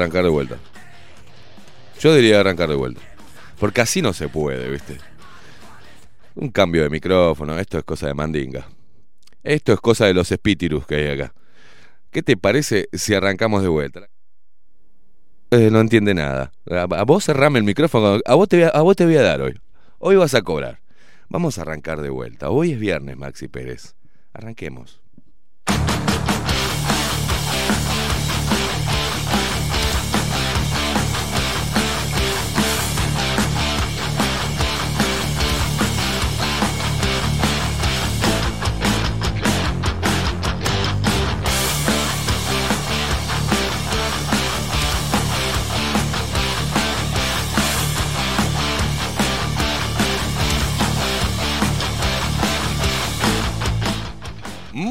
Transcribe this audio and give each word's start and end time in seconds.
Arrancar 0.00 0.24
de 0.24 0.30
vuelta. 0.30 0.56
Yo 2.00 2.14
diría 2.14 2.40
arrancar 2.40 2.68
de 2.68 2.76
vuelta. 2.76 3.00
Porque 3.58 3.82
así 3.82 4.00
no 4.00 4.12
se 4.12 4.28
puede, 4.28 4.70
¿viste? 4.70 4.98
Un 6.34 6.50
cambio 6.50 6.82
de 6.82 6.90
micrófono, 6.90 7.58
esto 7.58 7.78
es 7.78 7.84
cosa 7.84 8.06
de 8.06 8.14
mandinga. 8.14 8.66
Esto 9.42 9.72
es 9.72 9.80
cosa 9.80 10.06
de 10.06 10.14
los 10.14 10.32
espíritus 10.32 10.86
que 10.86 10.94
hay 10.96 11.06
acá. 11.08 11.34
¿Qué 12.10 12.22
te 12.22 12.36
parece 12.36 12.88
si 12.92 13.14
arrancamos 13.14 13.62
de 13.62 13.68
vuelta? 13.68 14.08
Eh, 15.50 15.70
no 15.70 15.80
entiende 15.80 16.14
nada. 16.14 16.52
A, 16.70 17.04
vos 17.04 17.24
cerrame 17.24 17.58
el 17.58 17.64
micrófono, 17.64 18.20
a 18.24 18.34
vos, 18.34 18.48
te 18.48 18.64
a 18.64 18.80
vos 18.82 18.96
te 18.96 19.04
voy 19.04 19.16
a 19.16 19.22
dar 19.22 19.42
hoy. 19.42 19.60
Hoy 19.98 20.16
vas 20.16 20.34
a 20.34 20.42
cobrar. 20.42 20.80
Vamos 21.28 21.58
a 21.58 21.62
arrancar 21.62 22.00
de 22.00 22.10
vuelta. 22.10 22.50
Hoy 22.50 22.72
es 22.72 22.80
viernes, 22.80 23.16
Maxi 23.16 23.48
Pérez. 23.48 23.94
Arranquemos. 24.32 25.00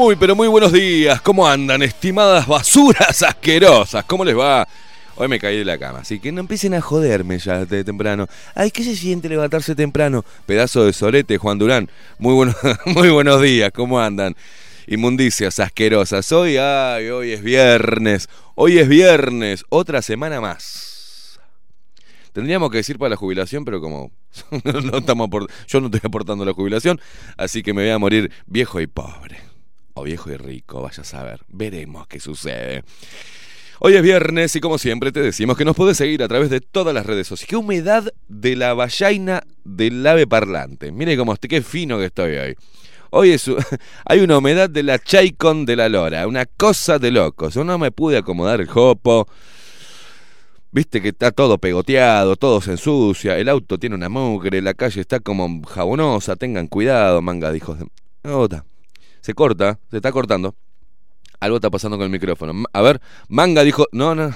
Muy, 0.00 0.16
pero 0.16 0.34
muy 0.34 0.48
buenos 0.48 0.72
días. 0.72 1.20
¿Cómo 1.20 1.46
andan, 1.46 1.82
estimadas 1.82 2.46
basuras 2.46 3.22
asquerosas? 3.28 4.02
¿Cómo 4.06 4.24
les 4.24 4.34
va? 4.34 4.66
Hoy 5.14 5.28
me 5.28 5.38
caí 5.38 5.58
de 5.58 5.64
la 5.66 5.76
cama, 5.76 5.98
así 5.98 6.18
que 6.18 6.32
no 6.32 6.40
empiecen 6.40 6.72
a 6.72 6.80
joderme 6.80 7.38
ya 7.38 7.66
de 7.66 7.84
temprano. 7.84 8.26
Ay, 8.54 8.70
¿qué 8.70 8.82
se 8.82 8.96
siente 8.96 9.28
levantarse 9.28 9.74
temprano? 9.74 10.24
Pedazo 10.46 10.86
de 10.86 10.94
solete, 10.94 11.36
Juan 11.36 11.58
Durán. 11.58 11.90
Muy, 12.18 12.32
bueno, 12.32 12.54
muy 12.86 13.10
buenos 13.10 13.42
días, 13.42 13.72
¿cómo 13.74 14.00
andan? 14.00 14.34
Inmundicias 14.86 15.60
asquerosas. 15.60 16.32
Hoy, 16.32 16.56
ay, 16.56 17.10
hoy 17.10 17.32
es 17.32 17.42
viernes. 17.42 18.30
Hoy 18.54 18.78
es 18.78 18.88
viernes. 18.88 19.66
Otra 19.68 20.00
semana 20.00 20.40
más. 20.40 21.38
Tendríamos 22.32 22.70
que 22.70 22.78
decir 22.78 22.98
para 22.98 23.10
la 23.10 23.16
jubilación, 23.16 23.66
pero 23.66 23.82
como 23.82 24.12
no 24.64 24.96
estamos 24.96 25.28
yo 25.68 25.80
no 25.82 25.88
estoy 25.88 26.00
aportando 26.02 26.46
la 26.46 26.54
jubilación, 26.54 26.98
así 27.36 27.62
que 27.62 27.74
me 27.74 27.82
voy 27.82 27.90
a 27.90 27.98
morir 27.98 28.32
viejo 28.46 28.80
y 28.80 28.86
pobre. 28.86 29.49
Viejo 30.02 30.30
y 30.30 30.36
rico, 30.36 30.82
vaya 30.82 31.02
a 31.02 31.04
saber. 31.04 31.40
Veremos 31.48 32.06
qué 32.06 32.20
sucede. 32.20 32.84
Hoy 33.80 33.94
es 33.94 34.02
viernes 34.02 34.54
y 34.56 34.60
como 34.60 34.76
siempre 34.76 35.10
te 35.10 35.20
decimos 35.20 35.56
que 35.56 35.64
nos 35.64 35.74
podés 35.74 35.96
seguir 35.96 36.22
a 36.22 36.28
través 36.28 36.50
de 36.50 36.60
todas 36.60 36.92
las 36.92 37.06
redes 37.06 37.26
sociales. 37.26 37.48
Qué 37.48 37.56
humedad 37.56 38.12
de 38.28 38.54
la 38.54 38.74
vallaina 38.74 39.42
del 39.64 40.06
ave 40.06 40.26
parlante. 40.26 40.92
Mire 40.92 41.16
cómo 41.16 41.32
estoy, 41.32 41.48
qué 41.48 41.62
fino 41.62 41.98
que 41.98 42.04
estoy 42.04 42.36
hoy. 42.36 42.56
Hoy 43.08 43.30
es, 43.30 43.50
hay 44.04 44.20
una 44.20 44.36
humedad 44.36 44.68
de 44.68 44.82
la 44.82 44.98
chaicon 44.98 45.64
de 45.64 45.76
la 45.76 45.88
lora, 45.88 46.26
una 46.26 46.44
cosa 46.44 46.98
de 46.98 47.10
locos. 47.10 47.54
Yo 47.54 47.64
no 47.64 47.78
me 47.78 47.90
pude 47.90 48.18
acomodar 48.18 48.60
el 48.60 48.68
jopo. 48.68 49.26
Viste 50.72 51.00
que 51.00 51.08
está 51.08 51.32
todo 51.32 51.56
pegoteado, 51.56 52.36
todo 52.36 52.60
se 52.60 52.72
ensucia, 52.72 53.38
el 53.38 53.48
auto 53.48 53.78
tiene 53.78 53.96
una 53.96 54.08
mugre, 54.08 54.62
la 54.62 54.74
calle 54.74 55.00
está 55.00 55.18
como 55.18 55.62
jabonosa, 55.66 56.36
tengan 56.36 56.68
cuidado, 56.68 57.20
manga 57.22 57.50
de 57.50 57.56
hijos 57.56 57.78
de... 57.78 57.86
Se 59.20 59.34
corta, 59.34 59.78
se 59.90 59.96
está 59.96 60.12
cortando. 60.12 60.54
Algo 61.40 61.56
está 61.56 61.70
pasando 61.70 61.96
con 61.96 62.04
el 62.04 62.10
micrófono. 62.10 62.64
A 62.72 62.82
ver, 62.82 63.00
manga 63.28 63.62
dijo... 63.62 63.86
No, 63.92 64.14
no. 64.14 64.34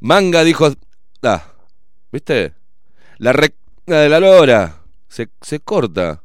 Manga 0.00 0.44
dijo... 0.44 0.72
Ah, 1.22 1.44
¿viste? 2.12 2.54
La 3.18 3.32
recta 3.32 4.00
de 4.00 4.08
la 4.08 4.20
lora. 4.20 4.82
Se, 5.08 5.28
se 5.40 5.60
corta. 5.60 6.22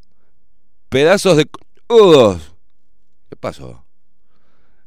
Pedazos 0.89 1.38
de... 1.38 1.50
¡Ugh! 1.89 2.39
¿Qué 3.30 3.36
pasó? 3.36 3.86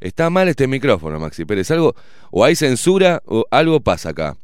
Está 0.00 0.30
mal 0.30 0.48
este 0.48 0.66
micrófono, 0.66 1.18
Maxi 1.18 1.44
Pérez. 1.44 1.70
Algo... 1.70 1.94
O 2.30 2.44
hay 2.44 2.54
censura 2.54 3.22
o 3.26 3.44
algo 3.50 3.80
pasa 3.80 4.10
acá. 4.10 4.36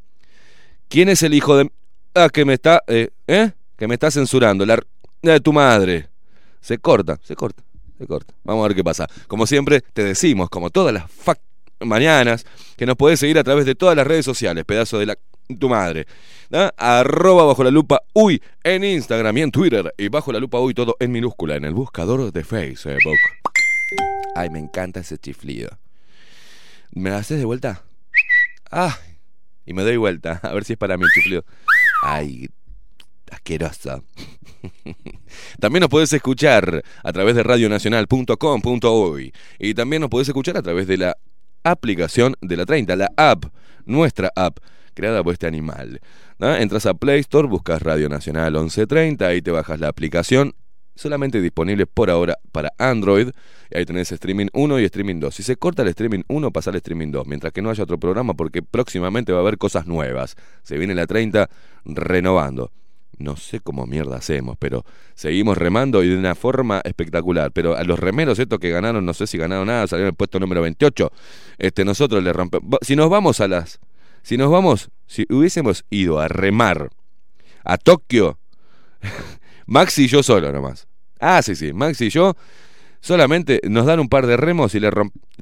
¿Quién 0.88 1.08
es 1.08 1.22
el 1.22 1.34
hijo 1.34 1.56
de... 1.56 1.70
Ah, 2.14 2.28
que 2.32 2.44
me 2.44 2.55
está... 2.55 2.82
Eh, 2.87 3.11
¿Eh? 3.26 3.52
Que 3.76 3.87
me 3.87 3.94
está 3.94 4.11
censurando. 4.11 4.67
La... 4.67 4.81
de 5.22 5.40
tu 5.40 5.52
madre. 5.52 6.08
Se 6.61 6.78
corta, 6.78 7.19
se 7.22 7.37
corta, 7.37 7.62
se 8.00 8.06
corta. 8.06 8.35
Vamos 8.44 8.64
a 8.64 8.69
ver 8.69 8.76
qué 8.76 8.82
pasa. 8.82 9.06
Como 9.29 9.47
siempre, 9.47 9.82
te 9.93 10.02
decimos, 10.02 10.49
como 10.49 10.70
todas 10.70 10.94
las 10.94 11.05
mañanas, 11.81 12.47
que 12.76 12.87
nos 12.87 12.97
podés 12.97 13.20
seguir 13.20 13.38
a 13.38 13.44
través 13.44 13.67
de 13.67 13.75
todas 13.75 13.94
las 13.94 14.06
redes 14.06 14.25
sociales, 14.25 14.64
pedazo 14.64 14.99
de 14.99 15.06
la 15.06 15.19
tu 15.58 15.69
madre. 15.69 16.06
Arroba 16.76 17.44
bajo 17.44 17.64
la 17.64 17.70
lupa 17.70 18.02
uy 18.14 18.41
en 18.62 18.85
Instagram 18.85 19.37
y 19.37 19.43
en 19.43 19.50
Twitter. 19.50 19.93
Y 19.99 20.08
bajo 20.08 20.32
la 20.32 20.38
lupa 20.38 20.61
uy 20.61 20.75
todo 20.75 20.97
en 21.00 21.12
minúscula 21.12 21.56
en 21.56 21.64
el 21.64 21.75
buscador 21.75 22.32
de 22.32 22.44
Facebook. 22.44 23.19
Ay, 24.35 24.49
me 24.50 24.58
encanta 24.58 25.00
ese 25.00 25.19
chiflido. 25.19 25.70
¿Me 26.93 27.11
lo 27.11 27.17
haces 27.17 27.38
de 27.38 27.44
vuelta? 27.44 27.82
Ah, 28.70 28.96
y 29.67 29.75
me 29.75 29.82
doy 29.82 29.96
vuelta, 29.96 30.41
a 30.43 30.53
ver 30.53 30.64
si 30.64 30.75
es 30.75 30.79
para 30.79 30.96
mí 30.96 31.05
el 31.05 31.11
chiflido. 31.11 31.44
Ay, 32.03 32.49
asqueroso. 33.31 34.05
También 35.61 35.81
nos 35.81 35.91
podés 35.91 36.12
escuchar 36.12 36.82
a 37.03 37.12
través 37.12 37.35
de 37.35 37.43
radionacional.com.uy 37.43 39.32
y 39.59 39.75
también 39.75 40.00
nos 40.03 40.11
podés 40.11 40.29
escuchar 40.29 40.56
a 40.56 40.62
través 40.62 40.87
de 40.87 40.99
la 40.99 41.17
aplicación 41.62 42.37
de 42.41 42.56
la 42.56 42.67
30, 42.67 42.97
la 42.97 43.12
app, 43.17 43.44
nuestra 43.85 44.31
app, 44.35 44.59
creada 44.94 45.23
por 45.23 45.32
este 45.32 45.47
animal. 45.47 46.00
Entras 46.38 46.87
a 46.87 46.94
Play 46.94 47.21
Store, 47.21 47.47
buscas 47.49 47.82
Radio 47.82 48.09
Nacional 48.09 48.53
1130, 48.53 49.27
ahí 49.27 49.43
te 49.43 49.50
bajas 49.50 49.79
la 49.79 49.88
aplicación, 49.88 50.55
solamente 50.94 51.41
disponible 51.41 51.87
por 51.87 52.11
ahora 52.11 52.38
para 52.53 52.73
Android, 52.79 53.29
y 53.71 53.77
ahí 53.77 53.85
tenés 53.85 54.11
streaming 54.12 54.47
1 54.53 54.81
y 54.81 54.85
streaming 54.85 55.21
2. 55.21 55.35
Si 55.35 55.43
se 55.43 55.56
corta 55.56 55.82
el 55.82 55.88
streaming 55.88 56.23
1, 56.29 56.50
pasa 56.50 56.71
al 56.71 56.77
streaming 56.77 57.11
2, 57.11 57.27
mientras 57.27 57.53
que 57.53 57.62
no 57.62 57.71
haya 57.71 57.85
otro 57.85 57.99
programa, 57.99 58.35
porque 58.35 58.62
próximamente 58.62 59.32
va 59.32 59.38
a 59.38 59.43
haber 59.43 59.59
cosas 59.59 59.87
nuevas. 59.87 60.37
Se 60.62 60.79
viene 60.79 60.94
la 60.94 61.06
30 61.06 61.49
renovando. 61.85 62.73
No 63.20 63.37
sé 63.37 63.61
cómo 63.61 63.87
mierda 63.87 64.17
hacemos, 64.17 64.56
pero 64.58 64.84
seguimos 65.14 65.58
remando 65.58 66.02
y 66.02 66.08
de 66.08 66.17
una 66.17 66.34
forma 66.34 66.81
espectacular. 66.84 67.52
Pero 67.52 67.76
a 67.76 67.84
los 67.84 67.99
remeros 67.99 68.38
estos 68.38 68.58
que 68.58 68.70
ganaron, 68.70 69.05
no 69.05 69.12
sé 69.12 69.26
si 69.26 69.37
ganaron 69.37 69.67
nada, 69.67 69.87
salieron 69.87 70.08
el 70.08 70.14
puesto 70.14 70.40
número 70.40 70.62
28. 70.62 71.12
Este, 71.58 71.84
nosotros 71.84 72.25
le 72.25 72.32
rompemos. 72.32 72.78
Si 72.81 72.96
nos 72.96 73.11
vamos 73.11 73.40
a 73.40 73.49
las. 73.49 73.78
Si 74.22 74.38
nos 74.38 74.50
vamos. 74.50 74.88
Si 75.06 75.26
hubiésemos 75.28 75.84
ido 75.90 76.19
a 76.19 76.28
remar 76.28 76.88
a 77.62 77.76
Tokio, 77.76 78.38
Maxi 79.67 80.05
y 80.05 80.08
yo 80.08 80.22
solo 80.22 80.50
nomás. 80.50 80.88
Ah, 81.20 81.43
sí, 81.43 81.55
sí. 81.55 81.75
Maxi 81.75 82.06
y 82.06 82.11
yo 82.11 82.34
solamente 83.00 83.61
nos 83.69 83.84
dan 83.84 84.00
un 84.00 84.08
par 84.08 84.26
de 84.26 84.38
remos 84.38 84.75
y 84.75 84.81
le 84.81 84.90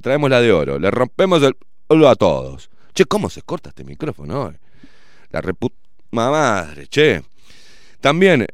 traemos 0.03 0.29
la 0.31 0.41
de 0.41 0.51
oro. 0.51 0.81
Le 0.81 0.91
rompemos 0.91 1.45
el 1.45 1.57
oro 1.87 2.09
a 2.09 2.17
todos. 2.17 2.71
Che, 2.93 3.05
¿cómo 3.05 3.31
se 3.31 3.43
corta 3.43 3.69
este 3.69 3.85
micrófono? 3.85 4.53
La 5.31 5.41
reput... 5.41 5.73
madre, 6.11 6.89
che. 6.89 7.23
También 8.01 8.47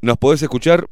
nos 0.00 0.18
podés 0.18 0.42
escuchar 0.42 0.86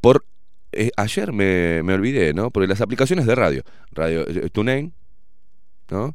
por... 0.00 0.24
eh, 0.72 0.90
ayer 0.96 1.32
me, 1.32 1.82
me 1.82 1.94
olvidé, 1.94 2.32
¿no? 2.34 2.50
Por 2.50 2.66
las 2.68 2.80
aplicaciones 2.80 3.26
de 3.26 3.34
radio. 3.34 3.62
Radio 3.92 4.26
eh, 4.28 4.48
TuneIn, 4.50 4.92
¿no? 5.90 6.14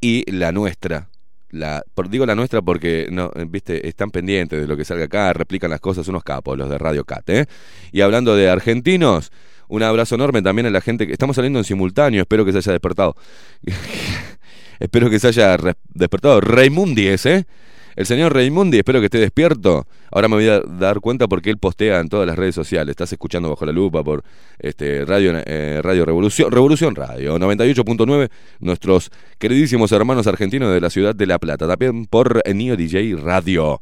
Y 0.00 0.30
la 0.30 0.52
nuestra. 0.52 1.08
La, 1.50 1.82
por- 1.94 2.08
digo 2.08 2.24
la 2.26 2.34
nuestra 2.34 2.62
porque 2.62 3.08
no, 3.10 3.30
eh, 3.34 3.44
viste, 3.48 3.86
están 3.86 4.10
pendientes 4.10 4.60
de 4.60 4.66
lo 4.66 4.76
que 4.76 4.84
salga 4.84 5.04
acá, 5.04 5.32
replican 5.32 5.70
las 5.70 5.80
cosas 5.80 6.08
unos 6.08 6.24
capos, 6.24 6.56
los 6.58 6.68
de 6.70 6.78
Radio 6.78 7.04
Cat, 7.04 7.28
¿eh? 7.30 7.46
Y 7.92 8.00
hablando 8.00 8.34
de 8.34 8.48
argentinos, 8.48 9.30
un 9.68 9.82
abrazo 9.82 10.14
enorme 10.14 10.42
también 10.42 10.66
a 10.66 10.70
la 10.70 10.80
gente 10.80 11.06
que 11.06 11.12
estamos 11.12 11.36
saliendo 11.36 11.58
en 11.58 11.64
simultáneo, 11.64 12.22
espero 12.22 12.44
que 12.44 12.52
se 12.52 12.58
haya 12.58 12.72
despertado. 12.72 13.16
espero 14.80 15.10
que 15.10 15.18
se 15.18 15.28
haya 15.28 15.56
despertado. 15.90 16.40
Raimundi 16.40 17.06
es, 17.08 17.26
¿eh? 17.26 17.46
El 17.94 18.06
señor 18.06 18.34
Raimundi, 18.34 18.78
espero 18.78 19.00
que 19.00 19.06
esté 19.06 19.18
despierto. 19.18 19.86
Ahora 20.10 20.28
me 20.28 20.36
voy 20.36 20.48
a 20.48 20.60
dar 20.60 21.00
cuenta 21.00 21.28
porque 21.28 21.50
él 21.50 21.58
postea 21.58 22.00
en 22.00 22.08
todas 22.08 22.26
las 22.26 22.36
redes 22.36 22.54
sociales. 22.54 22.92
Estás 22.92 23.12
escuchando 23.12 23.50
bajo 23.50 23.66
la 23.66 23.72
lupa 23.72 24.02
por 24.02 24.24
este 24.58 25.04
Radio 25.04 25.32
eh, 25.44 25.80
Radio 25.82 26.04
Revolución, 26.04 26.50
Revolución 26.50 26.94
Radio 26.94 27.38
98.9, 27.38 28.30
nuestros 28.60 29.10
queridísimos 29.38 29.92
hermanos 29.92 30.26
argentinos 30.26 30.72
de 30.72 30.80
la 30.80 30.90
ciudad 30.90 31.14
de 31.14 31.26
La 31.26 31.38
Plata, 31.38 31.68
también 31.68 32.06
por 32.06 32.42
Neo 32.48 32.76
DJ 32.76 33.16
Radio. 33.16 33.80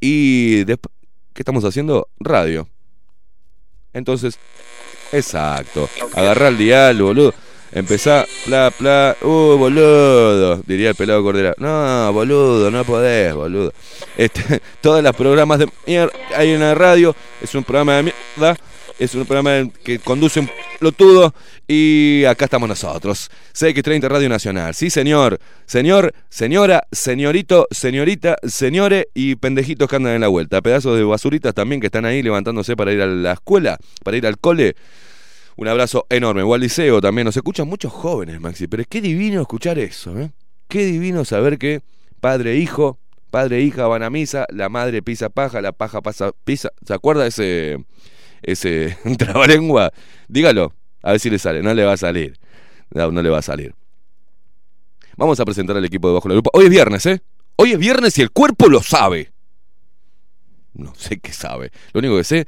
Y 0.00 0.64
¿qué 0.66 0.76
estamos 1.36 1.64
haciendo? 1.64 2.08
Radio. 2.20 2.68
Entonces, 3.92 4.38
exacto. 5.12 5.88
Agarrar 6.14 6.52
el 6.52 6.58
dial, 6.58 7.00
boludo. 7.00 7.32
Empezá, 7.76 8.24
pla, 8.46 8.70
pla, 8.70 9.14
uh, 9.20 9.58
boludo, 9.58 10.62
diría 10.66 10.88
el 10.88 10.94
pelado 10.94 11.22
Cordera. 11.22 11.54
No, 11.58 12.10
boludo, 12.10 12.70
no 12.70 12.84
podés, 12.84 13.34
boludo. 13.34 13.70
Este, 14.16 14.62
todas 14.80 15.04
las 15.04 15.14
programas 15.14 15.58
de 15.58 15.68
mierda, 15.86 16.10
hay 16.34 16.54
una 16.54 16.74
radio, 16.74 17.14
es 17.42 17.54
un 17.54 17.64
programa 17.64 17.96
de 17.96 18.02
mierda, 18.04 18.56
es 18.98 19.14
un 19.14 19.26
programa 19.26 19.70
que 19.84 19.98
conduce 19.98 20.40
un 20.40 20.48
pelotudo 20.78 21.34
y 21.68 22.24
acá 22.24 22.46
estamos 22.46 22.66
nosotros. 22.66 23.30
CX30 23.52 24.08
Radio 24.08 24.30
Nacional. 24.30 24.74
Sí, 24.74 24.88
señor, 24.88 25.38
señor, 25.66 26.14
señora, 26.30 26.86
señorito, 26.90 27.68
señorita, 27.70 28.38
señores 28.42 29.04
y 29.12 29.36
pendejitos 29.36 29.86
que 29.86 29.96
andan 29.96 30.14
en 30.14 30.22
la 30.22 30.28
vuelta. 30.28 30.62
Pedazos 30.62 30.96
de 30.96 31.04
basuritas 31.04 31.52
también 31.52 31.82
que 31.82 31.88
están 31.88 32.06
ahí 32.06 32.22
levantándose 32.22 32.74
para 32.74 32.90
ir 32.90 33.02
a 33.02 33.06
la 33.06 33.32
escuela, 33.32 33.76
para 34.02 34.16
ir 34.16 34.26
al 34.26 34.38
cole. 34.38 34.76
Un 35.56 35.68
abrazo 35.68 36.06
enorme. 36.10 36.42
O 36.42 36.54
al 36.54 36.60
liceo 36.60 37.00
también. 37.00 37.24
Nos 37.24 37.36
escuchan 37.36 37.66
muchos 37.68 37.92
jóvenes, 37.92 38.40
Maxi. 38.40 38.66
Pero 38.66 38.84
qué 38.88 39.00
divino 39.00 39.40
escuchar 39.40 39.78
eso, 39.78 40.18
¿eh? 40.18 40.30
Qué 40.68 40.84
divino 40.84 41.24
saber 41.24 41.58
que 41.58 41.82
padre 42.20 42.52
e 42.52 42.56
hijo, 42.56 42.98
padre 43.30 43.58
e 43.58 43.62
hija 43.62 43.86
van 43.86 44.02
a 44.02 44.10
misa, 44.10 44.46
la 44.50 44.68
madre 44.68 45.00
pisa 45.00 45.28
paja, 45.28 45.60
la 45.60 45.72
paja 45.72 46.02
pasa 46.02 46.32
pisa. 46.44 46.70
¿Se 46.84 46.92
acuerda 46.92 47.26
ese 47.26 47.84
ese 48.42 48.96
trabalengua? 49.18 49.92
Dígalo, 50.28 50.74
a 51.02 51.12
ver 51.12 51.20
si 51.20 51.30
le 51.30 51.38
sale. 51.38 51.62
No 51.62 51.72
le 51.72 51.84
va 51.84 51.92
a 51.92 51.96
salir. 51.96 52.38
No, 52.90 53.22
le 53.22 53.30
va 53.30 53.38
a 53.38 53.42
salir. 53.42 53.74
Vamos 55.16 55.40
a 55.40 55.44
presentar 55.44 55.76
al 55.76 55.84
equipo 55.84 56.08
de 56.08 56.14
Bajo 56.14 56.28
la 56.28 56.34
Lupa. 56.34 56.50
Hoy 56.52 56.64
es 56.64 56.70
viernes, 56.70 57.06
¿eh? 57.06 57.22
Hoy 57.56 57.72
es 57.72 57.78
viernes 57.78 58.18
y 58.18 58.22
el 58.22 58.30
cuerpo 58.30 58.68
lo 58.68 58.82
sabe. 58.82 59.32
No 60.74 60.94
sé 60.94 61.18
qué 61.18 61.32
sabe. 61.32 61.70
Lo 61.92 62.00
único 62.00 62.16
que 62.18 62.24
sé 62.24 62.46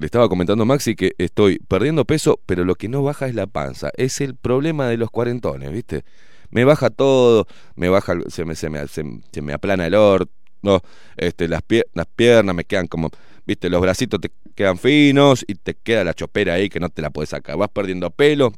le 0.00 0.06
estaba 0.06 0.30
comentando 0.30 0.62
a 0.62 0.66
Maxi 0.66 0.96
que 0.96 1.12
estoy 1.18 1.58
perdiendo 1.58 2.06
peso, 2.06 2.40
pero 2.46 2.64
lo 2.64 2.74
que 2.74 2.88
no 2.88 3.02
baja 3.02 3.28
es 3.28 3.34
la 3.34 3.46
panza. 3.46 3.90
Es 3.98 4.22
el 4.22 4.34
problema 4.34 4.88
de 4.88 4.96
los 4.96 5.10
cuarentones, 5.10 5.70
¿viste? 5.70 6.04
Me 6.50 6.64
baja 6.64 6.88
todo, 6.88 7.46
me 7.76 7.90
baja, 7.90 8.14
se 8.28 8.46
me, 8.46 8.54
se 8.56 8.70
me, 8.70 8.88
se, 8.88 9.42
me 9.42 9.52
aplana 9.52 9.86
el 9.86 9.94
orto, 9.94 10.32
no, 10.62 10.80
este, 11.18 11.48
las, 11.48 11.60
pie- 11.62 11.84
las 11.92 12.06
piernas 12.06 12.56
me 12.56 12.64
quedan 12.64 12.86
como, 12.86 13.10
viste, 13.46 13.68
los 13.68 13.82
bracitos 13.82 14.20
te 14.22 14.30
quedan 14.54 14.78
finos 14.78 15.44
y 15.46 15.54
te 15.54 15.74
queda 15.74 16.02
la 16.02 16.14
chopera 16.14 16.54
ahí 16.54 16.70
que 16.70 16.80
no 16.80 16.88
te 16.88 17.02
la 17.02 17.10
puedes 17.10 17.28
sacar. 17.28 17.58
Vas 17.58 17.68
perdiendo 17.68 18.10
pelo. 18.10 18.54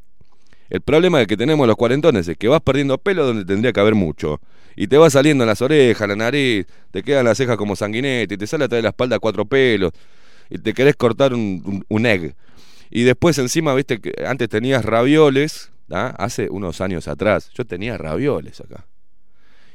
El 0.71 0.81
problema 0.81 1.27
que 1.27 1.37
tenemos 1.37 1.67
los 1.67 1.75
cuarentones 1.77 2.29
es 2.29 2.37
que 2.39 2.47
vas 2.47 2.61
perdiendo 2.61 2.99
pelo 2.99 3.27
donde 3.27 3.45
tendría 3.45 3.73
que 3.73 3.81
haber 3.81 3.97
mucho. 3.97 4.41
Y 4.77 4.87
te 4.87 4.97
va 4.97 5.11
saliendo 5.11 5.43
en 5.43 5.49
las 5.49 5.61
orejas, 5.61 6.09
la 6.09 6.15
nariz, 6.17 6.67
te 6.93 7.03
quedan 7.03 7.25
las 7.25 7.37
cejas 7.37 7.57
como 7.57 7.75
sanguinete, 7.75 8.35
y 8.35 8.39
te 8.39 8.47
sale 8.47 8.65
atrás 8.65 8.79
de 8.79 8.83
la 8.83 8.89
espalda 8.91 9.19
cuatro 9.19 9.45
pelos, 9.45 9.91
y 10.53 10.59
te 10.59 10.75
querés 10.75 10.97
cortar 10.97 11.33
un, 11.35 11.85
un- 11.89 12.07
egg. 12.07 12.35
Y 12.91 13.05
después 13.05 13.39
encima, 13.39 13.75
viste, 13.75 14.01
que 14.01 14.13
antes 14.27 14.49
tenías 14.51 14.85
ravioles, 14.85 15.73
hace 15.91 16.49
unos 16.51 16.81
años 16.81 17.09
atrás, 17.09 17.51
yo 17.55 17.65
tenía 17.65 17.97
ravioles 17.99 18.61
acá. 18.61 18.87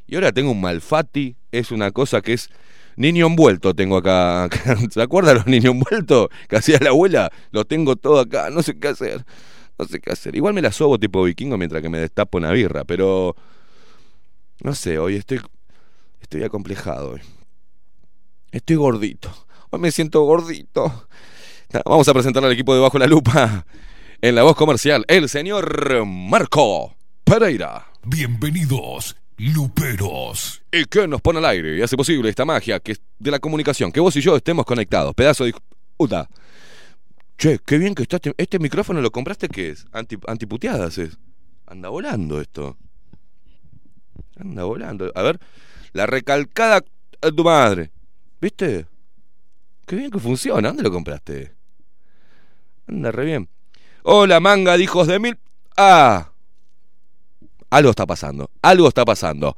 Y 0.07 0.15
ahora 0.15 0.31
tengo 0.31 0.51
un 0.51 0.61
malfati, 0.61 1.35
es 1.51 1.71
una 1.71 1.91
cosa 1.91 2.21
que 2.21 2.33
es 2.33 2.49
niño 2.95 3.27
envuelto 3.27 3.73
tengo 3.73 3.97
acá. 3.97 4.49
¿Se 4.91 5.01
acuerdan 5.01 5.35
los 5.37 5.47
niños 5.47 5.73
envueltos 5.73 6.29
que 6.47 6.57
hacía 6.57 6.77
la 6.79 6.89
abuela? 6.89 7.31
Lo 7.51 7.65
tengo 7.65 7.95
todo 7.95 8.19
acá, 8.19 8.49
no 8.49 8.61
sé 8.61 8.77
qué 8.79 8.89
hacer. 8.89 9.25
No 9.79 9.85
sé 9.85 9.99
qué 9.99 10.11
hacer. 10.11 10.35
Igual 10.35 10.53
me 10.53 10.61
la 10.61 10.71
sobo 10.71 10.97
tipo 10.99 11.23
vikingo 11.23 11.57
mientras 11.57 11.81
que 11.81 11.89
me 11.89 11.99
destapo 11.99 12.37
una 12.37 12.51
birra, 12.51 12.83
pero 12.83 13.35
no 14.63 14.73
sé, 14.75 14.97
hoy 14.99 15.15
estoy 15.15 15.39
estoy 16.21 16.43
acomplejado 16.43 17.11
hoy. 17.11 17.21
Estoy 18.51 18.75
gordito. 18.75 19.46
Hoy 19.69 19.79
me 19.81 19.91
siento 19.91 20.23
gordito. 20.23 21.07
Vamos 21.85 22.07
a 22.07 22.13
presentar 22.13 22.43
al 22.45 22.53
equipo 22.53 22.73
de 22.73 22.79
Bajo 22.79 22.97
la 22.97 23.05
Lupa 23.05 23.65
en 24.21 24.33
la 24.33 24.43
voz 24.43 24.55
comercial, 24.55 25.03
el 25.09 25.27
señor 25.27 26.05
Marco 26.05 26.95
Pereira. 27.25 27.85
Bienvenidos, 28.05 29.17
luperos. 29.37 30.61
¿Y 30.71 30.85
qué 30.85 31.05
nos 31.05 31.21
pone 31.21 31.39
al 31.39 31.45
aire 31.45 31.77
y 31.77 31.81
hace 31.81 31.97
posible 31.97 32.29
esta 32.29 32.45
magia 32.45 32.79
que 32.79 32.93
es 32.93 33.01
de 33.19 33.29
la 33.29 33.39
comunicación? 33.39 33.91
Que 33.91 33.99
vos 33.99 34.15
y 34.15 34.21
yo 34.21 34.37
estemos 34.37 34.65
conectados. 34.65 35.13
Pedazo 35.13 35.43
de... 35.43 35.53
Puta. 35.97 36.29
Che, 37.37 37.59
qué 37.65 37.77
bien 37.77 37.93
que 37.93 38.03
está 38.03 38.15
este, 38.15 38.33
este 38.37 38.59
micrófono. 38.59 39.01
¿Lo 39.01 39.11
compraste 39.11 39.49
qué 39.49 39.71
es? 39.71 39.85
Anti, 39.91 40.17
antiputeadas 40.27 40.97
es. 40.97 41.17
Anda 41.65 41.89
volando 41.89 42.39
esto. 42.39 42.77
Anda 44.37 44.63
volando. 44.63 45.11
A 45.13 45.21
ver. 45.23 45.41
La 45.91 46.05
recalcada 46.05 46.85
a 47.21 47.31
tu 47.31 47.43
madre. 47.43 47.91
¿Viste? 48.39 48.85
Qué 49.87 49.95
bien 49.95 50.11
que 50.11 50.19
funciona. 50.19 50.67
¿Dónde 50.67 50.83
lo 50.83 50.91
compraste? 50.91 51.53
Anda 52.87 53.09
re 53.09 53.25
bien. 53.25 53.49
Hola, 54.03 54.39
manga 54.41 54.77
de 54.77 54.83
hijos 54.83 55.07
de 55.07 55.17
mil... 55.17 55.37
Ah. 55.77 56.29
Algo 57.69 57.89
está 57.91 58.05
pasando. 58.05 58.51
Algo 58.61 58.89
está 58.89 59.05
pasando. 59.05 59.55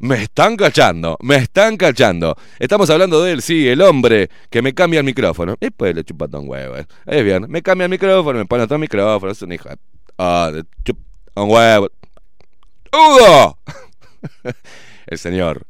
Me 0.00 0.22
están 0.22 0.56
cachando, 0.56 1.16
me 1.20 1.36
están 1.36 1.76
cachando. 1.76 2.36
Estamos 2.60 2.88
hablando 2.88 3.20
de 3.20 3.32
él, 3.32 3.42
sí, 3.42 3.66
el 3.66 3.82
hombre 3.82 4.30
que 4.48 4.62
me 4.62 4.72
cambia 4.72 5.00
el 5.00 5.06
micrófono. 5.06 5.56
Y 5.60 5.70
pues 5.70 5.92
le 5.92 6.04
chupa 6.04 6.26
un 6.38 6.48
huevo. 6.48 6.76
eh. 6.76 6.86
Es 7.04 7.24
bien, 7.24 7.46
me 7.48 7.62
cambia 7.62 7.86
el 7.86 7.90
micrófono, 7.90 8.38
me 8.38 8.46
pone 8.46 8.62
otro 8.62 8.78
micrófono. 8.78 9.32
Es 9.32 9.42
un 9.42 9.52
hijo. 9.52 9.68
Ah, 10.16 10.52
le 10.54 10.62
chupa 10.84 11.02
un 11.34 11.50
huevo. 11.50 11.90
¡Hugo! 12.92 13.58
el 15.06 15.18
señor 15.18 15.66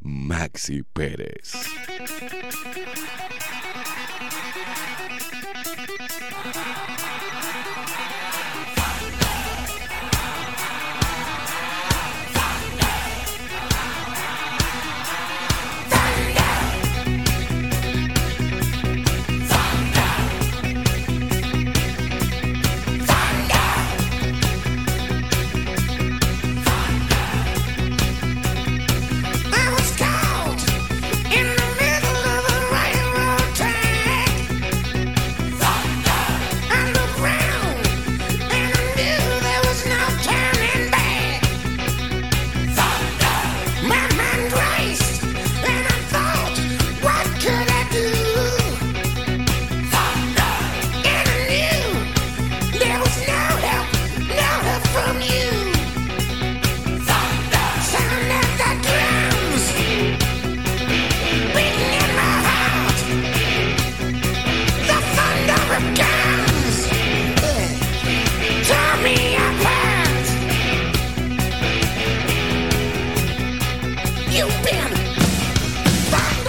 Maxi 0.00 0.84
Pérez. 0.84 1.52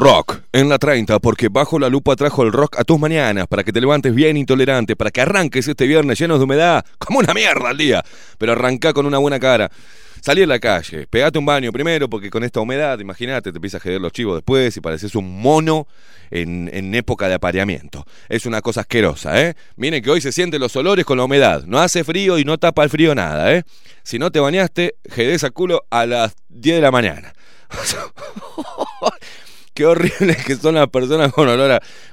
Rock 0.00 0.40
en 0.54 0.70
la 0.70 0.78
30, 0.78 1.18
porque 1.18 1.50
Bajo 1.50 1.78
la 1.78 1.90
Lupa 1.90 2.16
trajo 2.16 2.42
el 2.42 2.52
rock 2.52 2.80
a 2.80 2.84
tus 2.84 2.98
mañanas, 2.98 3.46
para 3.46 3.62
que 3.62 3.70
te 3.70 3.82
levantes 3.82 4.14
bien 4.14 4.38
intolerante, 4.38 4.96
para 4.96 5.10
que 5.10 5.20
arranques 5.20 5.68
este 5.68 5.86
viernes 5.86 6.18
lleno 6.18 6.38
de 6.38 6.44
humedad, 6.44 6.82
como 6.96 7.18
una 7.18 7.34
mierda 7.34 7.68
al 7.68 7.76
día, 7.76 8.02
pero 8.38 8.52
arranca 8.52 8.94
con 8.94 9.04
una 9.04 9.18
buena 9.18 9.38
cara. 9.38 9.70
Salí 10.22 10.42
a 10.42 10.46
la 10.46 10.58
calle, 10.58 11.06
pegate 11.06 11.38
un 11.38 11.44
baño 11.44 11.70
primero, 11.70 12.08
porque 12.08 12.30
con 12.30 12.44
esta 12.44 12.60
humedad, 12.60 12.98
imagínate, 12.98 13.52
te 13.52 13.58
empieza 13.58 13.76
a 13.76 13.80
joder 13.80 14.00
los 14.00 14.12
chivos 14.12 14.36
después 14.36 14.74
y 14.74 14.80
pareces 14.80 15.14
un 15.14 15.38
mono 15.42 15.86
en, 16.30 16.70
en 16.72 16.94
época 16.94 17.28
de 17.28 17.34
apareamiento. 17.34 18.06
Es 18.30 18.46
una 18.46 18.62
cosa 18.62 18.80
asquerosa, 18.80 19.38
¿eh? 19.42 19.54
Miren 19.76 20.02
que 20.02 20.08
hoy 20.08 20.22
se 20.22 20.32
sienten 20.32 20.62
los 20.62 20.74
olores 20.76 21.04
con 21.04 21.18
la 21.18 21.24
humedad. 21.24 21.64
No 21.66 21.78
hace 21.78 22.04
frío 22.04 22.38
y 22.38 22.44
no 22.44 22.56
tapa 22.56 22.84
el 22.84 22.88
frío 22.88 23.14
nada, 23.14 23.52
¿eh? 23.52 23.64
Si 24.02 24.18
no 24.18 24.30
te 24.30 24.40
bañaste, 24.40 24.94
jedés 25.10 25.44
a 25.44 25.50
culo 25.50 25.84
a 25.90 26.06
las 26.06 26.34
10 26.48 26.76
de 26.76 26.80
la 26.80 26.90
mañana. 26.90 27.34
qué 29.80 29.86
horribles 29.86 30.36
que 30.46 30.56
son 30.56 30.74
las 30.74 30.88
personas 30.88 31.32
con, 31.32 31.48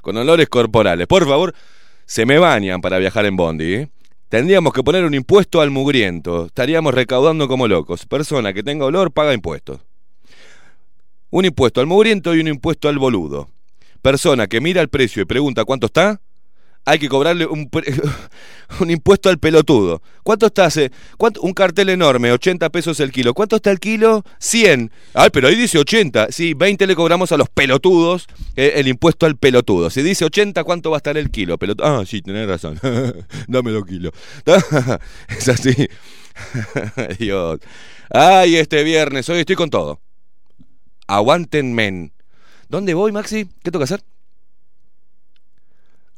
con 0.02 0.18
olores 0.18 0.48
corporales. 0.48 1.06
Por 1.06 1.28
favor, 1.28 1.54
se 2.06 2.26
me 2.26 2.40
bañan 2.40 2.80
para 2.80 2.98
viajar 2.98 3.26
en 3.26 3.36
Bondi. 3.36 3.74
¿eh? 3.74 3.90
Tendríamos 4.30 4.72
que 4.72 4.84
poner 4.84 5.04
un 5.04 5.14
impuesto 5.14 5.60
al 5.60 5.70
mugriento. 5.70 6.46
Estaríamos 6.46 6.94
recaudando 6.94 7.50
como 7.50 7.68
locos. 7.68 8.06
Persona 8.06 8.54
que 8.54 8.64
tenga 8.64 8.86
olor 8.86 9.12
paga 9.12 9.34
impuestos. 9.34 9.82
Un 11.30 11.44
impuesto 11.44 11.82
al 11.82 11.88
mugriento 11.88 12.34
y 12.34 12.40
un 12.40 12.48
impuesto 12.48 12.88
al 12.88 13.00
boludo. 13.00 13.50
Persona 14.02 14.48
que 14.48 14.62
mira 14.62 14.82
el 14.82 14.88
precio 14.88 15.24
y 15.24 15.26
pregunta 15.26 15.66
cuánto 15.66 15.88
está, 15.88 16.22
hay 16.90 17.00
que 17.00 17.10
cobrarle 17.10 17.46
un, 17.46 17.70
un 18.80 18.90
impuesto 18.90 19.30
al 19.30 19.40
pelotudo. 19.40 20.02
¿Cuánto 20.24 20.46
está? 20.46 20.66
hace- 20.66 20.90
un 21.42 21.52
cartel 21.54 21.90
enorme, 21.90 22.32
80 22.32 22.70
pesos 22.70 23.00
el 23.02 23.12
kilo. 23.12 23.34
¿Cuánto 23.34 23.58
está 23.58 23.72
el 23.72 23.80
kilo? 23.82 24.24
100. 24.40 24.90
Ay, 25.14 25.30
pero 25.34 25.50
ahí 25.50 25.56
dice 25.56 25.78
80. 25.78 26.28
Sí, 26.32 26.54
20 26.54 26.88
le 26.88 26.96
cobramos 26.96 27.34
a 27.34 27.38
los 27.38 27.50
pelotudos 27.50 28.28
eh, 28.56 28.74
el 28.76 28.88
impuesto 28.88 29.26
al 29.26 29.36
pelotudo. 29.36 29.90
Si 29.90 30.02
dice 30.02 30.24
80, 30.24 30.64
¿cuánto 30.64 30.90
va 30.90 30.96
a 30.98 31.00
estar 31.00 31.18
el 31.18 31.30
kilo? 31.30 31.58
Pelotu- 31.60 31.84
ah, 31.84 32.06
sí, 32.06 32.22
tenés 32.22 32.48
razón. 32.48 32.80
Dame 33.48 33.72
dos 33.72 33.86
kilos. 33.86 34.14
es 35.28 35.50
así. 35.50 35.76
Dios. 37.20 37.60
Ay, 38.10 38.56
este 38.56 38.84
viernes, 38.84 39.28
hoy 39.28 39.40
estoy 39.40 39.58
con 39.58 39.70
todo. 39.70 40.00
Aguanten 41.08 41.74
men. 41.74 42.14
¿Dónde 42.70 42.94
voy, 42.94 43.12
Maxi? 43.12 43.46
¿Qué 43.64 43.72
tengo 43.72 43.80
que 43.80 43.84
hacer? 43.94 44.04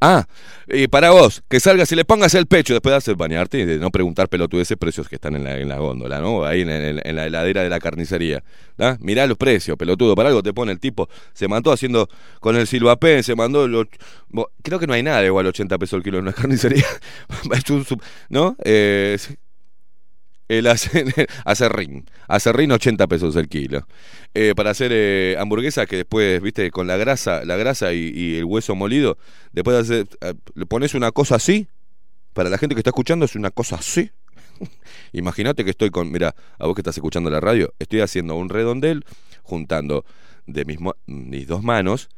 Ah, 0.00 0.26
y 0.66 0.88
para 0.88 1.10
vos, 1.10 1.42
que 1.48 1.60
salgas 1.60 1.92
y 1.92 1.96
le 1.96 2.06
pongas 2.06 2.34
el 2.34 2.46
pecho 2.46 2.72
después 2.72 2.92
de 2.92 2.96
hacer 2.96 3.16
bañarte 3.16 3.58
y 3.58 3.64
de 3.66 3.78
no 3.78 3.90
preguntar 3.90 4.28
pelotudeces 4.28 4.78
precios 4.78 5.08
que 5.08 5.16
están 5.16 5.36
en 5.36 5.44
la, 5.44 5.58
en 5.58 5.68
la 5.68 5.78
góndola, 5.78 6.20
¿no? 6.20 6.44
Ahí 6.44 6.62
en, 6.62 7.16
la 7.16 7.26
heladera 7.26 7.62
de 7.62 7.68
la 7.68 7.80
carnicería. 7.80 8.42
¿da? 8.78 8.96
Mirá 9.00 9.26
los 9.26 9.36
precios, 9.36 9.76
pelotudo. 9.76 10.14
Para 10.14 10.30
algo 10.30 10.42
te 10.42 10.54
pone 10.54 10.72
el 10.72 10.80
tipo. 10.80 11.08
Se 11.34 11.48
mandó 11.48 11.70
haciendo 11.70 12.08
con 12.40 12.56
el 12.56 12.66
silvapén, 12.66 13.22
se 13.22 13.34
mandó. 13.34 13.68
los- 13.68 13.88
creo 14.62 14.78
que 14.78 14.86
no 14.86 14.94
hay 14.94 15.02
nada 15.02 15.24
igual 15.24 15.46
80 15.46 15.76
pesos 15.76 15.98
el 15.98 16.02
kilo 16.02 16.18
en 16.18 16.22
una 16.24 16.32
carnicería. 16.34 16.86
¿No? 18.30 18.56
Eh. 18.64 19.18
El 20.58 20.66
ace- 20.66 21.26
acerrín. 21.44 22.04
Acerrín 22.26 22.72
80 22.72 23.06
pesos 23.06 23.36
el 23.36 23.48
kilo. 23.48 23.86
Eh, 24.34 24.52
para 24.56 24.70
hacer 24.70 24.90
eh, 24.92 25.36
hamburguesas 25.38 25.86
que 25.86 25.96
después, 25.96 26.42
viste, 26.42 26.70
con 26.72 26.86
la 26.88 26.96
grasa, 26.96 27.44
la 27.44 27.56
grasa 27.56 27.92
y, 27.92 28.36
el 28.36 28.44
hueso 28.44 28.74
molido, 28.74 29.16
después 29.52 29.76
de 29.76 29.80
hacer, 29.80 30.08
eh, 30.20 30.34
le 30.54 30.66
pones 30.66 30.94
una 30.94 31.12
cosa 31.12 31.36
así. 31.36 31.68
Para 32.32 32.50
la 32.50 32.58
gente 32.58 32.74
que 32.74 32.80
está 32.80 32.90
escuchando 32.90 33.24
es 33.24 33.36
una 33.36 33.50
cosa 33.50 33.76
así. 33.76 34.10
Imagínate 35.12 35.64
que 35.64 35.70
estoy 35.70 35.90
con, 35.90 36.10
mira, 36.10 36.34
a 36.58 36.66
vos 36.66 36.74
que 36.74 36.80
estás 36.80 36.96
escuchando 36.96 37.30
la 37.30 37.40
radio, 37.40 37.72
estoy 37.78 38.00
haciendo 38.00 38.34
un 38.34 38.48
redondel 38.48 39.04
juntando 39.42 40.04
de 40.46 40.64
mis, 40.64 40.78
mis 41.06 41.46
dos 41.46 41.62
manos 41.62 42.08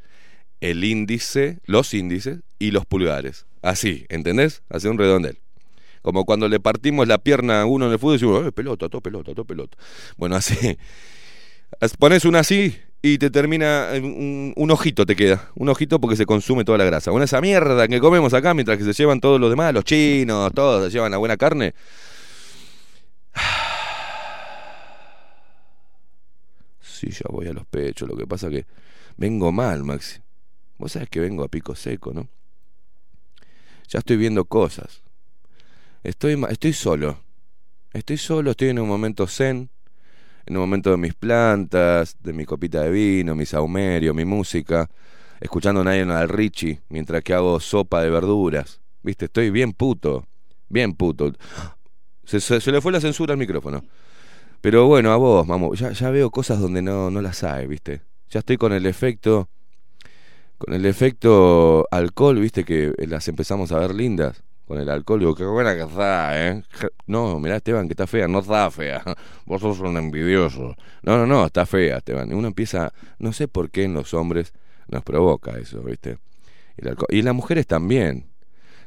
el 0.61 0.85
índice, 0.85 1.59
los 1.67 1.93
índices 1.93 2.41
y 2.59 2.71
los 2.71 2.87
pulgares. 2.87 3.47
Así, 3.63 4.07
¿entendés? 4.09 4.63
Hacer 4.71 4.91
un 4.91 4.99
redondel. 4.99 5.39
Como 6.03 6.25
cuando 6.25 6.49
le 6.49 6.61
partimos 6.61 7.07
la 7.09 7.19
pierna 7.19 7.63
a 7.63 7.67
uno 7.67 7.87
en 7.87 7.93
el 7.93 7.99
fútbol 7.99 8.15
y 8.15 8.19
decimos, 8.19 8.47
"Eh, 8.47 8.53
pelota, 8.53 8.89
todo 8.89 9.01
pelota, 9.01 9.33
todo 9.35 9.45
pelota. 9.45 9.77
Bueno, 10.17 10.37
así. 10.37 10.77
As- 11.81 11.97
Pones 11.97 12.25
una 12.25 12.41
así 12.41 12.77
y 13.03 13.19
te 13.19 13.31
termina, 13.31 13.89
un, 13.95 14.53
un 14.57 14.71
ojito 14.71 15.07
te 15.07 15.17
queda. 15.17 15.51
Un 15.55 15.69
ojito 15.69 16.01
porque 16.01 16.17
se 16.17 16.27
consume 16.27 16.65
toda 16.65 16.79
la 16.79 16.85
grasa. 16.85 17.11
Bueno, 17.11 17.25
esa 17.25 17.41
mierda 17.41 17.89
que 17.89 18.01
comemos 18.01 18.35
acá 18.35 18.55
mientras 18.55 18.79
que 18.79 18.85
se 18.85 18.93
llevan 18.93 19.21
todos 19.21 19.41
los 19.41 19.51
demás, 19.51 19.73
los 19.75 19.85
chinos, 19.85 20.53
todos 20.55 20.85
se 20.87 20.91
llevan 20.97 21.11
la 21.13 21.19
buena 21.19 21.37
carne. 21.37 21.75
Sí, 26.81 27.11
ya 27.11 27.25
voy 27.31 27.47
a 27.49 27.53
los 27.53 27.67
pechos. 27.67 28.09
Lo 28.09 28.17
que 28.17 28.27
pasa 28.27 28.51
que 28.51 28.67
vengo 29.17 29.53
mal, 29.53 29.83
Maxi. 29.85 30.21
Vos 30.79 30.93
sabés 30.93 31.09
que 31.09 31.21
vengo 31.21 31.45
a 31.45 31.49
pico 31.49 31.75
seco, 31.75 32.13
¿no? 32.13 32.29
Ya 33.89 33.99
estoy 34.01 34.17
viendo 34.17 34.45
cosas. 34.45 35.03
Estoy, 36.03 36.41
estoy 36.51 36.73
solo. 36.73 37.19
Estoy 37.93 38.17
solo, 38.17 38.53
estoy 38.53 38.71
en 38.71 38.79
un 38.79 38.89
momento 38.89 39.27
zen. 39.27 39.71
En 40.47 40.57
un 40.57 40.61
momento 40.63 40.91
de 40.91 40.97
mis 40.97 41.15
plantas, 41.15 42.17
de 42.21 42.33
mi 42.33 42.45
copita 42.45 42.83
de 42.83 42.91
vino, 42.91 43.35
mi 43.37 43.47
saumerio, 43.47 44.13
mi 44.15 44.25
música. 44.25 44.91
Escuchando 45.41 45.83
a 45.83 45.85
Lionel 45.85 46.29
Richie 46.29 46.81
mientras 46.89 47.23
que 47.23 47.35
hago 47.35 47.61
sopa 47.61 48.03
de 48.03 48.11
verduras. 48.11 48.81
Viste, 49.03 49.27
estoy 49.27 49.51
bien 49.51 49.73
puto. 49.73 50.27
Bien 50.69 50.95
puto. 50.95 51.33
Se, 52.25 52.41
se- 52.41 52.73
le 52.73 52.81
fue 52.81 52.93
la 52.93 53.01
censura 53.01 53.33
al 53.35 53.39
micrófono. 53.39 53.85
Pero 54.61 54.87
bueno, 54.87 55.13
a 55.13 55.17
vos, 55.17 55.47
vamos, 55.47 55.79
ya, 55.79 55.93
ya 55.93 56.11
veo 56.11 56.31
cosas 56.31 56.61
donde 56.61 56.83
no, 56.83 57.11
no 57.11 57.23
las 57.23 57.45
hay, 57.45 57.67
¿viste? 57.67 58.03
Ya 58.31 58.41
estoy 58.41 58.57
con 58.59 58.73
el 58.73 58.87
efecto. 58.87 59.49
Con 60.59 60.75
el 60.75 60.87
efecto 60.87 61.87
alcohol, 61.91 62.39
¿viste? 62.39 62.65
Que 62.65 62.93
las 63.09 63.27
empezamos 63.29 63.73
a 63.73 63.79
ver 63.79 63.95
lindas. 63.95 64.43
Con 64.73 64.81
el 64.81 64.89
alcohol, 64.89 65.21
digo, 65.21 65.35
qué 65.35 65.45
buena 65.45 65.75
que 65.75 65.83
está, 65.83 66.49
¿eh? 66.49 66.63
No, 67.07 67.39
mirá, 67.39 67.57
Esteban, 67.57 67.89
que 67.89 67.93
está 67.93 68.07
fea. 68.07 68.27
No 68.27 68.39
está 68.39 68.71
fea. 68.71 69.05
Vos 69.45 69.61
sos 69.61 69.81
un 69.81 69.99
envidioso. 69.99 70.75
No, 71.03 71.19
no, 71.19 71.27
no, 71.27 71.45
está 71.45 71.67
fea, 71.67 71.99
Esteban. 71.99 72.31
Y 72.31 72.33
uno 72.33 72.49
empieza. 72.49 72.91
No 73.19 73.35
sé 73.35 73.49
por 73.49 73.69
qué 73.69 73.85
en 73.85 73.93
los 73.93 74.15
hombres 74.15 74.55
nos 74.89 75.03
provoca 75.03 75.59
eso, 75.59 75.83
¿viste? 75.83 76.17
El 76.79 76.89
alcohol. 76.89 77.09
Y 77.11 77.21
las 77.21 77.35
mujeres 77.35 77.67
también. 77.67 78.31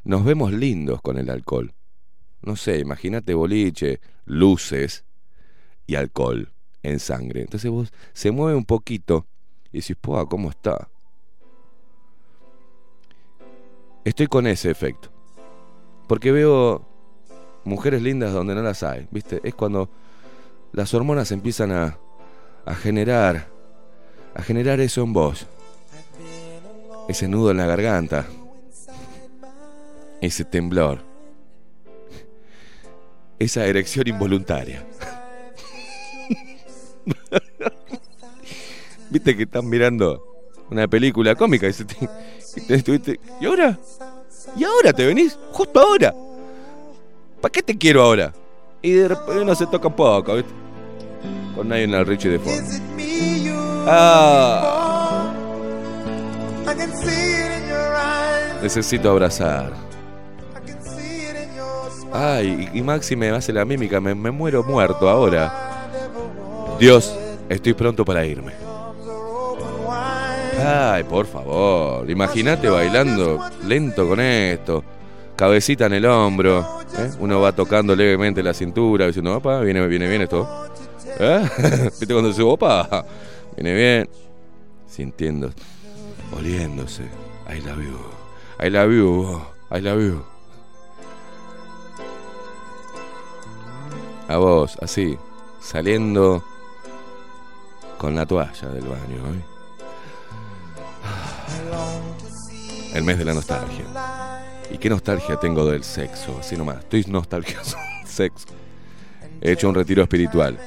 Nos 0.03 0.25
vemos 0.25 0.53
lindos 0.53 1.03
con 1.03 1.19
el 1.19 1.29
alcohol. 1.29 1.71
No 2.41 2.55
sé, 2.55 2.79
imagínate 2.79 3.35
boliche, 3.35 3.99
luces 4.25 5.05
y 5.85 5.93
alcohol 5.93 6.51
en 6.81 6.99
sangre. 6.99 7.41
Entonces 7.41 7.69
vos 7.69 7.93
se 8.11 8.31
mueve 8.31 8.57
un 8.57 8.65
poquito 8.65 9.27
y 9.71 9.81
decís, 9.81 9.97
¡pua! 10.01 10.27
¿Cómo 10.27 10.49
está? 10.49 10.89
Estoy 14.03 14.25
con 14.25 14.47
ese 14.47 14.71
efecto. 14.71 15.14
Porque 16.07 16.31
veo 16.31 16.81
mujeres 17.63 18.01
lindas 18.01 18.33
donde 18.33 18.53
no 18.55 18.61
las 18.61 18.83
hay, 18.83 19.07
¿viste? 19.11 19.41
Es 19.43 19.55
cuando 19.55 19.89
las 20.71 20.93
hormonas 20.93 21.31
empiezan 21.31 21.71
a, 21.71 21.97
a 22.65 22.75
generar, 22.75 23.47
a 24.35 24.41
generar 24.43 24.79
eso 24.79 25.01
en 25.03 25.13
vos. 25.13 25.47
Ese 27.07 27.27
nudo 27.27 27.51
en 27.51 27.57
la 27.57 27.65
garganta. 27.65 28.25
Ese 30.21 30.43
temblor. 30.45 30.99
Esa 33.39 33.65
erección 33.65 34.07
involuntaria. 34.07 34.85
Viste 39.09 39.35
que 39.37 39.43
están 39.43 39.67
mirando 39.69 40.23
una 40.71 40.87
película 40.87 41.35
cómica 41.35 41.67
y, 41.67 41.73
te- 41.73 42.09
y 42.95 42.99
te 42.99 43.19
¿Y 43.39 43.45
ahora? 43.45 43.77
¿Y 44.57 44.63
ahora 44.63 44.93
te 44.93 45.05
venís? 45.05 45.37
Justo 45.51 45.79
ahora. 45.79 46.13
¿Para 47.41 47.51
qué 47.51 47.61
te 47.61 47.77
quiero 47.77 48.01
ahora? 48.03 48.33
Y 48.81 48.91
de 48.91 49.07
repente 49.09 49.41
uno 49.41 49.55
se 49.55 49.67
toca 49.67 49.87
un 49.87 49.95
poco, 49.95 50.35
¿viste? 50.35 50.51
Con 51.55 51.67
nadie 51.69 51.83
en 51.83 51.93
el 51.93 52.05
Richie 52.05 52.29
de 52.31 52.39
fondo. 52.39 52.61
Ah, 53.87 55.31
necesito 58.61 59.09
abrazar. 59.11 59.73
Ay, 62.11 62.69
y 62.73 62.81
Maxi 62.81 63.15
me 63.15 63.29
hace 63.29 63.51
la 63.53 63.65
mímica, 63.65 63.99
me 64.01 64.31
muero 64.31 64.63
muerto 64.63 65.09
ahora. 65.09 65.87
Dios, 66.79 67.15
estoy 67.49 67.73
pronto 67.73 68.03
para 68.05 68.25
irme. 68.25 68.64
Ay, 70.57 71.03
por 71.03 71.25
favor, 71.25 72.09
imagínate 72.09 72.69
bailando 72.69 73.39
lento 73.67 74.07
con 74.07 74.19
esto, 74.19 74.83
cabecita 75.35 75.87
en 75.87 75.93
el 75.93 76.05
hombro, 76.05 76.81
¿eh? 76.97 77.11
uno 77.19 77.41
va 77.41 77.51
tocando 77.51 77.95
levemente 77.95 78.41
la 78.41 78.53
cintura, 78.53 79.07
diciendo, 79.07 79.35
opa, 79.35 79.59
viene, 79.59 79.85
viene 79.87 80.07
bien 80.07 80.21
esto. 80.21 80.67
¿Eh? 81.19 81.49
¿Viste 81.83 82.07
cuando 82.07 82.29
dice, 82.29 82.41
opa? 82.41 83.05
Viene 83.55 83.73
bien, 83.73 84.09
sintiendo, 84.87 85.51
oliéndose. 86.35 87.03
I 87.49 87.59
love 87.59 87.83
you, 87.83 87.99
I 88.65 88.69
love 88.69 88.91
you, 88.91 89.41
I 89.71 89.81
love 89.81 90.01
you. 90.01 90.23
A 94.27 94.37
vos, 94.37 94.77
así, 94.81 95.17
saliendo 95.59 96.43
con 97.97 98.15
la 98.15 98.25
toalla 98.25 98.69
del 98.69 98.85
baño. 98.85 99.33
¿eh? 99.33 99.54
El 102.93 103.03
mes 103.03 103.17
de 103.17 103.25
la 103.25 103.33
nostalgia. 103.33 103.85
¿Y 104.71 104.77
qué 104.77 104.89
nostalgia 104.89 105.37
tengo 105.37 105.65
del 105.65 105.83
sexo? 105.83 106.37
Así 106.39 106.55
nomás, 106.55 106.79
estoy 106.79 107.03
nostalgioso 107.07 107.77
sexo. 108.05 108.47
He 109.41 109.51
hecho 109.51 109.69
un 109.69 109.75
retiro 109.75 110.01
espiritual 110.01 110.57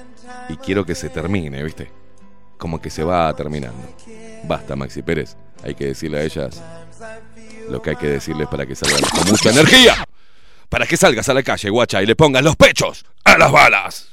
y 0.49 0.57
quiero 0.57 0.85
que 0.85 0.95
se 0.95 1.09
termine, 1.09 1.63
¿viste? 1.63 1.91
Como 2.59 2.81
que 2.81 2.91
se 2.91 3.03
va 3.03 3.35
terminando. 3.35 3.83
Basta, 4.45 4.77
Maxi 4.77 5.03
Pérez. 5.03 5.37
Hay 5.65 5.75
que 5.75 5.87
decirle 5.87 6.19
a 6.19 6.23
ellas 6.23 6.63
lo 7.69 7.83
que 7.83 7.91
hay 7.91 7.97
que 7.97 8.09
decirles 8.09 8.49
para 8.49 8.67
que 8.67 8.75
salgan 8.75 9.01
con 9.11 9.29
mucha 9.29 9.51
energía. 9.51 10.05
Para 10.69 10.87
que 10.87 10.97
salgas 10.97 11.29
a 11.29 11.35
la 11.35 11.43
calle, 11.43 11.71
guacha, 11.71 12.03
y 12.03 12.07
le 12.07 12.15
pongas 12.15 12.43
los 12.43 12.57
pechos 12.57 13.05
a 13.25 13.39
las 13.39 13.51
balas. 13.51 14.09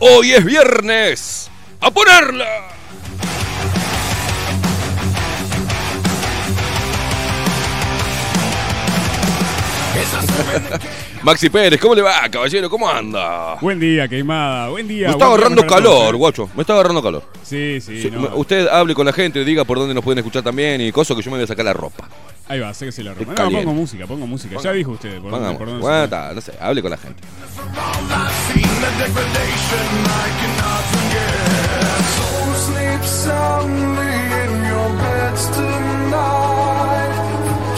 Hoy 0.00 0.32
es 0.32 0.44
viernes. 0.44 1.50
¡A 1.80 1.90
ponerla! 1.90 2.46
Maxi 11.22 11.50
Pérez, 11.50 11.80
¿cómo 11.80 11.96
le 11.96 12.02
va, 12.02 12.28
caballero? 12.30 12.70
¿Cómo 12.70 12.88
anda? 12.88 13.56
Buen 13.60 13.80
día, 13.80 14.06
queimada. 14.06 14.68
Buen 14.68 14.86
día. 14.86 15.08
Me 15.08 15.12
está 15.14 15.26
buen 15.26 15.40
día 15.40 15.46
agarrando 15.46 15.66
calor, 15.66 16.16
guacho. 16.16 16.48
Me 16.54 16.60
está 16.60 16.74
agarrando 16.74 17.02
calor. 17.02 17.24
Sí, 17.42 17.80
sí. 17.80 18.00
Sí, 18.02 18.10
no. 18.10 18.36
Usted 18.36 18.68
hable 18.68 18.94
con 18.94 19.04
la 19.04 19.12
gente, 19.12 19.44
diga 19.44 19.64
por 19.64 19.78
dónde 19.78 19.94
nos 19.94 20.04
pueden 20.04 20.18
escuchar 20.18 20.44
también 20.44 20.80
y 20.80 20.92
cosas 20.92 21.16
que 21.16 21.22
yo 21.24 21.30
me 21.32 21.38
voy 21.38 21.44
a 21.44 21.48
sacar 21.48 21.64
la 21.64 21.72
ropa. 21.72 22.08
Ahí 22.46 22.60
va, 22.60 22.72
sé 22.72 22.86
que 22.86 22.92
se 22.92 23.02
la 23.02 23.14
ropa. 23.14 23.32
No, 23.34 23.50
pongo 23.50 23.74
música, 23.74 24.06
pongo 24.06 24.28
música. 24.28 24.58
Ya 24.62 24.72
dijo 24.72 24.92
usted. 24.92 25.20
Por 25.20 25.32
dónde, 25.32 25.46
Vamos, 25.46 25.58
por 25.58 25.66
dónde 25.66 25.82
bueno, 25.82 26.04
está, 26.04 26.32
no 26.32 26.40
sé, 26.40 26.52
hable 26.60 26.82
con 26.82 26.90
la 26.92 26.96
gente. 26.96 27.22
Sleep 32.68 33.02
soundly 33.02 34.16
in 34.42 34.52
your 34.70 34.88
beds 35.02 35.46
tonight. 35.56 37.14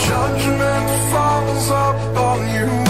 Judgment 0.06 0.88
falls 1.10 1.70
upon 1.70 2.38
you 2.54 2.89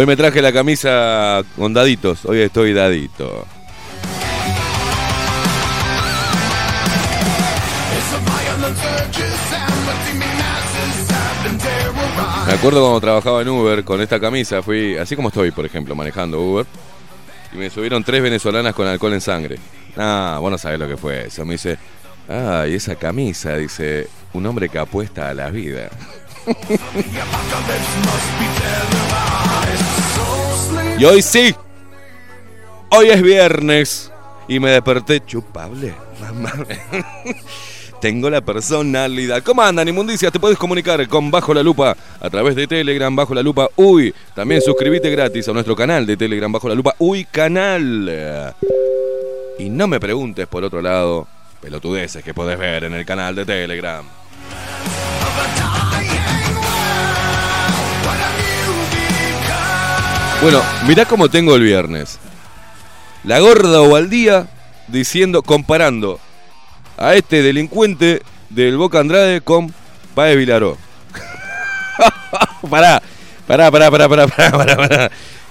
Hoy 0.00 0.06
me 0.06 0.16
traje 0.16 0.40
la 0.40 0.50
camisa 0.50 1.42
con 1.56 1.74
daditos. 1.74 2.24
Hoy 2.24 2.40
estoy 2.40 2.72
dadito. 2.72 3.46
Me 12.46 12.52
acuerdo 12.54 12.80
cuando 12.80 13.00
trabajaba 13.02 13.42
en 13.42 13.50
Uber 13.50 13.84
con 13.84 14.00
esta 14.00 14.18
camisa, 14.18 14.62
fui 14.62 14.96
así 14.96 15.16
como 15.16 15.28
estoy, 15.28 15.50
por 15.50 15.66
ejemplo, 15.66 15.94
manejando 15.94 16.40
Uber. 16.40 16.64
Y 17.52 17.58
me 17.58 17.68
subieron 17.68 18.02
tres 18.02 18.22
venezolanas 18.22 18.74
con 18.74 18.86
alcohol 18.86 19.12
en 19.12 19.20
sangre. 19.20 19.58
Ah, 19.98 20.38
vos 20.40 20.50
no 20.50 20.56
sabés 20.56 20.78
lo 20.78 20.88
que 20.88 20.96
fue 20.96 21.26
eso. 21.26 21.44
Me 21.44 21.52
dice, 21.52 21.76
ah, 22.26 22.64
y 22.66 22.72
esa 22.72 22.94
camisa, 22.94 23.54
dice, 23.58 24.08
un 24.32 24.46
hombre 24.46 24.70
que 24.70 24.78
apuesta 24.78 25.28
a 25.28 25.34
la 25.34 25.50
vida. 25.50 25.90
Y 31.00 31.04
hoy 31.06 31.22
sí. 31.22 31.54
Hoy 32.90 33.08
es 33.08 33.22
viernes. 33.22 34.12
Y 34.46 34.60
me 34.60 34.70
desperté 34.70 35.24
chupable. 35.24 35.94
Mamá. 36.20 36.52
Tengo 38.02 38.28
la 38.28 38.42
personalidad. 38.42 39.42
¿Cómo 39.42 39.62
andan, 39.62 39.88
inmundicias? 39.88 40.30
Te 40.30 40.38
puedes 40.38 40.58
comunicar 40.58 41.08
con 41.08 41.30
Bajo 41.30 41.54
la 41.54 41.62
Lupa 41.62 41.96
a 42.20 42.28
través 42.28 42.54
de 42.54 42.66
Telegram 42.66 43.16
Bajo 43.16 43.32
la 43.32 43.42
Lupa. 43.42 43.70
Uy, 43.76 44.14
también 44.34 44.60
suscríbete 44.60 45.08
gratis 45.08 45.48
a 45.48 45.54
nuestro 45.54 45.74
canal 45.74 46.04
de 46.04 46.18
Telegram 46.18 46.52
Bajo 46.52 46.68
la 46.68 46.74
Lupa. 46.74 46.94
Uy, 46.98 47.24
canal. 47.24 48.54
Y 49.58 49.70
no 49.70 49.88
me 49.88 50.00
preguntes 50.00 50.46
por 50.48 50.64
otro 50.64 50.82
lado 50.82 51.26
pelotudeces 51.62 52.22
que 52.22 52.34
podés 52.34 52.58
ver 52.58 52.84
en 52.84 52.92
el 52.92 53.06
canal 53.06 53.34
de 53.34 53.46
Telegram. 53.46 54.04
Bueno, 60.42 60.62
mirá 60.86 61.04
cómo 61.04 61.28
tengo 61.28 61.54
el 61.54 61.62
viernes. 61.62 62.18
La 63.24 63.40
gorda 63.40 63.82
o 63.82 63.94
al 63.94 64.08
día 64.08 64.48
diciendo, 64.88 65.42
comparando 65.42 66.18
a 66.96 67.14
este 67.14 67.42
delincuente 67.42 68.22
del 68.48 68.78
Boca 68.78 69.00
Andrade 69.00 69.42
con 69.42 69.74
Paez 70.14 70.38
Vilaró. 70.38 70.78
pará, 72.70 73.02
pará, 73.46 73.70
pará, 73.70 73.90
pará, 73.90 74.08
pará, 74.08 74.26
pará, 74.28 74.50
pará, 74.50 74.76
pará. 74.78 75.10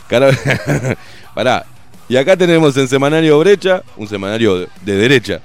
Pará. 1.35 1.65
Y 2.07 2.17
acá 2.17 2.35
tenemos 2.35 2.75
en 2.75 2.87
Semanario 2.87 3.37
Brecha, 3.37 3.83
un 3.95 4.07
semanario 4.07 4.57
de, 4.57 4.67
de 4.81 4.97
derecha. 4.97 5.39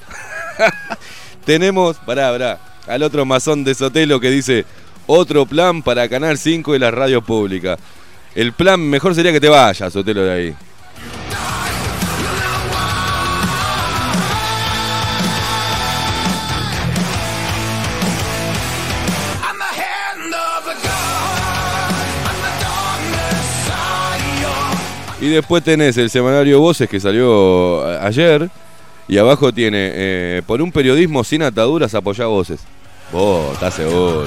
tenemos, 1.44 1.98
pará, 1.98 2.30
pará, 2.32 2.58
al 2.88 3.02
otro 3.02 3.26
mazón 3.26 3.62
de 3.62 3.74
Sotelo 3.74 4.18
que 4.18 4.30
dice 4.30 4.64
otro 5.06 5.44
plan 5.44 5.82
para 5.82 6.08
Canal 6.08 6.38
5 6.38 6.74
y 6.74 6.78
las 6.78 6.94
radios 6.94 7.22
públicas. 7.22 7.78
El 8.34 8.52
plan 8.52 8.80
mejor 8.80 9.14
sería 9.14 9.32
que 9.32 9.40
te 9.40 9.48
vayas, 9.48 9.92
Sotelo, 9.92 10.24
de 10.24 10.32
ahí. 10.32 10.54
Y 25.20 25.28
después 25.30 25.64
tenés 25.64 25.96
el 25.96 26.10
semanario 26.10 26.60
Voces 26.60 26.86
que 26.86 27.00
salió 27.00 27.82
ayer. 28.02 28.50
Y 29.08 29.16
abajo 29.16 29.52
tiene, 29.52 29.90
eh, 29.94 30.42
por 30.46 30.60
un 30.60 30.70
periodismo 30.70 31.24
sin 31.24 31.42
ataduras, 31.42 31.94
apoyá 31.94 32.26
voces. 32.26 32.60
Vos, 33.10 33.54
estás 33.54 33.74
seguro. 33.74 34.26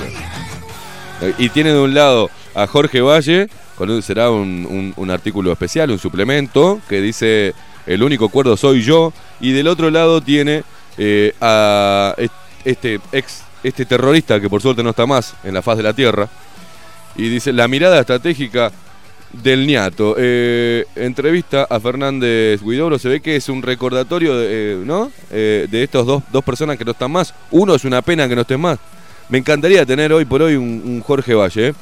Y 1.38 1.50
tiene 1.50 1.72
de 1.72 1.80
un 1.80 1.94
lado 1.94 2.32
a 2.56 2.66
Jorge 2.66 3.02
Valle, 3.02 3.48
con 3.78 4.02
será 4.02 4.30
un, 4.32 4.94
un- 4.98 5.10
artículo 5.12 5.52
especial, 5.52 5.92
un 5.92 6.00
suplemento, 6.00 6.82
que 6.90 7.00
dice, 7.02 7.54
el 7.86 8.04
único 8.04 8.30
cuerdo 8.30 8.58
soy 8.58 8.82
yo. 8.82 9.14
Y 9.40 9.52
del 9.52 9.68
otro 9.68 9.90
lado 9.92 10.20
tiene 10.22 10.64
eh, 10.98 11.34
a 11.40 12.14
est- 12.18 12.34
este 12.66 13.00
ex, 13.12 13.44
este 13.64 13.86
terrorista 13.86 14.42
que 14.42 14.50
por 14.50 14.62
suerte 14.62 14.84
no 14.84 14.90
está 14.90 15.06
más 15.06 15.36
en 15.44 15.54
la 15.54 15.62
faz 15.62 15.78
de 15.78 15.84
la 15.84 15.94
tierra. 15.94 16.28
Y 17.16 17.30
dice, 17.30 17.54
la 17.54 17.68
mirada 17.68 18.00
estratégica 18.00 18.72
del 19.32 19.68
ñato. 19.68 20.16
Eh, 20.18 20.86
entrevista 20.96 21.68
a 21.70 21.80
Fernández 21.80 22.62
Guidobro. 22.64 22.98
Se 23.00 23.10
ve 23.10 23.22
que 23.22 23.36
es 23.36 23.50
un 23.50 23.62
recordatorio 23.62 24.38
de, 24.38 24.48
eh, 24.50 24.82
¿no? 24.86 25.12
Eh, 25.32 25.68
de 25.70 25.84
estos 25.84 26.06
dos, 26.06 26.24
dos 26.32 26.44
personas 26.44 26.78
que 26.78 26.86
no 26.86 26.92
están 26.92 27.12
más. 27.12 27.34
Uno 27.52 27.76
es 27.76 27.86
una 27.86 28.02
pena 28.02 28.28
que 28.28 28.36
no 28.36 28.42
estén 28.42 28.60
más. 28.62 28.80
Me 29.30 29.38
encantaría 29.38 29.86
tener 29.86 30.14
hoy 30.14 30.26
por 30.26 30.42
hoy 30.42 30.56
un, 30.56 30.82
un 30.86 31.02
Jorge 31.02 31.34
Valle, 31.34 31.68
¿eh? 31.70 31.74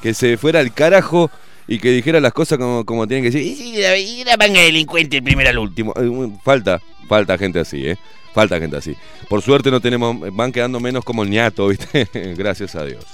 que 0.00 0.14
se 0.14 0.36
fuera 0.36 0.60
al 0.60 0.72
carajo 0.72 1.30
y 1.66 1.78
que 1.78 1.90
dijera 1.90 2.20
las 2.20 2.32
cosas 2.32 2.58
como, 2.58 2.84
como 2.84 3.06
tienen 3.06 3.24
que 3.24 3.36
decir. 3.36 3.56
Y 3.60 4.24
la, 4.24 4.30
la 4.30 4.36
manga 4.36 4.60
delincuente, 4.60 5.18
el 5.18 5.22
primero 5.22 5.50
al 5.50 5.58
último. 5.58 5.92
Eh, 5.96 6.30
Falta, 6.42 6.80
falta 7.08 7.38
gente 7.38 7.60
así, 7.60 7.86
¿eh? 7.88 7.96
Falta 8.34 8.58
gente 8.58 8.76
así. 8.76 8.96
Por 9.28 9.42
suerte 9.42 9.70
no 9.70 9.80
tenemos, 9.80 10.16
van 10.34 10.50
quedando 10.52 10.80
menos 10.80 11.04
como 11.04 11.22
el 11.22 11.30
ñato, 11.30 11.68
¿viste? 11.68 12.08
Gracias 12.36 12.74
a 12.74 12.84
Dios. 12.84 13.04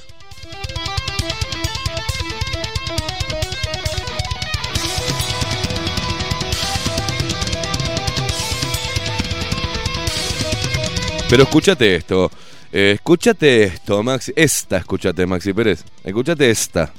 Pero 11.28 11.44
escúchate 11.44 11.94
esto. 11.94 12.30
eh, 12.72 12.92
escúchate 12.96 13.62
esto, 13.64 14.02
Maxi. 14.02 14.32
Esta, 14.34 14.78
escúchate, 14.78 15.26
Maxi 15.26 15.52
Pérez. 15.52 15.84
Escúchate 16.02 16.50
esta. 16.50 16.92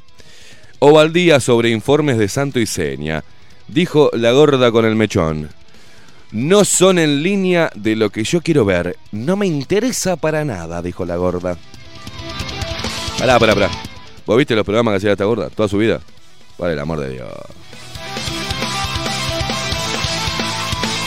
Ovaldía 0.84 1.40
sobre 1.40 1.70
informes 1.70 2.18
de 2.18 2.28
Santo 2.28 2.60
y 2.60 2.66
Seña. 2.66 3.24
Dijo 3.68 4.10
la 4.14 4.32
gorda 4.32 4.72
con 4.72 4.84
el 4.84 4.96
mechón. 4.96 5.48
No 6.32 6.66
son 6.66 6.98
en 6.98 7.22
línea 7.22 7.70
de 7.76 7.96
lo 7.96 8.10
que 8.10 8.24
yo 8.24 8.42
quiero 8.42 8.66
ver. 8.66 8.98
No 9.12 9.36
me 9.36 9.46
interesa 9.46 10.16
para 10.16 10.44
nada, 10.44 10.82
dijo 10.82 11.06
la 11.06 11.18
gorda. 11.18 11.56
Pará, 13.20 13.38
pará, 13.38 13.54
pará. 13.54 13.70
¿Vos 14.26 14.40
viste 14.40 14.56
los 14.56 14.66
programas 14.66 14.94
que 14.94 14.98
hacía 14.98 15.12
esta 15.12 15.26
gorda? 15.26 15.52
Toda 15.52 15.70
su 15.70 15.78
vida. 15.78 16.00
Por 16.58 16.72
el 16.72 16.80
amor 16.80 17.00
de 17.00 17.12
Dios. 17.12 17.30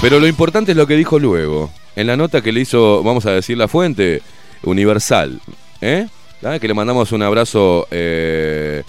Pero 0.01 0.21
lo 0.21 0.29
importante 0.29 0.71
es 0.71 0.77
lo 0.77 0.87
que 0.87 0.95
dijo 0.95 1.19
luego. 1.19 1.73
En 1.97 2.07
la 2.07 2.17
nota 2.17 2.43
que 2.43 2.53
le 2.53 2.61
hizo, 2.61 3.03
vamos 3.03 3.27
a 3.27 3.33
decir 3.33 3.59
la 3.59 3.67
fuente, 3.67 4.23
Universal. 4.63 5.41
¿Eh? 5.81 6.07
Que 6.61 6.69
le 6.69 6.75
mandamos 6.75 7.11
un 7.11 7.23
abrazo 7.23 7.89
eh, 7.91 8.85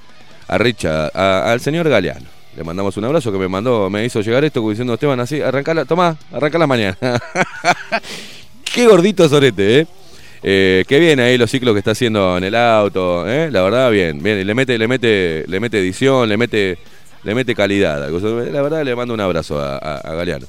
a 0.47 0.57
Richard, 0.57 1.11
al 1.15 1.59
señor 1.61 1.87
Galeano. 1.89 2.27
Le 2.55 2.63
mandamos 2.63 2.95
un 2.97 3.03
abrazo 3.05 3.31
que 3.31 3.37
me 3.37 3.47
mandó, 3.49 3.89
me 3.89 4.05
hizo 4.05 4.21
llegar 4.21 4.43
esto 4.45 4.67
diciendo 4.69 4.93
Esteban 4.93 5.19
así, 5.19 5.41
arrancala, 5.41 5.83
tomá, 5.85 6.17
arrancala 6.31 6.65
mañana. 6.67 6.97
Qué 8.73 8.87
gordito 8.87 9.27
sorete, 9.29 9.79
¿eh? 9.81 9.87
Eh, 10.47 10.83
qué 10.87 10.99
bien 10.99 11.19
ahí 11.19 11.37
los 11.39 11.49
ciclos 11.49 11.73
que 11.73 11.79
está 11.79 11.91
haciendo 11.91 12.37
en 12.37 12.43
el 12.43 12.53
auto, 12.55 13.27
¿eh? 13.27 13.49
La 13.51 13.61
verdad, 13.63 13.89
bien, 13.89 14.21
bien. 14.21 14.45
Le 14.45 14.53
mete, 14.53 14.77
le 14.77 14.87
mete, 14.87 15.43
le 15.47 15.59
mete 15.59 15.79
edición, 15.79 16.29
le 16.29 16.37
mete, 16.37 16.77
le 17.23 17.33
mete 17.33 17.55
calidad. 17.55 18.07
La 18.51 18.61
verdad, 18.61 18.83
le 18.83 18.95
mando 18.95 19.13
un 19.13 19.21
abrazo 19.21 19.59
a, 19.59 19.77
a- 19.77 20.13
Galeano. 20.13 20.45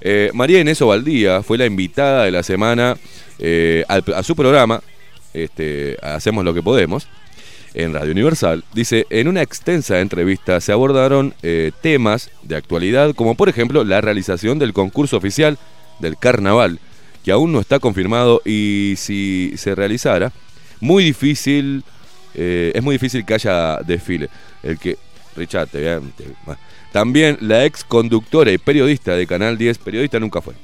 Eh, 0.00 0.30
María 0.32 0.60
Inés 0.60 0.80
Ovaldía 0.80 1.42
fue 1.42 1.58
la 1.58 1.66
invitada 1.66 2.24
de 2.24 2.30
la 2.30 2.42
semana 2.42 2.96
eh, 3.38 3.84
a 3.88 4.22
su 4.22 4.34
programa, 4.34 4.80
este, 5.34 5.98
Hacemos 6.02 6.42
lo 6.44 6.54
que 6.54 6.62
podemos, 6.62 7.06
en 7.74 7.92
Radio 7.92 8.12
Universal. 8.12 8.64
Dice, 8.72 9.06
en 9.10 9.28
una 9.28 9.42
extensa 9.42 10.00
entrevista 10.00 10.60
se 10.60 10.72
abordaron 10.72 11.34
eh, 11.42 11.72
temas 11.82 12.30
de 12.42 12.56
actualidad, 12.56 13.14
como 13.14 13.34
por 13.34 13.48
ejemplo 13.48 13.84
la 13.84 14.00
realización 14.00 14.58
del 14.58 14.72
concurso 14.72 15.16
oficial 15.16 15.58
del 15.98 16.16
carnaval, 16.16 16.78
que 17.24 17.32
aún 17.32 17.52
no 17.52 17.60
está 17.60 17.80
confirmado 17.80 18.40
y 18.44 18.94
si 18.96 19.54
se 19.56 19.74
realizara, 19.74 20.32
muy 20.80 21.04
difícil, 21.04 21.84
eh, 22.34 22.72
es 22.74 22.82
muy 22.82 22.94
difícil 22.94 23.24
que 23.24 23.34
haya 23.34 23.78
desfile. 23.78 24.28
El 24.62 24.78
que, 24.78 24.96
Richard, 25.36 25.68
también 26.92 27.38
la 27.40 27.64
ex 27.64 27.82
conductora 27.82 28.52
y 28.52 28.58
periodista 28.58 29.16
de 29.16 29.26
Canal 29.26 29.58
10, 29.58 29.78
periodista 29.78 30.20
nunca 30.20 30.40
fue. 30.40 30.54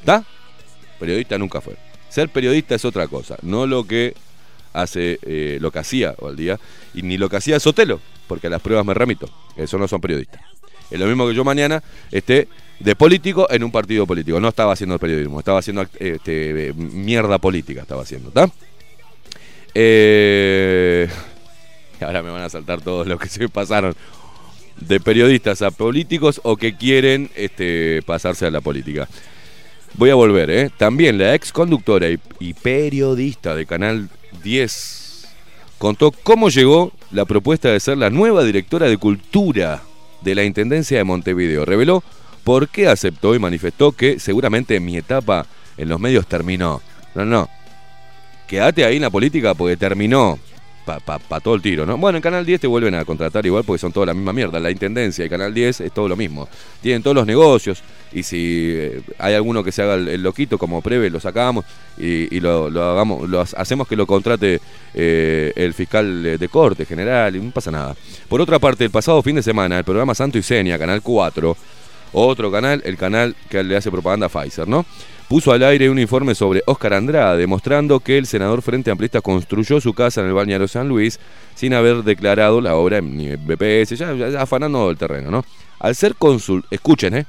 ¿Está? 0.00 0.24
Periodista 0.98 1.36
nunca 1.36 1.60
fue. 1.60 1.76
Ser 2.08 2.28
periodista 2.28 2.74
es 2.74 2.84
otra 2.84 3.06
cosa, 3.06 3.36
no 3.42 3.66
lo 3.66 3.84
que 3.84 4.14
hace, 4.72 5.18
eh, 5.22 5.58
lo 5.60 5.70
que 5.70 5.78
hacía 5.80 6.14
al 6.22 6.36
día, 6.36 6.58
y 6.94 7.02
ni 7.02 7.18
lo 7.18 7.28
que 7.28 7.36
hacía 7.36 7.60
Sotelo, 7.60 8.00
porque 8.26 8.46
a 8.46 8.50
las 8.50 8.62
pruebas 8.62 8.84
me 8.84 8.94
remito. 8.94 9.28
Eso 9.56 9.78
no 9.78 9.88
son 9.88 10.00
periodistas. 10.00 10.40
Es 10.90 10.98
lo 10.98 11.06
mismo 11.06 11.26
que 11.28 11.34
yo 11.34 11.44
mañana 11.44 11.82
esté 12.10 12.48
de 12.80 12.96
político 12.96 13.46
en 13.50 13.62
un 13.62 13.70
partido 13.70 14.06
político. 14.06 14.40
No 14.40 14.48
estaba 14.48 14.72
haciendo 14.72 14.98
periodismo, 14.98 15.38
estaba 15.38 15.60
haciendo 15.60 15.82
este, 15.98 16.68
eh, 16.68 16.72
mierda 16.74 17.38
política, 17.38 17.82
estaba 17.82 18.02
haciendo, 18.02 18.28
¿está? 18.28 18.50
Eh, 19.74 21.08
ahora 22.00 22.22
me 22.22 22.30
van 22.30 22.42
a 22.42 22.48
saltar 22.48 22.80
todos 22.80 23.06
los 23.06 23.20
que 23.20 23.28
se 23.28 23.48
pasaron 23.48 23.94
de 24.80 24.98
periodistas 24.98 25.62
a 25.62 25.70
políticos 25.70 26.40
o 26.42 26.56
que 26.56 26.76
quieren 26.76 27.30
este, 27.36 28.02
pasarse 28.04 28.46
a 28.46 28.50
la 28.50 28.60
política. 28.60 29.08
Voy 29.94 30.10
a 30.10 30.14
volver, 30.14 30.50
¿eh? 30.50 30.70
También 30.76 31.18
la 31.18 31.34
ex 31.34 31.52
conductora 31.52 32.08
y, 32.08 32.18
y 32.38 32.54
periodista 32.54 33.54
de 33.54 33.66
Canal 33.66 34.08
10 34.42 35.00
contó 35.80 36.12
cómo 36.12 36.50
llegó 36.50 36.92
la 37.10 37.24
propuesta 37.24 37.70
de 37.70 37.80
ser 37.80 37.96
la 37.96 38.10
nueva 38.10 38.44
directora 38.44 38.86
de 38.86 38.98
cultura 38.98 39.82
de 40.20 40.34
la 40.34 40.44
Intendencia 40.44 40.98
de 40.98 41.04
Montevideo. 41.04 41.64
Reveló 41.64 42.04
por 42.44 42.68
qué 42.68 42.86
aceptó 42.86 43.34
y 43.34 43.38
manifestó 43.38 43.92
que 43.92 44.20
seguramente 44.20 44.78
mi 44.78 44.98
etapa 44.98 45.46
en 45.78 45.88
los 45.88 45.98
medios 45.98 46.26
terminó. 46.26 46.82
No, 47.14 47.24
no. 47.24 47.48
Quédate 48.46 48.84
ahí 48.84 48.96
en 48.96 49.02
la 49.02 49.08
política 49.08 49.54
porque 49.54 49.78
terminó 49.78 50.38
para 50.98 51.40
todo 51.40 51.54
el 51.54 51.62
tiro, 51.62 51.86
¿no? 51.86 51.96
Bueno, 51.96 52.16
en 52.18 52.22
Canal 52.22 52.44
10 52.44 52.62
te 52.62 52.66
vuelven 52.66 52.94
a 52.94 53.04
contratar 53.04 53.46
igual 53.46 53.62
porque 53.64 53.78
son 53.78 53.92
toda 53.92 54.06
la 54.06 54.14
misma 54.14 54.32
mierda. 54.32 54.58
La 54.58 54.70
Intendencia 54.70 55.24
y 55.24 55.28
Canal 55.28 55.54
10 55.54 55.80
es 55.82 55.92
todo 55.92 56.08
lo 56.08 56.16
mismo. 56.16 56.48
Tienen 56.82 57.02
todos 57.02 57.14
los 57.14 57.26
negocios 57.26 57.82
y 58.12 58.24
si 58.24 58.72
eh, 58.72 59.02
hay 59.18 59.34
alguno 59.34 59.62
que 59.62 59.70
se 59.70 59.82
haga 59.82 59.94
el, 59.94 60.22
loquito 60.22 60.58
como 60.58 60.82
Preve, 60.82 61.10
lo 61.10 61.20
sacamos 61.20 61.64
y, 61.96 62.40
lo, 62.40 62.66
hagamos, 62.66 63.28
lo 63.28 63.40
ha- 63.40 63.46
hacemos 63.56 63.86
que 63.86 63.94
lo 63.94 64.06
contrate 64.06 64.60
eh, 64.94 65.52
el 65.54 65.74
fiscal 65.74 66.22
de, 66.22 66.38
de 66.38 66.48
corte 66.48 66.84
general 66.86 67.36
y 67.36 67.40
no 67.40 67.50
pasa 67.52 67.70
nada. 67.70 67.94
Por 68.28 68.40
otra 68.40 68.58
parte, 68.58 68.84
el 68.84 68.90
pasado 68.90 69.22
fin 69.22 69.36
de 69.36 69.42
semana, 69.42 69.78
el 69.78 69.84
programa 69.84 70.14
Santo 70.14 70.38
y 70.38 70.42
Seña, 70.42 70.78
Canal 70.78 71.02
4, 71.02 71.56
otro 72.12 72.50
canal, 72.50 72.82
el 72.84 72.96
canal 72.96 73.36
que 73.48 73.62
le 73.62 73.76
hace 73.76 73.90
propaganda 73.90 74.26
a 74.26 74.28
Pfizer, 74.28 74.66
¿no? 74.66 74.84
Puso 75.30 75.52
al 75.52 75.62
aire 75.62 75.88
un 75.88 76.00
informe 76.00 76.34
sobre 76.34 76.60
Óscar 76.66 76.92
Andrade, 76.92 77.38
demostrando 77.38 78.00
que 78.00 78.18
el 78.18 78.26
senador 78.26 78.62
Frente 78.62 78.90
Amplista 78.90 79.20
construyó 79.20 79.80
su 79.80 79.94
casa 79.94 80.22
en 80.22 80.26
el 80.26 80.32
balneario 80.32 80.66
San 80.66 80.88
Luis 80.88 81.20
sin 81.54 81.72
haber 81.72 82.02
declarado 82.02 82.60
la 82.60 82.74
obra 82.74 82.98
en 82.98 83.38
BPS, 83.46 84.02
afanando 84.36 84.90
el 84.90 84.96
terreno, 84.96 85.30
¿no? 85.30 85.44
Al 85.78 85.94
ser 85.94 86.16
cónsul, 86.16 86.64
escuchen, 86.68 87.14
¿eh? 87.14 87.26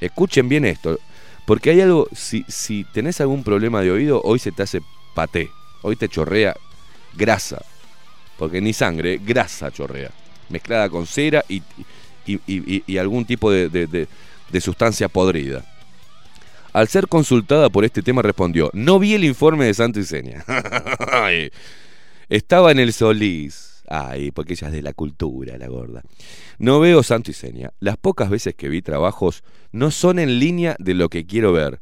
Escuchen 0.00 0.48
bien 0.48 0.64
esto, 0.64 1.00
porque 1.46 1.70
hay 1.70 1.80
algo, 1.80 2.06
si, 2.12 2.44
si 2.46 2.84
tenés 2.84 3.20
algún 3.20 3.42
problema 3.42 3.80
de 3.80 3.90
oído, 3.90 4.20
hoy 4.22 4.38
se 4.38 4.52
te 4.52 4.62
hace 4.62 4.82
paté, 5.16 5.50
hoy 5.82 5.96
te 5.96 6.08
chorrea 6.08 6.54
grasa, 7.12 7.60
porque 8.38 8.60
ni 8.60 8.72
sangre, 8.72 9.18
grasa 9.18 9.72
chorrea, 9.72 10.12
mezclada 10.48 10.88
con 10.88 11.08
cera 11.08 11.44
y, 11.48 11.60
algún 12.98 13.24
tipo 13.24 13.50
de 13.50 14.06
sustancia 14.60 15.08
podrida. 15.08 15.64
Al 16.72 16.88
ser 16.88 17.06
consultada 17.08 17.68
por 17.68 17.84
este 17.84 18.02
tema 18.02 18.22
respondió, 18.22 18.70
no 18.72 18.98
vi 18.98 19.14
el 19.14 19.24
informe 19.24 19.66
de 19.66 19.74
Santo 19.74 20.00
y 20.00 20.04
Seña. 20.04 20.44
Estaba 22.28 22.72
en 22.72 22.78
el 22.78 22.92
Solís. 22.92 23.82
Ay, 23.88 24.30
porque 24.30 24.54
ella 24.54 24.68
es 24.68 24.72
de 24.72 24.82
la 24.82 24.94
cultura, 24.94 25.58
la 25.58 25.66
gorda. 25.66 26.02
No 26.58 26.80
veo 26.80 27.02
Santo 27.02 27.30
y 27.30 27.34
Seña. 27.34 27.72
Las 27.78 27.98
pocas 27.98 28.30
veces 28.30 28.54
que 28.54 28.70
vi 28.70 28.80
trabajos 28.80 29.44
no 29.70 29.90
son 29.90 30.18
en 30.18 30.38
línea 30.38 30.76
de 30.78 30.94
lo 30.94 31.10
que 31.10 31.26
quiero 31.26 31.52
ver. 31.52 31.80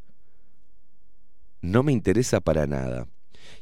No 1.61 1.85
me 1.85 1.92
interesa 1.92 2.40
para 2.40 2.66
nada. 2.66 3.07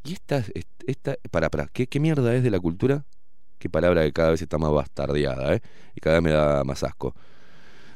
Y 0.04 0.14
esta, 0.14 0.42
esta 0.86 1.16
para, 1.30 1.50
para, 1.50 1.66
¿qué, 1.66 1.86
¿qué 1.86 2.00
mierda 2.00 2.34
es 2.34 2.42
de 2.42 2.50
la 2.50 2.60
cultura? 2.60 3.04
Qué 3.58 3.68
palabra 3.68 4.04
que 4.04 4.12
cada 4.12 4.30
vez 4.30 4.40
está 4.40 4.56
más 4.56 4.72
bastardeada, 4.72 5.54
¿eh? 5.54 5.60
Y 5.94 6.00
cada 6.00 6.16
vez 6.16 6.22
me 6.22 6.30
da 6.30 6.64
más 6.64 6.84
asco. 6.84 7.14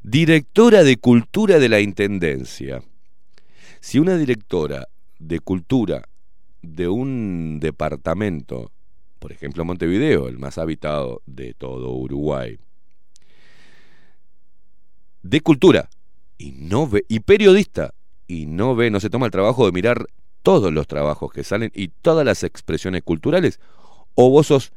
Directora 0.02 0.82
de 0.82 0.96
Cultura 0.96 1.60
de 1.60 1.68
la 1.68 1.80
Intendencia. 1.80 2.82
Si 3.82 3.98
una 3.98 4.16
directora 4.16 4.86
de 5.18 5.40
cultura 5.40 6.08
de 6.62 6.86
un 6.86 7.58
departamento, 7.58 8.70
por 9.18 9.32
ejemplo 9.32 9.64
Montevideo, 9.64 10.28
el 10.28 10.38
más 10.38 10.56
habitado 10.56 11.20
de 11.26 11.52
todo 11.52 11.90
Uruguay, 11.90 12.60
de 15.24 15.40
cultura 15.40 15.90
y 16.38 16.52
no 16.52 16.86
ve 16.86 17.04
y 17.08 17.20
periodista 17.20 17.92
y 18.28 18.46
no 18.46 18.76
ve, 18.76 18.88
no 18.88 19.00
se 19.00 19.10
toma 19.10 19.26
el 19.26 19.32
trabajo 19.32 19.66
de 19.66 19.72
mirar 19.72 20.06
todos 20.44 20.72
los 20.72 20.86
trabajos 20.86 21.32
que 21.32 21.42
salen 21.42 21.72
y 21.74 21.88
todas 21.88 22.24
las 22.24 22.44
expresiones 22.44 23.02
culturales, 23.02 23.58
o 24.14 24.30
vos 24.30 24.46
sos 24.46 24.72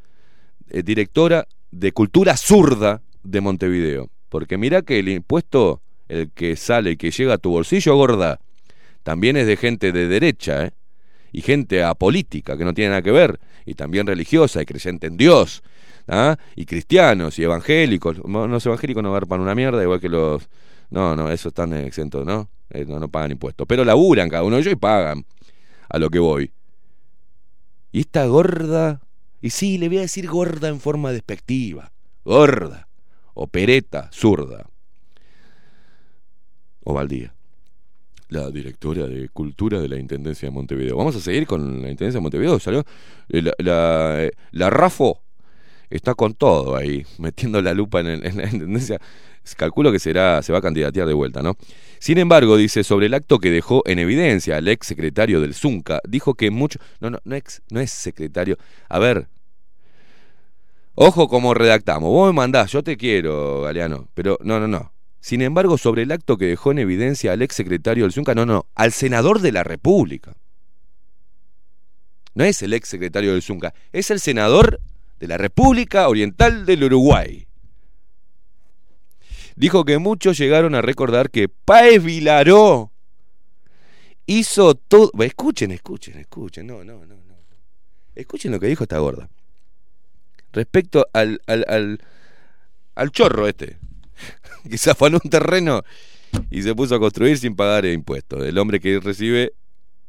eh, 0.69 0.81
directora 0.81 1.47
de 1.69 1.91
cultura 1.91 2.35
zurda 2.37 3.03
de 3.23 3.39
Montevideo, 3.39 4.09
porque 4.29 4.57
mira 4.57 4.81
que 4.81 4.97
el 4.97 5.09
impuesto 5.09 5.83
el 6.07 6.31
que 6.31 6.55
sale 6.55 6.91
y 6.91 6.97
que 6.97 7.11
llega 7.11 7.35
a 7.35 7.37
tu 7.37 7.51
bolsillo 7.51 7.95
gorda 7.95 8.39
también 9.05 9.37
es 9.37 9.45
de 9.45 9.55
gente 9.55 9.91
de 9.91 10.07
derecha, 10.07 10.65
¿eh? 10.65 10.71
y 11.31 11.41
gente 11.41 11.83
apolítica 11.83 12.57
que 12.57 12.65
no 12.65 12.73
tiene 12.73 12.89
nada 12.89 13.03
que 13.03 13.11
ver, 13.11 13.39
y 13.63 13.75
también 13.75 14.07
religiosa 14.07 14.63
y 14.63 14.65
creyente 14.65 15.05
en 15.05 15.15
Dios, 15.15 15.61
¿ah? 16.07 16.37
y 16.55 16.65
cristianos 16.65 17.37
y 17.37 17.43
evangélicos. 17.43 18.25
No, 18.25 18.47
Los 18.47 18.65
evangélicos 18.65 19.03
no 19.03 19.13
garpan 19.13 19.41
una 19.41 19.53
mierda, 19.53 19.83
igual 19.83 19.99
que 19.99 20.09
los. 20.09 20.49
No, 20.89 21.15
no, 21.15 21.29
esos 21.29 21.51
están 21.51 21.73
exentos, 21.73 22.25
¿no? 22.25 22.49
Eh, 22.71 22.83
no, 22.87 22.99
no 22.99 23.07
pagan 23.07 23.29
impuestos. 23.29 23.67
Pero 23.67 23.85
laburan 23.85 24.27
cada 24.27 24.41
uno 24.41 24.55
de 24.55 24.63
ellos 24.63 24.73
y 24.73 24.77
pagan 24.77 25.23
a 25.87 25.99
lo 25.99 26.09
que 26.09 26.17
voy. 26.17 26.51
Y 27.91 27.99
esta 27.99 28.25
gorda. 28.25 29.01
Y 29.39 29.51
sí, 29.51 29.77
le 29.77 29.87
voy 29.87 29.99
a 29.99 30.01
decir 30.01 30.27
gorda 30.27 30.67
en 30.69 30.79
forma 30.79 31.11
despectiva. 31.11 31.91
Gorda. 32.23 32.87
O 33.35 33.45
pereta, 33.45 34.09
zurda. 34.11 34.67
O 36.83 36.93
baldía 36.95 37.34
la 38.29 38.49
directora 38.49 39.07
de 39.07 39.29
Cultura 39.29 39.79
de 39.79 39.87
la 39.87 39.97
Intendencia 39.97 40.47
de 40.47 40.53
Montevideo. 40.53 40.97
Vamos 40.97 41.15
a 41.15 41.19
seguir 41.19 41.45
con 41.45 41.81
la 41.81 41.89
Intendencia 41.89 42.19
de 42.19 42.23
Montevideo. 42.23 42.59
Salió 42.59 42.83
eh, 43.29 43.41
la, 43.41 44.23
eh, 44.23 44.31
la 44.51 44.69
Rafo 44.69 45.21
está 45.89 46.15
con 46.15 46.33
todo 46.33 46.75
ahí, 46.75 47.05
metiendo 47.17 47.61
la 47.61 47.73
lupa 47.73 47.99
en, 48.01 48.07
en 48.07 48.37
la 48.37 48.43
Intendencia. 48.45 48.99
Calculo 49.57 49.91
que 49.91 49.99
será, 49.99 50.41
se 50.41 50.51
va 50.51 50.57
a 50.57 50.61
candidatear 50.61 51.07
de 51.07 51.13
vuelta, 51.13 51.43
¿no? 51.43 51.55
Sin 51.99 52.17
embargo, 52.17 52.57
dice, 52.57 52.83
sobre 52.83 53.05
el 53.05 53.13
acto 53.13 53.37
que 53.37 53.51
dejó 53.51 53.83
en 53.85 53.99
evidencia 53.99 54.57
el 54.57 54.67
ex 54.67 54.87
secretario 54.87 55.39
del 55.39 55.53
Zunca, 55.53 56.01
dijo 56.07 56.33
que 56.33 56.49
mucho... 56.49 56.79
No, 56.99 57.11
no, 57.11 57.19
no, 57.23 57.35
ex, 57.35 57.61
no 57.69 57.79
es 57.79 57.91
secretario. 57.91 58.57
A 58.89 58.97
ver, 58.97 59.27
ojo 60.95 61.27
como 61.27 61.53
redactamos. 61.53 62.09
Vos 62.09 62.27
me 62.27 62.33
mandás, 62.33 62.71
yo 62.71 62.81
te 62.81 62.97
quiero, 62.97 63.61
Galeano, 63.61 64.07
pero 64.15 64.39
no, 64.41 64.59
no, 64.59 64.67
no. 64.67 64.94
Sin 65.25 65.41
embargo, 65.41 65.79
sobre 65.79 66.03
el 66.03 66.11
acto 66.11 66.37
que 66.37 66.45
dejó 66.45 66.69
en 66.69 66.77
evidencia 66.77 67.31
al 67.31 67.41
ex 67.41 67.55
secretario 67.55 68.03
del 68.03 68.13
Zunca, 68.13 68.35
no, 68.35 68.45
no, 68.45 68.67
al 68.75 68.91
senador 68.91 69.41
de 69.41 69.51
la 69.51 69.63
República. 69.63 70.35
No 72.35 72.43
es 72.43 72.61
el 72.61 72.73
ex 72.73 72.87
secretario 72.87 73.31
del 73.31 73.41
Zunca, 73.41 73.73
es 73.91 74.11
el 74.11 74.19
senador 74.19 74.79
de 75.19 75.27
la 75.27 75.39
República 75.39 76.07
Oriental 76.09 76.67
del 76.67 76.83
Uruguay. 76.83 77.47
Dijo 79.55 79.83
que 79.83 79.97
muchos 79.97 80.37
llegaron 80.37 80.75
a 80.75 80.83
recordar 80.83 81.31
que 81.31 81.49
Paez 81.49 82.03
Vilaró 82.03 82.91
hizo 84.27 84.75
todo. 84.75 85.09
Escuchen, 85.23 85.71
escuchen, 85.71 86.19
escuchen. 86.19 86.67
No, 86.67 86.83
no, 86.83 87.03
no, 87.03 87.15
no. 87.15 87.35
Escuchen 88.13 88.51
lo 88.51 88.59
que 88.59 88.67
dijo 88.67 88.83
esta 88.83 88.99
gorda. 88.99 89.27
Respecto 90.53 91.07
al, 91.13 91.41
al, 91.47 91.65
al, 91.67 91.99
al 92.93 93.09
chorro 93.09 93.47
este 93.47 93.79
que 94.69 94.77
se 94.77 94.91
un 94.99 95.29
terreno 95.29 95.83
y 96.51 96.61
se 96.61 96.75
puso 96.75 96.95
a 96.95 96.99
construir 96.99 97.37
sin 97.37 97.55
pagar 97.55 97.85
impuestos. 97.85 98.43
El 98.43 98.57
hombre 98.57 98.79
que 98.79 98.99
recibe 98.99 99.53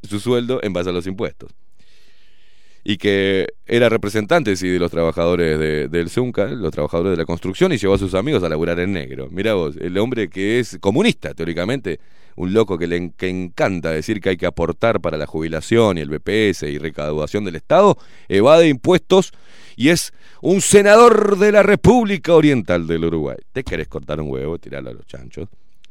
su 0.03 0.19
sueldo 0.19 0.59
en 0.63 0.73
base 0.73 0.89
a 0.89 0.93
los 0.93 1.07
impuestos. 1.07 1.51
y 2.89 2.95
que 2.97 3.47
era 3.65 3.89
representante 3.89 4.55
sí, 4.55 4.69
de 4.69 4.79
los 4.79 4.89
trabajadores 4.91 5.59
de- 5.59 5.89
del 5.89 6.09
Zunca, 6.09 6.45
los 6.45 6.71
trabajadores 6.71 7.11
de 7.11 7.17
la 7.17 7.25
construcción, 7.25 7.73
y 7.73 7.77
llevó 7.77 7.95
a 7.95 7.97
sus 7.97 8.13
amigos 8.13 8.43
a 8.43 8.49
laburar 8.49 8.79
en 8.79 8.93
negro. 8.93 9.27
Mirá 9.29 9.55
vos, 9.55 9.75
el 9.77 9.97
hombre 9.97 10.29
que 10.29 10.59
es 10.59 10.77
comunista, 10.79 11.33
teóricamente, 11.33 11.99
un 12.37 12.53
loco 12.53 12.77
que 12.77 12.87
le 12.87 13.11
que 13.17 13.27
encanta 13.27 13.91
decir 13.91 14.21
que 14.21 14.29
hay 14.29 14.37
que 14.37 14.45
aportar 14.45 15.01
para 15.01 15.17
la 15.17 15.25
jubilación 15.25 15.97
y 15.97 16.01
el 16.01 16.09
BPS 16.09 16.63
y 16.69 16.77
recaudación 16.77 17.43
del 17.43 17.57
Estado, 17.57 17.97
evade 18.29 18.69
impuestos 18.69 19.33
y 19.77 19.89
es 19.89 20.11
un 20.41 20.59
senador 20.59 21.37
de 21.37 21.51
la 21.51 21.61
República 21.61 22.33
Oriental 22.33 22.87
del 22.87 23.05
Uruguay. 23.05 23.37
¿Te 23.53 23.63
querés 23.63 23.87
cortar 23.87 24.19
un 24.19 24.31
huevo, 24.31 24.57
tirarlo 24.57 24.89
a 24.89 24.93
los 24.93 25.05
chanchos? 25.05 25.47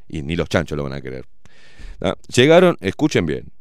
Y 0.09 0.23
ni 0.23 0.35
los 0.35 0.49
chanchos 0.49 0.77
lo 0.77 0.83
van 0.83 0.93
a 0.93 1.01
querer. 1.01 1.25
¿Ah? 2.01 2.17
Llegaron, 2.27 2.77
escuchen 2.81 3.27
bien, 3.27 3.53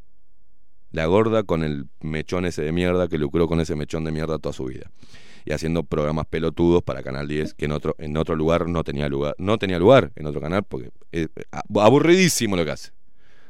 la 0.91 1.05
gorda 1.05 1.43
con 1.43 1.63
el 1.63 1.85
mechón 2.01 2.45
ese 2.45 2.63
de 2.63 2.71
mierda 2.71 3.07
que 3.07 3.19
lucró 3.19 3.47
con 3.47 3.61
ese 3.61 3.75
mechón 3.75 4.03
de 4.03 4.11
mierda 4.11 4.39
toda 4.39 4.51
su 4.51 4.65
vida. 4.65 4.89
Y 5.45 5.53
haciendo 5.53 5.83
programas 5.83 6.25
pelotudos 6.25 6.81
para 6.81 7.03
Canal 7.03 7.27
10 7.27 7.53
que 7.53 7.65
en 7.65 7.71
otro, 7.71 7.95
en 7.99 8.17
otro 8.17 8.35
lugar 8.35 8.67
no 8.67 8.83
tenía 8.83 9.07
lugar. 9.07 9.35
No 9.37 9.59
tenía 9.59 9.77
lugar 9.77 10.11
en 10.15 10.25
otro 10.25 10.41
canal 10.41 10.63
porque 10.63 10.89
es 11.11 11.29
aburridísimo 11.51 12.55
lo 12.55 12.65
que 12.65 12.71
hace. 12.71 12.91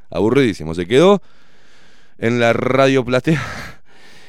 Aburridísimo. 0.09 0.75
Se 0.75 0.85
quedó 0.85 1.21
en 2.17 2.41
la 2.41 2.51
radio 2.51 3.05
platea 3.05 3.41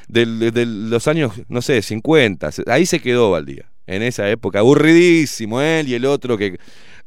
de, 0.09 0.67
los 0.67 1.09
años, 1.09 1.33
no 1.49 1.63
sé, 1.63 1.83
50. 1.83 2.53
Se- 2.53 2.65
Ahí 2.67 2.87
se 2.87 3.01
quedó 3.01 3.31
Valdía. 3.33 3.71
En 3.87 4.03
esa 4.03 4.29
época. 4.29 4.59
Aburridísimo 4.61 5.61
él 5.61 5.89
y 5.89 5.95
el 5.95 6.05
otro 6.07 6.37
que... 6.37 6.59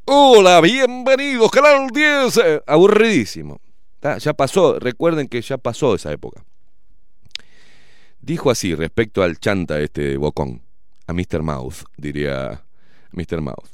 Hola, 0.05 0.62
bienvenidos, 0.62 1.51
Canal 1.51 1.89
10. 1.93 2.38
eh, 2.38 2.62
Aburridísimo. 2.65 3.59
Ya 4.19 4.33
pasó, 4.33 4.79
recuerden 4.79 5.27
que 5.27 5.41
ya 5.41 5.57
pasó 5.57 5.93
esa 5.95 6.12
época. 6.12 6.43
Dijo 8.21 8.49
así 8.49 8.75
respecto 8.75 9.23
al 9.23 9.39
chanta 9.39 9.79
este 9.79 10.01
de 10.01 10.17
Bocón, 10.17 10.62
a 11.07 11.13
Mr. 11.13 11.41
Mouth, 11.41 11.83
diría 11.97 12.63
Mr. 13.12 13.41
Mouth. 13.41 13.69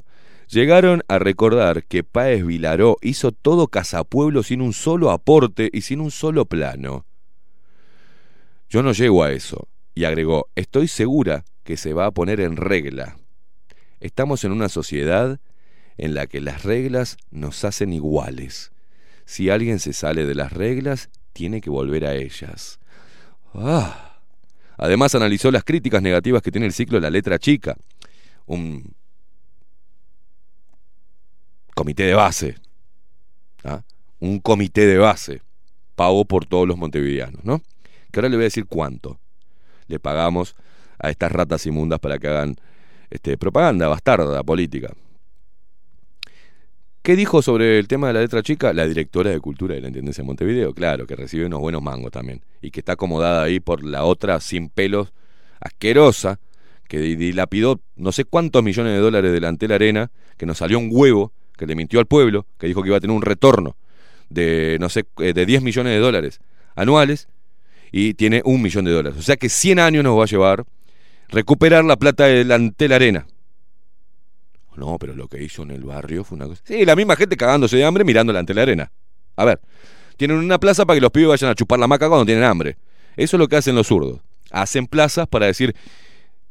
Llegaron 0.48 1.02
a 1.08 1.18
recordar 1.18 1.84
que 1.84 2.04
Páez 2.04 2.44
Vilaró 2.46 2.96
hizo 3.02 3.32
todo 3.32 3.68
Casapueblo 3.68 4.42
sin 4.42 4.60
un 4.60 4.72
solo 4.72 5.10
aporte 5.10 5.70
y 5.72 5.80
sin 5.82 6.00
un 6.00 6.10
solo 6.10 6.44
plano. 6.46 7.04
Yo 8.68 8.82
no 8.82 8.92
llego 8.92 9.22
a 9.22 9.32
eso. 9.32 9.68
Y 9.94 10.04
agregó, 10.04 10.48
estoy 10.54 10.88
segura 10.88 11.44
que 11.64 11.76
se 11.76 11.92
va 11.92 12.06
a 12.06 12.10
poner 12.10 12.40
en 12.40 12.56
regla. 12.56 13.16
Estamos 14.00 14.44
en 14.44 14.52
una 14.52 14.68
sociedad 14.68 15.40
en 15.96 16.14
la 16.14 16.26
que 16.26 16.40
las 16.40 16.64
reglas 16.64 17.16
nos 17.30 17.64
hacen 17.64 17.92
iguales. 17.92 18.72
Si 19.24 19.50
alguien 19.50 19.78
se 19.78 19.92
sale 19.92 20.26
de 20.26 20.34
las 20.34 20.52
reglas, 20.52 21.08
tiene 21.32 21.60
que 21.60 21.70
volver 21.70 22.04
a 22.04 22.14
ellas. 22.14 22.78
Ah. 23.54 24.20
Además 24.78 25.14
analizó 25.14 25.50
las 25.50 25.64
críticas 25.64 26.02
negativas 26.02 26.42
que 26.42 26.52
tiene 26.52 26.66
el 26.66 26.72
ciclo 26.72 27.00
La 27.00 27.10
Letra 27.10 27.38
Chica, 27.38 27.76
un 28.44 28.94
comité 31.74 32.04
de 32.04 32.14
base, 32.14 32.56
¿ah? 33.64 33.82
un 34.20 34.38
comité 34.40 34.86
de 34.86 34.98
base, 34.98 35.42
pago 35.94 36.26
por 36.26 36.44
todos 36.44 36.68
los 36.68 36.76
montevideanos, 36.76 37.44
¿no? 37.44 37.62
Que 38.16 38.20
ahora 38.20 38.30
le 38.30 38.36
voy 38.36 38.44
a 38.44 38.46
decir 38.46 38.64
cuánto 38.64 39.20
le 39.88 40.00
pagamos 40.00 40.56
a 40.98 41.10
estas 41.10 41.30
ratas 41.30 41.66
inmundas 41.66 41.98
para 42.00 42.18
que 42.18 42.28
hagan 42.28 42.56
este, 43.10 43.36
propaganda 43.36 43.88
bastarda 43.88 44.42
política. 44.42 44.94
¿Qué 47.02 47.14
dijo 47.14 47.42
sobre 47.42 47.78
el 47.78 47.88
tema 47.88 48.06
de 48.06 48.14
la 48.14 48.20
letra 48.22 48.42
chica? 48.42 48.72
La 48.72 48.86
directora 48.86 49.28
de 49.30 49.38
Cultura 49.38 49.74
de 49.74 49.82
la 49.82 49.88
Intendencia 49.88 50.22
de 50.22 50.26
Montevideo, 50.28 50.72
claro, 50.72 51.06
que 51.06 51.14
recibe 51.14 51.44
unos 51.44 51.60
buenos 51.60 51.82
mangos 51.82 52.10
también. 52.10 52.40
Y 52.62 52.70
que 52.70 52.80
está 52.80 52.92
acomodada 52.92 53.42
ahí 53.42 53.60
por 53.60 53.84
la 53.84 54.04
otra 54.04 54.40
sin 54.40 54.70
pelos, 54.70 55.12
asquerosa, 55.60 56.40
que 56.88 56.98
di- 56.98 57.16
dilapidó 57.16 57.80
no 57.96 58.12
sé 58.12 58.24
cuántos 58.24 58.62
millones 58.62 58.94
de 58.94 58.98
dólares 59.00 59.30
delante 59.30 59.66
de 59.66 59.68
la 59.68 59.74
arena, 59.74 60.10
que 60.38 60.46
nos 60.46 60.56
salió 60.56 60.78
un 60.78 60.88
huevo, 60.90 61.32
que 61.58 61.66
le 61.66 61.74
mintió 61.74 62.00
al 62.00 62.06
pueblo, 62.06 62.46
que 62.58 62.66
dijo 62.66 62.80
que 62.80 62.88
iba 62.88 62.96
a 62.96 63.00
tener 63.00 63.14
un 63.14 63.20
retorno 63.20 63.76
de, 64.30 64.78
no 64.80 64.88
sé, 64.88 65.04
eh, 65.18 65.34
de 65.34 65.44
10 65.44 65.60
millones 65.60 65.92
de 65.92 65.98
dólares 65.98 66.40
anuales, 66.76 67.28
y 67.92 68.14
tiene 68.14 68.42
un 68.44 68.62
millón 68.62 68.84
de 68.84 68.92
dólares. 68.92 69.18
O 69.18 69.22
sea 69.22 69.36
que 69.36 69.48
100 69.48 69.78
años 69.78 70.04
nos 70.04 70.18
va 70.18 70.24
a 70.24 70.26
llevar 70.26 70.64
recuperar 71.28 71.84
la 71.84 71.96
plata 71.96 72.24
delante 72.24 72.84
de 72.84 72.88
la 72.88 72.96
arena. 72.96 73.26
No, 74.76 74.98
pero 74.98 75.14
lo 75.14 75.28
que 75.28 75.42
hizo 75.42 75.62
en 75.62 75.70
el 75.70 75.84
barrio 75.84 76.22
fue 76.22 76.36
una 76.36 76.46
cosa. 76.46 76.62
Sí, 76.64 76.84
la 76.84 76.94
misma 76.94 77.16
gente 77.16 77.36
cagándose 77.36 77.76
de 77.76 77.84
hambre 77.84 78.04
mirando 78.04 78.32
delante 78.32 78.52
de 78.52 78.56
la 78.56 78.62
arena. 78.62 78.92
A 79.36 79.44
ver, 79.44 79.60
tienen 80.16 80.36
una 80.36 80.58
plaza 80.58 80.84
para 80.84 80.96
que 80.96 81.00
los 81.00 81.10
pibes 81.10 81.28
vayan 81.28 81.50
a 81.50 81.54
chupar 81.54 81.78
la 81.78 81.86
maca 81.86 82.08
cuando 82.08 82.26
tienen 82.26 82.44
hambre. 82.44 82.76
Eso 83.16 83.36
es 83.36 83.38
lo 83.38 83.48
que 83.48 83.56
hacen 83.56 83.74
los 83.74 83.86
zurdos. 83.86 84.20
Hacen 84.50 84.86
plazas 84.86 85.26
para 85.28 85.46
decir, 85.46 85.74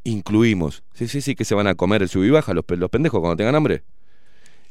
incluimos. 0.03 0.83
Sí, 0.93 1.07
sí, 1.07 1.21
sí, 1.21 1.35
que 1.35 1.45
se 1.45 1.53
van 1.53 1.67
a 1.67 1.75
comer 1.75 2.01
el 2.01 2.09
sub 2.09 2.23
y 2.23 2.29
baja 2.31 2.53
los, 2.53 2.65
los 2.67 2.89
pendejos 2.89 3.19
cuando 3.19 3.37
tengan 3.37 3.55
hambre. 3.55 3.83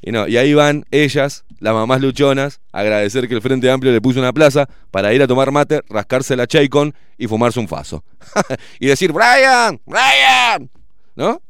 Y 0.07 0.13
no, 0.13 0.29
y 0.29 0.37
ahí 0.37 0.53
van 0.53 0.85
ellas, 0.91 1.47
las 1.61 1.73
mamás 1.73 2.03
luchonas, 2.03 2.61
a 2.73 2.81
agradecer 2.81 3.27
que 3.27 3.35
el 3.35 3.41
Frente 3.41 3.71
Amplio 3.71 3.91
le 3.91 4.03
puso 4.03 4.21
una 4.21 4.35
plaza 4.35 4.69
para 4.91 5.15
ir 5.15 5.23
a 5.23 5.27
tomar 5.27 5.51
mate, 5.51 5.81
rascarse 5.89 6.37
la 6.37 6.47
chaycon 6.47 6.95
y 7.17 7.27
fumarse 7.27 7.59
un 7.59 7.67
faso. 7.67 8.05
y 8.81 8.89
decir, 8.89 9.13
Brian, 9.13 9.81
Brian, 9.87 10.71
¿no? 11.17 11.41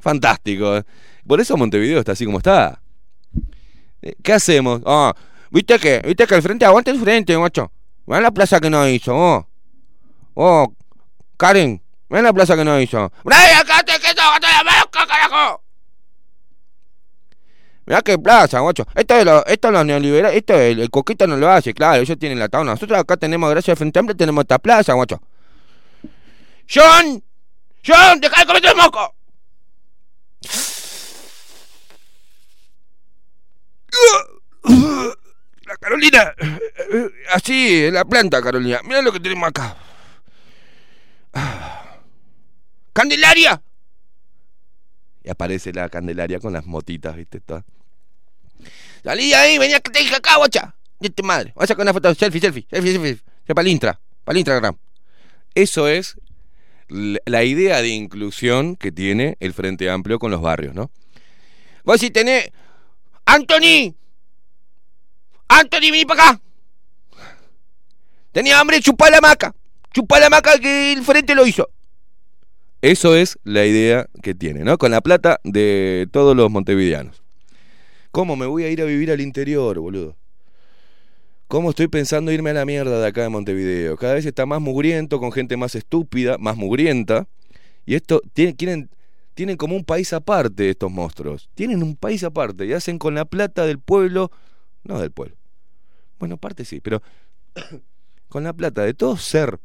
Fantástico. 0.00 0.78
¿eh? 0.78 0.84
Por 1.26 1.38
eso 1.38 1.54
Montevideo 1.58 1.98
está 1.98 2.12
así 2.12 2.24
como 2.24 2.38
está. 2.38 2.80
Eh, 4.00 4.14
¿Qué 4.22 4.32
hacemos? 4.32 4.80
Ah, 4.86 5.14
¿viste 5.50 5.78
que, 5.78 6.00
viste 6.02 6.26
que 6.26 6.34
el 6.34 6.40
frente 6.40 6.64
aguanta 6.64 6.90
el 6.90 6.98
frente, 6.98 7.36
macho? 7.36 7.70
Vean 8.06 8.22
la 8.22 8.30
plaza 8.30 8.58
que 8.58 8.70
no 8.70 8.88
hizo, 8.88 9.14
oh. 9.14 9.46
Oh, 10.32 10.74
Karen, 11.36 11.82
vean 12.08 12.24
la 12.24 12.32
plaza 12.32 12.56
que 12.56 12.64
no 12.64 12.80
hizo. 12.80 13.12
¡Brian, 13.22 13.66
cállate 13.66 14.00
quieto, 14.00 14.22
cállate 14.40 14.64
la 14.64 14.82
boca, 14.82 15.06
carajo! 15.06 15.65
Mirá 17.86 18.02
qué 18.02 18.18
plaza, 18.18 18.58
guacho. 18.60 18.84
Esto 18.94 19.14
es 19.14 19.24
lo, 19.24 19.46
esto 19.46 19.68
es 19.68 19.72
los 19.74 19.86
neoliberales, 19.86 20.36
esto 20.36 20.54
es 20.54 20.72
el, 20.72 20.80
el 20.80 20.90
coquito 20.90 21.26
no 21.26 21.36
lo 21.36 21.48
hace, 21.48 21.72
claro, 21.72 22.02
ellos 22.02 22.18
tienen 22.18 22.38
la 22.38 22.48
tabla. 22.48 22.72
Nosotros 22.72 22.98
acá 22.98 23.16
tenemos, 23.16 23.48
gracias 23.48 23.74
al 23.74 23.76
Frente 23.78 23.98
Amplio, 24.00 24.16
tenemos 24.16 24.42
esta 24.42 24.58
plaza, 24.58 24.92
guacho. 24.94 25.20
¡John! 26.68 27.22
¡John! 27.86 28.20
¡Deja 28.20 28.40
de 28.40 28.46
cometer 28.46 28.76
moco! 28.76 29.14
La 35.64 35.76
Carolina. 35.76 36.34
Así, 37.32 37.88
la 37.90 38.04
planta, 38.04 38.42
Carolina. 38.42 38.80
Mira 38.84 39.02
lo 39.02 39.12
que 39.12 39.20
tenemos 39.20 39.48
acá. 39.48 39.76
¡Candelaria! 42.92 43.62
Y 45.26 45.30
aparece 45.30 45.72
la 45.72 45.88
Candelaria 45.88 46.38
con 46.38 46.52
las 46.52 46.66
motitas, 46.66 47.16
¿viste? 47.16 47.40
Todas. 47.40 47.64
Salí 49.02 49.34
ahí, 49.34 49.58
venía 49.58 49.80
que 49.80 49.90
te 49.90 49.98
dije 49.98 50.14
acá, 50.14 50.36
guacha. 50.36 50.76
De 51.00 51.10
tu 51.10 51.24
madre. 51.24 51.52
Vamos 51.56 51.64
a 51.64 51.66
sacar 51.66 51.82
una 51.82 51.92
foto. 51.92 52.14
Selfie, 52.14 52.40
selfie, 52.40 52.66
selfie, 52.70 52.92
selfie. 52.92 53.20
Para 53.46 53.62
el 53.62 53.68
Intra. 53.68 54.00
Para 54.24 54.34
el 54.34 54.38
Instagram. 54.38 54.76
Eso 55.52 55.88
es 55.88 56.16
la 56.88 57.42
idea 57.42 57.82
de 57.82 57.88
inclusión 57.88 58.76
que 58.76 58.92
tiene 58.92 59.36
el 59.40 59.52
Frente 59.52 59.90
Amplio 59.90 60.20
con 60.20 60.30
los 60.30 60.40
barrios, 60.40 60.74
¿no? 60.74 60.92
Vos 61.82 62.00
si 62.00 62.10
tenés... 62.10 62.50
¡Anthony! 63.24 63.96
¡Anthony, 65.48 65.90
vení 65.90 66.06
para 66.06 66.30
acá! 66.30 66.40
Tenía 68.30 68.60
hambre, 68.60 68.80
chupá 68.80 69.10
la 69.10 69.20
maca. 69.20 69.52
Chupá 69.92 70.20
la 70.20 70.30
maca 70.30 70.56
que 70.60 70.92
el 70.92 71.02
Frente 71.02 71.34
lo 71.34 71.44
hizo. 71.44 71.68
Eso 72.86 73.16
es 73.16 73.36
la 73.42 73.66
idea 73.66 74.08
que 74.22 74.32
tiene, 74.32 74.62
¿no? 74.62 74.78
Con 74.78 74.92
la 74.92 75.00
plata 75.00 75.40
de 75.42 76.06
todos 76.12 76.36
los 76.36 76.48
montevideanos. 76.52 77.20
¿Cómo 78.12 78.36
me 78.36 78.46
voy 78.46 78.62
a 78.62 78.70
ir 78.70 78.80
a 78.80 78.84
vivir 78.84 79.10
al 79.10 79.20
interior, 79.20 79.80
boludo? 79.80 80.14
¿Cómo 81.48 81.70
estoy 81.70 81.88
pensando 81.88 82.30
irme 82.30 82.50
a 82.50 82.52
la 82.52 82.64
mierda 82.64 83.00
de 83.00 83.08
acá 83.08 83.22
de 83.22 83.28
Montevideo? 83.28 83.96
Cada 83.96 84.14
vez 84.14 84.24
está 84.24 84.46
más 84.46 84.60
mugriento, 84.60 85.18
con 85.18 85.32
gente 85.32 85.56
más 85.56 85.74
estúpida, 85.74 86.38
más 86.38 86.56
mugrienta. 86.56 87.26
Y 87.86 87.96
esto, 87.96 88.22
tienen, 88.32 88.54
quieren, 88.54 88.88
tienen 89.34 89.56
como 89.56 89.74
un 89.74 89.84
país 89.84 90.12
aparte 90.12 90.70
estos 90.70 90.92
monstruos. 90.92 91.50
Tienen 91.56 91.82
un 91.82 91.96
país 91.96 92.22
aparte 92.22 92.66
y 92.66 92.72
hacen 92.72 93.00
con 93.00 93.16
la 93.16 93.24
plata 93.24 93.66
del 93.66 93.80
pueblo, 93.80 94.30
no 94.84 95.00
del 95.00 95.10
pueblo. 95.10 95.34
Bueno, 96.20 96.36
aparte 96.36 96.64
sí, 96.64 96.78
pero 96.78 97.02
con 98.28 98.44
la 98.44 98.52
plata 98.52 98.84
de 98.84 98.94
todo 98.94 99.16
ser 99.16 99.58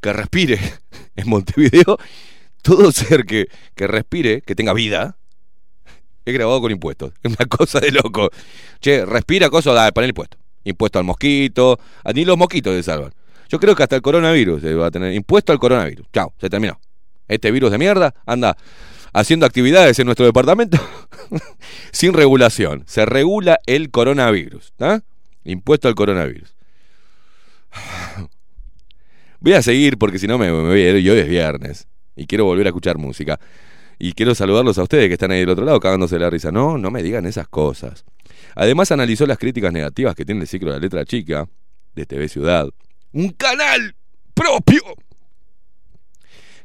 que 0.00 0.12
respire 0.12 0.58
en 1.16 1.28
Montevideo, 1.28 1.98
todo 2.62 2.92
ser 2.92 3.24
que, 3.24 3.48
que 3.74 3.86
respire, 3.86 4.42
que 4.42 4.54
tenga 4.54 4.72
vida, 4.72 5.16
es 6.24 6.34
grabado 6.34 6.60
con 6.60 6.70
impuestos. 6.70 7.12
Es 7.22 7.34
una 7.38 7.46
cosa 7.48 7.80
de 7.80 7.90
loco. 7.90 8.30
Che, 8.80 9.04
respira 9.06 9.48
cosas, 9.48 9.74
dale, 9.74 9.92
poner 9.92 10.10
impuesto. 10.10 10.36
Impuesto 10.64 10.98
al 10.98 11.04
mosquito, 11.04 11.78
ni 12.14 12.24
los 12.24 12.36
mosquitos 12.36 12.74
se 12.74 12.82
salvan. 12.82 13.12
Yo 13.48 13.58
creo 13.58 13.74
que 13.74 13.82
hasta 13.82 13.96
el 13.96 14.02
coronavirus 14.02 14.60
se 14.60 14.74
va 14.74 14.88
a 14.88 14.90
tener 14.90 15.14
impuesto 15.14 15.52
al 15.52 15.58
coronavirus. 15.58 16.06
Chao, 16.12 16.34
se 16.38 16.50
terminó. 16.50 16.78
Este 17.28 17.50
virus 17.50 17.70
de 17.70 17.78
mierda 17.78 18.14
anda 18.26 18.56
haciendo 19.14 19.46
actividades 19.46 19.98
en 19.98 20.06
nuestro 20.06 20.26
departamento 20.26 20.78
sin 21.92 22.12
regulación. 22.12 22.84
Se 22.86 23.06
regula 23.06 23.58
el 23.66 23.90
coronavirus. 23.90 24.74
¿ah? 24.80 25.00
Impuesto 25.44 25.88
al 25.88 25.94
coronavirus. 25.94 26.54
Voy 29.40 29.52
a 29.52 29.62
seguir 29.62 29.98
porque 29.98 30.18
si 30.18 30.26
no 30.26 30.38
me, 30.38 30.50
voy 30.50 30.80
a 30.82 30.90
ir. 30.90 30.96
Y 30.96 31.10
hoy 31.10 31.18
es 31.18 31.28
viernes. 31.28 31.88
Y 32.16 32.26
quiero 32.26 32.44
volver 32.44 32.66
a 32.66 32.70
escuchar 32.70 32.98
música. 32.98 33.38
Y 33.98 34.12
quiero 34.12 34.34
saludarlos 34.34 34.78
a 34.78 34.82
ustedes 34.82 35.08
que 35.08 35.14
están 35.14 35.30
ahí 35.30 35.40
del 35.40 35.50
otro 35.50 35.64
lado 35.64 35.80
cagándose 35.80 36.18
la 36.18 36.30
risa. 36.30 36.50
No, 36.50 36.78
no 36.78 36.90
me 36.90 37.02
digan 37.02 37.26
esas 37.26 37.48
cosas. 37.48 38.04
Además 38.54 38.90
analizó 38.92 39.26
las 39.26 39.38
críticas 39.38 39.72
negativas 39.72 40.14
que 40.14 40.24
tiene 40.24 40.40
el 40.42 40.48
ciclo 40.48 40.70
de 40.70 40.76
la 40.76 40.80
letra 40.80 41.04
chica 41.04 41.48
de 41.94 42.06
TV 42.06 42.28
Ciudad. 42.28 42.68
Un 43.12 43.30
canal 43.30 43.94
propio. 44.34 44.82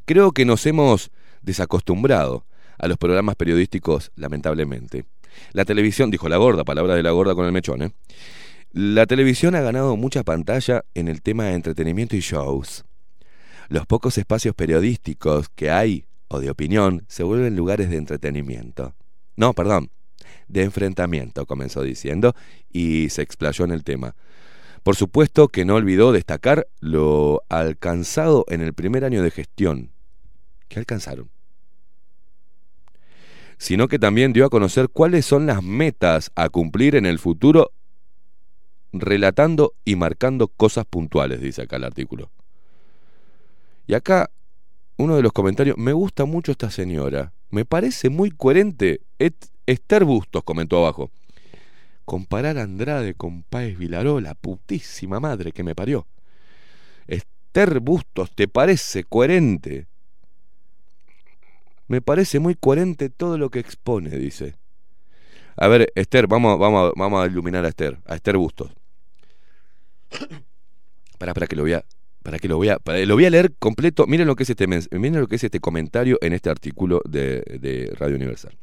Creo 0.05 0.31
que 0.31 0.45
nos 0.45 0.65
hemos 0.65 1.11
desacostumbrado 1.41 2.45
a 2.77 2.87
los 2.87 2.97
programas 2.97 3.35
periodísticos, 3.35 4.11
lamentablemente. 4.15 5.05
La 5.53 5.65
televisión, 5.65 6.11
dijo 6.11 6.29
la 6.29 6.37
gorda, 6.37 6.63
palabra 6.63 6.95
de 6.95 7.03
la 7.03 7.11
gorda 7.11 7.35
con 7.35 7.45
el 7.45 7.51
mechón, 7.51 7.81
¿eh? 7.83 7.91
La 8.73 9.05
televisión 9.05 9.53
ha 9.53 9.61
ganado 9.61 9.95
mucha 9.97 10.23
pantalla 10.23 10.83
en 10.95 11.07
el 11.07 11.21
tema 11.21 11.43
de 11.43 11.53
entretenimiento 11.53 12.15
y 12.15 12.21
shows. 12.21 12.85
Los 13.69 13.85
pocos 13.85 14.17
espacios 14.17 14.55
periodísticos 14.55 15.47
que 15.49 15.69
hay, 15.69 16.07
o 16.27 16.39
de 16.39 16.49
opinión, 16.49 17.05
se 17.07 17.21
vuelven 17.21 17.55
lugares 17.55 17.91
de 17.91 17.97
entretenimiento. 17.97 18.95
No, 19.35 19.53
perdón, 19.53 19.91
de 20.47 20.63
enfrentamiento, 20.63 21.45
comenzó 21.45 21.83
diciendo, 21.83 22.35
y 22.71 23.09
se 23.09 23.21
explayó 23.21 23.63
en 23.63 23.73
el 23.73 23.83
tema. 23.83 24.15
Por 24.81 24.95
supuesto 24.95 25.49
que 25.49 25.65
no 25.65 25.75
olvidó 25.75 26.11
destacar 26.11 26.67
lo 26.79 27.43
alcanzado 27.49 28.43
en 28.47 28.61
el 28.61 28.73
primer 28.73 29.05
año 29.05 29.21
de 29.21 29.29
gestión. 29.29 29.91
¿Qué 30.67 30.79
alcanzaron? 30.79 31.29
Sino 33.59 33.87
que 33.87 33.99
también 33.99 34.33
dio 34.33 34.47
a 34.47 34.49
conocer 34.49 34.89
cuáles 34.89 35.27
son 35.27 35.45
las 35.45 35.61
metas 35.61 36.31
a 36.33 36.49
cumplir 36.49 36.95
en 36.95 37.05
el 37.05 37.19
futuro, 37.19 37.71
relatando 38.93 39.73
y 39.83 39.95
marcando 39.95 40.47
cosas 40.47 40.85
puntuales, 40.85 41.41
dice 41.41 41.63
acá 41.63 41.77
el 41.77 41.83
artículo. 41.83 42.29
Y 43.87 43.95
acá, 43.95 44.29
uno 44.97 45.15
de 45.15 45.23
los 45.23 45.33
comentarios, 45.33 45.77
me 45.77 45.91
gusta 45.91 46.25
mucho 46.25 46.51
esta 46.51 46.69
señora, 46.69 47.33
me 47.49 47.65
parece 47.65 48.09
muy 48.09 48.31
coherente. 48.31 49.01
Esther 49.65 50.05
Bustos 50.05 50.43
comentó 50.43 50.77
abajo. 50.77 51.11
Comparar 52.05 52.57
a 52.57 52.63
Andrade 52.63 53.13
con 53.13 53.43
Páez 53.43 53.77
Vilaró, 53.77 54.19
la 54.19 54.35
putísima 54.35 55.19
madre 55.19 55.51
que 55.51 55.63
me 55.63 55.75
parió. 55.75 56.05
Esther 57.07 57.79
Bustos, 57.79 58.31
¿te 58.33 58.47
parece 58.47 59.03
coherente? 59.03 59.87
Me 61.87 62.01
parece 62.01 62.39
muy 62.39 62.55
coherente 62.55 63.09
todo 63.09 63.37
lo 63.37 63.49
que 63.49 63.59
expone, 63.59 64.09
dice. 64.11 64.55
A 65.55 65.67
ver, 65.67 65.91
Esther, 65.95 66.27
vamos, 66.27 66.57
vamos, 66.57 66.93
vamos 66.95 67.23
a 67.23 67.27
iluminar 67.27 67.65
a 67.65 67.69
Esther, 67.69 67.99
a 68.05 68.15
Esther 68.15 68.37
Bustos. 68.37 68.71
Para, 71.17 71.33
para 71.33 71.47
que 71.47 71.55
lo 71.55 71.63
voy 71.63 71.73
para 72.23 72.39
que 72.39 72.47
lo 72.47 72.57
voy 72.57 72.69
para- 72.83 73.05
lo 73.05 73.15
voy 73.15 73.25
a 73.25 73.29
leer 73.29 73.53
completo. 73.59 74.07
Miren 74.07 74.27
lo 74.27 74.35
que 74.35 74.43
es 74.43 74.49
este, 74.49 74.67
este 75.31 75.59
comentario 75.59 76.17
en 76.21 76.33
este 76.33 76.49
artículo 76.49 77.01
de, 77.05 77.93
Radio 77.99 78.15
Universal. 78.15 78.57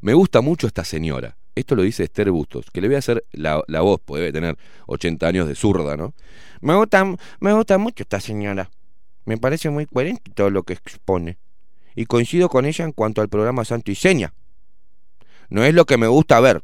Me 0.00 0.14
gusta 0.14 0.40
mucho 0.42 0.66
esta 0.66 0.84
señora. 0.84 1.36
Esto 1.54 1.74
lo 1.74 1.82
dice 1.82 2.04
Esther 2.04 2.30
Bustos, 2.30 2.70
que 2.70 2.80
le 2.80 2.86
voy 2.86 2.94
a 2.94 2.98
hacer 3.00 3.24
la, 3.32 3.62
la 3.66 3.80
voz, 3.80 4.00
porque 4.04 4.20
debe 4.20 4.32
tener 4.32 4.56
80 4.86 5.26
años 5.26 5.48
de 5.48 5.56
zurda, 5.56 5.96
¿no? 5.96 6.14
Me 6.60 6.74
gusta, 6.76 7.04
me 7.40 7.52
gusta 7.52 7.78
mucho 7.78 8.04
esta 8.04 8.20
señora. 8.20 8.70
Me 9.24 9.38
parece 9.38 9.68
muy 9.68 9.86
coherente 9.86 10.30
todo 10.34 10.50
lo 10.50 10.62
que 10.62 10.74
expone. 10.74 11.38
Y 11.96 12.06
coincido 12.06 12.48
con 12.48 12.64
ella 12.64 12.84
en 12.84 12.92
cuanto 12.92 13.22
al 13.22 13.28
programa 13.28 13.64
Santo 13.64 13.90
y 13.90 13.96
Seña. 13.96 14.32
No 15.50 15.64
es 15.64 15.74
lo 15.74 15.84
que 15.84 15.96
me 15.96 16.06
gusta 16.06 16.38
ver. 16.38 16.62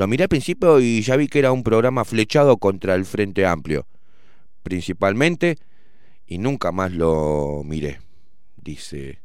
Lo 0.00 0.06
miré 0.06 0.22
al 0.22 0.30
principio 0.30 0.80
y 0.80 1.02
ya 1.02 1.14
vi 1.16 1.28
que 1.28 1.40
era 1.40 1.52
un 1.52 1.62
programa 1.62 2.06
flechado 2.06 2.56
contra 2.56 2.94
el 2.94 3.04
Frente 3.04 3.44
Amplio. 3.44 3.86
Principalmente, 4.62 5.58
y 6.26 6.38
nunca 6.38 6.72
más 6.72 6.90
lo 6.92 7.60
miré. 7.66 8.00
Dice. 8.56 9.20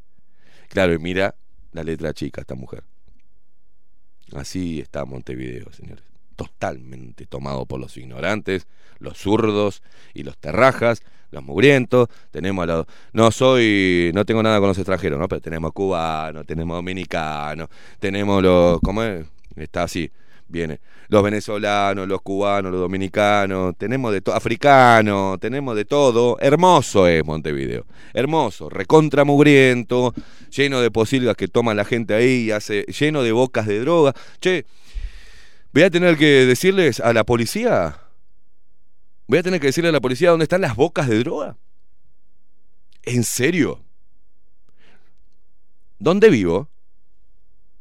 Claro, 0.68 0.92
y 0.92 0.98
mira 0.98 1.34
la 1.72 1.82
letra 1.82 2.12
chica 2.12 2.42
esta 2.42 2.54
mujer. 2.54 2.84
Así 4.34 4.78
está 4.78 5.06
Montevideo, 5.06 5.72
señores. 5.72 6.04
Totalmente 6.36 7.24
tomado 7.24 7.64
por 7.64 7.80
los 7.80 7.96
ignorantes, 7.96 8.66
los 8.98 9.16
zurdos 9.16 9.82
y 10.12 10.24
los 10.24 10.36
terrajas, 10.36 11.00
los 11.30 11.42
mugrientos. 11.42 12.08
Tenemos 12.30 12.64
a 12.64 12.66
los. 12.66 12.86
No 13.14 13.30
soy. 13.30 14.10
No 14.14 14.26
tengo 14.26 14.42
nada 14.42 14.58
con 14.58 14.68
los 14.68 14.76
extranjeros, 14.76 15.18
¿no? 15.18 15.26
Pero 15.26 15.40
tenemos 15.40 15.72
cubanos, 15.72 16.44
tenemos 16.44 16.76
dominicanos, 16.76 17.70
tenemos 17.98 18.42
los. 18.42 18.78
¿Cómo 18.82 19.02
es? 19.02 19.24
Está 19.56 19.84
así. 19.84 20.12
Viene. 20.48 20.80
Los 21.08 21.22
venezolanos, 21.22 22.06
los 22.06 22.22
cubanos, 22.22 22.70
los 22.70 22.80
dominicanos, 22.80 23.74
tenemos 23.76 24.12
de 24.12 24.20
todo, 24.20 24.34
africanos, 24.34 25.40
tenemos 25.40 25.74
de 25.74 25.84
todo. 25.84 26.36
Hermoso 26.40 27.06
es 27.06 27.24
Montevideo. 27.24 27.84
Hermoso, 28.12 28.68
recontra 28.68 29.24
mugriento, 29.24 30.14
lleno 30.50 30.80
de 30.80 30.90
posilgas 30.90 31.36
que 31.36 31.48
toma 31.48 31.74
la 31.74 31.84
gente 31.84 32.14
ahí, 32.14 32.44
y 32.46 32.50
hace, 32.52 32.82
lleno 32.84 33.22
de 33.22 33.32
bocas 33.32 33.66
de 33.66 33.80
droga. 33.80 34.14
Che, 34.40 34.66
voy 35.72 35.82
a 35.82 35.90
tener 35.90 36.16
que 36.16 36.46
decirles 36.46 37.00
a 37.00 37.12
la 37.12 37.24
policía. 37.24 38.00
Voy 39.26 39.38
a 39.38 39.42
tener 39.42 39.60
que 39.60 39.66
decirle 39.66 39.88
a 39.88 39.92
la 39.92 40.00
policía 40.00 40.30
dónde 40.30 40.44
están 40.44 40.60
las 40.60 40.76
bocas 40.76 41.08
de 41.08 41.18
droga. 41.18 41.56
¿En 43.02 43.24
serio? 43.24 43.84
¿Dónde 45.98 46.30
vivo? 46.30 46.68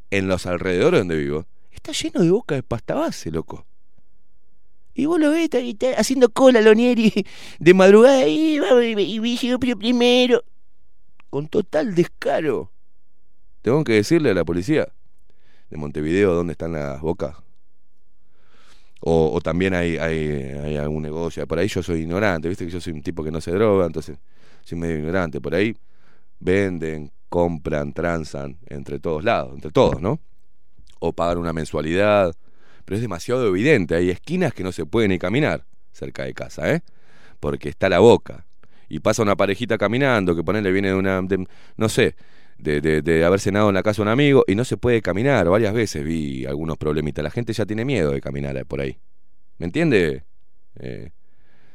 En 0.10 0.28
los 0.28 0.46
alrededores 0.46 1.02
donde 1.02 1.18
vivo. 1.18 1.46
Está 1.76 1.92
lleno 1.92 2.22
de 2.24 2.32
boca 2.32 2.56
de 2.56 2.64
pasta 2.64 2.96
base, 2.96 3.30
loco. 3.30 3.66
Y 4.94 5.06
vos 5.06 5.20
lo 5.20 5.30
ves, 5.30 5.50
está, 5.52 5.90
haciendo 5.98 6.30
cola 6.30 6.62
Lonieri 6.62 7.12
de 7.60 7.74
madrugada 7.74 8.26
y, 8.28 8.58
y, 8.58 9.76
primero. 9.76 10.44
Con 11.30 11.48
total 11.48 11.94
descaro. 11.94 12.72
Tengo 13.62 13.84
que 13.84 13.94
decirle 13.94 14.32
a 14.32 14.34
la 14.34 14.46
policía 14.46 14.88
de 15.70 15.78
Montevideo 15.78 16.34
dónde 16.34 16.54
están 16.54 16.72
las 16.72 17.02
bocas. 17.02 17.36
O, 19.02 19.40
también 19.44 19.74
hay, 19.74 19.98
hay 19.98 20.78
algún 20.78 21.04
negocio. 21.04 21.46
Por 21.46 21.60
ahí 21.60 21.68
yo 21.68 21.84
soy 21.84 22.02
ignorante, 22.02 22.48
viste 22.48 22.66
que 22.66 22.72
yo 22.72 22.80
soy 22.82 22.94
un 22.94 23.04
tipo 23.04 23.24
que 23.24 23.32
no 23.32 23.42
se 23.42 23.52
droga, 23.52 23.86
entonces 23.86 24.18
soy 24.64 24.78
medio 24.80 24.98
ignorante. 24.98 25.42
Por 25.42 25.54
ahí 25.54 25.76
venden, 26.40 27.12
compran, 27.30 27.94
transan 27.94 28.58
entre 28.68 29.00
todos 29.00 29.24
lados, 29.24 29.54
entre 29.54 29.72
todos, 29.72 30.02
¿no? 30.02 30.20
O 31.00 31.14
pagan 31.14 31.38
una 31.38 31.54
mensualidad. 31.54 32.34
Pero 32.86 32.96
es 32.96 33.02
demasiado 33.02 33.48
evidente. 33.48 33.96
Hay 33.96 34.10
esquinas 34.10 34.54
que 34.54 34.64
no 34.64 34.72
se 34.72 34.86
puede 34.86 35.08
ni 35.08 35.20
caminar 35.20 35.66
cerca 35.92 36.24
de 36.24 36.34
casa, 36.34 36.72
¿eh? 36.72 36.82
Porque 37.40 37.70
está 37.70 37.90
la 37.90 38.00
boca. 38.00 38.46
Y 38.90 39.00
pasa 39.00 39.24
una 39.24 39.36
parejita 39.36 39.78
caminando 39.78 40.36
que 40.36 40.44
ponele 40.44 40.72
viene 40.72 40.90
de 40.90 40.96
una. 40.96 41.22
no 41.78 41.90
sé. 41.90 42.16
De, 42.58 42.80
de, 42.80 43.02
de 43.02 43.26
haber 43.26 43.42
cenado 43.42 43.68
en 43.68 43.76
la 43.76 43.84
casa 43.84 44.02
un 44.02 44.08
amigo 44.08 44.46
y 44.48 44.56
no 44.56 44.64
se 44.64 44.78
puede 44.78 45.02
caminar. 45.02 45.50
Varias 45.50 45.74
veces 45.74 46.06
vi 46.06 46.46
algunos 46.46 46.78
problemitas. 46.78 47.22
La 47.22 47.32
gente 47.32 47.52
ya 47.52 47.66
tiene 47.66 47.84
miedo 47.84 48.12
de 48.12 48.22
caminar 48.22 48.66
por 48.66 48.80
ahí. 48.80 48.98
¿Me 49.58 49.66
entiende? 49.66 50.24
Eh, 50.80 51.12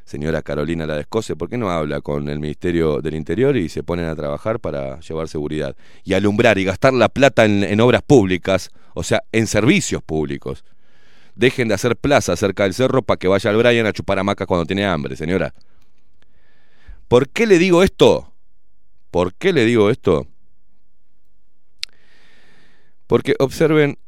señora 0.05 0.43
Carolina 0.43 0.87
La 0.87 0.97
Descose, 0.97 1.37
¿por 1.37 1.49
qué 1.49 1.57
no 1.57 1.71
habla 1.71 2.01
con 2.01 2.29
el 2.29 2.41
Ministerio 2.41 3.01
del 3.01 3.15
Interior 3.15 3.57
y 3.57 3.69
se 3.69 3.83
ponen 3.83 4.07
a 4.07 4.17
trabajar 4.17 4.61
para 4.61 5.01
llevar 5.01 5.29
seguridad? 5.29 5.77
Y 6.05 6.15
alumbrar 6.15 6.59
y 6.59 6.65
gastar 6.65 6.93
la 6.93 7.09
plata 7.09 7.45
en, 7.45 7.65
en 7.65 7.81
obras 7.81 8.03
públicas, 8.03 8.71
o 8.95 9.03
sea, 9.03 9.23
en 9.33 9.47
servicios 9.47 10.03
públicos. 10.03 10.65
Dejen 11.35 11.69
de 11.69 11.75
hacer 11.75 11.97
plaza 11.97 12.37
cerca 12.37 12.65
del 12.65 12.75
cerro 12.75 13.03
para 13.03 13.19
que 13.19 13.29
vaya 13.29 13.51
el 13.51 13.57
Brian 13.57 13.87
a 13.87 13.93
chupar 13.93 14.19
hamacas 14.19 14.47
cuando 14.47 14.67
tiene 14.67 14.85
hambre, 14.85 15.17
señora. 15.17 15.55
¿Por 17.09 17.29
qué 17.29 17.47
le 17.47 17.59
digo 17.59 17.83
esto? 17.83 18.33
¿Por 19.11 19.35
qué 19.35 19.53
le 19.53 19.65
digo 19.65 19.91
esto? 19.91 20.27
Porque 23.07 23.35
observen, 23.39 23.99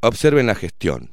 observen 0.00 0.46
la 0.46 0.54
gestión 0.54 1.10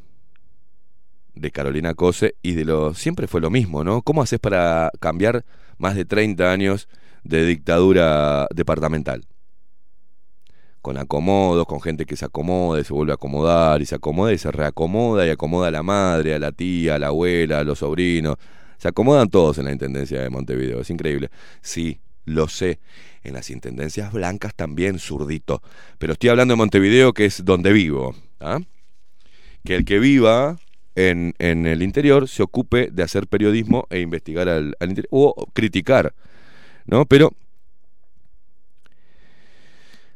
de 1.36 1.52
Carolina 1.52 1.94
Cose 1.94 2.36
y 2.42 2.54
de 2.54 2.66
lo 2.66 2.94
siempre 2.94 3.28
fue 3.28 3.42
lo 3.42 3.50
mismo, 3.50 3.84
¿no? 3.84 4.02
¿Cómo 4.02 4.22
haces 4.22 4.40
para 4.40 4.92
cambiar 5.00 5.46
más 5.78 5.96
de 5.96 6.06
30 6.06 6.52
años 6.52 6.88
de 7.24 7.46
dictadura 7.46 8.48
departamental? 8.54 9.26
Con 10.82 10.98
acomodos, 10.98 11.66
con 11.66 11.82
gente 11.82 12.06
que 12.06 12.16
se 12.16 12.26
acomoda 12.26 12.80
y 12.80 12.84
se 12.84 12.94
vuelve 12.94 13.12
a 13.12 13.16
acomodar 13.16 13.82
y 13.82 13.86
se 13.86 13.96
acomoda 13.96 14.34
y 14.34 14.38
se 14.38 14.52
reacomoda 14.52 15.26
y 15.26 15.30
acomoda 15.30 15.68
a 15.68 15.72
la 15.72 15.84
madre, 15.84 16.34
a 16.34 16.40
la 16.40 16.52
tía, 16.52 16.96
a 16.96 17.00
la 17.00 17.08
abuela, 17.08 17.60
a 17.60 17.64
los 17.64 17.80
sobrinos. 17.80 18.38
Se 18.78 18.88
acomodan 18.88 19.30
todos 19.30 19.58
en 19.58 19.66
la 19.66 19.74
Intendencia 19.74 20.22
de 20.22 20.30
Montevideo, 20.30 20.82
es 20.82 20.90
increíble. 20.90 21.30
Sí, 21.62 22.00
lo 22.26 22.48
sé. 22.48 22.80
En 23.24 23.34
las 23.34 23.50
Intendencias 23.50 24.14
blancas 24.14 24.56
también, 24.56 25.00
zurdito. 25.00 25.62
Pero 25.98 26.14
estoy 26.14 26.30
hablando 26.30 26.54
de 26.54 26.58
Montevideo, 26.58 27.12
que 27.12 27.26
es 27.26 27.44
donde 27.44 27.74
vivo. 27.74 28.16
¿ah? 28.40 28.60
Que 29.66 29.76
el 29.76 29.84
que 29.84 30.00
viva 30.00 30.58
en, 30.96 31.34
en 31.40 31.66
el 31.66 31.82
interior 31.82 32.28
se 32.28 32.44
ocupe 32.44 32.90
de 32.92 33.04
hacer 33.04 33.28
periodismo 33.28 33.88
e 33.90 34.00
investigar 34.00 34.50
al, 34.50 34.76
interior. 34.82 35.08
O 35.12 35.48
criticar. 35.54 36.14
¿No? 36.86 37.06
Pero 37.06 37.34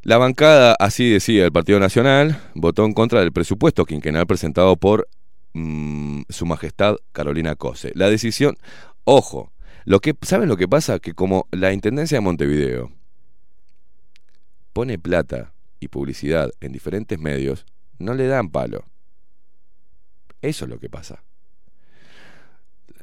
la 0.01 0.17
bancada, 0.17 0.75
así 0.79 1.09
decía 1.09 1.45
el 1.45 1.51
Partido 1.51 1.79
Nacional, 1.79 2.41
votó 2.55 2.85
en 2.85 2.93
contra 2.93 3.21
del 3.21 3.31
presupuesto 3.31 3.85
quinquenal 3.85 4.27
presentado 4.27 4.75
por 4.75 5.07
mm, 5.53 6.23
Su 6.29 6.45
Majestad 6.45 6.97
Carolina 7.13 7.55
Cose. 7.55 7.91
La 7.95 8.09
decisión, 8.09 8.57
Ojo, 9.05 9.51
lo 9.85 9.99
que, 9.99 10.15
¿saben 10.21 10.47
lo 10.47 10.55
que 10.55 10.67
pasa? 10.67 10.99
Que 10.99 11.13
como 11.13 11.47
la 11.51 11.73
Intendencia 11.73 12.17
de 12.17 12.21
Montevideo 12.21 12.91
pone 14.71 14.97
plata 14.97 15.53
y 15.79 15.89
publicidad 15.89 16.51
en 16.61 16.71
diferentes 16.71 17.19
medios, 17.19 17.65
no 17.99 18.13
le 18.13 18.27
dan 18.27 18.49
palo. 18.49 18.85
Eso 20.43 20.65
es 20.65 20.69
lo 20.69 20.77
que 20.77 20.89
pasa. 20.89 21.23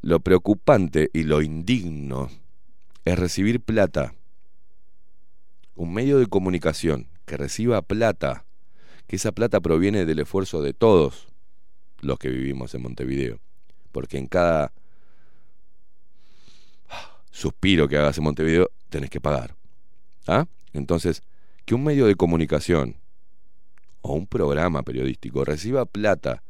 Lo 0.03 0.21
preocupante 0.21 1.09
y 1.15 1.23
lo 1.23 1.41
indigno 1.41 2.31
es 3.07 3.19
recibir 3.19 3.61
plata. 3.63 4.15
Un 5.75 5.95
medio 5.95 6.19
de 6.19 6.27
comunicación 6.27 7.09
que 7.25 7.39
reciba 7.39 7.81
plata, 7.81 8.45
que 9.07 9.17
esa 9.17 9.33
plata 9.33 9.61
proviene 9.61 10.05
del 10.05 10.19
esfuerzo 10.19 10.61
de 10.61 10.75
todos 10.75 11.29
los 12.03 12.19
que 12.19 12.29
vivimos 12.29 12.75
en 12.75 12.83
Montevideo. 12.83 13.41
Porque 13.91 14.19
en 14.19 14.27
cada 14.27 14.75
suspiro 17.31 17.89
que 17.89 17.97
hagas 17.97 18.19
en 18.19 18.25
Montevideo 18.25 18.71
tenés 18.91 19.09
que 19.09 19.21
pagar. 19.21 19.57
¿Ah? 20.27 20.45
Entonces, 20.75 21.23
que 21.65 21.75
un 21.75 21.85
medio 21.85 22.05
de 22.05 22.17
comunicación 22.17 22.97
o 24.03 24.13
un 24.13 24.27
programa 24.27 24.83
periodístico 24.83 25.43
reciba 25.47 25.87
plata 25.87 26.43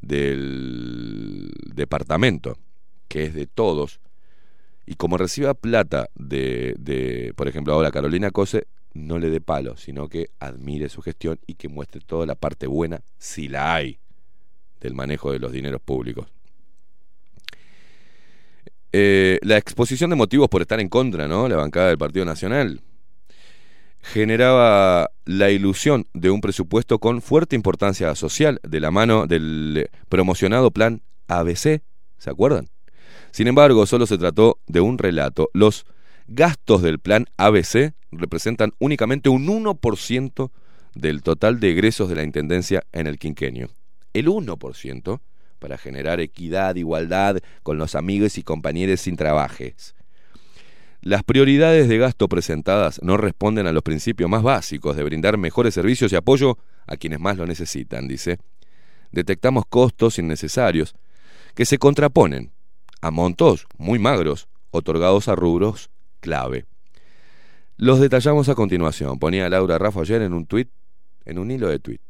del 0.00 1.50
departamento, 1.74 2.58
que 3.08 3.24
es 3.24 3.34
de 3.34 3.46
todos, 3.46 4.00
y 4.86 4.94
como 4.94 5.16
reciba 5.16 5.54
plata 5.54 6.08
de, 6.14 6.74
de, 6.78 7.32
por 7.36 7.48
ejemplo, 7.48 7.72
ahora 7.72 7.90
Carolina 7.90 8.30
Cose, 8.30 8.66
no 8.92 9.18
le 9.18 9.30
dé 9.30 9.40
palo, 9.40 9.76
sino 9.76 10.08
que 10.08 10.30
admire 10.40 10.88
su 10.88 11.00
gestión 11.02 11.38
y 11.46 11.54
que 11.54 11.68
muestre 11.68 12.00
toda 12.00 12.26
la 12.26 12.34
parte 12.34 12.66
buena, 12.66 13.00
si 13.18 13.48
la 13.48 13.74
hay, 13.74 13.98
del 14.80 14.94
manejo 14.94 15.32
de 15.32 15.38
los 15.38 15.52
dineros 15.52 15.80
públicos. 15.80 16.26
Eh, 18.92 19.38
la 19.42 19.56
exposición 19.56 20.10
de 20.10 20.16
motivos 20.16 20.48
por 20.48 20.62
estar 20.62 20.80
en 20.80 20.88
contra, 20.88 21.28
¿no? 21.28 21.48
La 21.48 21.56
bancada 21.56 21.88
del 21.88 21.98
Partido 21.98 22.24
Nacional 22.24 22.80
generaba 24.02 25.10
la 25.24 25.50
ilusión 25.50 26.06
de 26.14 26.30
un 26.30 26.40
presupuesto 26.40 26.98
con 26.98 27.22
fuerte 27.22 27.56
importancia 27.56 28.14
social 28.14 28.60
de 28.62 28.80
la 28.80 28.90
mano 28.90 29.26
del 29.26 29.90
promocionado 30.08 30.70
plan 30.70 31.02
ABC, 31.28 31.82
¿se 32.18 32.30
acuerdan? 32.30 32.68
Sin 33.30 33.46
embargo, 33.46 33.86
solo 33.86 34.06
se 34.06 34.18
trató 34.18 34.58
de 34.66 34.80
un 34.80 34.98
relato. 34.98 35.50
Los 35.52 35.86
gastos 36.26 36.82
del 36.82 36.98
plan 36.98 37.26
ABC 37.36 37.92
representan 38.10 38.72
únicamente 38.78 39.28
un 39.28 39.46
1% 39.46 40.50
del 40.94 41.22
total 41.22 41.60
de 41.60 41.70
egresos 41.70 42.08
de 42.08 42.16
la 42.16 42.24
Intendencia 42.24 42.84
en 42.92 43.06
el 43.06 43.18
quinquenio. 43.18 43.70
El 44.12 44.26
1% 44.26 45.20
para 45.60 45.78
generar 45.78 46.20
equidad, 46.20 46.74
igualdad 46.74 47.38
con 47.62 47.78
los 47.78 47.94
amigos 47.94 48.38
y 48.38 48.42
compañeros 48.42 49.02
sin 49.02 49.16
trabajes. 49.16 49.94
Las 51.02 51.24
prioridades 51.24 51.88
de 51.88 51.96
gasto 51.96 52.28
presentadas 52.28 53.00
no 53.02 53.16
responden 53.16 53.66
a 53.66 53.72
los 53.72 53.82
principios 53.82 54.28
más 54.28 54.42
básicos 54.42 54.96
de 54.96 55.02
brindar 55.02 55.38
mejores 55.38 55.72
servicios 55.72 56.12
y 56.12 56.16
apoyo 56.16 56.58
a 56.86 56.96
quienes 56.96 57.20
más 57.20 57.38
lo 57.38 57.46
necesitan, 57.46 58.06
dice. 58.06 58.38
Detectamos 59.10 59.64
costos 59.66 60.18
innecesarios 60.18 60.94
que 61.54 61.64
se 61.64 61.78
contraponen 61.78 62.52
a 63.00 63.10
montos 63.10 63.66
muy 63.78 63.98
magros 63.98 64.48
otorgados 64.70 65.28
a 65.28 65.34
rubros 65.34 65.90
clave. 66.20 66.66
Los 67.78 67.98
detallamos 67.98 68.50
a 68.50 68.54
continuación, 68.54 69.18
ponía 69.18 69.48
Laura 69.48 69.78
Rafa 69.78 70.02
ayer 70.02 70.20
en 70.20 70.34
un 70.34 70.44
tuit, 70.44 70.68
en 71.24 71.38
un 71.38 71.50
hilo 71.50 71.68
de 71.68 71.78
tuit. 71.78 72.02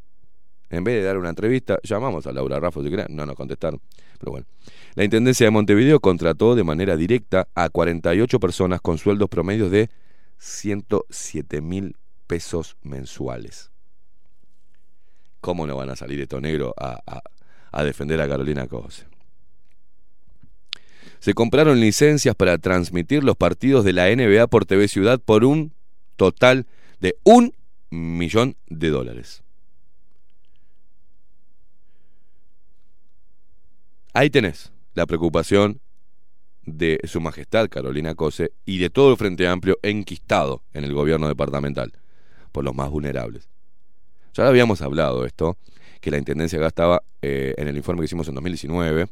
En 0.71 0.85
vez 0.85 0.95
de 0.95 1.03
dar 1.03 1.19
una 1.19 1.29
entrevista, 1.29 1.79
llamamos 1.83 2.27
a 2.27 2.33
Laura 2.33 2.61
Rafa, 2.61 2.81
si 2.81 2.91
no 3.09 3.27
nos 3.27 3.35
contestaron. 3.35 3.81
Pero 4.19 4.33
bueno. 4.33 4.47
La 4.95 5.03
Intendencia 5.05 5.47
de 5.47 5.51
Montevideo 5.51 5.99
contrató 5.99 6.55
de 6.55 6.63
manera 6.63 6.97
directa 6.97 7.49
a 7.55 7.69
48 7.69 8.39
personas 8.39 8.81
con 8.81 8.97
sueldos 8.97 9.29
promedios 9.29 9.71
de 9.71 9.91
107 10.39 11.61
mil 11.61 11.97
pesos 12.29 12.77
mensuales. 12.83 13.71
¿Cómo 15.41 15.67
no 15.67 15.77
van 15.77 15.91
a 15.91 15.97
salir 15.97 16.21
estos 16.21 16.41
negros 16.41 16.73
a, 16.77 17.01
a, 17.05 17.23
a 17.73 17.85
defender 17.85 18.21
a 18.21 18.29
Carolina 18.29 18.69
Cose? 18.69 19.07
Se 21.19 21.35
compraron 21.35 21.81
licencias 21.81 22.35
para 22.37 22.59
transmitir 22.59 23.25
los 23.25 23.37
partidos 23.37 23.85
de 23.85 23.93
la 23.93 24.09
NBA 24.15 24.47
por 24.47 24.67
TV 24.67 24.87
Ciudad 24.87 25.21
por 25.21 25.45
un 25.45 25.73
total 26.17 26.67
de 27.01 27.17
un 27.25 27.55
millón 27.91 28.57
de 28.69 28.91
dólares. 28.91 29.43
Ahí 34.13 34.29
tenés 34.29 34.73
la 34.95 35.07
preocupación 35.07 35.81
de 36.65 36.99
Su 37.05 37.21
Majestad 37.21 37.69
Carolina 37.69 38.17
Cose 38.17 38.53
y 38.65 38.79
de 38.79 38.91
todo 38.91 39.13
el 39.13 39.17
Frente 39.17 39.47
Amplio 39.47 39.79
enquistado 39.83 40.65
en 40.73 40.83
el 40.85 40.93
gobierno 40.93 41.29
departamental 41.29 41.93
por 42.51 42.65
los 42.65 42.75
más 42.75 42.91
vulnerables. 42.91 43.49
Ya 44.35 44.49
habíamos 44.49 44.83
hablado 44.83 45.25
esto, 45.25 45.57
que 46.01 46.11
la 46.11 46.19
Intendencia 46.19 46.59
gastaba 46.59 47.03
eh, 47.23 47.55
en 47.57 47.69
el 47.69 47.77
informe 47.77 48.01
que 48.01 48.07
hicimos 48.07 48.27
en 48.27 48.35
2019 48.35 49.07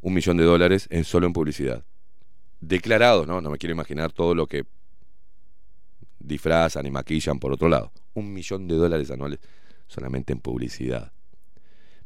un 0.00 0.14
millón 0.14 0.38
de 0.38 0.44
dólares 0.44 0.86
en 0.90 1.04
solo 1.04 1.26
en 1.26 1.34
publicidad. 1.34 1.84
Declarado, 2.60 3.26
¿no? 3.26 3.42
No 3.42 3.50
me 3.50 3.58
quiero 3.58 3.74
imaginar 3.74 4.10
todo 4.12 4.34
lo 4.34 4.46
que 4.46 4.64
disfrazan 6.18 6.86
y 6.86 6.90
maquillan 6.90 7.38
por 7.38 7.52
otro 7.52 7.68
lado. 7.68 7.92
Un 8.14 8.32
millón 8.32 8.66
de 8.68 8.76
dólares 8.76 9.10
anuales 9.10 9.40
solamente 9.86 10.32
en 10.32 10.40
publicidad. 10.40 11.12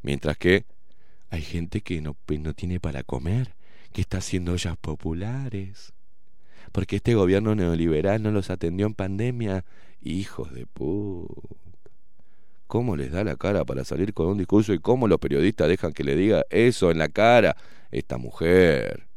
Mientras 0.03 0.37
que 0.37 0.65
hay 1.35 1.43
gente 1.43 1.81
que 1.81 2.01
no, 2.01 2.17
no 2.29 2.55
tiene 2.55 2.79
para 2.79 3.03
comer, 3.03 3.57
que 3.93 4.01
está 4.01 4.19
haciendo 4.19 4.53
ollas 4.53 4.77
populares. 4.77 5.93
Porque 6.71 6.97
este 6.97 7.15
gobierno 7.15 7.57
neoliberal 7.57 8.23
no 8.23 8.31
los 8.31 8.51
atendió 8.51 8.87
en 8.87 8.95
pandemia. 8.95 9.65
Hijos 10.01 10.55
de 10.55 10.67
puta. 10.67 11.35
¿Cómo 12.69 12.97
les 12.97 13.11
da 13.11 13.25
la 13.25 13.37
cara 13.37 13.65
para 13.65 13.85
salir 13.85 14.15
con 14.15 14.29
un 14.29 14.39
discurso 14.39 14.73
y 14.73 14.79
cómo 14.79 15.09
los 15.09 15.19
periodistas 15.19 15.69
dejan 15.69 15.93
que 15.93 16.05
le 16.05 16.15
diga 16.15 16.45
eso 16.51 16.93
en 16.93 16.99
la 16.99 17.09
cara 17.09 17.57
esta 17.91 18.17
mujer? 18.17 19.09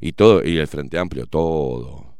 Y 0.00 0.12
todo, 0.12 0.44
y 0.44 0.58
el 0.58 0.66
Frente 0.66 0.98
Amplio, 0.98 1.26
todo. 1.26 2.16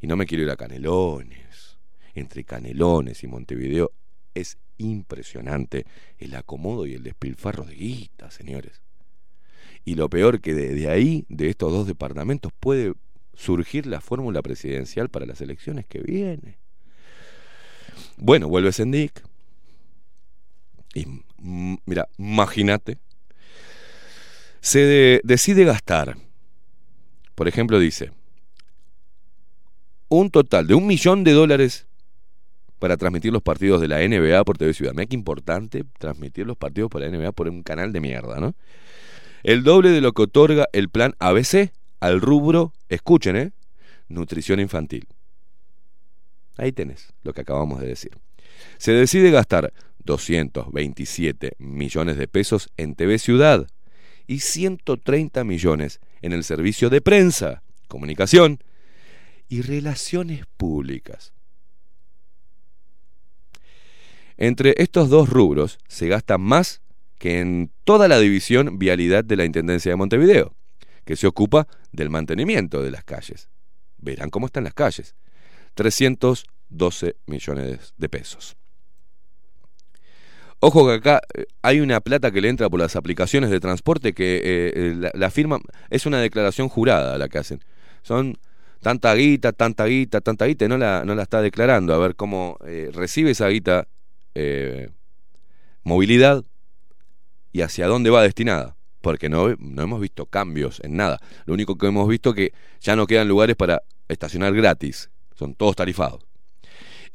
Y 0.00 0.06
no 0.06 0.16
me 0.16 0.26
quiero 0.26 0.44
ir 0.44 0.50
a 0.50 0.56
Canelones. 0.56 1.78
Entre 2.14 2.44
Canelones 2.44 3.24
y 3.24 3.26
Montevideo 3.26 3.90
es 4.34 4.56
impresionante 4.78 5.86
el 6.18 6.34
acomodo 6.34 6.86
y 6.86 6.94
el 6.94 7.02
despilfarro 7.02 7.64
de 7.64 7.74
guita, 7.74 8.30
señores. 8.30 8.82
Y 9.84 9.96
lo 9.96 10.08
peor 10.08 10.40
que 10.40 10.54
de, 10.54 10.88
ahí, 10.88 11.26
de 11.28 11.50
estos 11.50 11.72
dos 11.72 11.86
departamentos, 11.86 12.52
puede 12.58 12.94
surgir 13.34 13.86
la 13.86 14.00
fórmula 14.00 14.40
presidencial 14.42 15.08
para 15.08 15.26
las 15.26 15.40
elecciones 15.40 15.86
que 15.86 16.00
vienen. 16.00 16.56
Bueno, 18.16 18.48
vuelve 18.48 18.72
Sendic. 18.72 19.22
Y 20.94 21.06
mira, 21.84 22.08
imagínate. 22.16 22.98
Se 24.60 25.20
decide 25.22 25.64
gastar. 25.64 26.16
Por 27.34 27.48
ejemplo, 27.48 27.78
dice, 27.78 28.12
un 30.08 30.30
total 30.30 30.66
de 30.66 30.74
un 30.74 30.86
millón 30.86 31.24
de 31.24 31.32
dólares 31.32 31.83
para 32.78 32.96
transmitir 32.96 33.32
los 33.32 33.42
partidos 33.42 33.80
de 33.80 33.88
la 33.88 34.06
NBA 34.06 34.44
por 34.44 34.58
TV 34.58 34.74
Ciudad. 34.74 34.92
Mira 34.92 35.06
qué 35.06 35.14
importante 35.14 35.84
transmitir 35.98 36.46
los 36.46 36.56
partidos 36.56 36.90
por 36.90 37.00
la 37.00 37.08
NBA 37.08 37.32
por 37.32 37.48
un 37.48 37.62
canal 37.62 37.92
de 37.92 38.00
mierda, 38.00 38.40
¿no? 38.40 38.54
El 39.42 39.62
doble 39.62 39.90
de 39.90 40.00
lo 40.00 40.12
que 40.12 40.22
otorga 40.22 40.68
el 40.72 40.88
plan 40.88 41.14
ABC 41.18 41.72
al 42.00 42.20
rubro, 42.20 42.72
escuchen, 42.88 43.36
¿eh? 43.36 43.52
Nutrición 44.08 44.60
infantil. 44.60 45.06
Ahí 46.56 46.72
tenés 46.72 47.12
lo 47.22 47.32
que 47.32 47.40
acabamos 47.40 47.80
de 47.80 47.88
decir. 47.88 48.12
Se 48.78 48.92
decide 48.92 49.30
gastar 49.30 49.72
227 50.04 51.56
millones 51.58 52.16
de 52.16 52.28
pesos 52.28 52.70
en 52.76 52.94
TV 52.94 53.18
Ciudad 53.18 53.66
y 54.26 54.40
130 54.40 55.44
millones 55.44 56.00
en 56.22 56.32
el 56.32 56.44
servicio 56.44 56.90
de 56.90 57.00
prensa, 57.00 57.62
comunicación 57.88 58.60
y 59.48 59.62
relaciones 59.62 60.46
públicas. 60.56 61.32
Entre 64.36 64.74
estos 64.78 65.08
dos 65.08 65.28
rubros 65.28 65.78
se 65.88 66.08
gasta 66.08 66.38
más 66.38 66.82
que 67.18 67.40
en 67.40 67.70
toda 67.84 68.08
la 68.08 68.18
división 68.18 68.78
vialidad 68.78 69.24
de 69.24 69.36
la 69.36 69.44
Intendencia 69.44 69.92
de 69.92 69.96
Montevideo, 69.96 70.54
que 71.04 71.16
se 71.16 71.26
ocupa 71.26 71.68
del 71.92 72.10
mantenimiento 72.10 72.82
de 72.82 72.90
las 72.90 73.04
calles. 73.04 73.48
Verán 73.98 74.30
cómo 74.30 74.46
están 74.46 74.64
las 74.64 74.74
calles. 74.74 75.14
312 75.74 77.16
millones 77.26 77.94
de 77.96 78.08
pesos. 78.08 78.56
Ojo 80.60 80.86
que 80.86 80.94
acá 80.94 81.20
eh, 81.34 81.44
hay 81.62 81.80
una 81.80 82.00
plata 82.00 82.30
que 82.30 82.40
le 82.40 82.48
entra 82.48 82.70
por 82.70 82.80
las 82.80 82.96
aplicaciones 82.96 83.50
de 83.50 83.60
transporte 83.60 84.14
que 84.14 84.36
eh, 84.36 84.72
eh, 84.74 85.10
la, 85.14 85.30
firma, 85.30 85.58
es 85.90 86.06
una 86.06 86.20
declaración 86.20 86.68
jurada 86.68 87.18
la 87.18 87.28
que 87.28 87.38
hacen. 87.38 87.60
Son 88.02 88.38
tanta 88.80 89.14
guita, 89.14 89.52
tanta 89.52 89.84
guita, 89.86 90.20
tanta 90.20 90.46
guita, 90.46 90.66
no 90.68 90.78
la, 90.78 91.04
no 91.04 91.14
la 91.14 91.22
está 91.22 91.42
declarando. 91.42 91.92
A 91.94 91.98
ver 91.98 92.16
cómo 92.16 92.58
recibe 92.92 93.30
esa 93.30 93.48
guita 93.48 93.88
eh, 94.34 94.90
movilidad 95.82 96.44
y 97.52 97.62
hacia 97.62 97.86
dónde 97.86 98.10
va 98.10 98.22
destinada. 98.22 98.76
porque 99.00 99.28
no, 99.28 99.54
no 99.58 99.82
hemos 99.82 100.00
visto 100.00 100.24
cambios 100.24 100.80
en 100.82 100.96
nada. 100.96 101.20
Lo 101.44 101.52
único 101.52 101.76
que 101.76 101.86
hemos 101.86 102.08
visto 102.08 102.30
es 102.30 102.36
que 102.36 102.52
ya 102.80 102.96
no 102.96 103.06
quedan 103.06 103.28
lugares 103.28 103.54
para 103.54 103.82
estacionar 104.08 104.54
gratis, 104.54 105.10
son 105.34 105.54
todos 105.54 105.76
tarifados. 105.76 106.24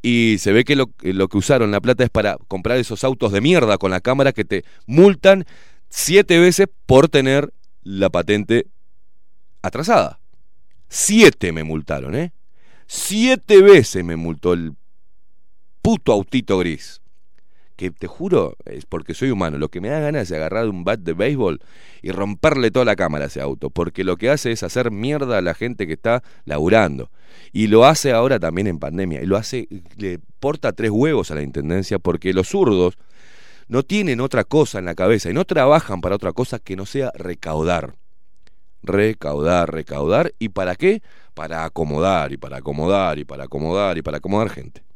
Y 0.01 0.37
se 0.39 0.51
ve 0.53 0.63
que 0.63 0.75
lo, 0.75 0.91
lo 1.01 1.27
que 1.27 1.37
usaron 1.37 1.71
la 1.71 1.81
plata 1.81 2.03
es 2.03 2.09
para 2.09 2.37
comprar 2.47 2.77
esos 2.77 3.03
autos 3.03 3.31
de 3.31 3.41
mierda 3.41 3.77
con 3.77 3.91
la 3.91 4.01
cámara 4.01 4.31
que 4.31 4.45
te 4.45 4.63
multan 4.85 5.45
siete 5.89 6.39
veces 6.39 6.67
por 6.85 7.09
tener 7.09 7.51
la 7.83 8.09
patente 8.09 8.67
atrasada. 9.61 10.19
Siete 10.87 11.51
me 11.51 11.63
multaron, 11.63 12.15
¿eh? 12.15 12.33
Siete 12.87 13.61
veces 13.61 14.03
me 14.05 14.15
multó 14.15 14.53
el 14.53 14.73
puto 15.81 16.13
autito 16.13 16.57
gris. 16.59 16.98
Que 17.79 17.91
te 17.91 18.07
juro, 18.07 18.57
es 18.65 18.85
porque 18.85 19.13
soy 19.13 19.31
humano. 19.31 19.57
Lo 19.57 19.69
que 19.69 19.79
me 19.79 19.87
da 19.87 20.01
ganas 20.01 20.23
es 20.23 20.35
agarrar 20.35 20.67
un 20.67 20.83
bat 20.83 20.99
de 20.99 21.13
béisbol 21.13 21.61
y 22.01 22.11
romperle 22.11 22.71
toda 22.71 22.83
la 22.83 22.97
cámara 22.97 23.23
a 23.23 23.27
ese 23.27 23.39
auto. 23.39 23.69
Porque 23.69 24.03
lo 24.03 24.17
que 24.17 24.29
hace 24.29 24.51
es 24.51 24.63
hacer 24.63 24.91
mierda 24.91 25.37
a 25.37 25.41
la 25.41 25.53
gente 25.53 25.87
que 25.87 25.93
está 25.93 26.21
laburando. 26.43 27.09
Y 27.53 27.67
lo 27.67 27.85
hace 27.85 28.11
ahora 28.11 28.37
también 28.37 28.67
en 28.67 28.79
pandemia. 28.79 29.21
Y 29.21 29.25
lo 29.25 29.37
hace, 29.37 29.69
le 29.95 30.19
porta 30.41 30.73
tres 30.73 30.91
huevos 30.91 31.31
a 31.31 31.35
la 31.35 31.41
intendencia 31.41 31.99
porque 31.99 32.33
los 32.33 32.49
zurdos 32.49 32.97
no 33.69 33.83
tienen 33.83 34.19
otra 34.19 34.43
cosa 34.43 34.79
en 34.79 34.83
la 34.83 34.93
cabeza 34.93 35.29
y 35.29 35.33
no 35.33 35.45
trabajan 35.45 36.01
para 36.01 36.15
otra 36.15 36.33
cosa 36.33 36.59
que 36.59 36.75
no 36.75 36.85
sea 36.85 37.13
recaudar. 37.15 37.95
Recaudar, 38.83 39.71
recaudar. 39.71 40.33
¿Y 40.37 40.49
para 40.49 40.75
qué? 40.75 41.01
Para 41.33 41.63
acomodar 41.63 42.33
y 42.33 42.37
para 42.37 42.57
acomodar 42.57 43.19
y 43.19 43.23
para 43.23 43.45
acomodar 43.45 43.97
y 43.97 44.01
para 44.01 44.17
acomodar 44.17 44.49
gente. 44.49 44.88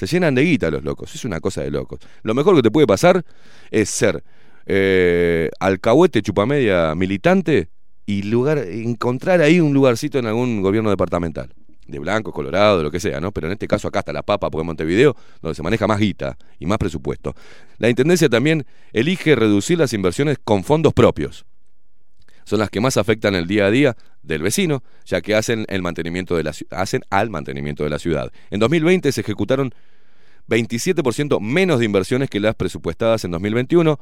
Se 0.00 0.06
llenan 0.06 0.34
de 0.34 0.42
guita 0.42 0.70
los 0.70 0.82
locos, 0.82 1.14
es 1.14 1.26
una 1.26 1.40
cosa 1.40 1.60
de 1.60 1.70
locos. 1.70 2.00
Lo 2.22 2.32
mejor 2.32 2.56
que 2.56 2.62
te 2.62 2.70
puede 2.70 2.86
pasar 2.86 3.22
es 3.70 3.90
ser 3.90 4.24
eh, 4.64 5.50
alcahuete 5.60 6.22
chupamedia 6.22 6.94
militante 6.94 7.68
y 8.06 8.22
lugar, 8.22 8.56
encontrar 8.56 9.42
ahí 9.42 9.60
un 9.60 9.74
lugarcito 9.74 10.18
en 10.18 10.24
algún 10.24 10.62
gobierno 10.62 10.88
departamental. 10.88 11.52
De 11.86 11.98
blanco, 11.98 12.32
colorado, 12.32 12.82
lo 12.82 12.90
que 12.90 12.98
sea, 12.98 13.20
¿no? 13.20 13.30
Pero 13.30 13.48
en 13.48 13.52
este 13.52 13.68
caso 13.68 13.88
acá 13.88 13.98
está 13.98 14.14
la 14.14 14.22
papa, 14.22 14.48
porque 14.48 14.64
Montevideo, 14.64 15.14
donde 15.42 15.54
se 15.54 15.62
maneja 15.62 15.86
más 15.86 16.00
guita 16.00 16.38
y 16.58 16.64
más 16.64 16.78
presupuesto. 16.78 17.34
La 17.76 17.90
Intendencia 17.90 18.30
también 18.30 18.64
elige 18.94 19.36
reducir 19.36 19.76
las 19.76 19.92
inversiones 19.92 20.38
con 20.42 20.64
fondos 20.64 20.94
propios 20.94 21.44
son 22.50 22.58
las 22.58 22.68
que 22.68 22.80
más 22.80 22.96
afectan 22.96 23.36
el 23.36 23.46
día 23.46 23.66
a 23.66 23.70
día 23.70 23.96
del 24.22 24.42
vecino, 24.42 24.82
ya 25.06 25.20
que 25.20 25.36
hacen, 25.36 25.66
el 25.68 25.82
mantenimiento 25.82 26.36
de 26.36 26.42
la, 26.42 26.52
hacen 26.70 27.02
al 27.08 27.30
mantenimiento 27.30 27.84
de 27.84 27.90
la 27.90 28.00
ciudad. 28.00 28.32
En 28.50 28.58
2020 28.58 29.12
se 29.12 29.20
ejecutaron 29.20 29.72
27% 30.48 31.40
menos 31.40 31.78
de 31.78 31.84
inversiones 31.84 32.28
que 32.28 32.40
las 32.40 32.56
presupuestadas 32.56 33.24
en 33.24 33.30
2021. 33.30 34.00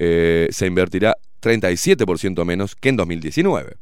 Eh, 0.00 0.48
se 0.50 0.66
invertirá 0.66 1.16
37% 1.40 2.44
menos 2.44 2.76
que 2.76 2.90
en 2.90 2.96
2019. 2.96 3.76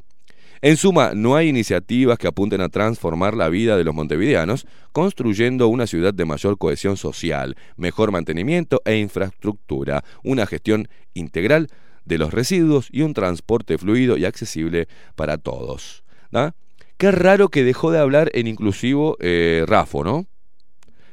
En 0.63 0.77
suma, 0.77 1.13
no 1.15 1.35
hay 1.35 1.49
iniciativas 1.49 2.17
que 2.17 2.29
apunten 2.29 2.61
a 2.61 2.69
transformar 2.69 3.35
la 3.35 3.49
vida 3.49 3.77
de 3.77 3.83
los 3.83 3.95
montevideanos, 3.95 4.67
construyendo 4.93 5.67
una 5.67 5.89
ciudad 5.89 6.15
de 6.15 6.25
mayor 6.25 6.59
cohesión 6.59 6.97
social, 6.97 7.57
mejor 7.77 8.13
mantenimiento 8.13 8.81
e 8.85 8.97
infraestructura, 8.99 10.05
una 10.23 10.47
gestión 10.47 10.89
integral 11.13 11.69
de 12.07 12.19
los 12.19 12.33
residuos 12.33 12.89
y 12.91 13.03
un 13.03 13.13
transporte 13.13 13.77
fluido 13.77 14.17
y 14.17 14.25
accesible 14.25 14.89
para 15.15 15.37
todos. 15.37 16.05
¿da? 16.31 16.55
Qué 16.97 17.11
raro 17.11 17.51
que 17.51 17.65
dejó 17.65 17.91
de 17.91 17.99
hablar 17.99 18.31
en 18.33 18.47
inclusivo 18.47 19.17
eh, 19.21 19.65
Rafo, 19.67 20.03
¿no? 20.03 20.27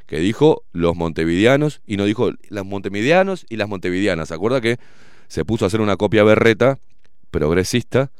Que 0.05 0.19
dijo 0.19 0.63
los 0.71 0.95
montevideanos 0.95 1.81
y 1.85 1.97
no 1.97 2.05
dijo 2.05 2.31
los 2.49 2.65
montevideanos 2.65 3.45
y 3.49 3.57
las 3.57 3.67
montevideanas. 3.67 4.29
¿Se 4.29 4.33
acuerda 4.33 4.61
que 4.61 4.77
se 5.27 5.43
puso 5.43 5.65
a 5.65 5.67
hacer 5.67 5.81
una 5.81 5.97
copia 5.97 6.23
berreta 6.23 6.79
progresista 7.31 8.11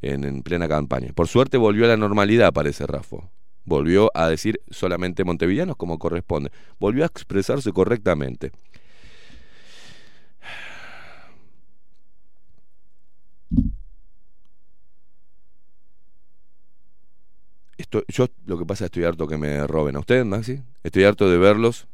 en, 0.00 0.24
en 0.24 0.42
plena 0.42 0.68
campaña? 0.68 1.12
Por 1.14 1.28
suerte 1.28 1.56
volvió 1.56 1.84
a 1.84 1.88
la 1.88 1.96
normalidad, 1.96 2.52
parece 2.52 2.86
Rafo. 2.86 3.30
Volvió 3.64 4.10
a 4.14 4.28
decir 4.28 4.60
solamente 4.70 5.24
montevideanos 5.24 5.76
como 5.76 5.98
corresponde. 5.98 6.50
Volvió 6.78 7.02
a 7.02 7.06
expresarse 7.06 7.72
correctamente. 7.72 8.52
Esto, 17.80 18.04
yo 18.08 18.26
lo 18.44 18.58
que 18.58 18.66
pasa 18.66 18.84
es 18.84 18.90
que 18.90 19.00
estoy 19.00 19.04
harto 19.08 19.26
que 19.26 19.38
me 19.38 19.66
roben 19.66 19.96
a 19.96 20.00
ustedes, 20.00 20.26
Maxi. 20.26 20.60
Estoy 20.82 21.04
harto 21.04 21.30
de 21.30 21.38
verlos 21.38 21.88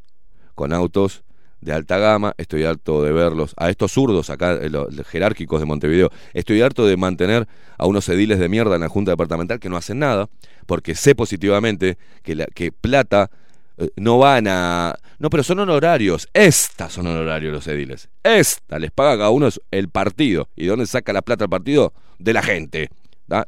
con 0.57 0.72
autos 0.72 1.22
de 1.61 1.72
alta 1.72 1.97
gama, 1.99 2.34
estoy 2.39 2.64
harto 2.64 3.05
de 3.05 3.12
verlos 3.12 3.55
a 3.57 3.70
estos 3.70 3.93
zurdos 3.93 4.28
acá, 4.28 4.55
eh, 4.55 4.68
los, 4.68 4.89
jerárquicos 5.07 5.61
de 5.61 5.66
Montevideo. 5.66 6.11
Estoy 6.32 6.61
harto 6.61 6.87
de 6.87 6.97
mantener 6.97 7.47
a 7.78 7.87
unos 7.87 8.09
ediles 8.09 8.41
de 8.41 8.49
mierda 8.49 8.74
en 8.74 8.80
la 8.80 8.89
Junta 8.89 9.12
Departamental 9.12 9.61
que 9.61 9.68
no 9.68 9.76
hacen 9.76 10.01
nada, 10.01 10.28
porque 10.66 10.97
sé 10.97 11.14
positivamente 11.14 11.99
que, 12.24 12.34
la, 12.34 12.47
que 12.47 12.72
plata 12.72 13.30
eh, 13.78 13.89
no 13.95 14.18
van 14.18 14.49
a... 14.49 14.97
No, 15.20 15.30
pero 15.30 15.45
son 15.45 15.61
honorarios. 15.61 16.28
Estas 16.32 16.95
son 16.95 17.07
honorarios 17.07 17.53
los 17.53 17.68
ediles. 17.68 18.09
Esta 18.24 18.80
les 18.80 18.91
paga 18.91 19.18
cada 19.18 19.30
uno 19.30 19.49
el 19.70 19.89
partido. 19.89 20.49
¿Y 20.57 20.64
de 20.64 20.70
dónde 20.70 20.87
saca 20.87 21.12
la 21.12 21.22
plata 21.22 21.45
el 21.45 21.51
partido? 21.51 21.93
De 22.18 22.32
la 22.32 22.43
gente. 22.43 22.91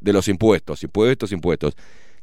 De 0.00 0.12
los 0.12 0.28
impuestos. 0.28 0.84
Impuestos, 0.84 1.32
impuestos. 1.32 1.74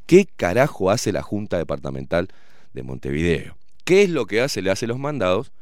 ¿Qué 0.06 0.28
carajo 0.36 0.90
hace 0.90 1.12
la 1.12 1.22
Junta 1.22 1.58
Departamental 1.58 2.28
de 2.72 2.82
Montevideo? 2.84 3.56
¿Qué 3.84 4.02
es 4.02 4.10
lo 4.10 4.26
que 4.26 4.40
hace? 4.40 4.62
Le 4.62 4.70
hace 4.70 4.86
los 4.86 4.98
mandados 4.98 5.52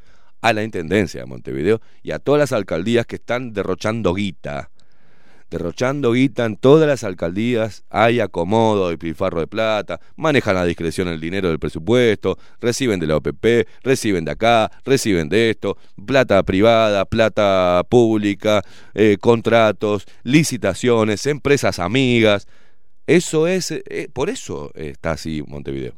a 0.42 0.53
la 0.53 0.62
Intendencia 0.62 1.20
de 1.20 1.26
Montevideo 1.26 1.80
y 2.03 2.11
a 2.11 2.18
todas 2.18 2.38
las 2.38 2.53
alcaldías 2.53 3.07
que 3.07 3.16
están 3.16 3.55
derrochando 3.55 4.12
guita. 4.12 4.70
Derrochando 5.51 6.12
guita 6.12 6.45
en 6.45 6.57
todas 6.57 6.86
las 6.86 7.05
alcaldías, 7.05 7.84
hay 7.88 8.20
acomodo 8.20 8.92
y 8.92 8.99
pilfarro 8.99 9.40
de 9.40 9.47
plata, 9.47 10.01
manejan 10.16 10.57
a 10.57 10.64
discreción 10.64 11.09
el 11.09 11.20
dinero 11.20 11.49
del 11.49 11.59
presupuesto, 11.59 12.38
reciben 12.61 13.01
de 13.01 13.07
la 13.07 13.16
OPP, 13.16 13.66
reciben 13.82 14.24
de 14.24 14.32
acá, 14.32 14.70
reciben 14.84 15.28
de 15.28 15.51
esto, 15.51 15.78
plata 16.05 16.42
privada, 16.42 17.05
plata 17.07 17.82
pública, 17.88 18.62
eh, 18.95 19.16
contratos, 19.20 20.07
licitaciones, 20.22 21.24
empresas 21.26 21.78
amigas. 21.78 22.47
Eso 23.07 23.46
es, 23.46 23.70
eh, 23.70 24.09
por 24.12 24.30
eso 24.30 24.70
está 24.74 25.12
así 25.12 25.42
Montevideo. 25.46 25.94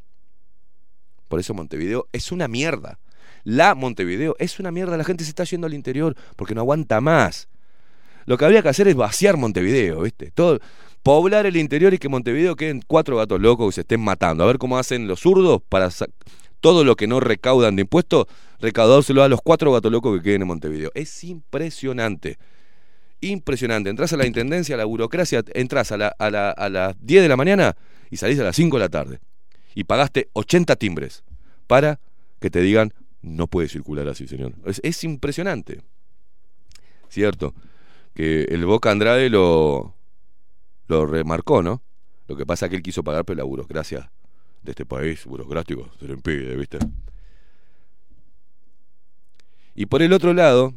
Por 1.28 1.40
eso 1.40 1.54
Montevideo 1.54 2.08
es 2.12 2.32
una 2.32 2.48
mierda. 2.48 2.98
La 3.44 3.74
Montevideo 3.74 4.34
es 4.38 4.58
una 4.58 4.72
mierda. 4.72 4.96
La 4.96 5.04
gente 5.04 5.24
se 5.24 5.30
está 5.30 5.44
yendo 5.44 5.66
al 5.66 5.74
interior 5.74 6.16
porque 6.36 6.54
no 6.54 6.62
aguanta 6.62 7.00
más. 7.00 7.48
Lo 8.24 8.36
que 8.36 8.44
había 8.44 8.62
que 8.62 8.68
hacer 8.68 8.88
es 8.88 8.96
vaciar 8.96 9.36
Montevideo, 9.36 10.02
¿viste? 10.02 10.32
Todo, 10.32 10.58
poblar 11.04 11.46
el 11.46 11.56
interior 11.56 11.94
y 11.94 11.98
que 11.98 12.08
Montevideo 12.08 12.56
queden 12.56 12.82
cuatro 12.84 13.16
gatos 13.16 13.40
locos 13.40 13.68
que 13.68 13.74
se 13.76 13.80
estén 13.82 14.00
matando. 14.00 14.42
A 14.42 14.46
ver 14.48 14.58
cómo 14.58 14.78
hacen 14.78 15.06
los 15.06 15.20
zurdos 15.20 15.62
para 15.68 15.90
todo 16.60 16.82
lo 16.82 16.96
que 16.96 17.06
no 17.06 17.20
recaudan 17.20 17.76
de 17.76 17.82
impuestos, 17.82 18.26
recaudárselo 18.58 19.22
a 19.22 19.28
los 19.28 19.40
cuatro 19.40 19.72
gatos 19.72 19.92
locos 19.92 20.16
que 20.16 20.24
queden 20.24 20.42
en 20.42 20.48
Montevideo. 20.48 20.90
Es 20.94 21.22
impresionante 21.22 22.38
impresionante. 23.28 23.90
Entrás 23.90 24.12
a 24.12 24.16
la 24.16 24.26
intendencia, 24.26 24.74
a 24.74 24.78
la 24.78 24.84
burocracia, 24.84 25.42
entras 25.54 25.92
a, 25.92 25.96
la, 25.96 26.08
a, 26.08 26.30
la, 26.30 26.50
a 26.50 26.68
las 26.68 26.96
10 27.00 27.22
de 27.22 27.28
la 27.28 27.36
mañana 27.36 27.76
y 28.10 28.16
salís 28.16 28.38
a 28.40 28.44
las 28.44 28.56
5 28.56 28.76
de 28.76 28.80
la 28.80 28.88
tarde. 28.88 29.20
Y 29.74 29.84
pagaste 29.84 30.30
80 30.32 30.76
timbres 30.76 31.24
para 31.66 32.00
que 32.40 32.50
te 32.50 32.60
digan, 32.60 32.92
no 33.22 33.46
puede 33.46 33.68
circular 33.68 34.08
así, 34.08 34.26
señor. 34.26 34.54
Es, 34.64 34.80
es 34.82 35.04
impresionante. 35.04 35.82
Cierto, 37.08 37.54
que 38.14 38.44
el 38.44 38.64
Boca 38.64 38.90
Andrade 38.90 39.28
lo, 39.30 39.94
lo 40.88 41.06
remarcó, 41.06 41.62
¿no? 41.62 41.82
Lo 42.28 42.36
que 42.36 42.46
pasa 42.46 42.66
es 42.66 42.70
que 42.70 42.76
él 42.76 42.82
quiso 42.82 43.04
pagar, 43.04 43.24
pero 43.24 43.38
la 43.38 43.44
burocracia 43.44 44.10
de 44.62 44.72
este 44.72 44.84
país, 44.84 45.24
burocrático, 45.24 45.90
se 45.98 46.06
lo 46.06 46.14
impide, 46.14 46.56
¿viste? 46.56 46.78
Y 49.74 49.86
por 49.86 50.02
el 50.02 50.12
otro 50.12 50.32
lado, 50.32 50.74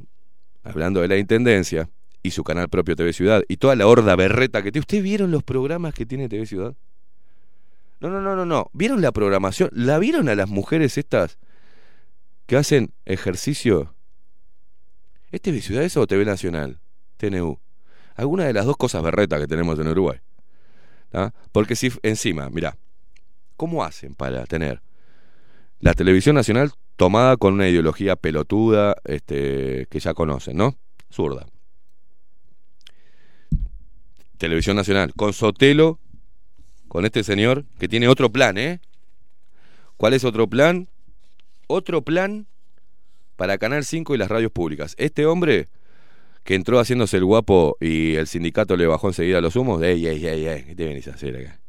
hablando 0.64 1.02
de 1.02 1.08
la 1.08 1.18
intendencia, 1.18 1.90
y 2.30 2.32
su 2.32 2.44
canal 2.44 2.70
propio 2.70 2.96
TV 2.96 3.12
Ciudad 3.12 3.44
y 3.48 3.58
toda 3.58 3.76
la 3.76 3.88
horda 3.88 4.16
berreta 4.16 4.62
que 4.62 4.72
tiene. 4.72 4.82
¿Ustedes 4.82 5.04
vieron 5.04 5.32
los 5.32 5.44
programas 5.44 5.94
que 5.94 6.06
tiene 6.06 6.30
TV 6.30 6.46
Ciudad? 6.46 6.76
No, 8.00 8.10
no, 8.10 8.22
no, 8.22 8.36
no, 8.36 8.46
no. 8.46 8.70
¿Vieron 8.72 9.02
la 9.02 9.12
programación? 9.12 9.70
¿La 9.74 10.00
vieron 10.00 10.30
a 10.30 10.36
las 10.36 10.48
mujeres 10.48 10.98
estas 10.98 11.38
que 12.46 12.56
hacen 12.56 12.94
ejercicio? 13.06 13.96
¿Es 15.32 15.42
TV 15.42 15.62
Ciudad 15.62 15.84
eso 15.84 16.02
o 16.02 16.08
TV 16.08 16.24
Nacional? 16.24 16.80
TNU. 17.18 17.60
Alguna 18.16 18.46
de 18.46 18.54
las 18.54 18.66
dos 18.66 18.78
cosas 18.78 19.04
berretas 19.04 19.40
que 19.42 19.48
tenemos 19.48 19.78
en 19.80 19.88
Uruguay. 19.88 20.20
¿Ah? 21.12 21.32
Porque 21.52 21.76
si 21.76 21.92
encima, 22.04 22.50
mirá, 22.50 22.78
¿cómo 23.58 23.84
hacen 23.84 24.14
para 24.14 24.46
tener 24.46 24.82
la 25.80 25.94
televisión 25.94 26.36
nacional 26.36 26.72
tomada 26.96 27.38
con 27.38 27.56
una 27.56 27.68
ideología 27.68 28.16
pelotuda 28.16 28.96
este, 29.06 29.88
que 29.90 30.00
ya 30.00 30.14
conocen, 30.14 30.58
¿no? 30.58 30.76
Zurda. 31.12 31.48
Televisión 34.40 34.78
Nacional, 34.78 35.14
con 35.16 35.34
Sotelo, 35.34 36.00
con 36.88 37.06
este 37.06 37.24
señor, 37.24 37.66
que 37.78 37.88
tiene 37.88 38.08
otro 38.08 38.32
plan, 38.32 38.58
¿eh? 38.58 38.80
¿Cuál 39.98 40.14
es 40.14 40.24
otro 40.24 40.48
plan? 40.48 40.88
Otro 41.68 42.02
plan 42.02 42.48
para 43.36 43.58
Canal 43.58 43.84
5 43.84 44.16
y 44.16 44.18
las 44.18 44.30
radios 44.30 44.52
públicas. 44.52 44.96
Este 44.98 45.26
hombre 45.26 45.68
que 46.46 46.56
entró 46.56 46.80
haciéndose 46.80 47.18
el 47.18 47.26
guapo 47.26 47.76
y 47.82 48.16
el 48.16 48.28
sindicato 48.28 48.78
le 48.78 48.88
bajó 48.88 49.10
enseguida 49.10 49.42
los 49.42 49.58
humos, 49.58 49.82
ey, 49.84 50.08
ey, 50.08 50.26
ey, 50.26 50.48
ey, 50.48 50.64
¿qué 50.64 50.76
te 50.76 50.86
venís 50.86 51.08
a 51.10 51.16
hacer 51.16 51.36
acá? 51.36 51.60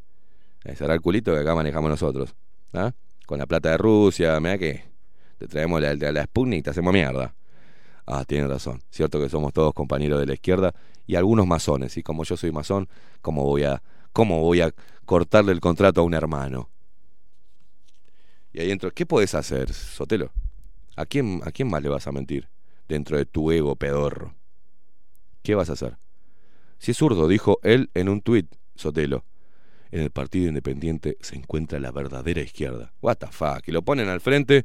A 0.65 0.75
cerrar 0.77 0.95
el 0.95 1.03
culito 1.03 1.35
que 1.35 1.41
acá 1.41 1.57
manejamos 1.57 1.91
nosotros. 1.91 2.37
¿ah? 2.73 2.93
Con 3.27 3.41
la 3.41 3.47
plata 3.47 3.73
de 3.73 3.79
Rusia, 3.79 4.39
mira 4.39 4.59
que 4.59 4.85
te 5.39 5.49
traemos 5.49 5.83
la, 5.83 5.95
la, 5.97 6.13
la 6.13 6.23
Sputnik 6.23 6.61
y 6.61 6.63
te 6.63 6.71
hacemos 6.71 6.93
mierda. 6.93 7.35
Ah, 8.13 8.25
tiene 8.25 8.49
razón. 8.49 8.83
Cierto 8.91 9.21
que 9.21 9.29
somos 9.29 9.53
todos 9.53 9.73
compañeros 9.73 10.19
de 10.19 10.27
la 10.27 10.35
izquierda 10.35 10.75
y 11.07 11.15
algunos 11.15 11.47
masones. 11.47 11.97
Y 11.97 12.03
como 12.03 12.25
yo 12.25 12.37
soy 12.37 12.51
masón, 12.51 12.89
¿cómo 13.23 13.45
voy 13.45 13.63
a, 13.63 13.83
cómo 14.13 14.41
voy 14.41 14.63
a 14.63 14.75
cortarle 15.05 15.53
el 15.53 15.61
contrato 15.61 16.01
a 16.01 16.05
un 16.05 16.15
hermano? 16.15 16.69
Y 18.53 18.61
ahí 18.61 18.73
entro, 18.73 18.91
¿qué 18.91 19.07
podés 19.07 19.37
hacer, 19.37 19.73
Sotelo? 19.73 20.33
¿A 20.97 21.07
quién, 21.07 21.41
¿A 21.45 21.53
quién 21.53 21.71
más 21.71 21.85
le 21.85 21.89
vas 21.89 22.09
a 22.09 22.13
mentir 22.13 22.49
dentro 22.89 23.17
de 23.17 23.27
tu 23.27 23.53
ego 23.53 23.77
pedorro? 23.77 24.35
¿Qué 25.45 25.55
vas 25.55 25.71
a 25.71 25.75
hacer? 25.75 25.97
Si 26.79 26.91
es 26.91 26.97
zurdo, 26.97 27.29
dijo 27.29 27.61
él 27.63 27.91
en 27.95 28.09
un 28.09 28.23
tuit, 28.23 28.53
Sotelo. 28.75 29.25
En 29.93 30.01
el 30.03 30.11
Partido 30.11 30.49
Independiente 30.49 31.17
se 31.21 31.37
encuentra 31.37 31.79
la 31.79 31.93
verdadera 31.93 32.41
izquierda. 32.41 32.93
What 33.03 33.19
the 33.19 33.29
fuck? 33.29 33.69
Y 33.69 33.73
lo 33.73 33.83
ponen 33.83 34.09
al 34.09 34.21
frente 34.21 34.65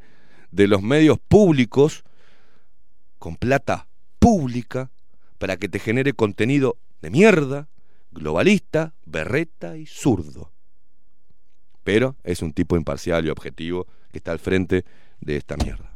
de 0.50 0.68
los 0.68 0.82
medios 0.82 1.20
públicos 1.20 2.04
con 3.26 3.38
plata 3.38 3.88
pública 4.20 4.92
para 5.40 5.58
que 5.58 5.68
te 5.68 5.80
genere 5.80 6.14
contenido 6.14 6.78
de 7.02 7.10
mierda, 7.10 7.70
globalista, 8.12 8.94
berreta 9.04 9.78
y 9.78 9.88
zurdo. 9.88 10.52
Pero 11.84 12.18
es 12.24 12.44
un 12.44 12.54
tipo 12.54 12.78
imparcial 12.78 13.26
y 13.26 13.32
objetivo 13.32 13.88
que 14.12 14.20
está 14.20 14.32
al 14.32 14.38
frente 14.38 14.86
de 15.22 15.38
esta 15.38 15.58
mierda. 15.58 15.92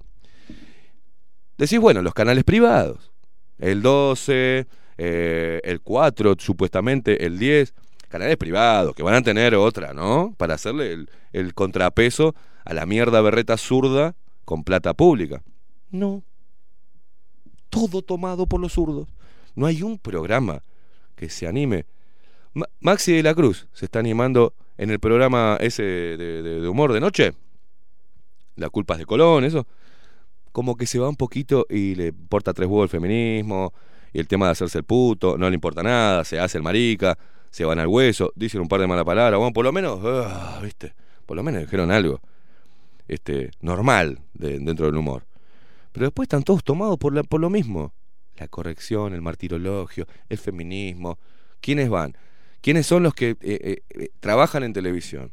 Decís, 1.55 1.77
bueno, 1.77 2.01
los 2.01 2.15
canales 2.15 2.43
privados, 2.45 3.11
el 3.59 3.83
12, 3.83 4.65
eh, 4.97 5.61
el 5.63 5.81
4, 5.81 6.35
supuestamente 6.39 7.27
el 7.27 7.37
10, 7.37 7.75
canales 8.07 8.37
privados 8.37 8.95
que 8.95 9.03
van 9.03 9.13
a 9.13 9.21
tener 9.21 9.53
otra, 9.53 9.93
¿no? 9.93 10.33
Para 10.35 10.55
hacerle 10.55 10.93
el, 10.93 11.11
el 11.31 11.53
contrapeso 11.53 12.33
a 12.65 12.73
la 12.73 12.87
mierda 12.87 13.21
berreta 13.21 13.55
zurda 13.55 14.15
con 14.45 14.63
plata 14.63 14.95
pública. 14.95 15.43
No. 15.91 16.23
Todo 17.69 18.01
tomado 18.01 18.45
por 18.45 18.59
los 18.59 18.73
zurdos. 18.73 19.07
No 19.55 19.65
hay 19.65 19.83
un 19.83 19.97
programa 19.97 20.63
que 21.15 21.29
se 21.29 21.47
anime. 21.47 21.85
Ma 22.53 22.65
Maxi 22.79 23.13
de 23.13 23.23
la 23.23 23.35
Cruz 23.35 23.67
se 23.73 23.85
está 23.85 23.99
animando 23.99 24.53
en 24.77 24.89
el 24.89 24.99
programa 24.99 25.57
ese 25.59 25.83
de 25.83 26.67
humor 26.67 26.93
de 26.93 26.99
noche. 26.99 27.33
La 28.55 28.69
culpa 28.69 28.95
es 28.95 28.99
de 28.99 29.05
Colón, 29.05 29.43
eso. 29.43 29.65
Como 30.51 30.75
que 30.75 30.85
se 30.85 30.99
va 30.99 31.07
un 31.09 31.15
poquito 31.15 31.65
y 31.69 31.95
le 31.95 32.07
importa 32.07 32.53
tres 32.53 32.67
huevos 32.67 32.85
el 32.85 32.89
feminismo 32.89 33.73
y 34.13 34.19
el 34.19 34.27
tema 34.27 34.47
de 34.47 34.53
hacerse 34.53 34.79
el 34.79 34.83
puto, 34.83 35.37
no 35.37 35.49
le 35.49 35.55
importa 35.55 35.83
nada, 35.83 36.23
se 36.25 36.39
hace 36.39 36.57
el 36.57 36.63
marica, 36.63 37.17
se 37.51 37.65
van 37.65 37.79
al 37.79 37.87
hueso, 37.87 38.31
dicen 38.35 38.61
un 38.61 38.67
par 38.67 38.79
de 38.79 38.87
malas 38.87 39.05
palabras, 39.05 39.37
bueno, 39.37 39.53
por 39.53 39.65
lo 39.65 39.71
menos, 39.71 40.03
uh, 40.03 40.61
¿viste? 40.63 40.93
Por 41.25 41.37
lo 41.37 41.43
menos 41.43 41.61
dijeron 41.61 41.91
algo 41.91 42.19
este, 43.07 43.51
normal 43.61 44.19
de, 44.33 44.59
dentro 44.59 44.87
del 44.87 44.95
humor. 44.95 45.23
Pero 45.91 46.07
después 46.07 46.25
están 46.25 46.43
todos 46.43 46.63
tomados 46.63 46.97
por, 46.97 47.27
por 47.27 47.41
lo 47.41 47.49
mismo. 47.49 47.93
La 48.37 48.47
corrección, 48.47 49.13
el 49.13 49.21
martirologio, 49.21 50.07
el 50.29 50.37
feminismo. 50.37 51.19
¿Quiénes 51.61 51.89
van? 51.89 52.15
¿Quiénes 52.61 52.85
son 52.85 53.03
los 53.03 53.13
que 53.13 53.31
eh, 53.31 53.37
eh, 53.41 53.81
eh, 53.89 54.09
trabajan 54.19 54.63
en 54.63 54.73
televisión? 54.73 55.31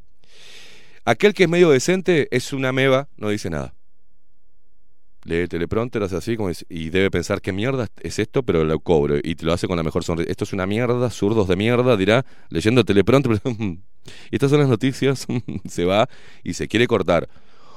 Aquel 1.04 1.34
que 1.34 1.44
es 1.44 1.48
medio 1.48 1.70
decente 1.70 2.28
es 2.30 2.52
una 2.52 2.72
meba, 2.72 3.08
no 3.16 3.28
dice 3.28 3.50
nada. 3.50 3.74
Lee 5.24 5.38
el 5.38 5.48
teleprompter, 5.48 6.02
hace 6.04 6.16
así 6.16 6.36
y 6.68 6.90
debe 6.90 7.10
pensar 7.10 7.40
qué 7.40 7.52
mierda 7.52 7.88
es 8.00 8.20
esto, 8.20 8.44
pero 8.44 8.64
lo 8.64 8.78
cobro. 8.78 9.16
Y 9.22 9.34
te 9.34 9.44
lo 9.44 9.52
hace 9.52 9.66
con 9.66 9.76
la 9.76 9.82
mejor 9.82 10.04
sonrisa. 10.04 10.30
Esto 10.30 10.44
es 10.44 10.52
una 10.52 10.66
mierda, 10.66 11.10
zurdos 11.10 11.48
de 11.48 11.56
mierda, 11.56 11.96
dirá, 11.96 12.24
leyendo 12.48 12.80
el 12.80 12.86
teleprompter. 12.86 13.40
y 13.44 13.80
estas 14.30 14.50
son 14.50 14.60
las 14.60 14.68
noticias, 14.68 15.26
se 15.68 15.84
va 15.84 16.08
y 16.44 16.54
se 16.54 16.68
quiere 16.68 16.86
cortar 16.86 17.28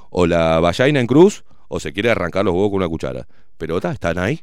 o 0.09 0.25
la 0.25 0.59
vallaina 0.59 0.99
en 0.99 1.07
cruz 1.07 1.43
o 1.69 1.79
se 1.79 1.93
quiere 1.93 2.11
arrancar 2.11 2.43
los 2.43 2.53
huevos 2.53 2.71
con 2.71 2.77
una 2.77 2.89
cuchara. 2.89 3.27
Pero 3.57 3.77
están 3.77 4.17
ahí. 4.17 4.41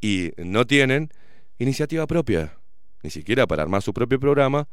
Y 0.00 0.32
no 0.36 0.66
tienen 0.66 1.10
iniciativa 1.58 2.06
propia, 2.06 2.58
ni 3.02 3.10
siquiera 3.10 3.46
para 3.46 3.62
armar 3.62 3.80
su 3.80 3.94
propio 3.94 4.20
programa 4.20 4.68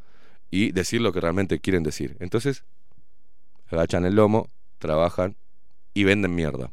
y 0.51 0.71
decir 0.71 1.01
lo 1.01 1.13
que 1.13 1.21
realmente 1.21 1.59
quieren 1.59 1.83
decir. 1.83 2.17
Entonces, 2.19 2.63
agachan 3.67 4.05
el 4.05 4.15
lomo, 4.15 4.49
trabajan 4.79 5.35
y 5.93 6.03
venden 6.03 6.35
mierda. 6.35 6.71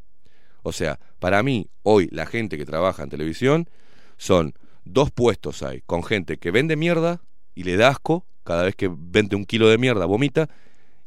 O 0.63 0.73
sea, 0.73 0.99
para 1.19 1.43
mí, 1.43 1.69
hoy 1.83 2.09
la 2.11 2.27
gente 2.27 2.57
que 2.57 2.65
trabaja 2.65 3.03
en 3.03 3.11
televisión 3.11 3.69
son 4.17 4.55
dos 4.85 5.11
puestos 5.11 5.63
hay, 5.63 5.81
con 5.83 6.03
gente 6.03 6.39
que 6.39 6.51
vende 6.51 6.77
mierda 6.77 7.23
y 7.55 7.65
le 7.65 7.77
da 7.77 7.89
asco, 7.89 8.27
cada 8.45 8.63
vez 8.63 8.77
que 8.77 8.91
vende 8.91 9.37
un 9.37 9.45
kilo 9.45 9.69
de 9.69 9.79
mierda 9.79 10.07
vomita, 10.07 10.49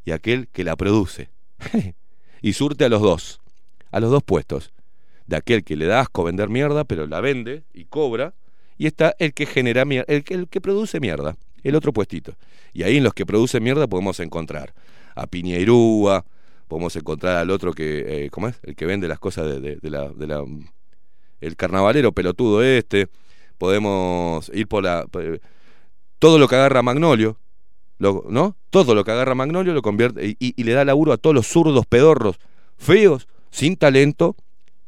y 0.04 0.12
aquel 0.12 0.48
que 0.50 0.64
la 0.64 0.76
produce. 0.76 1.30
y 2.42 2.54
surte 2.54 2.86
a 2.86 2.90
los 2.90 3.02
dos, 3.02 3.42
a 3.92 4.00
los 4.00 4.12
dos 4.12 4.24
puestos. 4.24 4.74
De 5.26 5.36
aquel 5.36 5.64
que 5.64 5.76
le 5.76 5.86
da 5.86 6.02
asco 6.02 6.24
vender 6.24 6.50
mierda, 6.50 6.84
pero 6.84 7.06
la 7.08 7.22
vende 7.22 7.64
y 7.74 7.86
cobra, 7.86 8.34
y 8.78 8.88
está 8.88 9.16
el 9.20 9.34
que 9.34 9.46
genera 9.46 9.86
mierda, 9.86 10.06
el 10.14 10.24
que, 10.24 10.62
produce 10.62 11.00
mierda, 11.00 11.36
el 11.64 11.76
otro 11.76 11.92
puestito. 11.92 12.36
Y 12.74 12.84
ahí 12.84 12.98
en 12.98 13.04
los 13.04 13.14
que 13.14 13.26
produce 13.26 13.60
mierda 13.60 13.88
podemos 13.88 14.20
encontrar 14.20 14.74
a 15.16 15.28
Piñeirúa, 15.28 16.26
podemos 16.68 16.96
encontrar 16.96 17.38
al 17.38 17.50
otro 17.50 17.74
que, 17.74 18.26
eh, 18.26 18.30
¿cómo 18.30 18.48
es? 18.48 18.60
El 18.64 18.76
que 18.76 18.86
vende 18.86 19.08
las 19.08 19.20
cosas 19.20 19.62
de, 19.62 19.80
la, 19.82 20.10
de 20.10 20.28
la, 20.28 20.44
el 21.42 21.56
carnavalero 21.56 22.12
pelotudo 22.12 22.62
este, 22.64 23.08
podemos 23.58 24.50
ir 24.54 24.68
por 24.68 24.84
la, 24.84 25.06
todo 26.20 26.40
lo 26.40 26.48
que 26.48 26.56
agarra 26.56 26.82
Magnolio, 26.82 27.38
lo, 28.00 28.26
¿no? 28.30 28.56
Todo 28.70 28.94
lo 28.94 29.04
que 29.04 29.12
agarra 29.12 29.34
Magnolio 29.34 29.74
lo 29.74 29.82
convierte 29.82 30.26
y, 30.26 30.38
y, 30.40 30.54
y, 30.56 30.64
le 30.64 30.74
da 30.74 30.86
laburo 30.86 31.14
a 31.14 31.18
todos 31.18 31.36
los 31.36 31.48
zurdos 31.48 31.86
pedorros, 31.88 32.40
feos, 32.78 33.28
sin 33.52 33.76
talento 33.76 34.36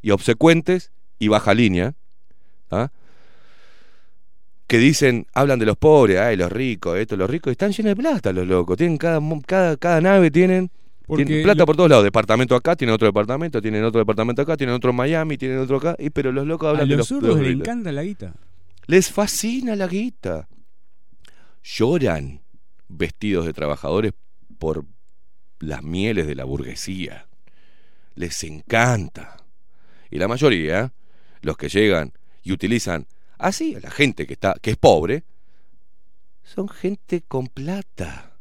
y 0.01 0.11
obsecuentes 0.11 0.91
y 1.17 1.27
baja 1.27 1.53
línea, 1.53 1.93
¿ah? 2.71 2.91
que 4.67 4.77
dicen, 4.77 5.25
hablan 5.33 5.57
de 5.59 5.65
los 5.65 5.77
pobres, 5.77 6.19
ay, 6.19 6.37
los 6.37 6.51
ricos, 6.51 6.97
esto, 6.97 7.17
los 7.17 7.29
ricos, 7.29 7.51
están 7.51 7.71
llenos 7.71 7.89
de 7.89 7.95
plata 7.95 8.31
los 8.31 8.47
locos, 8.47 8.77
tienen 8.77 8.97
cada, 8.97 9.19
cada, 9.45 9.75
cada 9.77 9.99
nave, 9.99 10.29
tienen, 10.29 10.69
tienen 11.07 11.43
plata 11.43 11.59
lo... 11.59 11.65
por 11.65 11.75
todos 11.75 11.89
lados, 11.89 12.03
departamento 12.03 12.55
acá, 12.55 12.75
tienen 12.75 12.93
otro 12.93 13.07
departamento, 13.07 13.61
tienen 13.61 13.83
otro 13.83 13.99
departamento 13.99 14.43
acá, 14.43 14.55
tienen 14.55 14.75
otro 14.75 14.91
en 14.91 14.95
Miami, 14.95 15.37
tienen 15.37 15.57
otro 15.57 15.77
acá, 15.77 15.95
y, 15.97 16.11
pero 16.11 16.31
los 16.31 16.45
locos 16.45 16.69
hablan 16.69 16.83
a 16.83 16.85
de 16.85 16.97
los 16.97 16.97
los 16.97 17.07
zurdos 17.07 17.39
les 17.39 17.53
encanta 17.53 17.91
la 17.91 18.03
guita. 18.03 18.35
Les 18.85 19.11
fascina 19.11 19.75
la 19.75 19.87
guita. 19.87 20.47
Lloran 21.63 22.41
vestidos 22.87 23.45
de 23.45 23.53
trabajadores 23.53 24.13
por 24.57 24.85
las 25.59 25.83
mieles 25.83 26.27
de 26.27 26.35
la 26.35 26.43
burguesía. 26.43 27.28
Les 28.19 28.43
encanta. 28.43 29.37
Y 30.11 30.17
la 30.17 30.27
mayoría, 30.27 30.91
los 31.41 31.55
que 31.55 31.69
llegan 31.69 32.11
y 32.43 32.51
utilizan 32.51 33.07
así 33.37 33.75
a 33.75 33.79
la 33.79 33.89
gente 33.89 34.27
que 34.27 34.33
está 34.33 34.55
que 34.61 34.71
es 34.71 34.77
pobre, 34.77 35.23
son 36.43 36.67
gente 36.67 37.21
con 37.25 37.47
plata. 37.47 38.33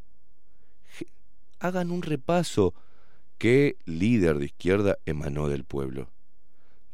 Hagan 1.60 1.92
un 1.92 2.02
repaso. 2.02 2.74
¿Qué 3.38 3.76
líder 3.84 4.38
de 4.38 4.46
izquierda 4.46 4.98
emanó 5.06 5.48
del 5.48 5.62
pueblo? 5.62 6.10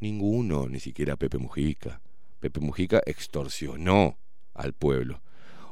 Ninguno, 0.00 0.68
ni 0.68 0.78
siquiera 0.78 1.16
Pepe 1.16 1.38
Mujica. 1.38 2.02
Pepe 2.40 2.60
Mujica 2.60 3.00
extorsionó 3.06 4.18
al 4.52 4.74
pueblo 4.74 5.22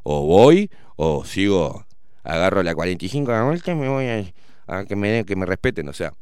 o 0.03 0.27
voy 0.27 0.71
o 0.97 1.25
sigo, 1.25 1.85
agarro 2.25 2.63
la 2.63 2.75
45 2.75 3.33
de 3.33 3.43
vuelta 3.43 3.73
y 3.73 3.75
me 3.75 3.89
voy 3.89 4.07
a, 4.07 4.85
que, 4.85 4.97
me, 4.97 5.25
que 5.25 5.37
me 5.37 5.47
respeten, 5.47 5.89
o 5.89 5.93
sea. 5.93 6.13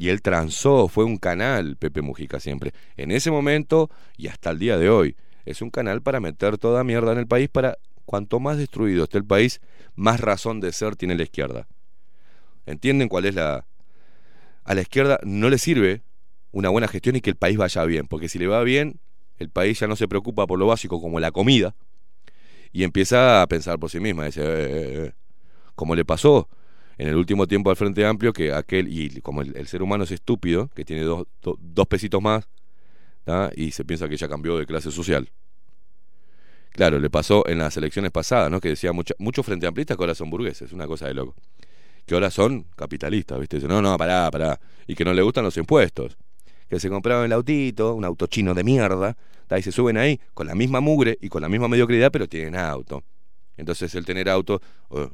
Y 0.00 0.08
él 0.08 0.22
transó, 0.22 0.88
fue 0.88 1.04
un 1.04 1.18
canal, 1.18 1.76
Pepe 1.76 2.00
Mujica 2.00 2.40
siempre. 2.40 2.72
En 2.96 3.10
ese 3.10 3.30
momento 3.30 3.90
y 4.16 4.28
hasta 4.28 4.48
el 4.48 4.58
día 4.58 4.78
de 4.78 4.88
hoy. 4.88 5.14
Es 5.44 5.60
un 5.60 5.68
canal 5.68 6.00
para 6.00 6.20
meter 6.20 6.56
toda 6.56 6.82
mierda 6.84 7.12
en 7.12 7.18
el 7.18 7.26
país 7.26 7.50
para 7.50 7.76
cuanto 8.06 8.40
más 8.40 8.56
destruido 8.56 9.04
esté 9.04 9.18
el 9.18 9.26
país, 9.26 9.60
más 9.96 10.18
razón 10.18 10.58
de 10.60 10.72
ser 10.72 10.96
tiene 10.96 11.16
la 11.16 11.24
izquierda. 11.24 11.68
¿Entienden 12.64 13.10
cuál 13.10 13.26
es 13.26 13.34
la... 13.34 13.66
A 14.64 14.74
la 14.74 14.80
izquierda 14.80 15.20
no 15.22 15.50
le 15.50 15.58
sirve 15.58 16.00
una 16.50 16.70
buena 16.70 16.88
gestión 16.88 17.16
y 17.16 17.20
que 17.20 17.28
el 17.28 17.36
país 17.36 17.58
vaya 17.58 17.84
bien, 17.84 18.06
porque 18.06 18.30
si 18.30 18.38
le 18.38 18.46
va 18.46 18.62
bien, 18.62 19.00
el 19.36 19.50
país 19.50 19.80
ya 19.80 19.86
no 19.86 19.96
se 19.96 20.08
preocupa 20.08 20.46
por 20.46 20.58
lo 20.58 20.66
básico 20.66 20.98
como 20.98 21.20
la 21.20 21.30
comida, 21.30 21.74
y 22.72 22.84
empieza 22.84 23.42
a 23.42 23.46
pensar 23.48 23.78
por 23.78 23.90
sí 23.90 24.00
misma, 24.00 24.24
dice, 24.24 24.40
eh, 24.40 24.46
eh, 25.08 25.12
como 25.74 25.94
le 25.94 26.06
pasó 26.06 26.48
en 26.98 27.08
el 27.08 27.16
último 27.16 27.46
tiempo 27.46 27.70
al 27.70 27.76
Frente 27.76 28.04
Amplio, 28.04 28.32
que 28.32 28.52
aquel, 28.52 28.88
y 28.88 29.20
como 29.20 29.42
el, 29.42 29.66
ser 29.66 29.82
humano 29.82 30.04
es 30.04 30.10
estúpido, 30.10 30.68
que 30.74 30.84
tiene 30.84 31.02
dos, 31.02 31.26
do, 31.42 31.56
dos 31.60 31.86
pesitos 31.86 32.20
más, 32.20 32.48
¿tá? 33.24 33.50
y 33.54 33.70
se 33.70 33.84
piensa 33.84 34.08
que 34.08 34.16
ya 34.16 34.28
cambió 34.28 34.58
de 34.58 34.66
clase 34.66 34.90
social. 34.90 35.30
Claro, 36.72 36.98
le 36.98 37.10
pasó 37.10 37.46
en 37.48 37.58
las 37.58 37.76
elecciones 37.76 38.10
pasadas, 38.10 38.50
¿no? 38.50 38.60
Que 38.60 38.68
decía 38.68 38.92
muchos 38.92 39.16
mucho 39.18 39.42
Frente 39.42 39.66
Amplistas 39.66 39.96
que 39.96 40.02
ahora 40.02 40.14
son 40.14 40.30
burgueses, 40.30 40.72
una 40.72 40.86
cosa 40.86 41.08
de 41.08 41.14
loco. 41.14 41.34
Que 42.06 42.14
ahora 42.14 42.30
son 42.30 42.64
capitalistas, 42.76 43.40
¿viste? 43.40 43.56
Dicen, 43.56 43.70
no, 43.70 43.82
no, 43.82 43.96
pará, 43.98 44.30
pará. 44.30 44.58
Y 44.86 44.94
que 44.94 45.04
no 45.04 45.12
le 45.12 45.22
gustan 45.22 45.44
los 45.44 45.56
impuestos. 45.56 46.16
Que 46.68 46.78
se 46.78 46.88
compraban 46.88 47.24
el 47.24 47.32
autito, 47.32 47.94
un 47.94 48.04
auto 48.04 48.28
chino 48.28 48.54
de 48.54 48.62
mierda, 48.62 49.16
Ta, 49.48 49.58
Y 49.58 49.62
se 49.62 49.72
suben 49.72 49.96
ahí 49.96 50.20
con 50.32 50.46
la 50.46 50.54
misma 50.54 50.80
mugre 50.80 51.18
y 51.20 51.28
con 51.28 51.42
la 51.42 51.48
misma 51.48 51.66
mediocridad, 51.66 52.12
pero 52.12 52.28
tienen 52.28 52.54
auto. 52.54 53.02
Entonces 53.56 53.92
el 53.96 54.06
tener 54.06 54.28
auto, 54.28 54.62
"Oh, 54.90 55.10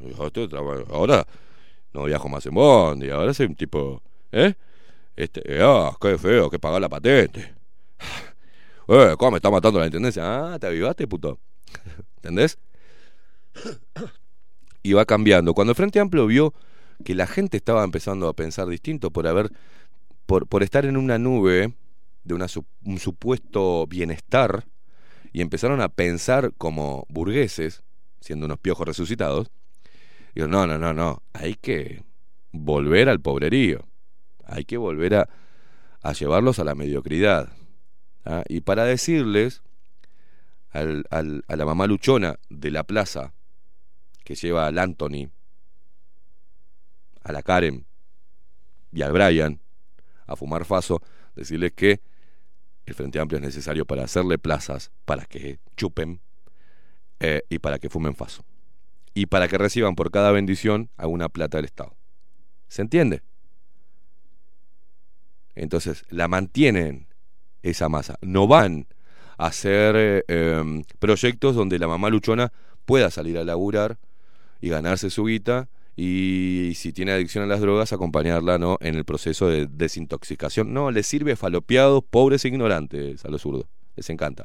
ahora 0.90 1.26
no 1.96 2.04
viajo 2.04 2.28
más 2.28 2.44
en 2.44 2.54
Bondi, 2.54 3.08
ahora 3.10 3.32
soy 3.32 3.46
un 3.46 3.56
tipo, 3.56 4.02
¿eh? 4.30 4.54
Este, 5.16 5.42
ah, 5.62 5.96
qué 6.00 6.18
feo, 6.18 6.50
que 6.50 6.58
pagar 6.58 6.80
la 6.80 6.88
patente. 6.88 7.54
Eh, 8.88 9.16
¿cómo 9.18 9.32
me 9.32 9.38
está 9.38 9.50
matando 9.50 9.80
la 9.80 9.86
intendencia? 9.86 10.22
Ah, 10.24 10.60
te 10.60 10.68
avivaste, 10.68 11.08
puto. 11.08 11.40
¿Entendés? 12.18 12.56
Y 14.84 14.92
va 14.92 15.04
cambiando. 15.04 15.54
Cuando 15.54 15.72
el 15.72 15.74
Frente 15.74 15.98
Amplio 15.98 16.24
vio 16.28 16.54
que 17.04 17.16
la 17.16 17.26
gente 17.26 17.56
estaba 17.56 17.82
empezando 17.82 18.28
a 18.28 18.32
pensar 18.32 18.68
distinto 18.68 19.10
por 19.10 19.26
haber, 19.26 19.50
por, 20.26 20.46
por 20.46 20.62
estar 20.62 20.84
en 20.84 20.96
una 20.96 21.18
nube 21.18 21.74
de 22.22 22.34
un 22.34 22.98
supuesto 23.00 23.88
bienestar, 23.88 24.64
y 25.32 25.40
empezaron 25.40 25.80
a 25.80 25.88
pensar 25.88 26.52
como 26.56 27.06
burgueses, 27.08 27.82
siendo 28.20 28.46
unos 28.46 28.60
piojos 28.60 28.86
resucitados, 28.86 29.50
digo, 30.36 30.48
no, 30.48 30.66
no, 30.66 30.78
no, 30.78 30.92
no, 30.94 31.22
hay 31.32 31.54
que 31.54 32.04
volver 32.52 33.08
al 33.08 33.20
pobrerío, 33.20 33.86
hay 34.44 34.64
que 34.64 34.76
volver 34.76 35.14
a, 35.14 35.28
a 36.02 36.12
llevarlos 36.12 36.58
a 36.58 36.64
la 36.64 36.74
mediocridad. 36.74 37.52
¿ah? 38.24 38.44
Y 38.48 38.60
para 38.60 38.84
decirles 38.84 39.62
al- 40.70 41.04
al- 41.10 41.44
a 41.48 41.56
la 41.56 41.64
mamá 41.64 41.86
luchona 41.86 42.38
de 42.48 42.70
la 42.70 42.84
plaza, 42.84 43.32
que 44.24 44.34
lleva 44.34 44.66
al 44.66 44.78
Anthony, 44.78 45.30
a 47.22 47.32
la 47.32 47.42
Karen 47.42 47.86
y 48.92 49.02
al 49.02 49.12
Brian 49.12 49.60
a 50.26 50.36
fumar 50.36 50.64
faso, 50.64 51.00
decirles 51.34 51.72
que 51.72 52.00
el 52.84 52.94
Frente 52.94 53.18
Amplio 53.18 53.38
es 53.38 53.44
necesario 53.44 53.84
para 53.84 54.04
hacerle 54.04 54.38
plazas, 54.38 54.90
para 55.04 55.24
que 55.24 55.58
chupen 55.76 56.20
eh, 57.20 57.42
y 57.48 57.58
para 57.58 57.78
que 57.78 57.88
fumen 57.88 58.14
faso. 58.14 58.44
Y 59.16 59.26
para 59.26 59.48
que 59.48 59.56
reciban 59.56 59.94
por 59.94 60.10
cada 60.10 60.30
bendición 60.30 60.90
alguna 60.98 61.30
plata 61.30 61.56
del 61.56 61.64
Estado. 61.64 61.96
¿Se 62.68 62.82
entiende? 62.82 63.22
Entonces, 65.54 66.04
la 66.10 66.28
mantienen 66.28 67.06
esa 67.62 67.88
masa. 67.88 68.18
No 68.20 68.46
van 68.46 68.88
a 69.38 69.46
hacer 69.46 69.96
eh, 69.96 70.24
em, 70.28 70.84
proyectos 70.98 71.56
donde 71.56 71.78
la 71.78 71.88
mamá 71.88 72.10
luchona 72.10 72.52
pueda 72.84 73.10
salir 73.10 73.38
a 73.38 73.44
laburar 73.44 73.98
y 74.60 74.68
ganarse 74.68 75.08
su 75.08 75.24
guita 75.24 75.70
y 75.96 76.72
si 76.74 76.92
tiene 76.92 77.12
adicción 77.12 77.42
a 77.44 77.46
las 77.46 77.62
drogas 77.62 77.94
acompañarla 77.94 78.58
no 78.58 78.76
en 78.80 78.96
el 78.96 79.06
proceso 79.06 79.48
de 79.48 79.66
desintoxicación 79.66 80.74
no 80.74 80.90
les 80.90 81.06
sirve 81.06 81.36
falopeados 81.36 82.04
pobres 82.04 82.44
e 82.44 82.48
ignorantes 82.48 83.24
a 83.24 83.28
los 83.28 83.42
zurdos 83.42 83.66
les 83.96 84.08
encanta 84.10 84.44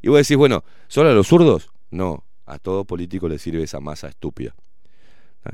y 0.00 0.08
vos 0.08 0.18
decís 0.18 0.36
bueno 0.36 0.64
solo 0.86 1.10
a 1.10 1.12
los 1.12 1.26
zurdos 1.26 1.70
no 1.90 2.24
a 2.50 2.58
todo 2.58 2.84
político 2.84 3.28
le 3.28 3.38
sirve 3.38 3.62
esa 3.62 3.80
masa 3.80 4.08
estúpida. 4.08 4.54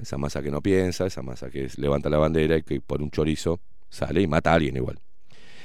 Esa 0.01 0.19
masa 0.19 0.43
que 0.43 0.51
no 0.51 0.61
piensa 0.63 1.07
esa 1.07 1.23
masa 1.23 1.51
que 1.51 1.69
levanta 1.77 2.09
la 2.09 2.19
bandera 2.19 2.57
y 2.57 2.63
que 2.63 2.81
por 2.81 3.03
un 3.03 3.11
chorizo 3.11 3.61
sale 3.89 4.21
y 4.21 4.27
mata 4.27 4.51
a 4.51 4.55
alguien 4.55 4.77
igual. 4.77 4.99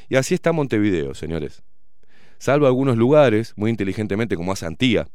Y 0.10 0.16
así 0.16 0.36
está 0.36 0.52
Montevideo 0.52 1.16
señores. 1.16 1.64
Salvo 2.38 2.68
algunos 2.68 2.98
lugares 2.98 3.54
muy 3.56 3.72
inteligentemente 3.72 4.36
como 4.36 4.52
hace 4.52 4.66
Antía. 4.66 5.08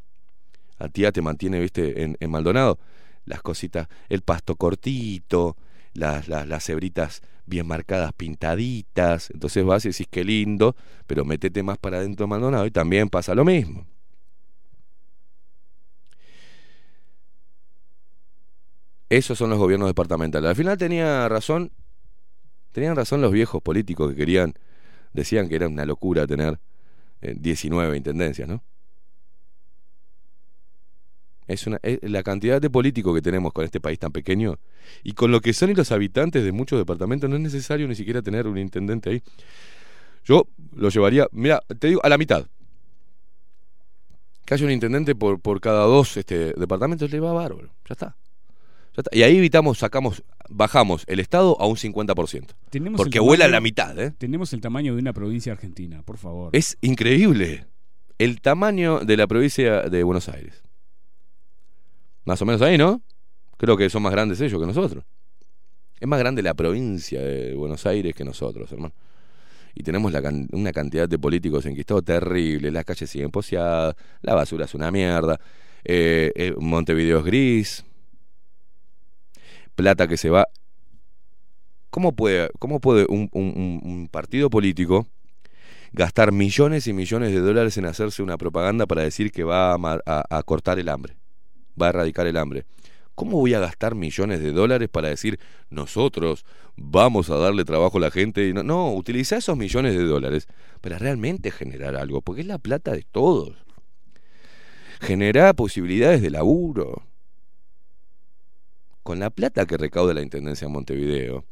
Antía 0.78 1.12
te 1.12 1.22
mantiene, 1.22 1.60
viste, 1.60 2.16
en, 2.18 2.30
Maldonado, 2.30 2.78
las 3.24 3.42
cositas, 3.42 3.88
el 4.08 4.22
pasto 4.22 4.56
cortito, 4.56 5.56
las, 5.92 6.28
las, 6.28 6.46
las 6.46 6.64
cebritas 6.64 7.22
bien 7.46 7.66
marcadas, 7.66 8.12
pintaditas. 8.12 9.30
Entonces 9.30 9.64
vas 9.64 9.84
y 9.84 9.88
decís 9.88 10.06
qué 10.10 10.24
lindo, 10.24 10.76
pero 11.06 11.24
metete 11.24 11.62
más 11.62 11.78
para 11.78 11.98
adentro 11.98 12.26
de 12.26 12.30
Maldonado 12.30 12.66
y 12.66 12.70
también 12.70 13.08
pasa 13.08 13.34
lo 13.34 13.44
mismo. 13.44 13.86
Esos 19.09 19.38
son 19.38 19.50
los 19.50 19.59
gobiernos 19.59 19.88
departamentales. 19.88 20.48
Al 20.48 20.57
final 20.57 20.76
tenía 20.76 21.28
razón, 21.28 21.70
tenían 22.72 22.96
razón 22.96 23.20
los 23.20 23.32
viejos 23.32 23.62
políticos 23.62 24.11
que 24.11 24.16
querían, 24.16 24.54
decían 25.12 25.48
que 25.48 25.57
era 25.57 25.68
una 25.68 25.84
locura 25.84 26.26
tener 26.26 26.59
eh, 27.22 27.34
19 27.38 27.96
intendencias, 27.96 28.48
¿no? 28.48 28.62
Es 31.46 31.64
una, 31.68 31.78
la 32.02 32.24
cantidad 32.24 32.61
de 32.61 32.68
políticos 32.68 33.14
que 33.14 33.22
tenemos 33.22 33.52
con 33.52 33.64
este 33.64 33.80
país 33.80 34.00
tan 34.00 34.11
pequeño 34.11 34.59
y 35.04 35.12
con 35.12 35.30
lo 35.30 35.40
que 35.40 35.52
son 35.52 35.70
y 35.70 35.74
los 35.74 35.92
habitantes 35.92 36.42
de 36.42 36.50
muchos 36.50 36.76
departamentos, 36.76 37.30
no 37.30 37.36
es 37.36 37.42
necesario 37.42 37.86
ni 37.86 37.94
siquiera 37.94 38.20
tener 38.20 38.48
un 38.48 38.59
intendente 38.59 39.11
ahí. 39.11 39.22
Yo 40.24 40.48
lo 40.74 40.88
llevaría, 40.88 41.28
mira, 41.30 41.62
te 41.78 41.86
digo, 41.86 42.00
a 42.04 42.09
la 42.09 42.18
mitad. 42.18 42.48
Que 44.44 44.54
haya 44.54 44.66
un 44.66 44.72
intendente 44.72 45.14
por, 45.14 45.40
por 45.40 45.61
cada 45.61 45.84
dos 45.84 46.16
este, 46.16 46.52
departamentos, 46.54 47.11
le 47.12 47.20
va 47.20 47.32
bárbaro. 47.32 47.68
Ya 47.88 47.92
está. 47.92 48.16
Y 49.12 49.22
ahí 49.22 49.36
evitamos, 49.36 49.78
sacamos, 49.78 50.22
bajamos 50.49 51.05
el 51.07 51.20
Estado 51.20 51.57
a 51.61 51.66
un 51.66 51.76
50%. 51.76 52.47
Tenemos 52.70 52.97
Porque 52.99 53.18
el 53.18 53.24
vuela 53.24 53.44
a 53.44 53.49
tamaño- 53.49 53.53
la 53.53 53.61
mitad, 53.61 53.99
¿eh? 53.99 54.14
Tenemos 54.16 54.53
el 54.53 54.61
tamaño 54.61 54.94
de 54.94 55.01
una 55.03 55.12
provincia 55.12 55.53
argentina, 55.53 56.03
por 56.03 56.16
favor. 56.16 56.51
Es 56.55 56.78
increíble 56.80 57.66
el 58.18 58.40
tamaño 58.40 59.01
de 59.01 59.16
la 59.16 59.26
provincia 59.26 59.82
de 59.82 60.03
Buenos 60.03 60.28
Aires. 60.28 60.62
Más 62.24 62.40
o 62.42 62.47
menos 62.47 62.62
ahí, 62.62 62.76
¿no? 62.78 63.03
Creo 63.57 63.76
que 63.76 63.88
son 63.90 64.03
más 64.03 64.12
grandes 64.12 64.40
ellos 64.40 64.61
que 64.61 64.66
nosotros. 64.66 65.05
Es 66.01 66.09
más 66.09 66.18
grande 66.18 66.42
la 66.42 66.55
provincia 66.55 67.20
de 67.22 67.55
Buenos 67.55 67.86
Aires 67.86 68.14
que 68.14 68.24
nosotros, 68.24 68.70
hermano. 68.72 68.94
Y 69.74 69.82
tenemos 69.82 70.12
la 70.12 70.22
can- 70.22 70.49
una 70.53 70.72
cantidad 70.72 71.09
de 71.09 71.18
políticos 71.18 71.64
enquistados 71.66 72.05
terrible. 72.05 72.70
Las 72.70 72.84
calles 72.84 73.09
siguen 73.11 73.30
poseadas, 73.30 73.94
la 74.22 74.34
basura 74.34 74.64
es 74.64 74.74
una 74.74 74.90
mierda, 74.90 75.38
eh, 75.84 76.32
eh, 76.34 76.55
Montevideo 76.59 77.18
es 77.18 77.24
gris, 77.24 77.84
plata 79.77 80.09
que 80.09 80.16
se 80.16 80.31
va. 80.31 80.49
¿Cómo 81.91 82.16
puede, 82.16 82.51
cómo 82.59 82.81
puede 82.81 83.07
un- 83.09 84.09
partido 84.11 84.51
político 84.51 85.07
gastar 85.93 86.33
millones 86.33 86.87
y 86.87 86.93
millones 86.93 87.33
de 87.33 87.41
dólares 87.41 87.79
en 87.79 87.87
hacerse 87.87 88.22
una 88.22 88.37
propaganda 88.37 88.87
para 88.87 89.03
decir 89.03 89.31
que 89.31 89.45
va 89.45 89.74
a, 89.74 90.43
cortar 90.43 90.79
el 90.79 90.89
hambre, 90.89 91.16
va 91.81 91.87
a 91.87 91.89
erradicar 91.91 92.27
el 92.27 92.37
hambre. 92.37 92.64
¿Cómo 93.14 93.39
voy 93.39 93.55
a 93.55 93.61
gastar 93.61 93.95
millones 93.95 94.41
de 94.41 94.53
dólares 94.53 94.91
para 94.91 95.09
decir 95.09 95.41
nosotros 95.70 96.45
vamos 96.77 97.31
a 97.31 97.37
darle 97.37 97.64
trabajo 97.64 97.97
a 97.97 98.01
la 98.03 98.11
gente? 98.11 98.53
No, 98.53 98.62
no, 98.62 98.93
utiliza 98.93 99.39
esos 99.39 99.57
millones 99.57 99.97
de 99.97 100.05
dólares 100.05 100.49
para 100.83 100.99
realmente 100.99 101.51
generar 101.51 101.97
algo, 101.97 102.20
porque 102.20 102.43
es 102.43 102.47
la 102.47 102.59
plata 102.59 102.93
de 102.93 103.07
todos. 103.11 103.55
Genera 105.01 105.55
posibilidades 105.55 106.20
de 106.20 106.31
laburo. 106.31 107.05
Con 109.07 109.20
la 109.20 109.30
plata 109.30 109.66
que 109.66 109.76
recauda 109.76 110.14
la 110.14 110.20
Intendencia 110.20 110.66
de 110.66 110.72
Montevideo, 110.72 111.44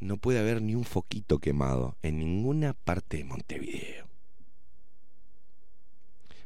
no 0.00 0.16
puede 0.16 0.40
haber 0.40 0.60
ni 0.60 0.74
un 0.74 0.82
foquito 0.82 1.38
quemado 1.38 1.96
en 2.02 2.18
ninguna 2.18 2.72
parte 2.72 3.18
de 3.18 3.22
Montevideo. 3.22 4.08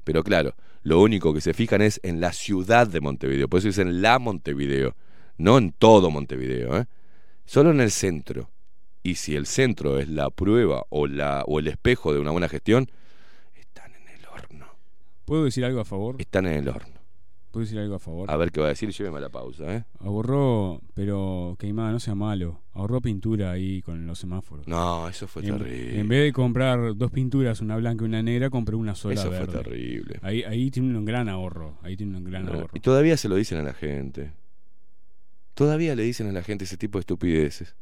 Pero 0.05 0.23
claro, 0.23 0.55
lo 0.83 1.01
único 1.01 1.33
que 1.33 1.41
se 1.41 1.55
fijan 1.55 1.81
es 1.81 1.99
en 2.03 2.21
la 2.21 2.35
ciudad 2.35 2.87
de 2.87 3.01
Montevideo, 3.01 3.49
por 3.49 3.61
eso 3.61 3.69
dicen 3.69 4.03
la 4.03 4.19
Montevideo, 4.19 4.97
no 5.39 5.57
en 5.57 5.73
todo 5.73 6.11
Montevideo, 6.11 6.77
¿eh? 6.77 6.85
solo 7.47 7.71
en 7.71 7.81
el 7.81 7.91
centro. 7.91 8.51
Y 9.03 9.15
si 9.15 9.35
el 9.35 9.47
centro 9.47 9.99
es 9.99 10.09
la 10.09 10.29
prueba 10.29 10.85
o, 10.91 11.07
la, 11.07 11.43
o 11.47 11.59
el 11.59 11.69
espejo 11.69 12.13
de 12.13 12.21
una 12.21 12.33
buena 12.33 12.51
gestión, 12.51 12.91
están 13.55 13.95
en 13.95 14.07
el 14.11 14.27
horno. 14.27 14.67
¿Puedo 15.25 15.45
decir 15.45 15.65
algo 15.65 15.81
a 15.81 15.87
favor? 15.87 16.17
Están 16.19 16.45
en 16.49 16.59
el 16.59 16.69
horno. 16.69 16.92
¿Puedo 17.53 17.65
decir 17.67 17.79
algo 17.79 17.95
a 17.97 17.99
favor? 17.99 18.31
A 18.31 18.37
ver 18.39 18.51
qué 18.51 18.61
va 18.61 18.67
a 18.67 18.71
decir, 18.71 18.91
lléveme 18.91 19.19
a 19.19 19.21
la 19.21 19.29
pausa. 19.29 19.77
¿eh? 19.77 19.85
Ahorró, 20.01 20.81
pero 20.95 21.55
Queimada, 21.59 21.93
no 21.93 22.01
sea 22.01 22.15
malo. 22.15 22.63
Ahorró 22.73 23.03
pintura 23.03 23.51
ahí 23.51 23.83
con 23.83 24.07
los 24.07 24.19
semáforos. 24.19 24.67
No, 24.67 25.07
eso 25.07 25.29
fue 25.29 25.43
en, 25.43 25.59
terrible. 25.59 26.01
en 26.01 26.09
vez 26.09 26.23
de 26.25 26.33
comprar 26.33 26.97
dos 26.97 27.11
pinturas, 27.11 27.61
una 27.61 27.77
blanca 27.77 28.05
y 28.05 28.09
una 28.09 28.23
negra, 28.23 28.49
compré 28.49 28.75
una 28.75 28.95
sola 28.95 29.15
eso 29.21 29.29
verde. 29.29 29.53
fue 29.53 29.63
terrible. 29.65 30.19
Ahí, 30.23 30.43
ahí 30.45 30.71
tiene 30.71 30.97
un 30.97 31.05
gran 31.05 31.29
ahorro. 31.29 31.77
Ahí 31.83 31.95
tiene 31.95 32.17
un 32.17 32.25
gran 32.25 32.47
No, 32.47 32.53
ahorro. 32.55 32.71
Y 32.73 32.81
todavía 32.81 33.19
se 33.19 33.29
lo 33.29 33.37
dicen 33.37 33.59
a 33.59 33.63
la 33.63 33.75
gente. 33.75 34.33
Todavía 35.53 35.95
le 35.95 36.05
dicen 36.05 36.27
a 36.29 36.33
la 36.33 36.43
gente 36.43 36.65
ese 36.65 36.79
tipo 36.79 36.97
de 36.97 37.01
estupideces. 37.01 37.77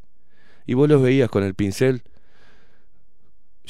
Y 0.66 0.75
vos 0.75 0.89
los 0.89 1.01
veías 1.01 1.31
con 1.31 1.45
el 1.45 1.55
pincel. 1.55 2.03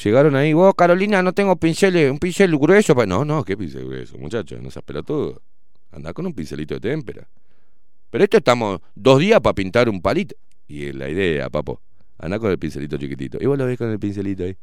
Llegaron 0.03 0.35
ahí, 0.35 0.55
vos 0.55 0.73
Carolina, 0.75 1.23
no 1.23 1.35
tengo 1.35 1.57
pincel, 1.57 2.11
un 2.11 2.19
pincel 2.19 2.57
grueso. 2.57 2.95
pa-". 2.95 3.05
No, 3.05 3.27
no, 3.27 3.45
¿qué 3.45 3.55
pincel 3.55 3.85
grueso, 3.85 4.17
muchacho? 4.17 4.57
No 4.63 4.71
seas 4.71 4.83
pelotudo. 4.85 5.43
Andá 5.93 6.13
con 6.13 6.27
un 6.27 6.35
pincelito 6.35 6.75
de 6.75 6.81
témpera. 6.81 7.29
Pero 8.11 8.25
esto 8.25 8.39
estamos 8.39 8.81
dos 8.95 9.21
días 9.21 9.41
para 9.41 9.55
pintar 9.55 9.89
un 9.89 10.01
palito. 10.01 10.35
Y 10.67 10.87
es 10.87 10.95
la 10.95 11.09
idea, 11.09 11.49
papo. 11.49 11.81
Andá 12.19 12.39
con 12.39 12.51
el 12.51 12.59
pincelito 12.59 12.99
chiquitito. 12.99 13.39
Y 13.41 13.47
vos 13.47 13.57
lo 13.57 13.67
ves 13.67 13.79
con 13.79 13.91
el 13.91 13.99
pincelito 13.99 14.45
ahí. 14.45 14.57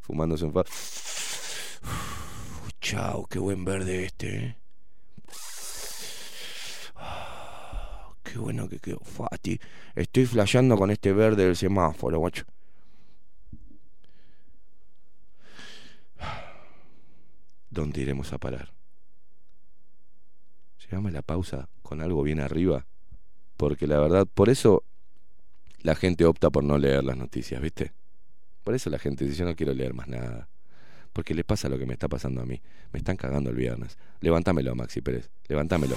Fumándose 0.00 0.44
un 0.44 0.52
fa. 0.52 0.60
Uf, 0.60 2.70
chau, 2.80 3.26
qué 3.26 3.38
buen 3.38 3.64
verde 3.64 4.04
este, 4.04 4.36
¿eh? 4.36 4.56
Ah, 6.94 8.14
qué 8.22 8.38
bueno 8.38 8.68
que 8.68 8.78
quedó. 8.78 9.00
Fati, 9.00 9.58
estoy 9.94 10.26
flasheando 10.26 10.76
con 10.76 10.90
este 10.90 11.12
verde 11.12 11.44
del 11.44 11.56
semáforo, 11.56 12.18
guacho. 12.18 12.44
Ah, 16.18 16.52
¿Dónde 17.68 18.02
iremos 18.02 18.32
a 18.32 18.38
parar? 18.38 18.75
llegame 20.86 21.10
a 21.10 21.12
la 21.12 21.22
pausa 21.22 21.68
con 21.82 22.00
algo 22.00 22.22
bien 22.22 22.40
arriba, 22.40 22.86
porque 23.56 23.86
la 23.86 23.98
verdad, 23.98 24.26
por 24.32 24.48
eso 24.48 24.82
la 25.82 25.94
gente 25.94 26.24
opta 26.24 26.50
por 26.50 26.64
no 26.64 26.78
leer 26.78 27.04
las 27.04 27.16
noticias, 27.16 27.60
¿viste? 27.60 27.92
Por 28.64 28.74
eso 28.74 28.90
la 28.90 28.98
gente 28.98 29.24
dice, 29.24 29.38
yo 29.38 29.44
no 29.44 29.54
quiero 29.54 29.72
leer 29.72 29.94
más 29.94 30.08
nada. 30.08 30.48
Porque 31.12 31.34
le 31.34 31.44
pasa 31.44 31.68
lo 31.68 31.78
que 31.78 31.86
me 31.86 31.92
está 31.92 32.08
pasando 32.08 32.42
a 32.42 32.44
mí. 32.44 32.60
Me 32.92 32.98
están 32.98 33.16
cagando 33.16 33.50
el 33.50 33.56
viernes. 33.56 33.96
Levántamelo, 34.20 34.74
Maxi 34.74 35.00
Pérez. 35.00 35.30
Levántamelo. 35.48 35.96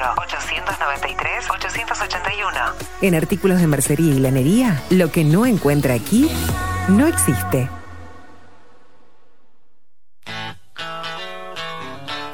Labores. 0.00 0.28
094-893-881. 0.48 2.72
En 3.02 3.14
artículos 3.14 3.60
de 3.60 3.66
mercería 3.66 4.14
y 4.14 4.18
lanería, 4.18 4.82
lo 4.90 5.10
que 5.10 5.24
no 5.24 5.46
encuentra 5.46 5.94
aquí, 5.94 6.30
no 6.88 7.06
existe. 7.06 7.68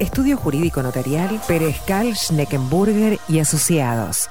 Estudio 0.00 0.38
Jurídico 0.38 0.82
Notarial, 0.82 1.42
Perezcal, 1.46 2.16
Schneckenburger 2.16 3.18
y 3.28 3.38
Asociados. 3.38 4.30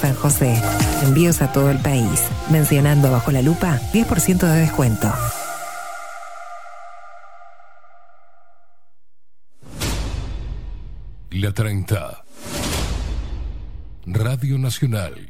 San 0.00 0.14
José. 0.14 0.60
Envíos 1.02 1.42
a 1.42 1.52
todo 1.52 1.70
el 1.70 1.78
país. 1.78 2.22
Mencionando 2.50 3.10
bajo 3.10 3.30
la 3.30 3.42
lupa, 3.42 3.80
10% 3.92 4.38
de 4.46 4.60
descuento. 4.60 5.12
La 11.30 11.52
30. 11.52 12.24
Radio 14.06 14.58
Nacional. 14.58 15.28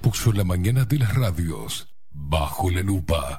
Puso 0.00 0.32
la 0.32 0.44
mañana 0.44 0.84
de 0.84 0.98
las 0.98 1.14
radios 1.14 1.94
bajo 2.10 2.70
la 2.70 2.82
lupa. 2.82 3.38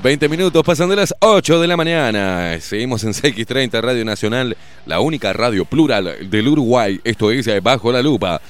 Veinte 0.00 0.28
minutos 0.28 0.62
pasan 0.64 0.88
de 0.88 0.94
las 0.94 1.12
8 1.18 1.60
de 1.60 1.66
la 1.66 1.76
mañana. 1.76 2.60
Seguimos 2.60 3.02
en 3.02 3.12
CX30 3.12 3.80
Radio 3.80 4.04
Nacional, 4.04 4.56
la 4.86 5.00
única 5.00 5.32
radio 5.32 5.64
plural 5.64 6.30
del 6.30 6.46
Uruguay. 6.46 7.00
Esto 7.02 7.32
es 7.32 7.48
eh, 7.48 7.58
Bajo 7.58 7.90
la 7.90 8.00
Lupa. 8.00 8.40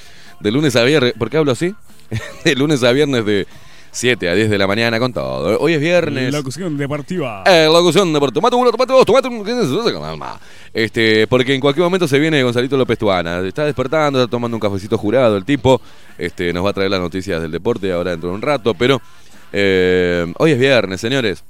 De 0.41 0.51
lunes 0.51 0.77
a 0.77 0.85
viernes. 0.85 1.15
¿Por 1.19 1.31
qué 1.31 1.39
hablo 1.39 1.53
así? 1.53 1.75
De 2.45 2.55
lunes 2.55 2.83
a 2.83 2.93
viernes 2.93 3.25
de 3.25 3.47
7 3.93 4.29
a 4.29 4.35
10 4.35 4.51
de 4.51 4.59
la 4.59 4.67
mañana 4.67 4.99
con 4.99 5.15
todo. 5.15 5.59
Hoy 5.59 5.73
es 5.73 5.81
viernes. 5.81 6.33
Locución 6.33 6.77
deportiva. 6.77 7.45
Eh, 7.47 7.67
locución 7.67 8.13
de 8.13 8.21
Tomate 8.21 8.55
uno, 8.55 8.71
tomate 8.71 8.93
dos, 8.93 9.07
tomate 9.07 9.29
un... 9.29 10.23
Este, 10.75 11.27
porque 11.29 11.55
en 11.55 11.61
cualquier 11.63 11.85
momento 11.85 12.07
se 12.07 12.19
viene 12.19 12.43
Gonzalito 12.43 12.77
López 12.77 12.99
Tuana. 12.99 13.41
Está 13.41 13.65
despertando, 13.65 14.21
está 14.21 14.31
tomando 14.31 14.55
un 14.55 14.61
cafecito 14.61 14.99
jurado 14.99 15.39
el 15.39 15.47
tipo. 15.47 15.81
Este, 16.19 16.53
nos 16.53 16.65
va 16.65 16.71
a 16.71 16.73
traer 16.75 16.91
las 16.91 17.01
noticias 17.01 17.41
del 17.41 17.51
deporte 17.51 17.91
ahora 17.91 18.11
dentro 18.11 18.29
de 18.29 18.35
un 18.35 18.43
rato. 18.43 18.75
Pero 18.75 19.01
eh, 19.53 20.33
hoy 20.39 20.53
es 20.53 20.59
viernes, 20.59 21.01
señores. 21.01 21.45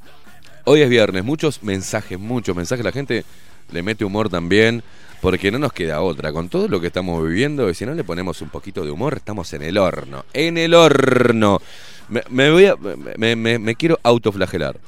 Hoy 0.64 0.82
es 0.82 0.88
viernes. 0.88 1.24
Muchos 1.24 1.62
mensajes, 1.62 2.18
muchos 2.18 2.54
mensajes. 2.54 2.84
La 2.84 2.92
gente 2.92 3.24
le 3.70 3.82
mete 3.82 4.04
humor 4.04 4.28
también. 4.28 4.82
Porque 5.20 5.50
no 5.50 5.58
nos 5.58 5.72
queda 5.72 6.00
otra. 6.00 6.32
Con 6.32 6.48
todo 6.48 6.68
lo 6.68 6.80
que 6.80 6.86
estamos 6.86 7.26
viviendo, 7.26 7.68
y 7.68 7.74
si 7.74 7.84
no 7.84 7.94
le 7.94 8.04
ponemos 8.04 8.40
un 8.40 8.50
poquito 8.50 8.84
de 8.84 8.90
humor, 8.90 9.14
estamos 9.16 9.52
en 9.52 9.62
el 9.62 9.78
horno. 9.78 10.24
En 10.32 10.58
el 10.58 10.74
horno. 10.74 11.60
Me, 12.08 13.74
quiero 13.76 13.98
autoflagelar. 14.02 14.78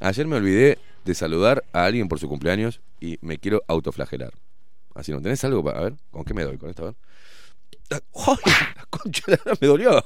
Ayer 0.00 0.26
me 0.26 0.36
olvidé 0.36 0.78
de 1.04 1.14
saludar 1.14 1.64
a 1.72 1.84
alguien 1.84 2.08
por 2.08 2.18
su 2.18 2.28
cumpleaños 2.28 2.80
y 3.00 3.18
me 3.22 3.38
quiero 3.38 3.62
autoflagelar. 3.68 4.32
Así 4.94 5.12
no 5.12 5.22
tenés 5.22 5.44
algo 5.44 5.62
para. 5.62 5.78
A 5.78 5.82
ver, 5.82 5.94
¿con 6.10 6.24
qué 6.24 6.34
me 6.34 6.42
doy 6.42 6.58
con 6.58 6.70
esto? 6.70 6.82
A 6.82 6.86
ver. 6.86 8.02
¡Ay! 8.14 8.52
La 8.76 8.86
concha 8.90 9.22
me 9.60 9.66
dolió. 9.66 10.04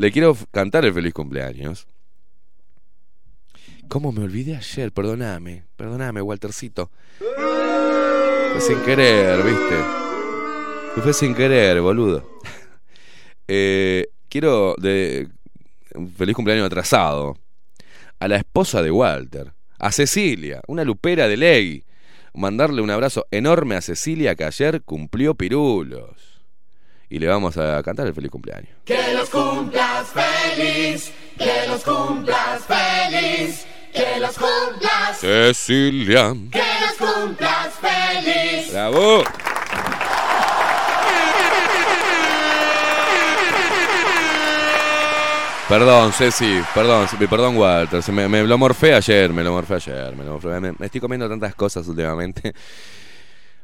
Le 0.00 0.10
quiero 0.10 0.34
cantar 0.50 0.86
el 0.86 0.94
feliz 0.94 1.12
cumpleaños. 1.12 1.86
¿Cómo 3.86 4.12
me 4.12 4.22
olvidé 4.22 4.56
ayer? 4.56 4.92
Perdóname, 4.92 5.64
perdóname, 5.76 6.22
Waltercito. 6.22 6.90
Fue 7.18 8.60
sin 8.62 8.80
querer, 8.80 9.42
¿viste? 9.44 11.02
Fue 11.02 11.12
sin 11.12 11.34
querer, 11.34 11.82
boludo. 11.82 12.26
Eh, 13.52 14.06
quiero 14.28 14.76
de 14.78 15.28
un 15.96 16.08
feliz 16.12 16.36
cumpleaños 16.36 16.66
atrasado 16.66 17.36
a 18.20 18.28
la 18.28 18.36
esposa 18.36 18.80
de 18.80 18.92
Walter, 18.92 19.52
a 19.76 19.90
Cecilia, 19.90 20.62
una 20.68 20.84
lupera 20.84 21.26
de 21.26 21.36
ley, 21.36 21.84
mandarle 22.32 22.80
un 22.80 22.90
abrazo 22.90 23.26
enorme 23.32 23.74
a 23.74 23.80
Cecilia 23.80 24.36
que 24.36 24.44
ayer 24.44 24.82
cumplió 24.82 25.34
pirulos. 25.34 26.29
Y 27.10 27.18
le 27.18 27.26
vamos 27.26 27.56
a 27.56 27.82
cantar 27.82 28.06
el 28.06 28.14
feliz 28.14 28.30
cumpleaños. 28.30 28.70
Que 28.84 29.12
los 29.14 29.28
cumplas 29.28 30.06
feliz, 30.08 31.12
que 31.36 31.66
los 31.66 31.82
cumplas 31.82 32.62
feliz, 32.62 33.66
que 33.92 34.20
los 34.20 34.38
cumplas, 34.38 35.18
Cecilia. 35.18 36.32
que 36.52 36.62
los 36.80 37.10
cumplas 37.10 37.74
feliz. 37.80 38.72
¡Bravo! 38.72 39.24
Perdón, 45.68 46.12
Ceci, 46.12 46.60
perdón, 46.74 47.06
perdón, 47.28 47.56
Walter. 47.56 48.02
me, 48.12 48.28
me 48.28 48.42
lo 48.42 48.58
morfé 48.58 48.94
ayer, 48.94 49.32
me 49.32 49.44
lo 49.44 49.52
morfé 49.52 49.74
ayer, 49.74 50.16
me 50.16 50.24
lo 50.24 50.32
morfé. 50.32 50.60
Me, 50.60 50.72
me 50.76 50.86
estoy 50.86 51.00
comiendo 51.00 51.28
tantas 51.28 51.54
cosas 51.54 51.86
últimamente. 51.86 52.52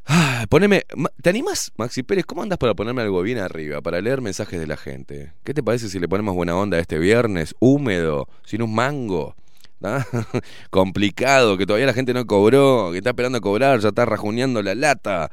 Ah, 0.07 0.47
poneme. 0.49 0.85
¿Te 1.20 1.31
animas, 1.31 1.73
Maxi 1.77 2.03
Pérez? 2.03 2.24
¿Cómo 2.24 2.43
andas 2.43 2.59
para 2.59 2.74
ponerme 2.74 3.03
algo 3.03 3.23
bien 3.23 3.39
arriba? 3.39 3.81
Para 3.81 4.01
leer 4.01 4.20
mensajes 4.20 4.61
de 4.61 4.66
la 4.66 4.77
gente. 4.77 5.33
¿Qué 5.45 5.53
te 5.53 5.62
parece 5.62 5.89
si 5.89 5.99
le 5.99 6.09
ponemos 6.09 6.35
buena 6.35 6.57
onda 6.57 6.78
este 6.78 6.99
viernes? 6.99 7.55
Húmedo, 7.59 8.28
sin 8.45 8.62
un 8.62 8.74
mango. 8.74 9.35
¿Ah? 9.83 10.05
Complicado, 10.70 11.59
que 11.59 11.66
todavía 11.66 11.87
la 11.87 11.93
gente 11.93 12.15
no 12.15 12.24
cobró, 12.27 12.91
que 12.93 12.99
está 12.99 13.11
esperando 13.11 13.39
a 13.39 13.41
cobrar, 13.41 13.81
ya 13.81 13.89
está 13.89 14.05
rajuneando 14.05 14.62
la 14.62 14.74
lata. 14.74 15.31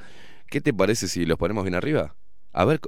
¿Qué 0.47 0.59
te 0.59 0.73
parece 0.73 1.07
si 1.07 1.25
los 1.25 1.37
ponemos 1.37 1.63
bien 1.63 1.75
arriba? 1.75 2.15
A 2.51 2.65
ver. 2.65 2.79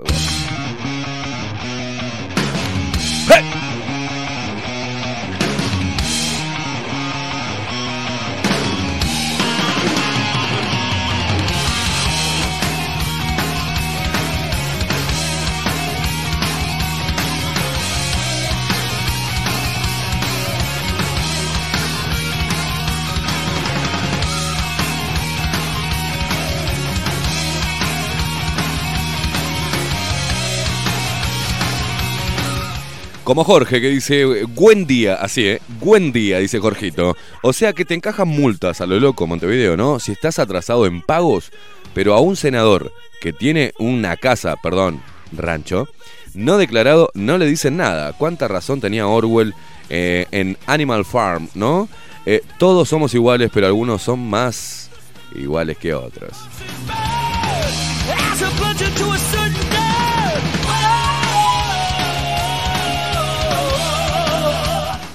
Como 33.26 33.44
Jorge 33.44 33.82
que 33.82 33.90
dice, 33.90 34.44
buen 34.44 34.86
día, 34.86 35.16
así, 35.16 35.48
¿eh? 35.48 35.62
Buen 35.80 36.12
día, 36.12 36.38
dice 36.38 36.60
Jorgito. 36.60 37.18
O 37.42 37.54
sea 37.54 37.74
que 37.74 37.84
te 37.84 37.96
encajan 37.96 38.28
multas 38.28 38.82
a 38.82 38.86
lo 38.86 39.00
loco, 39.00 39.26
Montevideo, 39.26 39.76
¿no? 39.76 40.00
Si 40.00 40.12
estás 40.12 40.38
atrasado 40.38 40.86
en 40.86 41.02
pagos, 41.02 41.52
pero 41.96 42.14
a 42.14 42.20
un 42.20 42.36
senador 42.36 42.94
que 43.22 43.34
tiene 43.34 43.74
una 43.80 44.16
casa, 44.16 44.56
perdón, 44.62 45.02
rancho, 45.32 45.88
no 46.36 46.60
declarado, 46.60 47.10
no 47.16 47.40
le 47.40 47.48
dicen 47.48 47.78
nada. 47.78 48.14
¿Cuánta 48.14 48.48
razón 48.48 48.80
tenía 48.80 49.08
Orwell 49.08 49.56
eh, 49.90 50.28
en 50.30 50.56
Animal 50.68 51.04
Farm, 51.04 51.50
no? 51.56 51.90
Eh, 52.28 52.44
todos 52.60 52.90
somos 52.90 53.16
iguales, 53.16 53.50
pero 53.52 53.66
algunos 53.66 54.04
son 54.04 54.20
más 54.20 54.92
iguales 55.34 55.80
que 55.80 55.96
otros. 55.96 56.38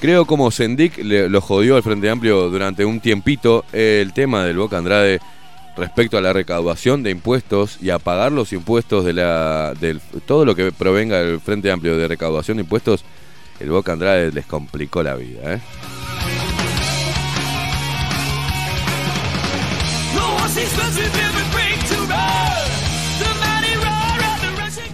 Creo 0.00 0.24
como 0.24 0.50
Sendik 0.50 0.96
lo 1.04 1.40
jodió 1.42 1.76
al 1.76 1.82
Frente 1.82 2.08
Amplio 2.08 2.48
durante 2.48 2.86
un 2.86 3.00
tiempito 3.00 3.66
el 3.70 4.14
tema 4.14 4.44
del 4.44 4.56
Boca 4.56 4.78
Andrade 4.78 5.20
respecto 5.76 6.16
a 6.16 6.22
la 6.22 6.32
recaudación 6.32 7.02
de 7.02 7.10
impuestos 7.10 7.76
y 7.82 7.90
a 7.90 7.98
pagar 7.98 8.32
los 8.32 8.54
impuestos 8.54 9.04
de 9.04 9.12
la 9.12 9.74
del 9.78 10.00
todo 10.26 10.46
lo 10.46 10.54
que 10.54 10.72
provenga 10.72 11.18
del 11.18 11.38
Frente 11.38 11.70
Amplio 11.70 11.98
de 11.98 12.08
recaudación 12.08 12.56
de 12.56 12.62
impuestos, 12.62 13.04
el 13.60 13.68
Boca 13.68 13.92
Andrade 13.92 14.32
les 14.32 14.46
complicó 14.46 15.02
la 15.02 15.16
vida, 15.16 15.54
¿eh? 15.54 15.60
No 20.14 20.38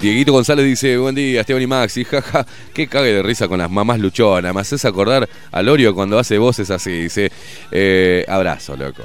Dieguito 0.07 0.31
González 0.31 0.65
dice, 0.65 0.97
buen 0.99 1.17
día, 1.17 1.41
Esteban 1.41 1.63
y 1.63 1.67
Maxi, 1.67 2.05
jaja, 2.05 2.47
qué 2.73 2.87
cague 2.87 3.13
de 3.13 3.25
risa 3.25 3.49
con 3.49 3.59
las 3.59 3.69
mamás 3.69 3.99
luchonas, 3.99 4.55
me 4.55 4.61
haces 4.61 4.85
acordar 4.85 5.29
a 5.51 5.63
Lorio 5.63 5.97
cuando 5.97 6.17
hace 6.17 6.39
voces 6.39 6.71
así, 6.71 6.93
dice, 6.93 7.33
eh, 7.73 8.25
abrazo, 8.29 8.77
loco. 8.77 9.03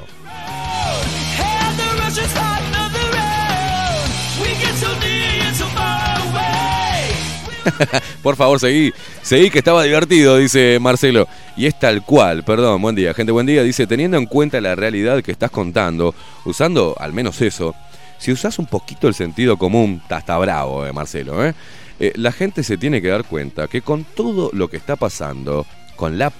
Por 8.22 8.36
favor, 8.36 8.60
seguí, 8.60 8.92
seguí 9.22 9.50
que 9.50 9.58
estaba 9.58 9.82
divertido, 9.82 10.36
dice 10.36 10.78
Marcelo. 10.80 11.26
Y 11.56 11.66
es 11.66 11.78
tal 11.80 12.04
cual, 12.04 12.44
perdón, 12.44 12.80
buen 12.80 12.94
día, 12.94 13.12
gente, 13.12 13.32
buen 13.32 13.46
día. 13.46 13.64
Dice, 13.64 13.88
teniendo 13.88 14.16
en 14.16 14.26
cuenta 14.26 14.60
la 14.60 14.76
realidad 14.76 15.22
que 15.22 15.32
estás 15.32 15.50
contando, 15.50 16.14
usando 16.44 16.94
al 16.98 17.12
menos 17.12 17.40
eso, 17.40 17.74
si 18.22 18.30
usás 18.30 18.60
un 18.60 18.66
poquito 18.66 19.08
el 19.08 19.14
sentido 19.14 19.56
común, 19.56 20.00
está 20.08 20.38
bravo, 20.38 20.86
eh, 20.86 20.92
Marcelo, 20.92 21.44
¿eh? 21.44 21.54
Eh, 21.98 22.12
La 22.14 22.30
gente 22.30 22.62
se 22.62 22.78
tiene 22.78 23.02
que 23.02 23.08
dar 23.08 23.24
cuenta 23.24 23.66
que 23.66 23.82
con 23.82 24.04
todo 24.04 24.50
lo 24.52 24.70
que 24.70 24.76
está 24.76 24.94
pasando, 24.94 25.66
con 25.96 26.18
la 26.18 26.32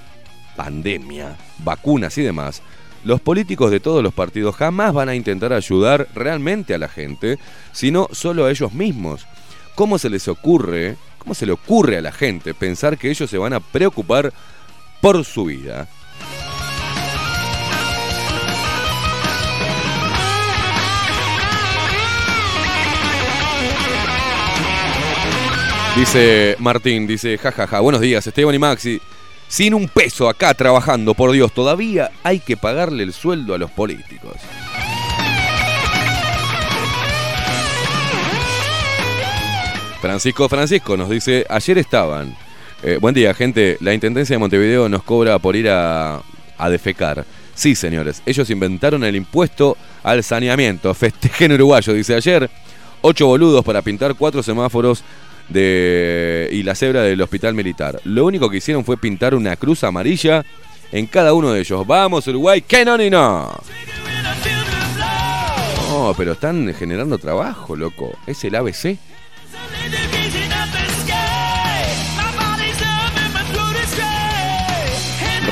pandemia, 0.55 1.37
vacunas 1.59 2.17
y 2.19 2.23
demás, 2.23 2.63
los 3.03 3.21
políticos 3.21 3.73
de 3.73 3.81
todos 3.81 4.01
los 4.01 4.15
partidos 4.15 4.55
jamás 4.55 4.93
van 4.93 5.09
a 5.09 5.17
intentar 5.17 5.53
ayudar 5.53 6.07
realmente 6.15 6.73
a 6.73 6.79
la 6.79 6.87
gente, 6.87 7.41
sino 7.73 8.07
solo 8.13 8.45
a 8.45 8.53
ellos 8.53 8.73
mismos. 8.73 9.27
¿Cómo 9.75 9.99
se 9.99 10.09
les 10.09 10.29
ocurre, 10.29 10.97
cómo 11.19 11.35
se 11.35 11.47
le 11.47 11.53
ocurre 11.53 11.97
a 11.97 12.01
la 12.01 12.13
gente 12.13 12.55
pensar 12.55 12.97
que 12.97 13.11
ellos 13.11 13.29
se 13.29 13.39
van 13.39 13.55
a 13.55 13.61
preocupar 13.61 14.33
por 15.01 15.25
su 15.25 15.47
vida? 15.47 15.89
Dice 25.97 26.57
Martín, 26.59 27.07
dice, 27.07 27.37
jajaja, 27.37 27.81
buenos 27.81 28.01
días, 28.01 28.27
Esteban 28.27 28.55
y 28.55 28.59
Maxi. 28.59 29.01
Sin 29.47 29.75
un 29.75 29.89
peso 29.89 30.29
acá 30.29 30.55
trabajando, 30.55 31.13
por 31.13 31.31
Dios, 31.33 31.53
todavía 31.53 32.11
hay 32.23 32.41
que 32.41 32.57
pagarle 32.57 33.03
el 33.03 33.13
sueldo 33.13 33.55
a 33.55 33.59
los 33.59 33.71
políticos. 33.71 34.37
Francisco 40.01 40.49
Francisco 40.49 40.97
nos 40.97 41.09
dice, 41.09 41.47
ayer 41.49 41.79
estaban. 41.79 42.35
eh, 42.83 42.99
buen 43.01 43.15
día, 43.15 43.33
gente. 43.35 43.77
La 43.81 43.95
Intendencia 43.95 44.35
de 44.35 44.39
Montevideo 44.39 44.89
nos 44.89 45.05
cobra 45.05 45.39
por 45.39 45.55
ir 45.55 45.69
a, 45.69 46.21
a 46.59 46.71
defecar. 46.71 47.25
Sí, 47.55 47.75
señores, 47.75 48.23
ellos 48.27 48.51
inventaron 48.51 49.05
el 49.05 49.15
impuesto 49.15 49.77
al 50.03 50.25
saneamiento. 50.25 50.93
Festejen 50.95 51.53
uruguayo, 51.53 51.93
dice 51.93 52.15
ayer. 52.17 52.51
Ocho 53.03 53.27
boludos 53.27 53.65
para 53.65 53.83
pintar 53.83 54.15
cuatro 54.15 54.43
semáforos 54.43 55.03
de, 55.49 56.49
y 56.53 56.63
la 56.63 56.75
cebra 56.75 57.03
del 57.03 57.21
hospital 57.21 57.55
militar. 57.55 58.01
Lo 58.05 58.27
único 58.27 58.51
que 58.51 58.59
hicieron 58.59 58.85
fue 58.85 58.97
pintar 58.97 59.35
una 59.35 59.57
cruz 59.57 59.85
amarilla 59.85 60.45
en 60.91 61.07
cada 61.07 61.33
uno 61.33 61.53
de 61.53 61.61
ellos. 61.61 61.87
Vamos, 61.87 62.27
Uruguay, 62.27 62.63
que 62.63 62.85
no 62.85 62.97
ni 62.97 63.11
no. 63.11 63.53
No, 65.89 66.15
pero 66.17 66.33
están 66.33 66.73
generando 66.75 67.19
trabajo, 67.19 67.77
loco. 67.77 68.17
Es 68.27 68.43
el 68.45 68.55
ABC. 68.55 68.97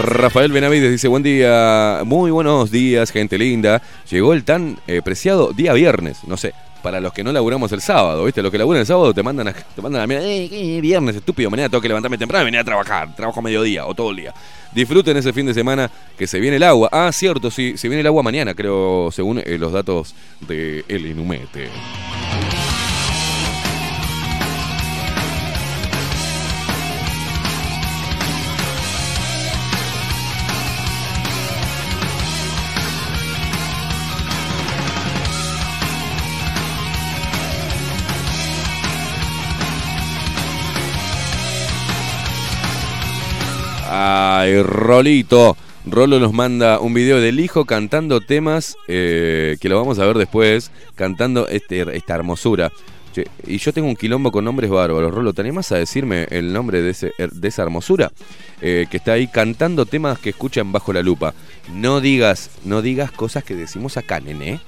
Rafael 0.02 0.50
Benavides 0.50 0.90
dice, 0.90 1.08
buen 1.08 1.22
día, 1.22 2.00
muy 2.06 2.30
buenos 2.30 2.70
días, 2.70 3.10
gente 3.10 3.36
linda. 3.36 3.82
Llegó 4.10 4.32
el 4.32 4.44
tan 4.44 4.78
eh, 4.86 5.02
preciado 5.04 5.52
día 5.52 5.74
viernes, 5.74 6.24
no 6.26 6.38
sé, 6.38 6.54
para 6.81 7.01
los 7.01 7.12
que 7.12 7.23
no 7.23 7.32
laburamos 7.32 7.70
el 7.73 7.81
sábado, 7.81 8.24
¿viste? 8.24 8.43
Los 8.43 8.51
que 8.51 8.59
laburan 8.59 8.81
el 8.81 8.86
sábado 8.86 9.15
te 9.15 9.23
mandan 9.23 9.48
a, 9.48 9.52
te 9.52 9.82
mandan 9.82 10.02
a 10.02 10.07
mirar, 10.07 10.23
eh, 10.23 10.48
eh, 10.51 10.81
viernes, 10.81 11.16
estúpido, 11.16 11.51
mañana 11.51 11.69
tengo 11.69 11.81
que 11.81 11.89
levantarme 11.89 12.19
temprano 12.19 12.43
y 12.43 12.47
venir 12.47 12.61
a 12.61 12.65
trabajar, 12.65 13.15
trabajo 13.15 13.40
a 13.40 13.43
mediodía 13.43 13.86
o 13.86 13.94
todo 13.94 14.11
el 14.11 14.16
día. 14.16 14.35
Disfruten 14.73 15.16
ese 15.16 15.32
fin 15.32 15.47
de 15.47 15.55
semana 15.55 15.90
que 16.16 16.27
se 16.27 16.39
viene 16.39 16.57
el 16.57 16.62
agua. 16.62 16.89
Ah, 16.93 17.11
cierto, 17.12 17.51
sí, 17.51 17.77
se 17.77 17.89
viene 17.89 18.01
el 18.01 18.07
agua 18.07 18.23
mañana, 18.23 18.55
creo, 18.55 19.11
según 19.12 19.39
eh, 19.39 19.59
los 19.59 19.73
datos 19.73 20.15
de 20.47 20.85
El 20.89 21.07
Inumete. 21.07 21.69
Ay, 43.92 44.62
Rolito. 44.62 45.56
Rolo 45.84 46.20
nos 46.20 46.32
manda 46.32 46.78
un 46.78 46.94
video 46.94 47.20
del 47.20 47.40
hijo 47.40 47.64
cantando 47.64 48.20
temas 48.20 48.76
eh, 48.86 49.56
que 49.60 49.68
lo 49.68 49.78
vamos 49.78 49.98
a 49.98 50.06
ver 50.06 50.16
después, 50.16 50.70
cantando 50.94 51.48
este, 51.48 51.96
esta 51.96 52.14
hermosura. 52.14 52.70
Y 53.48 53.58
yo 53.58 53.72
tengo 53.72 53.88
un 53.88 53.96
quilombo 53.96 54.30
con 54.30 54.44
nombres 54.44 54.70
bárbaros. 54.70 55.12
Rolo, 55.12 55.32
¿te 55.32 55.40
animas 55.40 55.72
a 55.72 55.76
decirme 55.78 56.28
el 56.30 56.52
nombre 56.52 56.82
de, 56.82 57.12
de 57.18 57.48
esa 57.48 57.62
hermosura? 57.64 58.12
Eh, 58.60 58.86
que 58.88 58.98
está 58.98 59.14
ahí 59.14 59.26
cantando 59.26 59.84
temas 59.86 60.20
que 60.20 60.30
escuchan 60.30 60.70
bajo 60.70 60.92
la 60.92 61.02
lupa. 61.02 61.34
No 61.74 62.00
digas, 62.00 62.48
no 62.64 62.82
digas 62.82 63.10
cosas 63.10 63.42
que 63.42 63.56
decimos 63.56 63.96
acá, 63.96 64.20
nene. 64.20 64.60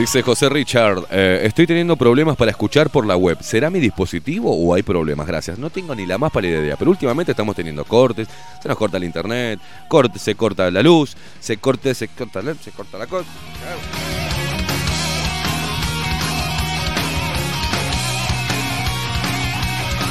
Dice 0.00 0.22
José 0.22 0.48
Richard, 0.48 1.04
eh, 1.10 1.42
estoy 1.44 1.66
teniendo 1.66 1.94
problemas 1.94 2.34
para 2.34 2.50
escuchar 2.50 2.88
por 2.88 3.04
la 3.04 3.18
web. 3.18 3.36
¿Será 3.42 3.68
mi 3.68 3.80
dispositivo 3.80 4.50
o 4.50 4.72
hay 4.72 4.82
problemas? 4.82 5.26
Gracias. 5.26 5.58
No 5.58 5.68
tengo 5.68 5.94
ni 5.94 6.06
la 6.06 6.16
más 6.16 6.32
pálida 6.32 6.58
idea, 6.58 6.74
pero 6.76 6.90
últimamente 6.90 7.32
estamos 7.32 7.54
teniendo 7.54 7.84
cortes, 7.84 8.26
se 8.62 8.66
nos 8.66 8.78
corta 8.78 8.96
el 8.96 9.04
internet, 9.04 9.60
corte, 9.88 10.18
se 10.18 10.34
corta 10.36 10.70
la 10.70 10.80
luz, 10.82 11.14
se 11.38 11.58
corta, 11.58 11.92
se 11.92 12.08
corta 12.08 12.40
la, 12.40 12.54
se 12.54 12.70
corta 12.70 12.96
la 12.96 13.06
cosa. 13.08 13.28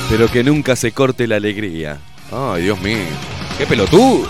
Pero 0.08 0.28
que 0.28 0.44
nunca 0.44 0.76
se 0.76 0.92
corte 0.92 1.26
la 1.26 1.38
alegría. 1.38 1.98
Ay, 2.32 2.62
Dios 2.62 2.80
mío. 2.80 3.00
¡Qué 3.58 3.66
pelotudo! 3.66 4.30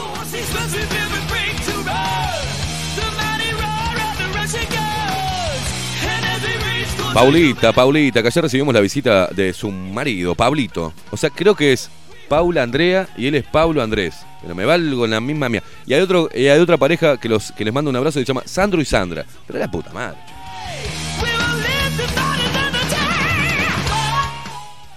Paulita, 7.13 7.73
Paulita, 7.73 8.21
que 8.21 8.27
ayer 8.27 8.43
recibimos 8.43 8.73
la 8.73 8.79
visita 8.81 9.27
de 9.27 9.51
su 9.53 9.69
marido, 9.71 10.35
Pablito. 10.35 10.93
O 11.11 11.17
sea, 11.17 11.29
creo 11.29 11.55
que 11.55 11.73
es 11.73 11.89
Paula 12.27 12.63
Andrea 12.63 13.07
y 13.17 13.27
él 13.27 13.35
es 13.35 13.43
Pablo 13.45 13.81
Andrés. 13.81 14.15
Pero 14.41 14.55
me 14.55 14.63
valgo 14.65 15.05
en 15.05 15.11
la 15.11 15.19
misma 15.19 15.49
mía. 15.49 15.63
Y 15.85 15.93
hay 15.93 16.01
otro, 16.01 16.29
y 16.33 16.47
hay 16.47 16.59
otra 16.59 16.77
pareja 16.77 17.17
que 17.17 17.27
los 17.27 17.51
que 17.51 17.65
les 17.65 17.73
manda 17.73 17.89
un 17.89 17.95
abrazo 17.95 18.19
y 18.19 18.23
se 18.23 18.27
llama 18.27 18.43
Sandro 18.45 18.79
y 18.81 18.85
Sandra. 18.85 19.25
Pero 19.47 19.59
la 19.59 19.69
puta 19.69 19.91
madre. 19.91 20.17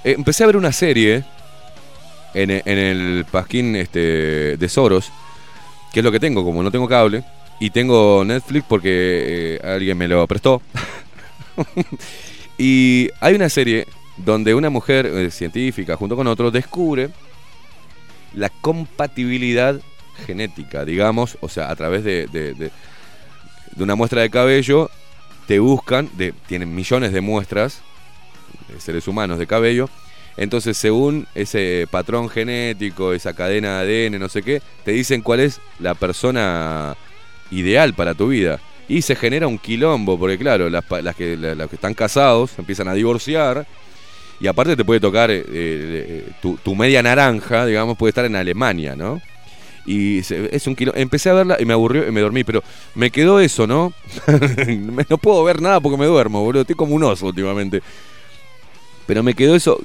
Eh, 0.04 0.14
empecé 0.16 0.44
a 0.44 0.46
ver 0.46 0.56
una 0.56 0.72
serie 0.72 1.24
en, 2.34 2.50
e- 2.50 2.62
en 2.64 2.78
el 2.78 3.24
pasquín 3.30 3.74
este, 3.76 4.56
de 4.56 4.68
Soros, 4.68 5.10
que 5.92 6.00
es 6.00 6.04
lo 6.04 6.12
que 6.12 6.20
tengo, 6.20 6.44
como 6.44 6.62
no 6.62 6.70
tengo 6.70 6.88
cable, 6.88 7.24
y 7.60 7.70
tengo 7.70 8.24
Netflix 8.24 8.64
porque 8.68 8.90
eh, 8.92 9.60
alguien 9.64 9.96
me 9.98 10.08
lo 10.08 10.26
prestó. 10.26 10.60
y 12.58 13.08
hay 13.20 13.34
una 13.34 13.48
serie 13.48 13.86
donde 14.16 14.54
una 14.54 14.70
mujer 14.70 15.06
eh, 15.06 15.30
científica 15.30 15.96
junto 15.96 16.16
con 16.16 16.26
otro 16.26 16.50
descubre 16.50 17.10
la 18.34 18.48
compatibilidad 18.48 19.80
genética, 20.26 20.84
digamos, 20.84 21.38
o 21.40 21.48
sea, 21.48 21.70
a 21.70 21.76
través 21.76 22.04
de, 22.04 22.70
una 23.76 23.94
muestra 23.94 24.22
de 24.22 24.30
cabello, 24.30 24.90
te 25.46 25.58
buscan, 25.58 26.10
tienen 26.46 26.74
millones 26.74 27.12
de 27.12 27.20
muestras 27.20 27.82
de 28.68 28.80
seres 28.80 29.08
humanos 29.08 29.38
de 29.38 29.46
cabello, 29.46 29.88
entonces 30.36 30.76
según 30.76 31.26
ese 31.34 31.86
patrón 31.90 32.28
genético, 32.28 33.12
esa 33.12 33.34
cadena 33.34 33.82
de 33.82 34.06
ADN, 34.06 34.18
no 34.18 34.28
sé 34.28 34.42
qué, 34.42 34.62
te 34.84 34.92
dicen 34.92 35.22
cuál 35.22 35.40
es 35.40 35.60
la 35.78 35.94
persona 35.94 36.96
ideal 37.50 37.92
para 37.94 38.14
tu 38.14 38.28
vida. 38.28 38.60
Y 38.88 39.02
se 39.02 39.14
genera 39.16 39.46
un 39.46 39.58
quilombo, 39.58 40.18
porque 40.18 40.36
claro, 40.38 40.68
las, 40.68 40.84
las 41.02 41.14
que, 41.16 41.36
la- 41.36 41.54
las 41.54 41.68
que 41.68 41.76
están 41.76 41.94
casados 41.94 42.50
empiezan 42.58 42.88
a 42.88 42.94
divorciar. 42.94 43.66
Y 44.40 44.48
aparte 44.48 44.76
te 44.76 44.84
puede 44.84 44.98
tocar 45.00 45.30
eh, 45.30 45.44
eh, 45.48 46.28
tu, 46.42 46.56
tu 46.56 46.74
media 46.74 47.02
naranja, 47.02 47.64
digamos, 47.64 47.96
puede 47.96 48.08
estar 48.10 48.24
en 48.24 48.34
Alemania, 48.36 48.96
¿no? 48.96 49.20
Y 49.86 50.18
es 50.18 50.66
un 50.66 50.76
kilo. 50.76 50.92
Empecé 50.94 51.30
a 51.30 51.34
verla 51.34 51.56
y 51.60 51.64
me 51.64 51.72
aburrió 51.72 52.06
y 52.08 52.12
me 52.12 52.20
dormí, 52.20 52.44
pero 52.44 52.62
me 52.94 53.10
quedó 53.10 53.40
eso, 53.40 53.66
¿no? 53.66 53.92
No 55.08 55.18
puedo 55.18 55.42
ver 55.44 55.60
nada 55.60 55.80
porque 55.80 55.96
me 55.98 56.06
duermo, 56.06 56.42
boludo. 56.42 56.62
Estoy 56.62 56.76
como 56.76 56.94
un 56.94 57.02
oso 57.04 57.26
últimamente. 57.26 57.82
Pero 59.06 59.22
me 59.22 59.34
quedó 59.34 59.54
eso 59.56 59.80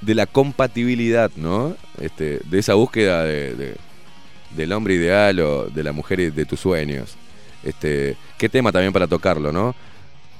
de 0.00 0.14
la 0.14 0.26
compatibilidad, 0.26 1.30
¿no? 1.36 1.76
Este, 2.00 2.40
de 2.44 2.58
esa 2.58 2.74
búsqueda 2.74 3.24
de, 3.24 3.54
de- 3.54 3.76
del 4.56 4.72
hombre 4.72 4.94
ideal 4.94 5.40
o 5.40 5.64
de 5.70 5.82
la 5.82 5.92
mujer 5.92 6.32
de 6.32 6.44
tus 6.44 6.60
sueños. 6.60 7.16
Este, 7.62 8.16
qué 8.38 8.48
tema 8.48 8.72
también 8.72 8.92
para 8.92 9.06
tocarlo, 9.06 9.52
¿no? 9.52 9.74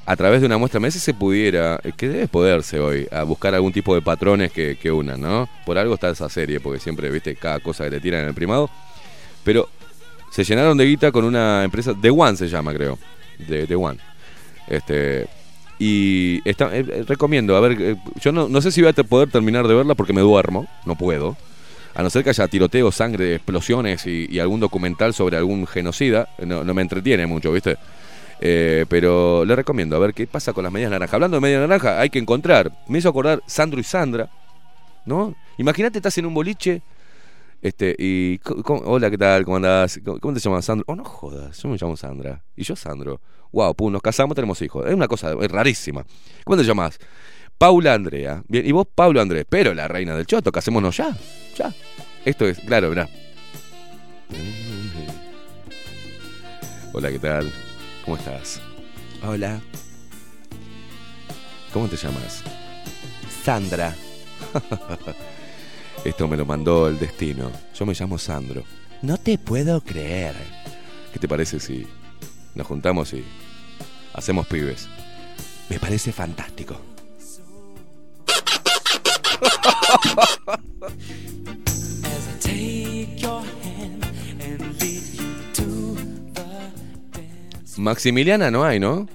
A 0.04 0.16
través 0.16 0.40
de 0.40 0.46
una 0.46 0.58
muestra, 0.58 0.80
me 0.80 0.90
si 0.90 0.98
se 0.98 1.14
pudiera, 1.14 1.78
eh, 1.84 1.92
que 1.96 2.08
debe 2.08 2.26
poderse 2.26 2.80
hoy, 2.80 3.06
a 3.12 3.22
buscar 3.22 3.54
algún 3.54 3.72
tipo 3.72 3.94
de 3.94 4.02
patrones 4.02 4.50
que, 4.50 4.76
que 4.76 4.90
unan, 4.90 5.20
¿no? 5.20 5.48
Por 5.64 5.78
algo 5.78 5.94
está 5.94 6.10
esa 6.10 6.28
serie, 6.28 6.58
porque 6.58 6.80
siempre, 6.80 7.08
viste, 7.10 7.36
cada 7.36 7.60
cosa 7.60 7.84
que 7.84 7.90
te 7.90 8.00
tiran 8.00 8.22
en 8.22 8.28
el 8.28 8.34
primado. 8.34 8.68
Pero 9.44 9.68
se 10.30 10.44
llenaron 10.44 10.76
de 10.76 10.86
guita 10.86 11.12
con 11.12 11.24
una 11.24 11.62
empresa, 11.62 11.94
The 12.00 12.10
One 12.10 12.36
se 12.36 12.48
llama, 12.48 12.72
creo. 12.72 12.98
De 13.38 13.66
The 13.66 13.76
One. 13.76 13.98
Este, 14.66 15.28
y 15.78 16.40
está, 16.48 16.76
eh, 16.76 17.04
recomiendo, 17.06 17.56
a 17.56 17.60
ver, 17.60 17.76
eh, 17.80 17.96
yo 18.20 18.32
no, 18.32 18.48
no 18.48 18.60
sé 18.60 18.70
si 18.72 18.80
voy 18.82 18.90
a 18.96 19.02
poder 19.04 19.30
terminar 19.30 19.66
de 19.68 19.74
verla 19.74 19.94
porque 19.94 20.12
me 20.12 20.20
duermo, 20.20 20.66
no 20.86 20.96
puedo. 20.96 21.36
A 21.94 22.02
no 22.02 22.10
ser 22.10 22.24
que 22.24 22.30
haya 22.30 22.48
tiroteo, 22.48 22.90
sangre, 22.90 23.34
explosiones 23.34 24.06
y, 24.06 24.38
algún 24.38 24.60
documental 24.60 25.12
sobre 25.14 25.36
algún 25.36 25.66
genocida, 25.66 26.28
no, 26.38 26.64
me 26.64 26.82
entretiene 26.82 27.26
mucho, 27.26 27.52
¿viste? 27.52 27.76
Eh, 28.40 28.86
pero 28.88 29.44
le 29.44 29.54
recomiendo, 29.54 29.94
a 29.94 29.98
ver 29.98 30.14
qué 30.14 30.26
pasa 30.26 30.52
con 30.52 30.64
las 30.64 30.72
medias 30.72 30.90
naranjas. 30.90 31.14
Hablando 31.14 31.36
de 31.36 31.40
medias 31.42 31.60
naranjas, 31.60 31.98
hay 31.98 32.10
que 32.10 32.18
encontrar. 32.18 32.72
Me 32.88 32.98
hizo 32.98 33.08
acordar 33.08 33.42
Sandro 33.46 33.78
y 33.78 33.84
Sandra, 33.84 34.30
¿no? 35.04 35.34
Imagínate, 35.58 35.98
estás 35.98 36.16
en 36.18 36.26
un 36.26 36.34
boliche 36.34 36.82
este, 37.62 37.94
y. 37.96 38.40
Hola, 38.66 39.08
¿qué 39.08 39.16
tal? 39.16 39.44
¿Cómo 39.44 39.56
andás? 39.56 40.00
¿Cómo 40.04 40.34
te 40.34 40.40
llamas, 40.40 40.64
Sandro? 40.64 40.84
Oh, 40.88 40.96
no 40.96 41.04
jodas, 41.04 41.62
yo 41.62 41.68
me 41.68 41.76
llamo 41.80 41.96
Sandra. 41.96 42.42
Y 42.56 42.64
yo, 42.64 42.74
Sandro. 42.74 43.20
Wow, 43.52 43.74
pum, 43.74 43.92
nos 43.92 44.02
casamos, 44.02 44.34
tenemos 44.34 44.60
hijos. 44.62 44.84
Es 44.86 44.94
una 44.94 45.06
cosa 45.06 45.32
es 45.40 45.50
rarísima. 45.50 46.04
¿Cómo 46.44 46.56
te 46.56 46.64
llamas? 46.64 46.98
Paula 47.62 47.94
Andrea. 47.94 48.42
Bien, 48.48 48.66
y 48.66 48.72
vos, 48.72 48.88
Pablo 48.92 49.20
Andrés. 49.20 49.46
Pero 49.48 49.72
la 49.72 49.86
reina 49.86 50.16
del 50.16 50.26
choto, 50.26 50.50
casémonos 50.50 50.96
ya. 50.96 51.16
Ya. 51.56 51.72
Esto 52.24 52.44
es, 52.44 52.58
claro, 52.58 52.88
mirá. 52.88 53.08
Hola, 56.92 57.12
¿qué 57.12 57.20
tal? 57.20 57.52
¿Cómo 58.04 58.16
estás? 58.16 58.60
Hola. 59.24 59.60
¿Cómo 61.72 61.86
te 61.86 61.94
llamas? 61.94 62.42
Sandra. 63.44 63.94
Esto 66.04 66.26
me 66.26 66.36
lo 66.36 66.44
mandó 66.44 66.88
el 66.88 66.98
destino. 66.98 67.52
Yo 67.76 67.86
me 67.86 67.94
llamo 67.94 68.18
Sandro. 68.18 68.64
No 69.02 69.18
te 69.18 69.38
puedo 69.38 69.80
creer. 69.82 70.34
¿Qué 71.12 71.20
te 71.20 71.28
parece 71.28 71.60
si 71.60 71.86
nos 72.56 72.66
juntamos 72.66 73.12
y 73.12 73.24
hacemos 74.14 74.48
pibes? 74.48 74.88
Me 75.68 75.78
parece 75.78 76.10
fantástico. 76.10 76.91
Maximiliana 87.78 88.50
no 88.50 88.64
hay, 88.64 88.78
¿no? 88.78 89.08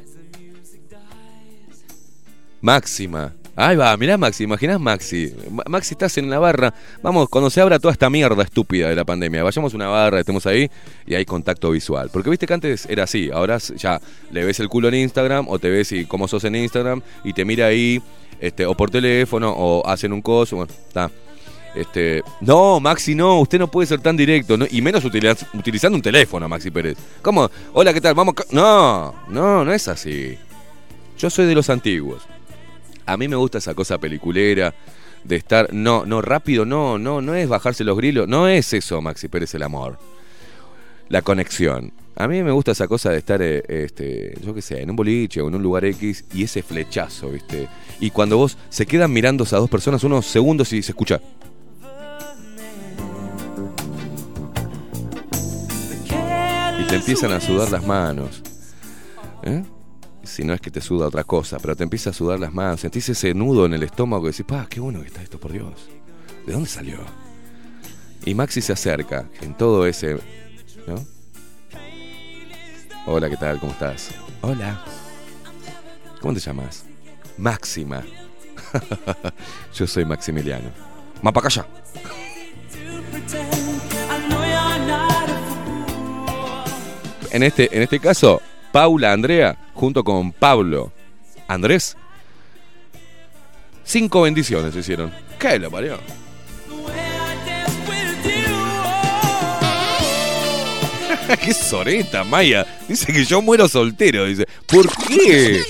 Máxima. 2.61 3.33
Ahí 3.55 3.75
va, 3.75 3.95
mirá 3.97 4.17
Maxi, 4.17 4.43
imaginás 4.43 4.79
Maxi. 4.79 5.33
Ma- 5.49 5.63
Maxi, 5.67 5.93
estás 5.95 6.17
en 6.19 6.29
la 6.29 6.37
barra. 6.37 6.73
Vamos, 7.01 7.27
cuando 7.27 7.49
se 7.49 7.59
abra 7.59 7.79
toda 7.79 7.91
esta 7.91 8.07
mierda 8.09 8.43
estúpida 8.43 8.87
de 8.89 8.95
la 8.95 9.03
pandemia, 9.03 9.41
vayamos 9.43 9.73
a 9.73 9.75
una 9.77 9.87
barra, 9.87 10.19
estemos 10.19 10.45
ahí 10.45 10.69
y 11.07 11.15
hay 11.15 11.25
contacto 11.25 11.71
visual. 11.71 12.09
Porque 12.13 12.29
viste 12.29 12.45
que 12.45 12.53
antes 12.53 12.85
era 12.87 13.03
así, 13.03 13.31
ahora 13.31 13.57
ya 13.57 13.99
le 14.31 14.45
ves 14.45 14.59
el 14.59 14.69
culo 14.69 14.89
en 14.89 14.95
Instagram 14.95 15.47
o 15.49 15.57
te 15.57 15.69
ves 15.71 15.91
y 15.91 16.05
cómo 16.05 16.27
sos 16.27 16.43
en 16.43 16.55
Instagram 16.55 17.01
y 17.23 17.33
te 17.33 17.45
mira 17.45 17.65
ahí, 17.65 17.99
este, 18.39 18.65
o 18.65 18.75
por 18.75 18.89
teléfono 18.89 19.51
o 19.51 19.85
hacen 19.87 20.13
un 20.13 20.21
coso, 20.21 20.63
está. 20.63 21.09
Este, 21.75 22.23
no, 22.41 22.79
Maxi, 22.79 23.13
no, 23.13 23.39
usted 23.39 23.59
no 23.59 23.67
puede 23.69 23.85
ser 23.87 23.99
tan 23.99 24.17
directo, 24.17 24.57
y 24.71 24.81
menos 24.81 25.03
utiliz- 25.05 25.45
utilizando 25.53 25.95
un 25.95 26.01
teléfono, 26.01 26.49
Maxi 26.49 26.71
Pérez. 26.71 26.97
¿Cómo? 27.21 27.49
Hola, 27.73 27.93
¿qué 27.93 28.01
tal? 28.01 28.15
Vamos. 28.15 28.33
ca-". 28.33 28.45
No, 28.51 29.13
no, 29.29 29.63
no 29.63 29.71
es 29.73 29.87
así. 29.87 30.37
Yo 31.17 31.29
soy 31.29 31.45
de 31.45 31.53
los 31.55 31.69
antiguos. 31.69 32.23
A 33.05 33.15
mí 33.15 33.27
me 33.27 33.35
gusta 33.35 33.59
esa 33.59 33.73
cosa 33.75 33.97
peliculera 33.99 34.73
de 35.23 35.35
estar, 35.35 35.71
no, 35.73 36.05
no 36.05 36.21
rápido, 36.21 36.65
no, 36.65 36.97
no, 36.97 37.21
no 37.21 37.35
es 37.35 37.47
bajarse 37.47 37.83
los 37.83 37.97
grilos, 37.97 38.27
no 38.27 38.47
es 38.47 38.73
eso, 38.73 39.01
Maxi 39.01 39.27
Pérez, 39.27 39.53
el 39.55 39.63
amor. 39.63 39.99
La 41.09 41.21
conexión. 41.21 41.91
A 42.15 42.27
mí 42.27 42.41
me 42.41 42.51
gusta 42.51 42.71
esa 42.71 42.87
cosa 42.87 43.11
de 43.11 43.19
estar, 43.19 43.39
eh, 43.41 43.63
este, 43.67 44.33
yo 44.43 44.53
qué 44.55 44.61
sé, 44.61 44.81
en 44.81 44.89
un 44.89 44.95
boliche 44.95 45.41
o 45.41 45.47
en 45.47 45.55
un 45.55 45.61
lugar 45.61 45.85
X 45.85 46.25
y 46.33 46.43
ese 46.43 46.63
flechazo, 46.63 47.29
¿viste? 47.29 47.67
Y 47.99 48.11
cuando 48.11 48.37
vos 48.37 48.57
se 48.69 48.85
quedan 48.85 49.11
mirando 49.11 49.43
esas 49.43 49.59
dos 49.59 49.69
personas 49.69 50.03
unos 50.03 50.25
segundos 50.25 50.71
y 50.73 50.81
se 50.83 50.91
escucha. 50.91 51.19
Y 56.79 56.83
te 56.87 56.95
empiezan 56.95 57.31
a 57.31 57.41
sudar 57.41 57.71
las 57.71 57.85
manos. 57.85 58.43
¿Eh? 59.43 59.63
si 60.27 60.43
no 60.43 60.53
es 60.53 60.61
que 60.61 60.69
te 60.69 60.81
suda 60.81 61.07
otra 61.07 61.23
cosa, 61.23 61.57
pero 61.57 61.75
te 61.75 61.83
empieza 61.83 62.09
a 62.09 62.13
sudar 62.13 62.39
las 62.39 62.53
manos, 62.53 62.81
sentís 62.81 63.09
ese 63.09 63.33
nudo 63.33 63.65
en 63.65 63.73
el 63.73 63.83
estómago 63.83 64.27
y 64.27 64.31
decís, 64.31 64.45
pa, 64.45 64.67
qué 64.69 64.79
bueno 64.79 65.01
que 65.01 65.07
está 65.07 65.23
esto, 65.23 65.39
por 65.39 65.51
Dios. 65.51 65.89
¿De 66.45 66.53
dónde 66.53 66.69
salió? 66.69 66.99
Y 68.25 68.35
Maxi 68.35 68.61
se 68.61 68.73
acerca 68.73 69.29
en 69.41 69.55
todo 69.55 69.85
ese. 69.87 70.17
¿No? 70.85 71.03
Hola, 73.05 73.29
¿qué 73.29 73.37
tal? 73.37 73.59
¿Cómo 73.59 73.71
estás? 73.71 74.11
Hola. 74.41 74.83
¿Cómo 76.19 76.33
te 76.33 76.39
llamas? 76.39 76.86
Máxima. 77.37 78.03
Yo 79.73 79.87
soy 79.87 80.05
Maximiliano. 80.05 80.69
Mapacaya. 81.21 81.65
En 87.31 87.43
este, 87.43 87.75
en 87.75 87.83
este 87.83 87.99
caso, 87.99 88.41
Paula 88.71 89.11
Andrea, 89.11 89.57
junto 89.73 90.03
con 90.03 90.31
Pablo 90.31 90.91
Andrés, 91.47 91.95
cinco 93.83 94.21
bendiciones 94.21 94.75
hicieron. 94.75 95.13
¿Qué 95.37 95.59
lo 95.59 95.69
parió? 95.69 95.99
¡Qué 101.43 101.53
soreta, 101.53 102.23
Maya! 102.23 102.65
Dice 102.87 103.11
que 103.11 103.25
yo 103.25 103.41
muero 103.41 103.67
soltero. 103.67 104.25
Dice, 104.25 104.47
¿por 104.65 104.87
qué? 105.07 105.61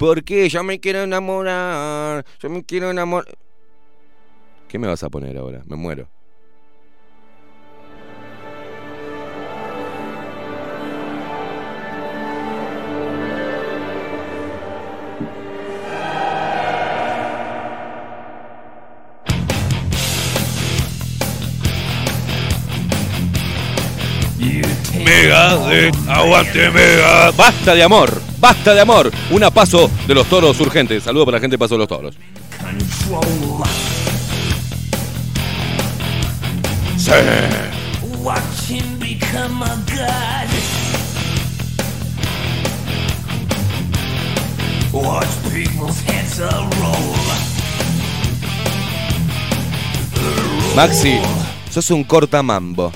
¿Por 0.00 0.24
qué? 0.24 0.48
Yo 0.48 0.64
me 0.64 0.80
quiero 0.80 1.02
enamorar. 1.02 2.24
Yo 2.38 2.48
me 2.48 2.64
quiero 2.64 2.90
enamorar. 2.90 3.36
¿Qué 4.66 4.78
me 4.78 4.86
vas 4.86 5.02
a 5.02 5.10
poner 5.10 5.36
ahora? 5.36 5.62
Me 5.66 5.76
muero. 5.76 6.08
Aguante 26.08 26.70
mega. 26.70 27.30
Basta 27.32 27.74
de 27.74 27.82
amor, 27.82 28.20
basta 28.38 28.74
de 28.74 28.80
amor. 28.80 29.10
Un 29.30 29.44
a 29.44 29.50
paso 29.50 29.90
de 30.06 30.14
los 30.14 30.26
toros 30.26 30.58
urgentes. 30.60 31.04
Saludo 31.04 31.26
para 31.26 31.36
la 31.36 31.40
gente 31.40 31.54
de 31.54 31.58
Paso 31.58 31.74
de 31.74 31.78
los 31.78 31.88
Toros. 31.88 32.14
Sí. 36.96 37.12
Watch 44.92 45.30
people's 45.52 46.00
heads 46.02 46.40
a 46.40 46.50
roll. 46.50 47.14
Maxi, 50.74 51.20
sos 51.70 51.90
un 51.90 52.02
cortamambo. 52.04 52.92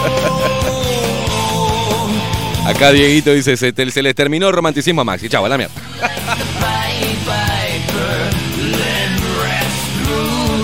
Acá 2.66 2.92
Dieguito 2.92 3.32
dice, 3.32 3.56
se, 3.56 3.72
les 4.02 4.14
terminó 4.14 4.48
el 4.48 4.54
romanticismo 4.54 5.00
a 5.00 5.04
Maxi. 5.04 5.28
Chau, 5.28 5.44
a 5.44 5.48
la 5.48 5.58
mierda. 5.58 5.74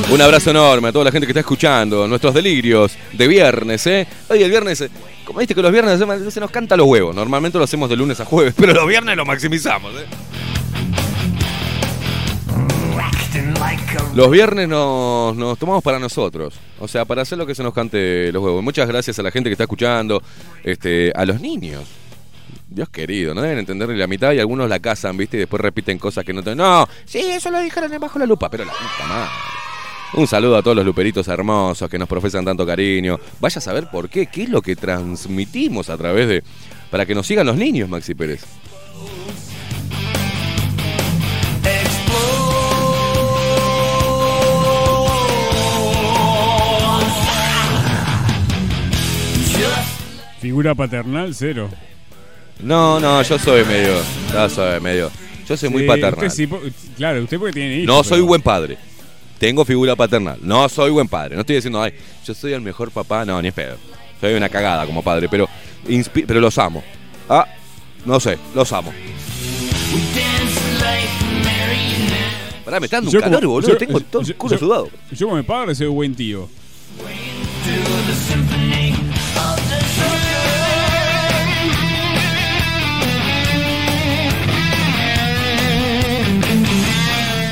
Un 0.09 0.23
abrazo 0.23 0.51
enorme 0.51 0.89
a 0.89 0.93
toda 0.93 1.07
la 1.07 1.11
gente 1.11 1.27
que 1.27 1.33
está 1.33 1.41
escuchando 1.41 2.07
nuestros 2.07 2.33
delirios 2.33 2.97
de 3.13 3.27
viernes, 3.27 3.85
¿eh? 3.89 4.07
Oye, 4.29 4.45
el 4.45 4.51
viernes, 4.51 4.81
eh, 4.83 4.91
como 5.25 5.41
viste 5.41 5.53
que 5.55 5.61
los 5.61 5.73
viernes 5.73 5.99
se- 5.99 6.31
se 6.31 6.41
nos 6.41 6.51
canta 6.51 6.77
los 6.77 6.87
huevos. 6.87 7.15
Normalmente 7.15 7.59
lo 7.59 7.65
hacemos 7.65 7.91
de 7.91 7.97
lunes 7.97 8.21
a 8.21 8.25
jueves, 8.25 8.55
pero 8.57 8.73
los 8.73 8.87
viernes 8.87 9.17
lo 9.17 9.25
maximizamos, 9.27 9.93
¿eh? 9.95 10.07
Los 14.15 14.31
viernes 14.31 14.69
nos, 14.69 15.37
nos 15.37 15.59
tomamos 15.59 15.83
para 15.83 15.99
nosotros. 15.99 16.55
O 16.79 16.89
sea, 16.89 17.05
para 17.05 17.23
hacer 17.23 17.39
lo 17.39 17.47
que 17.47 17.55
se 17.55 17.63
nos 17.63 17.75
cante 17.75 18.31
los 18.33 18.43
huevos. 18.43 18.63
Muchas 18.63 18.89
gracias 18.89 19.19
a 19.19 19.23
la 19.23 19.31
gente 19.31 19.49
que 19.49 19.53
está 19.53 19.65
escuchando, 19.65 20.23
este, 20.65 21.13
a 21.15 21.25
los 21.25 21.41
niños. 21.41 21.85
Dios 22.69 22.89
querido, 22.89 23.35
no 23.35 23.43
deben 23.43 23.59
entender 23.59 23.89
ni 23.89 23.97
la 23.97 24.07
mitad 24.07 24.33
y 24.33 24.41
algunos 24.41 24.69
la 24.69 24.81
cazan, 24.81 25.17
¿viste? 25.17 25.37
Y 25.37 25.41
después 25.41 25.61
repiten 25.61 25.99
cosas 25.99 26.25
que 26.25 26.33
no 26.33 26.43
te... 26.43 26.55
No, 26.55 26.89
sí, 27.05 27.19
eso 27.19 27.51
lo 27.51 27.61
dijeron 27.61 27.93
bajo 28.01 28.19
la 28.19 28.27
lupa, 28.27 28.51
pero 28.51 28.65
la 28.65 28.73
puta 28.73 29.07
madre. 29.09 29.31
Un 30.15 30.27
saludo 30.27 30.57
a 30.57 30.63
todos 30.63 30.77
los 30.77 30.85
luperitos 30.85 31.29
hermosos 31.29 31.89
que 31.89 31.99
nos 31.99 32.09
profesan 32.09 32.45
tanto 32.45 32.67
cariño. 32.67 33.19
Vaya 33.41 33.59
a 33.59 33.63
saber 33.63 33.89
por 33.91 34.09
qué, 34.09 34.27
qué 34.27 34.45
es 34.45 34.49
lo 34.49 34.63
que 34.63 34.77
transmitimos 34.77 35.91
a 35.91 35.97
través 35.97 36.29
de... 36.29 36.43
Para 36.91 37.05
que 37.05 37.15
nos 37.15 37.27
sigan 37.27 37.47
los 37.47 37.57
niños, 37.57 37.89
Maxi 37.89 38.15
Pérez. 38.15 38.45
Figura 50.47 50.77
paternal, 50.77 51.35
cero. 51.35 51.69
No, 52.61 53.01
no, 53.01 53.21
yo 53.23 53.37
soy 53.37 53.65
medio... 53.65 53.95
Yo 54.33 54.49
soy 54.49 54.81
medio... 54.81 55.11
Yo 55.49 55.57
soy 55.57 55.69
muy 55.71 55.83
paternal. 55.89 56.13
usted 56.15 56.31
sí, 56.31 56.47
po- 56.47 56.61
claro, 56.97 57.21
usted 57.25 57.37
porque 57.37 57.53
tiene 57.55 57.79
hijos. 57.79 57.87
No 57.89 58.05
soy 58.05 58.19
pero- 58.19 58.27
buen 58.27 58.43
padre. 58.43 58.79
Tengo 59.41 59.65
figura 59.65 59.97
paternal. 59.97 60.39
No 60.43 60.69
soy 60.69 60.93
buen 60.93 61.09
padre. 61.09 61.35
No 61.35 61.41
estoy 61.41 61.57
diciendo, 61.57 61.83
ay, 61.83 61.95
yo 62.25 62.33
soy 62.33 62.53
el 62.53 62.61
mejor 62.61 62.93
papá. 62.93 63.25
No, 63.25 63.43
ni 63.43 63.49
es 63.49 63.55
pedo. 63.55 63.77
Soy 64.21 64.35
una 64.35 64.49
cagada 64.49 64.87
como 64.87 65.03
padre, 65.03 65.29
pero, 65.29 65.49
pero 66.29 66.39
los 66.41 66.57
amo. 66.59 66.81
Ah, 67.29 67.45
no 68.05 68.21
sé, 68.21 68.39
los 68.55 68.73
amo. 68.73 68.93
Pará, 72.65 72.79
me 72.79 72.87
está 72.87 72.99
dando 72.99 73.11
un 73.11 73.15
Yo 73.15 73.21
calor, 73.21 73.41
como- 73.41 73.53
boludo. 73.55 73.69
yo- 73.71 73.77
Tengo 73.79 73.99
todo 74.01 74.23
el 74.23 74.37
culo 74.37 74.53
yo- 74.55 74.59
sudado. 74.61 74.91
Yo 75.11 75.27
como 75.27 75.39
mi 75.39 75.43
padre 75.43 75.75
soy 75.75 75.89
buen 75.89 76.15
tío. 76.15 76.49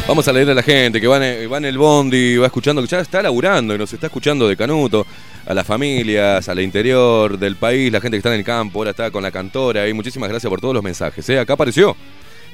Vamos 0.06 0.28
a 0.28 0.32
leer 0.35 0.51
a 0.51 0.55
la 0.55 0.62
gente 0.62 1.01
que 1.01 1.06
va 1.06 1.16
en, 1.16 1.64
el 1.64 1.78
bondi, 1.78 2.36
va 2.36 2.47
escuchando, 2.47 2.82
que 2.82 2.89
ya 2.89 3.01
está 3.01 3.22
laburando 3.22 3.74
y 3.74 3.78
nos 3.78 3.90
está 3.90 4.09
escuchando 4.09 4.47
de 4.47 4.55
Canuto, 4.55 5.06
a 5.47 5.55
las 5.55 5.66
familias, 5.66 6.47
al 6.47 6.60
interior 6.60 7.39
del 7.39 7.56
país, 7.56 7.90
la 7.90 8.02
gente 8.02 8.16
que 8.16 8.18
está 8.18 8.28
en 8.28 8.40
el 8.40 8.44
campo, 8.44 8.81
ahora 8.81 8.90
está 8.90 9.10
con 9.10 9.22
la 9.22 9.31
cantora 9.31 9.89
y 9.89 9.94
muchísimas 9.94 10.28
gracias 10.28 10.51
por 10.51 10.60
todos 10.60 10.74
los 10.74 10.85
mensajes. 10.85 11.26
¿eh? 11.31 11.39
Acá 11.39 11.55
apareció, 11.55 11.97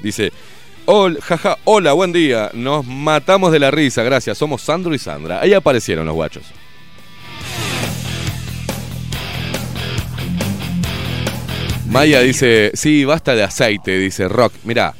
dice, 0.01 0.31
hola, 0.85 1.19
jaja, 1.21 1.57
hola, 1.65 1.91
buen 1.91 2.13
día, 2.13 2.51
nos 2.53 2.85
matamos 2.85 3.51
de 3.51 3.59
la 3.59 3.69
risa, 3.69 4.01
gracias, 4.01 4.37
somos 4.37 4.61
Sandro 4.61 4.95
y 4.95 4.97
Sandra. 4.97 5.41
Ahí 5.41 5.53
aparecieron 5.53 6.05
los 6.05 6.15
guachos. 6.15 6.45
Maya 11.89 12.21
dice, 12.21 12.71
sí, 12.75 13.03
basta 13.03 13.35
de 13.35 13.43
aceite, 13.43 13.99
dice 13.99 14.29
Rock. 14.29 14.53
Mirá, 14.63 14.93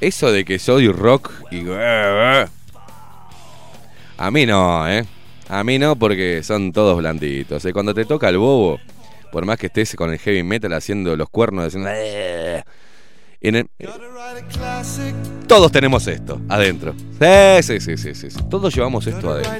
eso 0.00 0.32
de 0.32 0.44
que 0.44 0.58
soy 0.58 0.88
rock 0.88 1.30
y... 1.50 1.64
A 4.16 4.30
mí 4.30 4.46
no, 4.46 4.88
¿eh? 4.88 5.04
A 5.48 5.64
mí 5.64 5.78
no 5.78 5.96
porque 5.96 6.42
son 6.42 6.72
todos 6.72 6.98
blanditos. 6.98 7.64
¿eh? 7.64 7.72
Cuando 7.72 7.94
te 7.94 8.04
toca 8.04 8.28
el 8.28 8.38
bobo, 8.38 8.78
por 9.32 9.44
más 9.46 9.58
que 9.58 9.66
estés 9.66 9.94
con 9.96 10.12
el 10.12 10.18
heavy 10.18 10.42
metal 10.42 10.72
haciendo 10.74 11.16
los 11.16 11.28
cuernos, 11.30 11.66
haciendo... 11.66 11.88
en 13.40 13.56
el- 13.56 13.70
Todos 15.46 15.72
tenemos 15.72 16.06
esto 16.06 16.40
adentro. 16.48 16.94
Sí, 17.18 17.62
sí, 17.62 17.96
sí, 17.96 18.14
sí, 18.14 18.30
sí. 18.30 18.38
Todos 18.50 18.74
llevamos 18.74 19.06
esto 19.06 19.30
adentro. 19.30 19.52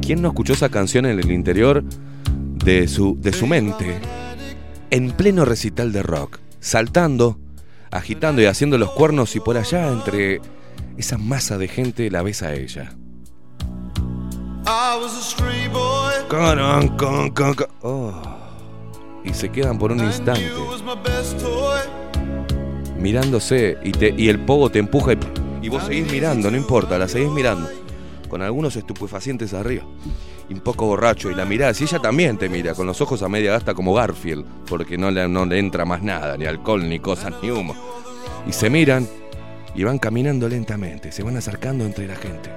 ¿Quién 0.00 0.22
no 0.22 0.28
escuchó 0.28 0.54
esa 0.54 0.70
canción 0.70 1.04
en 1.04 1.18
el 1.20 1.30
interior 1.30 1.84
de 1.84 2.88
su, 2.88 3.16
de 3.20 3.32
su 3.34 3.46
mente? 3.46 4.00
En 4.90 5.10
pleno 5.12 5.44
recital 5.44 5.92
de 5.92 6.02
rock, 6.02 6.38
saltando, 6.60 7.38
agitando 7.90 8.42
y 8.42 8.46
haciendo 8.46 8.78
los 8.78 8.90
cuernos 8.90 9.34
y 9.36 9.40
por 9.40 9.56
allá 9.56 9.88
entre 9.88 10.40
esa 10.96 11.18
masa 11.18 11.58
de 11.58 11.68
gente 11.68 12.10
la 12.10 12.22
ves 12.22 12.42
a 12.42 12.54
ella. 12.54 12.96
Oh. 17.82 18.12
Y 19.24 19.32
se 19.34 19.50
quedan 19.50 19.78
por 19.78 19.92
un 19.92 20.00
instante 20.00 20.50
mirándose 22.98 23.78
y, 23.82 23.92
te, 23.92 24.14
y 24.16 24.28
el 24.28 24.40
pogo 24.40 24.70
te 24.70 24.78
empuja 24.78 25.12
y, 25.12 25.18
y 25.62 25.68
vos 25.68 25.84
seguís 25.84 26.10
mirando, 26.10 26.50
no 26.50 26.56
importa, 26.56 26.98
la 26.98 27.08
seguís 27.08 27.30
mirando. 27.30 27.68
Con 28.28 28.42
algunos 28.42 28.76
estupefacientes 28.76 29.54
arriba. 29.54 29.84
Y 30.48 30.54
un 30.54 30.60
poco 30.60 30.86
borracho. 30.86 31.30
Y 31.30 31.34
la 31.34 31.44
mirada, 31.44 31.74
si 31.74 31.84
ella 31.84 31.98
también 31.98 32.38
te 32.38 32.48
mira, 32.48 32.74
con 32.74 32.86
los 32.86 33.00
ojos 33.00 33.22
a 33.22 33.28
media 33.28 33.52
gasta 33.52 33.74
como 33.74 33.94
Garfield, 33.94 34.44
porque 34.68 34.96
no 34.96 35.10
le, 35.10 35.28
no 35.28 35.44
le 35.44 35.58
entra 35.58 35.84
más 35.84 36.02
nada, 36.02 36.36
ni 36.36 36.46
alcohol, 36.46 36.88
ni 36.88 37.00
cosas, 37.00 37.34
ni 37.42 37.50
humo. 37.50 37.74
Y 38.46 38.52
se 38.52 38.70
miran 38.70 39.06
y 39.74 39.84
van 39.84 39.98
caminando 39.98 40.48
lentamente, 40.48 41.12
se 41.12 41.22
van 41.22 41.36
acercando 41.36 41.84
entre 41.84 42.06
la 42.06 42.16
gente. 42.16 42.50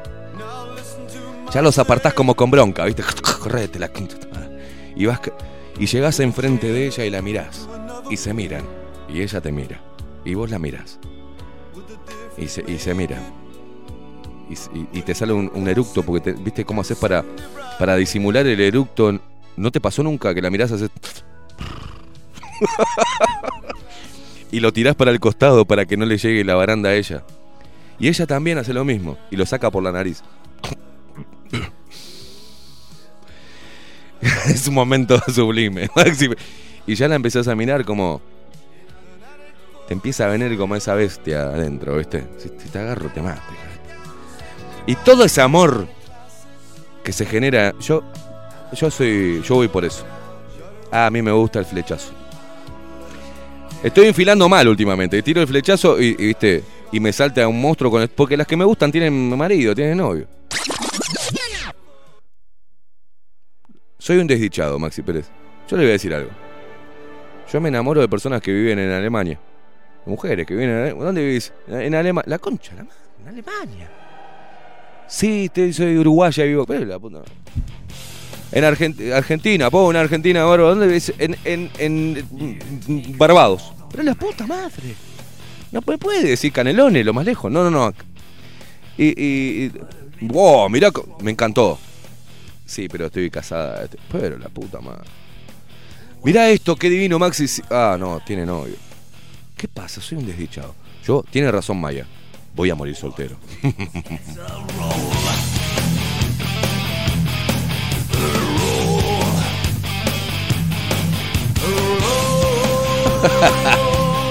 Ya 1.54 1.62
los 1.62 1.78
apartás 1.80 2.14
como 2.14 2.34
con 2.34 2.50
bronca, 2.50 2.86
¿viste? 2.86 3.04
Correte 3.40 3.78
la. 3.78 3.92
Y 4.96 5.06
y 5.80 5.86
llegás 5.88 6.20
enfrente 6.20 6.72
de 6.72 6.88
ella 6.88 7.06
y 7.06 7.10
la 7.10 7.22
mirás. 7.22 7.68
Y 8.10 8.18
se 8.18 8.34
miran. 8.34 8.64
Y 9.10 9.22
ella 9.22 9.42
te 9.42 9.52
mira. 9.52 9.82
Y 10.24 10.34
vos 10.36 10.50
la 10.50 10.60
mirás. 10.60 11.00
Y 12.38 12.48
se, 12.48 12.64
y 12.68 12.78
se 12.78 12.94
miran. 12.94 13.41
Y, 14.94 15.02
te 15.02 15.16
sale 15.16 15.34
un, 15.34 15.68
eructo, 15.68 16.04
porque 16.04 16.34
te- 16.34 16.42
viste 16.42 16.66
cómo 16.66 16.82
haces 16.82 16.98
para, 16.98 17.24
para 17.80 17.96
disimular 17.96 18.46
el 18.46 18.60
eructo. 18.60 19.20
¿No 19.56 19.72
te 19.72 19.80
pasó 19.80 20.04
nunca 20.04 20.34
que 20.34 20.42
la 20.42 20.50
mirás 20.50 20.72
haces 20.72 20.90
y 24.52 24.60
lo 24.60 24.74
tirás 24.74 24.96
para 24.96 25.12
el 25.12 25.20
costado 25.20 25.66
para 25.66 25.86
que 25.86 25.98
no 25.98 26.06
le 26.06 26.18
llegue 26.18 26.44
la 26.44 26.56
baranda 26.56 26.90
a 26.90 26.96
ella? 26.96 27.24
Y 28.00 28.08
ella 28.08 28.26
también 28.26 28.58
hace 28.58 28.74
lo 28.74 28.84
mismo 28.84 29.18
y 29.30 29.38
lo 29.38 29.46
saca 29.46 29.70
por 29.70 29.84
la 29.84 29.92
nariz. 29.92 30.24
es 34.48 34.68
un 34.68 34.74
momento 34.74 35.20
sublime. 35.34 35.90
Y 36.88 36.96
ya 36.96 37.08
la 37.08 37.16
empezás 37.16 37.48
a 37.48 37.56
mirar 37.56 37.86
como. 37.86 38.22
Te 39.88 39.94
empieza 39.94 40.26
a 40.26 40.30
venir 40.30 40.58
como 40.58 40.76
esa 40.76 40.96
bestia 40.96 41.44
adentro, 41.44 41.98
¿viste? 41.98 42.26
Si 42.38 42.50
te 42.50 42.80
agarro, 42.80 43.10
te 43.10 43.22
mato. 43.22 43.42
Y 44.88 44.96
todo 44.96 45.24
ese 45.24 45.42
amor 45.42 45.88
que 47.04 47.12
se 47.14 47.26
genera. 47.26 47.74
Yo. 47.80 48.04
Yo 48.74 48.90
soy. 48.90 49.42
Yo 49.44 49.56
voy 49.56 49.68
por 49.68 49.86
eso. 49.86 50.06
Ah, 50.92 51.06
a 51.08 51.10
mí 51.10 51.22
me 51.22 51.32
gusta 51.32 51.60
el 51.60 51.66
flechazo. 51.66 52.12
Estoy 53.84 54.08
enfilando 54.08 54.48
mal 54.48 54.68
últimamente. 54.68 55.22
Tiro 55.24 55.42
el 55.42 55.48
flechazo 55.48 56.00
y, 56.00 56.08
y, 56.08 56.28
viste. 56.28 56.64
Y 56.92 57.00
me 57.00 57.14
salta 57.14 57.48
un 57.48 57.60
monstruo 57.62 57.90
con 57.90 58.02
el- 58.02 58.10
Porque 58.10 58.36
las 58.36 58.46
que 58.48 58.58
me 58.58 58.66
gustan 58.66 58.92
tienen 58.92 59.36
marido, 59.38 59.74
tienen 59.74 59.98
novio. 59.98 60.28
Soy 63.98 64.18
un 64.18 64.28
desdichado, 64.28 64.78
Maxi 64.80 65.02
Pérez. 65.04 65.30
Yo 65.70 65.78
le 65.78 65.84
voy 65.84 65.90
a 65.90 65.94
decir 65.94 66.14
algo. 66.14 66.32
Yo 67.52 67.62
me 67.62 67.70
enamoro 67.70 68.02
de 68.02 68.10
personas 68.10 68.42
que 68.42 68.52
viven 68.52 68.80
en 68.80 68.92
Alemania. 68.92 69.40
Mujeres 70.06 70.46
que 70.46 70.54
viven 70.54 70.70
en 70.70 70.76
Alemania. 70.78 71.06
¿Dónde 71.06 71.22
vivís? 71.22 71.54
En 71.68 71.94
Alemania. 71.96 72.30
La 72.30 72.40
concha, 72.40 72.74
la 72.76 72.84
madre. 72.84 72.98
En 73.22 73.28
Alemania. 73.28 73.90
Sí, 75.12 75.50
te- 75.54 75.74
soy 75.74 75.98
uruguaya 75.98 76.46
y 76.46 76.48
vivo. 76.50 76.66
Pero 76.66 76.86
la 76.86 76.98
puta. 76.98 77.22
En 78.54 78.64
Argent- 78.64 79.12
Argentina, 79.14 79.70
pongo 79.70 79.92
en 79.92 79.98
Argentina. 79.98 80.40
¿Dónde? 80.42 81.02
En, 81.20 81.36
en, 81.44 81.70
en, 81.78 82.28
mm, 82.88 83.18
Barbados. 83.18 83.74
Pero 83.92 84.04
la 84.04 84.16
puta 84.16 84.48
madre. 84.48 84.96
No 85.74 85.82
puede, 85.82 86.24
decir 86.30 86.52
Canelones, 86.54 87.06
lo 87.06 87.14
más 87.14 87.26
lejos. 87.26 87.52
No, 87.52 87.64
no, 87.64 87.70
no. 87.70 87.94
Y. 88.98 89.08
y, 89.22 89.66
y- 89.66 89.72
wow, 90.22 90.70
mirá, 90.70 90.92
me 91.22 91.32
encantó. 91.32 91.78
Sí, 92.66 92.88
pero 92.88 93.08
estoy 93.08 93.30
casada. 93.30 93.84
este, 93.84 93.98
Pero 94.12 94.38
la 94.38 94.48
puta 94.48 94.80
madre. 94.80 95.10
Mirá 96.24 96.50
esto, 96.50 96.76
qué 96.78 96.90
divino 96.90 97.20
Maxi. 97.20 97.48
Ah, 97.70 97.98
no, 98.00 98.22
tiene 98.26 98.46
novio. 98.46 98.76
¿Qué 99.58 99.68
pasa? 99.68 100.00
Soy 100.00 100.20
un 100.20 100.26
desdichado. 100.28 100.74
Yo, 101.06 101.24
tiene 101.30 101.52
razón 101.52 101.82
Maya. 101.82 102.06
Voy 102.56 102.70
a 102.70 102.76
morir 102.76 102.96
soltero. 102.96 103.36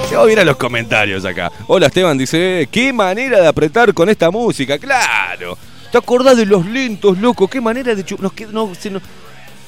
Se 0.08 0.16
va 0.16 0.22
a 0.22 0.40
a 0.40 0.44
los 0.44 0.56
comentarios 0.56 1.24
acá. 1.24 1.52
Hola 1.68 1.86
Esteban, 1.86 2.18
dice, 2.18 2.68
qué 2.70 2.92
manera 2.92 3.40
de 3.40 3.46
apretar 3.46 3.94
con 3.94 4.08
esta 4.08 4.30
música, 4.30 4.78
claro. 4.78 5.56
¿Te 5.90 5.98
acordás 5.98 6.36
de 6.36 6.46
los 6.46 6.66
lentos, 6.66 7.18
loco? 7.18 7.48
Qué 7.48 7.60
manera 7.60 7.94
de 7.94 8.04
nos 8.20 8.52
no, 8.52 8.72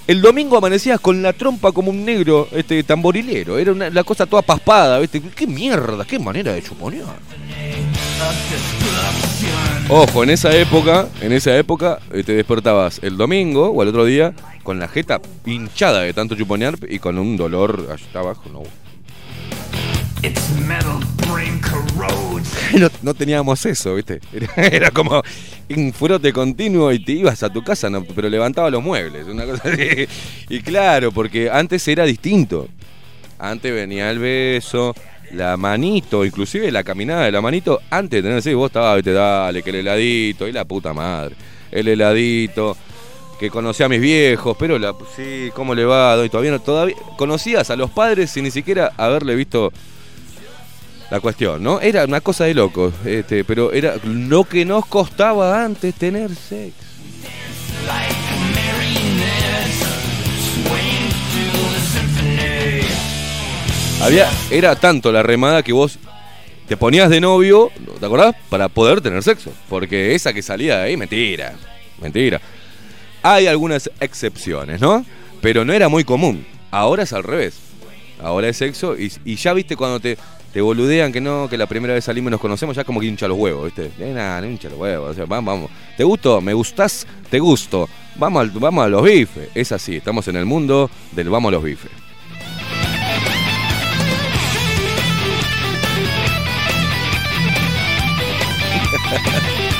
El 0.06 0.20
domingo 0.20 0.56
amanecías 0.56 1.00
con 1.00 1.22
la 1.22 1.32
trompa 1.32 1.72
como 1.72 1.90
un 1.90 2.04
negro 2.04 2.48
este 2.52 2.82
tamborilero. 2.82 3.58
Era 3.58 3.72
una, 3.72 3.90
la 3.90 4.04
cosa 4.04 4.26
toda 4.26 4.42
paspada, 4.42 4.98
¿viste? 4.98 5.20
Qué 5.20 5.46
mierda, 5.46 6.04
qué 6.04 6.18
manera 6.18 6.52
de 6.52 6.62
chuponear. 6.62 7.06
Ojo, 9.88 10.22
en 10.22 10.30
esa 10.30 10.56
época, 10.56 11.08
en 11.20 11.32
esa 11.32 11.56
época 11.56 11.98
eh, 12.12 12.22
te 12.22 12.34
despertabas 12.34 13.00
el 13.02 13.16
domingo 13.16 13.68
o 13.68 13.82
al 13.82 13.88
otro 13.88 14.04
día 14.04 14.32
con 14.62 14.78
la 14.78 14.88
jeta 14.88 15.20
hinchada 15.44 16.00
de 16.00 16.14
tanto 16.14 16.34
chuponear 16.34 16.78
y 16.88 16.98
con 16.98 17.18
un 17.18 17.36
dolor 17.36 17.88
allá 17.90 18.20
abajo, 18.20 18.44
no. 18.50 18.62
no, 22.78 22.88
no 23.02 23.14
teníamos 23.14 23.66
eso, 23.66 23.94
¿viste? 23.96 24.20
Era, 24.32 24.66
era 24.66 24.90
como 24.90 25.22
un 25.68 25.92
frote 25.92 26.32
continuo 26.32 26.92
y 26.92 27.04
te 27.04 27.12
ibas 27.12 27.42
a 27.42 27.50
tu 27.50 27.62
casa, 27.62 27.90
no, 27.90 28.04
pero 28.04 28.28
levantaba 28.28 28.70
los 28.70 28.82
muebles, 28.82 29.26
una 29.26 29.44
cosa 29.44 29.68
así. 29.68 30.06
Y 30.48 30.60
claro, 30.60 31.12
porque 31.12 31.50
antes 31.50 31.86
era 31.88 32.04
distinto. 32.04 32.68
Antes 33.38 33.74
venía 33.74 34.10
el 34.10 34.18
beso, 34.18 34.94
la 35.32 35.56
manito, 35.56 36.24
inclusive 36.24 36.70
la 36.70 36.84
caminada 36.84 37.24
de 37.24 37.32
la 37.32 37.40
manito, 37.40 37.80
antes 37.90 38.22
de 38.22 38.28
tener 38.28 38.42
sexo, 38.42 38.58
vos 38.58 38.68
estabas, 38.68 38.96
viste, 38.96 39.12
dale, 39.12 39.62
que 39.62 39.70
el 39.70 39.76
heladito, 39.76 40.46
y 40.46 40.52
la 40.52 40.64
puta 40.64 40.92
madre. 40.92 41.36
El 41.70 41.88
heladito, 41.88 42.76
que 43.40 43.50
conocí 43.50 43.82
a 43.82 43.88
mis 43.88 44.00
viejos, 44.00 44.56
pero 44.58 44.78
la, 44.78 44.94
sí, 45.16 45.50
¿cómo 45.54 45.74
le 45.74 45.84
va? 45.84 46.16
Y 46.24 46.28
todavía 46.28 46.52
no, 46.52 46.60
todavía, 46.60 46.96
conocías 47.16 47.70
a 47.70 47.76
los 47.76 47.90
padres 47.90 48.30
sin 48.30 48.44
ni 48.44 48.50
siquiera 48.50 48.92
haberle 48.96 49.34
visto 49.34 49.72
la 51.10 51.20
cuestión, 51.20 51.62
¿no? 51.62 51.80
Era 51.80 52.04
una 52.04 52.20
cosa 52.20 52.44
de 52.44 52.54
locos, 52.54 52.94
este, 53.04 53.44
pero 53.44 53.72
era 53.72 53.96
lo 54.04 54.44
que 54.44 54.64
nos 54.64 54.86
costaba 54.86 55.64
antes 55.64 55.94
tener 55.94 56.34
sexo. 56.34 56.86
Había, 64.02 64.28
era 64.50 64.74
tanto 64.74 65.12
la 65.12 65.22
remada 65.22 65.62
que 65.62 65.72
vos 65.72 65.96
te 66.66 66.76
ponías 66.76 67.08
de 67.08 67.20
novio, 67.20 67.70
¿te 68.00 68.04
acordás? 68.04 68.34
Para 68.48 68.68
poder 68.68 69.00
tener 69.00 69.22
sexo. 69.22 69.52
Porque 69.68 70.14
esa 70.16 70.32
que 70.32 70.42
salía 70.42 70.78
de 70.78 70.82
ahí, 70.84 70.96
mentira. 70.96 71.54
Mentira. 72.00 72.40
Hay 73.22 73.46
algunas 73.46 73.88
excepciones, 74.00 74.80
¿no? 74.80 75.06
Pero 75.40 75.64
no 75.64 75.72
era 75.72 75.88
muy 75.88 76.02
común. 76.02 76.44
Ahora 76.72 77.04
es 77.04 77.12
al 77.12 77.22
revés. 77.22 77.54
Ahora 78.20 78.48
es 78.48 78.56
sexo 78.56 78.96
y, 78.98 79.36
ya 79.36 79.52
viste 79.52 79.76
cuando 79.76 80.00
te, 80.00 80.18
te 80.52 80.60
boludean 80.60 81.12
que 81.12 81.20
no, 81.20 81.48
que 81.48 81.56
la 81.56 81.66
primera 81.66 81.94
vez 81.94 82.04
salimos 82.04 82.30
y 82.30 82.32
nos 82.32 82.40
conocemos, 82.40 82.74
ya 82.74 82.82
como 82.82 82.98
que 82.98 83.06
hincha 83.06 83.28
los 83.28 83.38
huevos, 83.38 83.66
¿viste? 83.66 83.92
Nada, 83.98 84.40
no 84.40 84.48
hincha 84.48 84.68
los 84.68 84.78
huevos. 84.80 85.16
Vamos, 85.28 85.44
vamos. 85.44 85.70
¿Te 85.96 86.02
gusto? 86.02 86.40
¿Me 86.40 86.54
gustás? 86.54 87.06
¿Te 87.30 87.38
gusto? 87.38 87.88
Vamos, 88.16 88.52
vamos 88.54 88.84
a 88.84 88.88
los 88.88 89.04
bifes. 89.04 89.50
Es 89.54 89.70
así, 89.70 89.96
estamos 89.96 90.26
en 90.26 90.34
el 90.34 90.44
mundo 90.44 90.90
del 91.12 91.28
vamos 91.28 91.50
a 91.50 91.52
los 91.52 91.62
bifes. 91.62 92.01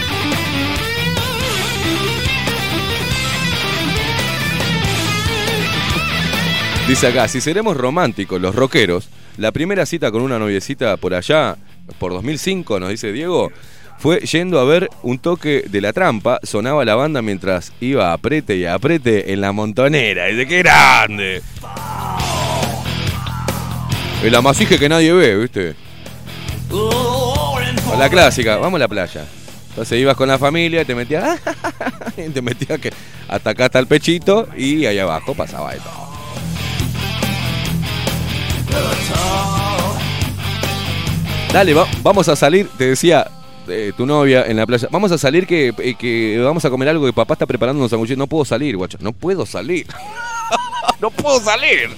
Dice 6.89 7.07
acá, 7.07 7.29
si 7.29 7.41
seremos 7.41 7.77
románticos, 7.77 8.41
los 8.41 8.55
rockeros, 8.55 9.09
la 9.39 9.53
primera 9.53 9.87
cita 9.87 10.11
con 10.11 10.21
una 10.21 10.39
noviecita 10.39 10.97
por 10.97 11.15
allá, 11.15 11.57
por 11.99 12.13
2005, 12.13 12.81
nos 12.81 12.91
dice 12.91 13.13
Diego, 13.13 13.51
fue 13.99 14.19
yendo 14.21 14.59
a 14.59 14.65
ver 14.65 14.91
un 15.03 15.19
toque 15.19 15.65
de 15.69 15.81
la 15.81 15.93
trampa, 15.93 16.41
sonaba 16.43 16.85
la 16.85 16.97
banda 16.97 17.23
mientras 17.23 17.73
iba 17.81 18.13
aprete 18.13 18.57
y 18.57 18.67
aprete 18.67 19.33
en 19.33 19.41
la 19.41 19.53
montonera. 19.53 20.27
Dice, 20.27 20.47
qué 20.47 20.59
grande. 20.59 21.41
El 24.25 24.35
amasije 24.35 24.79
que 24.79 24.89
nadie 24.89 25.13
ve, 25.13 25.37
¿viste? 25.37 25.75
La 27.99 28.09
clásica, 28.09 28.57
vamos 28.57 28.79
a 28.79 28.81
la 28.81 28.89
playa. 28.89 29.25
Entonces 29.71 29.99
ibas 30.01 30.17
con 30.17 30.29
la 30.29 30.39
familia 30.39 30.83
y 30.83 30.85
te 30.85 30.95
metías, 30.95 31.41
te 32.17 32.43
metías 32.43 32.79
que 32.81 32.93
hasta 33.29 33.51
acá 33.51 33.67
está 33.67 33.79
el 33.79 33.87
pechito 33.87 34.49
y 34.57 34.85
ahí 34.87 34.99
abajo 34.99 35.35
pasaba 35.35 35.73
de 35.73 35.79
todo. 35.79 36.13
Dale, 41.53 41.75
va- 41.75 41.87
vamos 42.03 42.29
a 42.29 42.37
salir, 42.37 42.69
te 42.79 42.87
decía 42.89 43.31
eh, 43.69 43.93
tu 43.97 44.07
novia 44.07 44.47
en 44.47 44.57
la 44.57 44.67
playa, 44.67 44.89
vamos 44.91 45.13
a 45.13 45.19
salir 45.19 45.47
que, 45.47 45.75
eh, 45.79 45.95
que 45.95 46.39
vamos 46.43 46.65
a 46.65 46.71
comer 46.71 46.89
algo 46.89 47.05
que 47.05 47.13
papá 47.13 47.35
está 47.35 47.47
preparando 47.47 47.79
unos 47.81 47.91
sanguchitos. 47.91 48.19
No 48.19 48.27
puedo 48.27 48.45
salir, 48.45 48.77
guacho, 48.77 48.97
no 49.01 49.13
puedo 49.13 49.45
salir. 49.45 49.87
no 51.01 51.11
puedo 51.11 51.41
salir. 51.41 51.91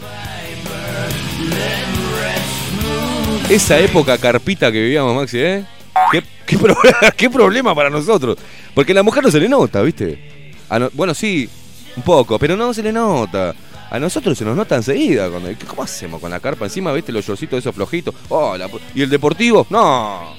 Esa 3.48 3.78
época 3.78 4.18
carpita 4.18 4.72
que 4.72 4.80
vivíamos, 4.82 5.14
Maxi, 5.14 5.38
¿eh? 5.38 5.64
¿Qué, 6.12 6.22
qué 6.46 6.58
pro- 6.58 6.76
qué 7.16 7.30
problema 7.30 7.74
para 7.74 7.90
nosotros. 7.90 8.36
Porque 8.74 8.92
a 8.92 8.96
la 8.96 9.02
mujer 9.02 9.22
no 9.22 9.30
se 9.30 9.40
le 9.40 9.48
nota, 9.48 9.82
¿viste? 9.82 10.52
A 10.68 10.78
no- 10.78 10.90
bueno, 10.92 11.14
sí, 11.14 11.48
un 11.96 12.02
poco, 12.02 12.38
pero 12.38 12.56
no 12.56 12.72
se 12.74 12.82
le 12.82 12.92
nota. 12.92 13.54
A 13.90 13.98
nosotros 14.00 14.36
se 14.36 14.44
nos 14.44 14.56
nota 14.56 14.74
enseguida. 14.76 15.28
Cuando, 15.30 15.50
¿Cómo 15.68 15.82
hacemos 15.82 16.20
con 16.20 16.30
la 16.30 16.40
carpa 16.40 16.64
encima, 16.64 16.92
viste? 16.92 17.12
Los 17.12 17.24
shortcitos 17.24 17.58
esos 17.60 17.74
flojitos. 17.74 18.14
Oh, 18.28 18.56
la 18.56 18.68
¿Y 18.94 19.02
el 19.02 19.10
deportivo? 19.10 19.66
No. 19.70 20.34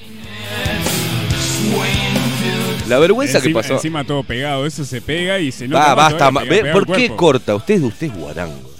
La 2.88 2.98
vergüenza 2.98 3.40
que 3.40 3.50
pasó. 3.50 3.74
Encima 3.74 4.04
todo 4.04 4.22
pegado, 4.22 4.66
eso 4.66 4.84
se 4.84 5.00
pega 5.00 5.38
y 5.38 5.50
se 5.50 5.66
nota. 5.66 5.94
Va, 5.94 5.94
basta. 5.94 6.30
ve, 6.30 6.70
¿Por 6.72 6.86
qué 6.86 7.10
corta? 7.16 7.54
Usted, 7.54 7.80
usted 7.82 8.06
es 8.08 8.14
guarango. 8.14 8.75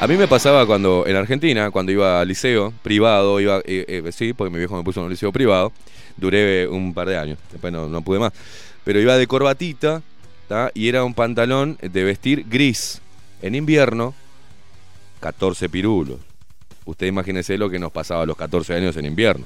A 0.00 0.06
mí 0.06 0.16
me 0.16 0.26
pasaba 0.26 0.64
cuando 0.64 1.04
en 1.06 1.14
Argentina, 1.14 1.70
cuando 1.70 1.92
iba 1.92 2.22
al 2.22 2.28
liceo 2.28 2.72
privado, 2.82 3.38
iba, 3.38 3.58
eh, 3.66 3.84
eh, 3.86 4.12
sí, 4.12 4.32
porque 4.32 4.50
mi 4.50 4.56
viejo 4.56 4.74
me 4.74 4.82
puso 4.82 5.00
en 5.00 5.04
un 5.04 5.10
liceo 5.10 5.30
privado, 5.30 5.72
duré 6.16 6.66
un 6.66 6.94
par 6.94 7.06
de 7.06 7.18
años, 7.18 7.38
después 7.52 7.70
no, 7.70 8.00
pude 8.00 8.18
más, 8.18 8.32
pero 8.82 8.98
iba 8.98 9.18
de 9.18 9.26
corbatita 9.26 10.00
y 10.72 10.88
era 10.88 11.04
un 11.04 11.12
pantalón 11.12 11.76
de 11.82 12.02
vestir 12.02 12.46
gris. 12.48 13.02
En 13.42 13.54
invierno, 13.54 14.14
14 15.20 15.68
pirulos. 15.68 16.18
Usted 16.86 17.06
imagínese 17.06 17.58
lo 17.58 17.68
que 17.68 17.78
nos 17.78 17.92
pasaba 17.92 18.22
a 18.22 18.26
los 18.26 18.38
14 18.38 18.72
años 18.72 18.96
en 18.96 19.04
invierno. 19.04 19.44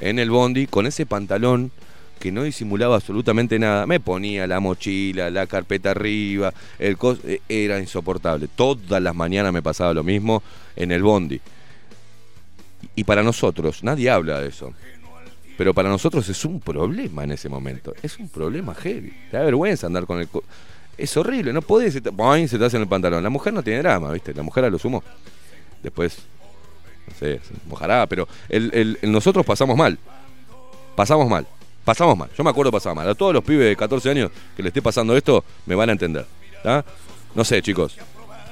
En 0.00 0.18
el 0.18 0.30
bondi, 0.30 0.66
con 0.66 0.86
ese 0.86 1.04
pantalón 1.04 1.72
que 2.20 2.30
no 2.30 2.44
disimulaba 2.44 2.94
absolutamente 2.96 3.58
nada. 3.58 3.86
Me 3.86 3.98
ponía 3.98 4.46
la 4.46 4.60
mochila, 4.60 5.30
la 5.30 5.46
carpeta 5.48 5.90
arriba, 5.90 6.52
el 6.78 6.96
cos 6.96 7.18
eh, 7.24 7.40
era 7.48 7.80
insoportable. 7.80 8.46
Todas 8.54 9.02
las 9.02 9.14
mañanas 9.14 9.52
me 9.52 9.62
pasaba 9.62 9.92
lo 9.94 10.04
mismo 10.04 10.42
en 10.76 10.92
el 10.92 11.02
bondi. 11.02 11.40
Y 12.94 13.04
para 13.04 13.22
nosotros, 13.22 13.82
nadie 13.82 14.10
habla 14.10 14.40
de 14.40 14.48
eso. 14.48 14.72
Pero 15.58 15.74
para 15.74 15.88
nosotros 15.88 16.28
es 16.28 16.44
un 16.44 16.60
problema 16.60 17.24
en 17.24 17.32
ese 17.32 17.48
momento. 17.48 17.94
Es 18.02 18.18
un 18.18 18.28
problema 18.28 18.74
heavy. 18.74 19.12
Te 19.30 19.36
da 19.36 19.42
vergüenza 19.44 19.86
andar 19.86 20.06
con 20.06 20.20
el... 20.20 20.28
co- 20.28 20.44
Es 20.96 21.16
horrible, 21.16 21.52
no 21.52 21.60
podés... 21.62 21.92
Se 21.94 22.00
se 22.00 22.58
te 22.58 22.64
hace 22.64 22.76
en 22.76 22.82
el 22.82 22.88
pantalón. 22.88 23.22
La 23.22 23.30
mujer 23.30 23.52
no 23.52 23.62
tiene 23.62 23.80
drama, 23.80 24.12
¿viste? 24.12 24.32
La 24.32 24.42
mujer 24.42 24.64
a 24.64 24.70
lo 24.70 24.78
sumo. 24.78 25.02
Después, 25.82 26.18
no 27.08 27.14
sé, 27.14 27.40
se 27.40 27.54
mojará, 27.68 28.06
pero 28.06 28.26
nosotros 29.02 29.44
pasamos 29.44 29.76
mal. 29.76 29.98
Pasamos 30.96 31.28
mal. 31.28 31.46
Pasamos 31.84 32.16
mal. 32.16 32.30
Yo 32.36 32.44
me 32.44 32.50
acuerdo 32.50 32.70
pasaba 32.70 32.94
mal. 32.94 33.08
A 33.08 33.14
todos 33.14 33.32
los 33.32 33.42
pibes 33.42 33.66
de 33.66 33.76
14 33.76 34.10
años 34.10 34.30
que 34.56 34.62
le 34.62 34.68
esté 34.68 34.82
pasando 34.82 35.16
esto, 35.16 35.44
me 35.66 35.74
van 35.74 35.88
a 35.88 35.92
entender. 35.92 36.26
¿tá? 36.62 36.84
No 37.34 37.44
sé, 37.44 37.62
chicos. 37.62 37.96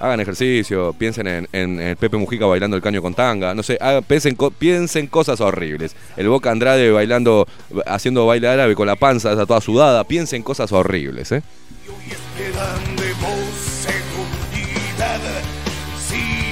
Hagan 0.00 0.20
ejercicio, 0.20 0.94
piensen 0.96 1.26
en, 1.26 1.48
en 1.52 1.96
Pepe 1.96 2.16
Mujica 2.16 2.46
bailando 2.46 2.76
el 2.76 2.82
caño 2.82 3.02
con 3.02 3.14
tanga, 3.14 3.52
no 3.52 3.64
sé, 3.64 3.80
piensen, 4.06 4.36
piensen 4.56 5.09
cosas 5.09 5.40
horribles. 5.40 5.96
El 6.16 6.28
Boca 6.28 6.52
Andrade 6.52 6.92
bailando, 6.92 7.48
haciendo 7.84 8.24
baile 8.24 8.46
árabe 8.46 8.76
con 8.76 8.86
la 8.86 8.94
panza 8.94 9.32
esa 9.32 9.44
toda 9.44 9.60
sudada, 9.60 10.05
piensen 10.05 10.44
cosas 10.44 10.70
horribles, 10.70 11.32
¿eh? 11.32 11.42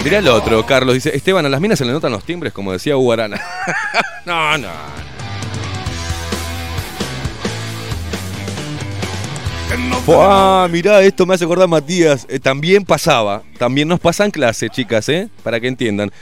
Mirá 0.03 0.19
el 0.19 0.29
otro, 0.29 0.67
Carlos, 0.67 0.95
dice, 0.95 1.17
Esteban, 1.17 1.47
a 1.47 1.49
las 1.49 1.61
minas 1.61 1.79
se 1.79 1.85
le 1.85 1.93
notan 1.93 2.13
los 2.13 2.25
timbres, 2.25 2.53
como 2.53 2.73
decía 2.73 2.97
Hugo 2.97 3.13
Arana. 3.13 3.41
no, 4.25 4.59
no. 4.59 4.69
Ah, 10.09 10.69
mirá, 10.71 11.03
esto 11.03 11.27
me 11.27 11.35
hace 11.35 11.45
acordar 11.45 11.69
Matías. 11.69 12.27
Eh, 12.29 12.39
también 12.39 12.85
pasaba, 12.85 13.43
también 13.59 13.89
nos 13.89 14.01
pasa 14.01 14.25
en 14.25 14.31
clase, 14.31 14.71
chicas, 14.71 15.09
¿eh? 15.09 15.29
Para 15.43 15.61
que 15.61 15.69
entiendan. 15.69 16.13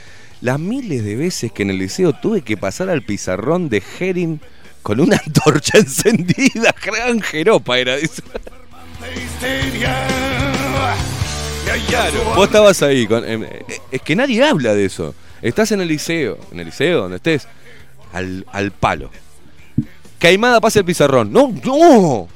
Las 0.40 0.58
miles 0.58 1.04
de 1.04 1.16
veces 1.16 1.52
que 1.52 1.62
en 1.62 1.70
el 1.70 1.78
liceo 1.78 2.12
tuve 2.12 2.42
que 2.42 2.56
pasar 2.56 2.90
al 2.90 3.02
pizarrón 3.02 3.68
de 3.68 3.82
Herring 3.98 4.40
con 4.82 5.00
una 5.00 5.16
antorcha 5.26 5.78
encendida. 5.78 6.74
Gran 6.84 7.20
jeropa 7.20 7.78
era, 7.78 7.96
dice. 7.96 8.22
Claro, 11.88 12.24
vos 12.36 12.46
estabas 12.46 12.82
ahí. 12.82 13.06
em, 13.10 13.44
eh, 13.44 13.64
es 13.90 14.02
que 14.02 14.16
nadie 14.16 14.42
habla 14.42 14.74
de 14.74 14.84
eso. 14.84 15.14
Estás 15.42 15.72
en 15.72 15.80
el 15.80 15.88
liceo, 15.88 16.38
en 16.52 16.60
el 16.60 16.66
liceo, 16.66 17.02
donde 17.02 17.16
estés, 17.16 17.46
al, 18.12 18.46
al 18.52 18.70
palo. 18.70 19.10
Caimada 20.18 20.60
pasa 20.60 20.78
el 20.78 20.84
pizarrón. 20.84 21.32
No, 21.32 21.52
no. 21.64 22.28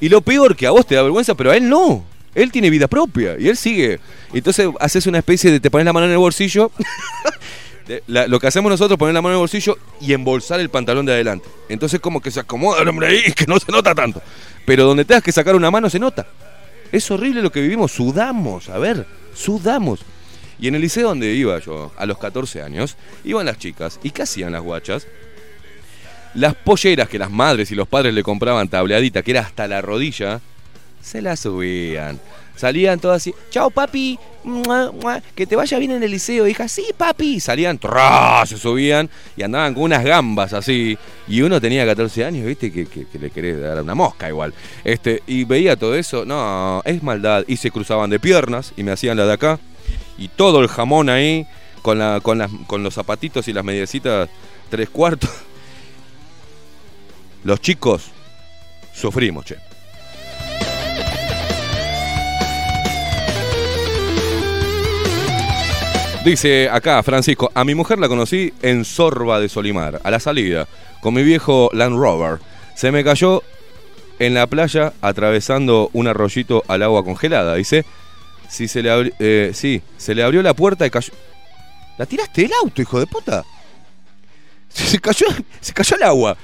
Y 0.00 0.08
lo 0.08 0.20
peor 0.20 0.56
que 0.56 0.66
a 0.66 0.70
vos 0.70 0.86
te 0.86 0.94
da 0.94 1.02
vergüenza, 1.02 1.34
pero 1.34 1.50
a 1.50 1.56
él 1.56 1.68
no. 1.68 2.04
Él 2.34 2.52
tiene 2.52 2.70
vida 2.70 2.86
propia 2.86 3.36
y 3.38 3.48
él 3.48 3.56
sigue. 3.56 3.98
Entonces 4.32 4.68
haces 4.80 5.06
una 5.06 5.18
especie 5.18 5.50
de 5.50 5.60
te 5.60 5.70
pones 5.70 5.84
la 5.84 5.92
mano 5.92 6.06
en 6.06 6.12
el 6.12 6.18
bolsillo. 6.18 6.70
Lo 8.06 8.38
que 8.38 8.46
hacemos 8.46 8.70
nosotros 8.70 8.96
es 8.96 8.98
poner 8.98 9.14
la 9.14 9.22
mano 9.22 9.34
en 9.34 9.38
el 9.38 9.40
bolsillo 9.40 9.78
y 10.00 10.12
embolsar 10.12 10.60
el 10.60 10.68
pantalón 10.68 11.06
de 11.06 11.12
adelante. 11.12 11.48
Entonces 11.68 12.00
como 12.00 12.20
que 12.20 12.30
se 12.30 12.40
acomoda 12.40 12.82
el 12.82 12.88
hombre 12.88 13.08
ahí 13.08 13.22
y 13.26 13.32
que 13.32 13.46
no 13.46 13.58
se 13.58 13.72
nota 13.72 13.94
tanto. 13.94 14.22
Pero 14.66 14.84
donde 14.84 15.04
tengas 15.04 15.22
que 15.22 15.32
sacar 15.32 15.56
una 15.56 15.70
mano 15.70 15.88
se 15.88 15.98
nota. 15.98 16.26
Es 16.92 17.10
horrible 17.10 17.42
lo 17.42 17.50
que 17.50 17.62
vivimos. 17.62 17.92
Sudamos, 17.92 18.68
a 18.68 18.78
ver, 18.78 19.06
sudamos. 19.34 20.00
Y 20.60 20.68
en 20.68 20.74
el 20.74 20.82
liceo 20.82 21.08
donde 21.08 21.32
iba 21.32 21.58
yo, 21.60 21.92
a 21.96 22.04
los 22.04 22.18
14 22.18 22.62
años, 22.62 22.96
iban 23.24 23.46
las 23.46 23.58
chicas. 23.58 23.98
¿Y 24.02 24.10
qué 24.10 24.22
hacían 24.22 24.52
las 24.52 24.62
guachas? 24.62 25.06
Las 26.38 26.54
polleras 26.54 27.08
que 27.08 27.18
las 27.18 27.30
madres 27.30 27.70
y 27.70 27.74
los 27.74 27.88
padres 27.88 28.14
le 28.14 28.22
compraban 28.22 28.68
tableadita, 28.68 29.22
que 29.22 29.32
era 29.32 29.40
hasta 29.40 29.66
la 29.66 29.80
rodilla, 29.82 30.40
se 31.02 31.20
las 31.20 31.40
subían. 31.40 32.20
Salían 32.54 32.98
todas 32.98 33.18
así, 33.22 33.32
chao 33.50 33.70
papi, 33.70 34.18
que 35.36 35.46
te 35.46 35.54
vaya 35.54 35.78
bien 35.78 35.92
en 35.92 36.02
el 36.02 36.10
liceo, 36.10 36.46
hija, 36.48 36.66
sí 36.68 36.86
papi. 36.96 37.38
Salían, 37.40 37.78
se 38.46 38.56
subían 38.58 39.08
y 39.36 39.42
andaban 39.44 39.74
con 39.74 39.84
unas 39.84 40.02
gambas 40.04 40.52
así. 40.52 40.98
Y 41.28 41.40
uno 41.42 41.60
tenía 41.60 41.86
14 41.86 42.24
años, 42.24 42.44
viste, 42.46 42.72
que, 42.72 42.86
que- 42.86 43.06
que 43.06 43.18
le 43.18 43.30
querés 43.30 43.60
dar 43.60 43.80
una 43.82 43.94
mosca 43.94 44.28
igual. 44.28 44.52
Este, 44.84 45.22
y 45.28 45.44
veía 45.44 45.76
todo 45.76 45.94
eso, 45.94 46.24
no, 46.24 46.82
es 46.84 47.00
maldad. 47.02 47.44
Y 47.46 47.56
se 47.58 47.70
cruzaban 47.70 48.10
de 48.10 48.18
piernas 48.18 48.72
y 48.76 48.82
me 48.82 48.90
hacían 48.92 49.16
la 49.16 49.26
de 49.26 49.32
acá. 49.34 49.58
Y 50.18 50.28
todo 50.28 50.60
el 50.60 50.68
jamón 50.68 51.08
ahí, 51.10 51.46
con, 51.82 51.98
la, 52.00 52.20
con, 52.20 52.38
las, 52.38 52.50
con 52.66 52.82
los 52.82 52.94
zapatitos 52.94 53.46
y 53.48 53.52
las 53.52 53.64
mediecitas 53.64 54.28
tres 54.68 54.88
cuartos. 54.88 55.30
Los 57.48 57.62
chicos 57.62 58.02
sufrimos, 58.92 59.46
che. 59.46 59.56
Dice 66.22 66.68
acá 66.68 67.02
Francisco, 67.02 67.50
a 67.54 67.64
mi 67.64 67.74
mujer 67.74 67.98
la 68.00 68.06
conocí 68.06 68.52
en 68.60 68.84
Sorba 68.84 69.40
de 69.40 69.48
Solimar, 69.48 69.98
a 70.04 70.10
la 70.10 70.20
salida, 70.20 70.68
con 71.00 71.14
mi 71.14 71.22
viejo 71.22 71.70
Land 71.72 71.96
Rover. 71.98 72.38
Se 72.74 72.92
me 72.92 73.02
cayó 73.02 73.42
en 74.18 74.34
la 74.34 74.46
playa 74.46 74.92
atravesando 75.00 75.88
un 75.94 76.06
arroyito 76.06 76.64
al 76.68 76.82
agua 76.82 77.02
congelada. 77.02 77.54
Dice, 77.54 77.86
si 78.50 78.68
se 78.68 78.82
le 78.82 79.14
eh, 79.20 79.52
sí, 79.54 79.80
se 79.96 80.14
le 80.14 80.22
abrió 80.22 80.42
la 80.42 80.52
puerta 80.52 80.84
y 80.84 80.90
cayó. 80.90 81.14
¿La 81.96 82.04
tiraste 82.04 82.42
del 82.42 82.52
auto, 82.62 82.82
hijo 82.82 83.00
de 83.00 83.06
puta? 83.06 83.42
Se 84.68 85.00
cayó, 85.00 85.26
se 85.62 85.72
cayó 85.72 85.96
al 85.96 86.02
agua. 86.02 86.36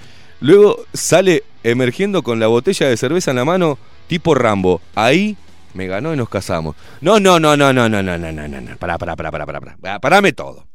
Luego 0.44 0.84
sale 0.92 1.42
emergiendo 1.62 2.22
con 2.22 2.38
la 2.38 2.48
botella 2.48 2.86
de 2.86 2.98
cerveza 2.98 3.30
en 3.30 3.38
la 3.38 3.46
mano, 3.46 3.78
tipo 4.08 4.34
Rambo. 4.34 4.82
Ahí 4.94 5.38
me 5.72 5.86
ganó 5.86 6.12
y 6.12 6.18
nos 6.18 6.28
casamos. 6.28 6.76
No, 7.00 7.18
no, 7.18 7.40
no, 7.40 7.56
no, 7.56 7.72
no, 7.72 7.88
no, 7.88 8.02
no, 8.02 8.18
no, 8.18 8.30
no, 8.32 8.48
no, 8.48 8.60
no. 8.60 8.76
Pará, 8.76 8.98
pará, 8.98 9.16
pará, 9.16 9.30
pará, 9.30 9.46
pará. 9.46 9.98
Parame 10.00 10.34
todo. 10.34 10.66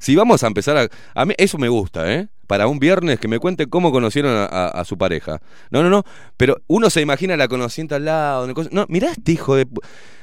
Si 0.00 0.16
vamos 0.16 0.42
a 0.42 0.48
empezar 0.48 0.76
a. 0.76 0.88
A 1.14 1.24
mí 1.24 1.34
eso 1.38 1.56
me 1.56 1.68
gusta, 1.68 2.12
¿eh? 2.12 2.26
Para 2.48 2.66
un 2.66 2.80
viernes 2.80 3.20
que 3.20 3.28
me 3.28 3.38
cuente 3.38 3.68
cómo 3.68 3.92
conocieron 3.92 4.34
a, 4.36 4.46
a- 4.46 4.68
a 4.70 4.84
su 4.84 4.98
pareja. 4.98 5.40
No, 5.70 5.84
no, 5.84 5.88
no. 5.88 6.02
Pero 6.36 6.56
uno 6.66 6.90
se 6.90 7.00
imagina 7.00 7.36
la 7.36 7.46
conociente 7.46 7.94
al 7.94 8.06
lado. 8.06 8.52
No, 8.72 8.86
mirá 8.88 9.12
este 9.12 9.30
hijo 9.30 9.54
de. 9.54 9.68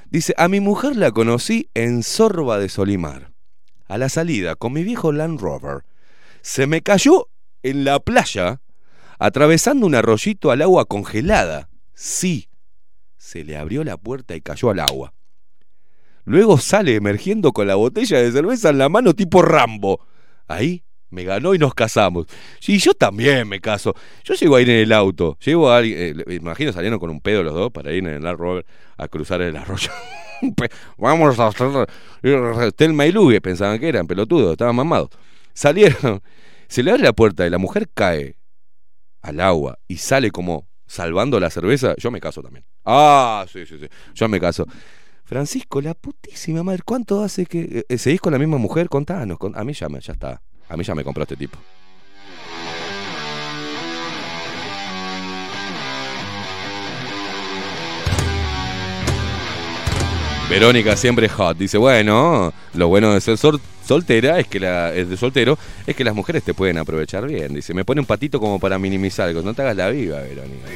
Dice: 0.09 0.33
A 0.37 0.49
mi 0.49 0.59
mujer 0.59 0.97
la 0.97 1.11
conocí 1.11 1.69
en 1.73 2.03
Sorba 2.03 2.59
de 2.59 2.67
Solimar. 2.67 3.31
A 3.87 3.97
la 3.97 4.09
salida, 4.09 4.57
con 4.57 4.73
mi 4.73 4.83
viejo 4.83 5.13
Land 5.13 5.39
Rover. 5.39 5.85
Se 6.41 6.67
me 6.67 6.81
cayó 6.81 7.29
en 7.63 7.85
la 7.85 7.99
playa, 7.99 8.59
atravesando 9.19 9.85
un 9.85 9.93
arroyito 9.93 10.49
al 10.49 10.61
agua 10.61 10.85
congelada. 10.85 11.69
Sí, 11.93 12.49
se 13.17 13.43
le 13.43 13.57
abrió 13.57 13.83
la 13.83 13.97
puerta 13.97 14.35
y 14.35 14.41
cayó 14.41 14.71
al 14.71 14.79
agua. 14.79 15.13
Luego 16.23 16.57
sale 16.57 16.95
emergiendo 16.95 17.51
con 17.51 17.67
la 17.67 17.75
botella 17.75 18.19
de 18.19 18.31
cerveza 18.31 18.69
en 18.69 18.77
la 18.77 18.89
mano 18.89 19.13
tipo 19.13 19.41
Rambo. 19.41 19.99
Ahí 20.47 20.83
me 21.09 21.23
ganó 21.23 21.53
y 21.53 21.59
nos 21.59 21.73
casamos. 21.73 22.27
Sí, 22.59 22.77
yo 22.77 22.93
también 22.93 23.47
me 23.47 23.59
caso. 23.59 23.93
Yo 24.23 24.35
llego 24.35 24.55
a 24.55 24.61
ir 24.61 24.69
en 24.69 24.77
el 24.77 24.93
auto. 24.93 25.37
Llego 25.43 25.69
a 25.69 25.79
alguien, 25.79 26.23
eh, 26.27 26.35
imagino 26.35 26.71
salieron 26.71 26.99
con 26.99 27.09
un 27.09 27.19
pedo 27.19 27.43
los 27.43 27.53
dos 27.53 27.71
para 27.71 27.91
ir 27.91 28.07
en 28.07 28.25
el 28.25 28.37
Rover 28.37 28.65
a 28.97 29.07
cruzar 29.07 29.41
el 29.41 29.57
arroyo. 29.57 29.91
Vamos 30.97 31.39
a 31.39 31.47
hacer 31.47 31.87
eh, 32.23 32.71
Telma 32.75 33.05
y 33.05 33.11
Lugue, 33.11 33.41
pensaban 33.41 33.79
que 33.79 33.89
eran 33.89 34.07
pelotudos, 34.07 34.53
estaban 34.53 34.75
mamados. 34.75 35.09
Salieron, 35.53 36.21
se 36.67 36.83
le 36.83 36.91
abre 36.91 37.03
la 37.03 37.13
puerta 37.13 37.45
y 37.45 37.49
la 37.49 37.57
mujer 37.57 37.89
cae 37.93 38.38
al 39.21 39.39
agua 39.39 39.79
y 39.87 39.97
sale 39.97 40.31
como 40.31 40.67
salvando 40.85 41.39
la 41.39 41.49
cerveza, 41.49 41.95
yo 41.97 42.09
me 42.11 42.19
caso 42.19 42.41
también. 42.41 42.65
Ah, 42.85 43.45
sí, 43.51 43.65
sí, 43.65 43.77
sí. 43.79 43.87
Yo 44.15 44.27
me 44.27 44.39
caso. 44.39 44.65
Francisco, 45.23 45.79
la 45.81 45.93
putísima 45.93 46.63
madre, 46.63 46.81
¿cuánto 46.83 47.21
hace 47.23 47.45
que 47.45 47.85
eh, 47.87 47.97
seguís 47.97 48.19
con 48.21 48.33
la 48.33 48.39
misma 48.39 48.57
mujer? 48.57 48.89
Contanos, 48.89 49.37
con- 49.37 49.55
a 49.57 49.63
mí 49.63 49.73
ya 49.73 49.87
me, 49.89 49.99
ya 50.01 50.13
está. 50.13 50.41
A 50.67 50.75
mí 50.77 50.83
ya 50.83 50.95
me 50.95 51.03
compró 51.03 51.23
este 51.23 51.35
tipo. 51.35 51.57
Verónica 60.49 60.95
siempre 60.97 61.29
hot. 61.29 61.57
Dice, 61.57 61.77
bueno, 61.77 62.51
lo 62.73 62.87
bueno 62.87 63.13
de 63.13 63.21
ser 63.21 63.37
sol- 63.37 63.61
soltera 63.87 64.39
es 64.39 64.47
que 64.47 64.59
la, 64.59 64.93
es 64.93 65.07
de 65.09 65.15
soltero 65.17 65.57
es 65.85 65.95
que 65.95 66.03
las 66.03 66.15
mujeres 66.15 66.43
te 66.43 66.53
pueden 66.53 66.77
aprovechar 66.77 67.25
bien. 67.27 67.53
Dice, 67.53 67.73
me 67.73 67.85
pone 67.85 68.01
un 68.01 68.07
patito 68.07 68.39
como 68.39 68.59
para 68.59 68.79
minimizar 68.79 69.27
algo. 69.27 69.41
No 69.43 69.53
te 69.53 69.61
hagas 69.61 69.75
la 69.75 69.89
viva, 69.89 70.19
Verónica. 70.19 70.67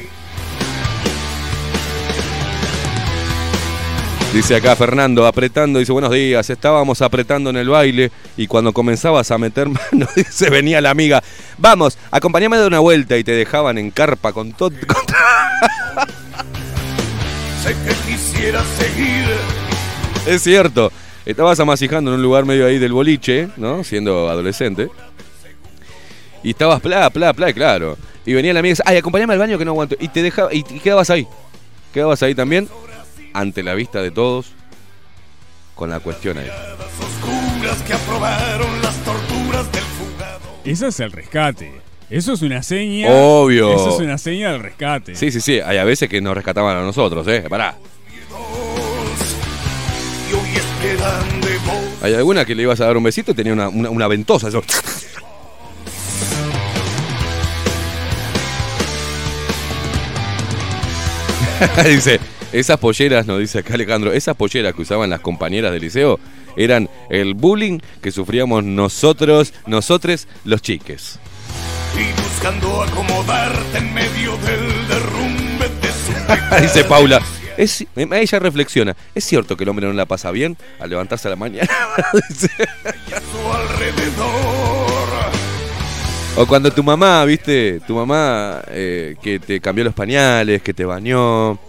Dice 4.32 4.56
acá 4.56 4.74
Fernando, 4.74 5.26
apretando, 5.28 5.78
dice, 5.78 5.92
buenos 5.92 6.10
días, 6.10 6.50
estábamos 6.50 7.00
apretando 7.02 7.50
en 7.50 7.56
el 7.56 7.68
baile 7.68 8.10
y 8.36 8.48
cuando 8.48 8.72
comenzabas 8.72 9.30
a 9.30 9.38
meter 9.38 9.68
mano, 9.92 10.08
dice, 10.16 10.50
venía 10.50 10.80
la 10.80 10.90
amiga, 10.90 11.22
vamos, 11.56 11.96
acompáñame 12.10 12.56
de 12.56 12.66
una 12.66 12.80
vuelta 12.80 13.16
y 13.16 13.22
te 13.22 13.30
dejaban 13.30 13.78
en 13.78 13.92
carpa 13.92 14.32
con 14.32 14.52
todo... 14.52 14.70
Sé 17.62 17.76
que 17.86 17.94
quisiera 18.12 18.64
seguir. 18.76 19.24
Es 20.26 20.42
cierto, 20.42 20.90
estabas 21.26 21.60
amasijando 21.60 22.10
en 22.10 22.16
un 22.16 22.22
lugar 22.22 22.44
medio 22.44 22.66
ahí 22.66 22.78
del 22.78 22.92
boliche, 22.92 23.48
¿no? 23.56 23.84
Siendo 23.84 24.28
adolescente. 24.30 24.88
Y 26.42 26.50
estabas 26.50 26.80
pla, 26.80 27.10
pla, 27.10 27.32
pla, 27.32 27.52
claro. 27.52 27.96
Y 28.26 28.32
venía 28.32 28.52
la 28.52 28.60
amiga 28.60 28.70
y 28.70 28.72
dice, 28.72 28.82
ay, 28.86 28.96
acompáñame 28.96 29.34
al 29.34 29.38
baño 29.38 29.58
que 29.58 29.64
no 29.64 29.72
aguanto. 29.72 29.96
Y 30.00 30.08
te 30.08 30.22
dejaba, 30.22 30.52
y, 30.52 30.58
y 30.58 30.80
quedabas 30.80 31.10
ahí. 31.10 31.26
Quedabas 31.92 32.22
ahí 32.22 32.34
también, 32.34 32.68
ante 33.32 33.62
la 33.62 33.74
vista 33.74 34.02
de 34.02 34.10
todos, 34.10 34.52
con 35.74 35.90
la 35.90 36.00
cuestión 36.00 36.38
ahí. 36.38 36.50
Eso 40.64 40.86
es 40.86 41.00
el 41.00 41.12
rescate. 41.12 41.72
Eso 42.10 42.32
es 42.32 42.42
una 42.42 42.62
seña. 42.62 43.08
Obvio. 43.10 43.74
Eso 43.74 43.94
es 43.94 44.00
una 44.00 44.18
seña 44.18 44.52
del 44.52 44.62
rescate. 44.62 45.14
Sí, 45.14 45.30
sí, 45.30 45.40
sí, 45.40 45.60
hay 45.60 45.78
a 45.78 45.84
veces 45.84 46.08
que 46.08 46.20
nos 46.20 46.34
rescataban 46.34 46.76
a 46.76 46.82
nosotros, 46.82 47.26
¿eh? 47.28 47.44
Pará. 47.48 47.76
Hay 52.02 52.14
alguna 52.14 52.44
que 52.44 52.54
le 52.54 52.62
ibas 52.62 52.80
a 52.80 52.86
dar 52.86 52.96
un 52.96 53.02
besito 53.02 53.32
y 53.32 53.34
tenía 53.34 53.52
una, 53.52 53.68
una, 53.68 53.90
una 53.90 54.08
ventosa. 54.08 54.48
Eso. 54.48 54.62
dice, 61.84 62.20
esas 62.52 62.78
polleras, 62.78 63.26
nos 63.26 63.38
dice 63.38 63.60
acá 63.60 63.74
Alejandro, 63.74 64.12
esas 64.12 64.36
polleras 64.36 64.74
que 64.74 64.82
usaban 64.82 65.10
las 65.10 65.20
compañeras 65.20 65.72
del 65.72 65.82
liceo 65.82 66.20
eran 66.56 66.88
el 67.10 67.34
bullying 67.34 67.80
que 68.00 68.12
sufríamos 68.12 68.64
nosotros, 68.64 69.52
nosotres 69.66 70.28
los 70.44 70.62
chiques. 70.62 71.18
Y 71.98 72.20
buscando 72.20 72.82
acomodarte 72.82 73.78
en 73.78 73.94
medio 73.94 74.36
del 74.38 74.88
derrumbe 74.88 75.68
de 75.80 75.88
su 75.88 76.62
dice 76.62 76.84
Paula. 76.84 77.20
Es, 77.56 77.86
ella 77.96 78.38
reflexiona, 78.38 78.96
¿es 79.14 79.24
cierto 79.24 79.56
que 79.56 79.64
el 79.64 79.70
hombre 79.70 79.86
no 79.86 79.92
la 79.92 80.06
pasa 80.06 80.30
bien 80.30 80.56
al 80.80 80.90
levantarse 80.90 81.28
a 81.28 81.30
la 81.30 81.36
mañana? 81.36 81.68
O 86.36 86.46
cuando 86.46 86.72
tu 86.72 86.82
mamá, 86.82 87.24
viste, 87.24 87.78
tu 87.86 87.94
mamá 87.94 88.60
eh, 88.66 89.14
que 89.22 89.38
te 89.38 89.60
cambió 89.60 89.84
los 89.84 89.94
pañales, 89.94 90.62
que 90.62 90.74
te 90.74 90.84
bañó, 90.84 91.60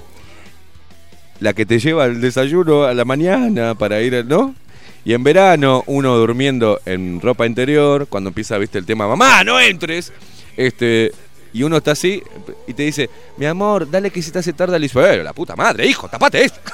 la 1.40 1.53
que 1.53 1.68
te 1.68 1.78
lleva 1.78 2.06
el 2.06 2.20
desayuno 2.20 2.84
a 2.84 2.95
la 2.95 3.06
mañana 3.06 3.76
para 3.76 4.02
ir, 4.02 4.26
¿no? 4.26 4.56
Y 5.03 5.14
en 5.14 5.24
verano, 5.24 5.84
uno 5.86 6.18
durmiendo 6.18 6.80
en 6.88 7.22
ropa 7.22 7.45
interior, 7.45 8.07
cuando 8.07 8.30
empieza, 8.30 8.57
viste, 8.57 8.80
el 8.80 8.88
tema, 8.88 9.07
mamá, 9.07 9.44
no 9.44 9.60
entres, 9.60 10.12
este, 10.57 11.12
y 11.56 11.64
uno 11.64 11.77
está 11.77 11.91
así 11.91 12.22
y 12.68 12.73
te 12.73 12.84
dice, 12.84 13.10
mi 13.38 13.45
amor, 13.45 13.90
dale 13.90 14.11
que 14.11 14.22
si 14.22 14.30
te 14.32 14.40
hace 14.40 14.52
tarde, 14.53 14.77
le 14.77 14.86
dice, 14.88 14.99
"Eh, 15.14 15.23
la 15.23 15.32
puta 15.34 15.56
madre, 15.56 15.86
hijo, 15.88 16.07
tapate 16.10 16.44
esto. 16.44 16.60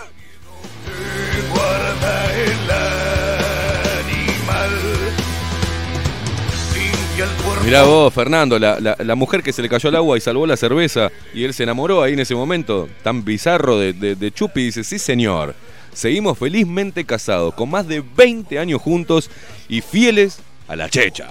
Mirá 7.64 7.84
vos, 7.84 8.12
Fernando, 8.14 8.58
la, 8.58 8.80
la- 8.80 8.96
la 9.00 9.16
mujer 9.16 9.44
que 9.44 9.54
se 9.54 9.62
le 9.62 9.70
cayó 9.70 9.90
al 9.90 9.96
agua 9.96 10.18
y 10.18 10.22
salvó 10.22 10.48
la 10.48 10.58
cerveza 10.58 11.10
y 11.34 11.44
él 11.44 11.54
se 11.54 11.64
enamoró 11.64 12.02
ahí 12.02 12.14
en 12.14 12.20
ese 12.20 12.34
momento, 12.34 12.90
tan 13.04 13.24
bizarro 13.24 13.78
de, 13.78 13.94
de, 13.94 14.16
de 14.16 14.32
Chupi, 14.32 14.64
dice, 14.66 14.84
sí 14.84 14.98
señor, 14.98 15.54
seguimos 15.94 16.38
felizmente 16.40 17.06
casados, 17.06 17.54
con 17.54 17.70
más 17.70 17.88
de 17.88 18.02
20 18.16 18.58
años 18.58 18.82
juntos 18.82 19.30
y 19.70 19.82
fieles 19.82 20.40
a 20.68 20.76
la 20.76 20.90
checha. 20.90 21.28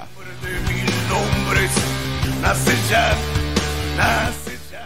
Nace 2.43 2.73
ya. 2.89 3.15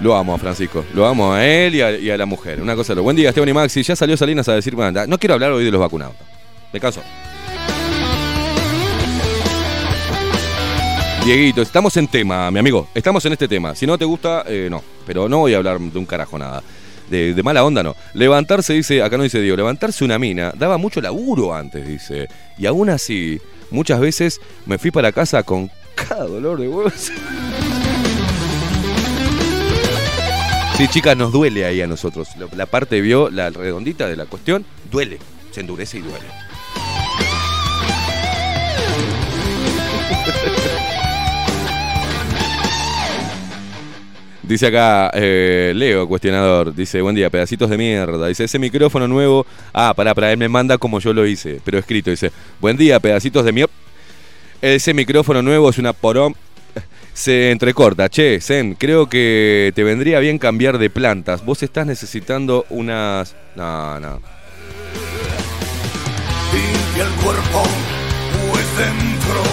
Lo 0.01 0.15
amo 0.15 0.35
a 0.35 0.39
Francisco, 0.39 0.85
lo 0.93 1.07
amo 1.07 1.33
a 1.33 1.45
él 1.47 1.75
y 1.77 2.11
a, 2.11 2.17
la 2.17 2.27
mujer. 2.27 2.61
Una 2.61 2.75
cosa, 2.75 2.95
lo 2.95 3.03
buen 3.03 3.17
día, 3.17 3.29
Esteban 3.29 3.49
y 3.49 3.53
Maxi, 3.53 3.83
ya 3.83 3.97
salió 3.97 4.17
Salinas 4.17 4.49
a 4.49 4.55
decir, 4.55 4.75
"Bueno, 4.75 5.07
no 5.07 5.19
quiero 5.19 5.35
hablar 5.35 5.53
hoy 5.53 5.65
de 5.65 5.71
los 5.71 5.81
vacunados. 5.81 6.17
De 6.73 6.81
caso. 6.81 7.03
Dieguito, 11.25 11.63
estamos 11.63 11.97
en 11.97 12.07
tema, 12.07 12.51
mi 12.51 12.59
amigo. 12.59 12.89
Estamos 12.95 13.25
en 13.25 13.33
este 13.33 13.49
tema. 13.49 13.75
Si 13.75 13.87
no 13.87 13.97
te 13.97 14.05
gusta, 14.05 14.45
eh, 14.47 14.69
no. 14.71 14.83
Pero 15.07 15.27
no 15.27 15.39
voy 15.39 15.55
a 15.55 15.57
hablar 15.57 15.81
de 15.81 15.99
un 15.99 16.05
carajo 16.05 16.37
nada. 16.37 16.63
De, 17.09 17.33
de 17.33 17.43
mala 17.43 17.65
onda 17.65 17.83
no. 17.83 17.97
Levantarse, 18.13 18.75
dice, 18.75 19.03
acá 19.03 19.17
no 19.17 19.23
dice 19.23 19.41
Diego, 19.41 19.57
levantarse 19.57 20.05
una 20.05 20.19
mina 20.19 20.53
daba 20.55 20.77
mucho 20.77 21.01
laburo 21.01 21.55
antes, 21.55 21.87
dice. 21.87 22.29
Y 22.59 22.67
aún 22.67 22.91
así, 22.91 23.41
muchas 23.71 24.01
veces 24.01 24.39
me 24.67 24.77
fui 24.77 24.91
para 24.91 25.13
casa 25.13 25.43
con 25.45 25.71
cada 25.95 26.25
dolor 26.27 26.61
de 26.61 26.69
huevos. 26.69 27.11
Sí, 30.77 30.89
chicas, 30.89 31.17
nos 31.17 31.31
duele 31.31 31.65
ahí 31.65 31.81
a 31.81 31.87
nosotros. 31.87 32.31
La, 32.57 32.67
parte 32.67 33.01
vio, 33.01 33.31
la 33.31 33.51
redondita 33.51 34.09
de 34.09 34.17
la 34.17 34.27
cuestión, 34.27 34.65
duele. 34.91 35.19
Se 35.53 35.61
endurece 35.61 35.99
y 35.99 36.01
duele. 36.01 36.19
Dice 44.43 44.67
acá 44.67 45.11
eh, 45.15 45.73
Leo, 45.75 46.07
cuestionador, 46.07 46.75
dice, 46.75 47.01
buen 47.01 47.15
día, 47.15 47.31
pedacitos 47.31 47.71
de 47.71 47.79
mierda. 47.79 48.29
Dice, 48.29 48.45
ese 48.45 48.59
micrófono 48.59 49.09
nuevo, 49.09 49.47
ah, 49.73 49.95
para, 49.97 50.15
para, 50.15 50.33
él 50.33 50.39
me 50.39 50.51
manda 50.51 50.77
como 50.77 51.01
yo 51.01 51.15
lo 51.15 51.27
hice, 51.27 51.63
pero 51.65 51.79
escrito, 51.79 52.11
dice, 52.11 52.31
buen 52.61 52.77
día, 52.77 53.01
pedacitos 53.01 53.43
de 53.45 53.53
mierda. 53.53 53.73
Ese 54.61 54.93
micrófono 54.93 55.41
nuevo 55.41 55.71
es 55.71 55.79
una 55.79 55.95
porón. 55.95 56.37
Se 57.15 57.51
entrecorta, 57.53 58.09
che, 58.09 58.41
Zen, 58.41 58.75
creo 58.75 59.09
que 59.09 59.73
te 59.75 59.85
vendría 59.85 60.19
bien 60.19 60.39
cambiar 60.39 60.79
de 60.79 60.91
plantas. 60.91 61.45
Vos 61.45 61.63
estás 61.63 61.87
necesitando 61.87 62.67
unas... 62.71 63.37
No, 63.55 64.01
no. 64.01 64.21
Pues. 64.21 64.33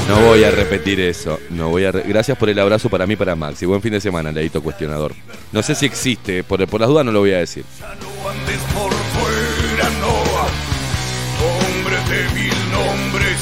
No 0.10 0.20
voy 0.28 0.44
a 0.44 0.52
repetir 0.52 1.00
eso. 1.00 1.40
No 1.52 1.70
voy 1.70 1.86
a 1.86 1.92
re- 1.92 2.04
Gracias 2.08 2.38
por 2.38 2.50
el 2.50 2.60
abrazo 2.60 2.90
para 2.90 3.06
mí 3.08 3.14
y 3.14 3.18
para 3.18 3.36
Maxi. 3.36 3.66
Buen 3.66 3.82
fin 3.82 3.94
de 3.94 4.02
semana, 4.02 4.32
Leito 4.32 4.62
Cuestionador. 4.62 5.14
No 5.52 5.62
sé 5.64 5.74
si 5.76 5.86
existe, 5.86 6.44
por, 6.44 6.66
por 6.68 6.82
las 6.82 6.90
dudas 6.90 7.06
no 7.06 7.12
lo 7.12 7.20
voy 7.20 7.32
a 7.34 7.38
decir. 7.38 7.64
No 7.80 7.86
andes 8.30 8.60
por 8.74 8.92
fuera, 8.92 9.90
no. 10.02 10.12
Hombre 11.46 11.98
de 12.10 12.24
mil 12.34 12.54
nombres. 12.72 13.38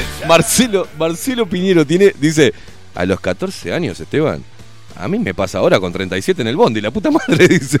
Marcelo, 0.27 0.87
Marcelo 0.97 1.47
Piñero 1.47 1.85
tiene, 1.85 2.13
dice, 2.19 2.53
a 2.95 3.05
los 3.05 3.19
14 3.19 3.73
años, 3.73 3.99
Esteban. 3.99 4.43
A 4.95 5.07
mí 5.07 5.19
me 5.19 5.33
pasa 5.33 5.59
ahora 5.59 5.79
con 5.79 5.91
37 5.91 6.41
en 6.41 6.47
el 6.47 6.55
bondi, 6.55 6.81
la 6.81 6.91
puta 6.91 7.11
madre, 7.11 7.47
dice. 7.47 7.79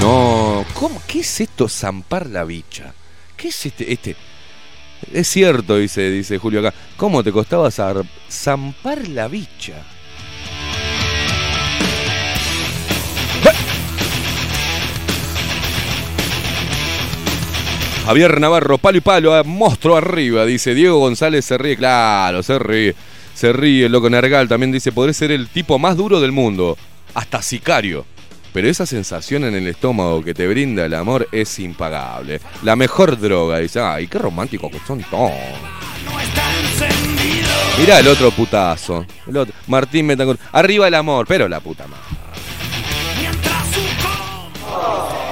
No, 0.00 0.64
¿cómo? 0.74 1.00
¿Qué 1.06 1.20
es 1.20 1.40
esto 1.40 1.68
zampar 1.68 2.26
la 2.26 2.44
bicha? 2.44 2.92
¿Qué 3.36 3.48
es 3.48 3.66
este, 3.66 3.92
este? 3.92 4.16
Es 5.12 5.28
cierto, 5.28 5.76
dice, 5.76 6.10
dice 6.10 6.38
Julio 6.38 6.60
acá. 6.60 6.74
¿Cómo 6.96 7.22
te 7.22 7.32
costaba 7.32 7.70
zampar 7.70 9.08
la 9.08 9.28
bicha? 9.28 9.84
Javier 18.04 18.40
Navarro, 18.40 18.78
palo 18.78 18.98
y 18.98 19.00
palo, 19.00 19.44
monstruo 19.44 19.96
arriba, 19.96 20.44
dice 20.44 20.74
Diego 20.74 20.98
González, 20.98 21.44
se 21.44 21.56
ríe, 21.56 21.76
claro, 21.76 22.42
se 22.42 22.58
ríe, 22.58 22.96
se 23.32 23.52
ríe, 23.52 23.88
loco 23.88 24.10
Nergal 24.10 24.48
también 24.48 24.72
dice, 24.72 24.90
podré 24.90 25.14
ser 25.14 25.30
el 25.30 25.48
tipo 25.48 25.78
más 25.78 25.96
duro 25.96 26.20
del 26.20 26.32
mundo, 26.32 26.76
hasta 27.14 27.40
sicario. 27.42 28.04
Pero 28.52 28.68
esa 28.68 28.84
sensación 28.86 29.44
en 29.44 29.54
el 29.54 29.66
estómago 29.66 30.22
que 30.22 30.34
te 30.34 30.46
brinda 30.46 30.84
el 30.84 30.94
amor 30.94 31.26
es 31.32 31.58
impagable. 31.58 32.40
La 32.62 32.76
mejor 32.76 33.18
droga, 33.18 33.58
dice, 33.58 33.80
ay, 33.80 34.08
qué 34.08 34.18
romántico 34.18 34.70
que 34.70 34.78
son 34.86 35.02
todos. 35.04 35.32
Mirá 37.78 38.00
el 38.00 38.08
otro 38.08 38.30
putazo. 38.30 39.06
Martín 39.68 40.06
Betancourt. 40.06 40.40
Arriba 40.52 40.88
el 40.88 40.94
amor, 40.94 41.26
pero 41.26 41.48
la 41.48 41.60
puta 41.60 41.86
madre. 41.86 42.02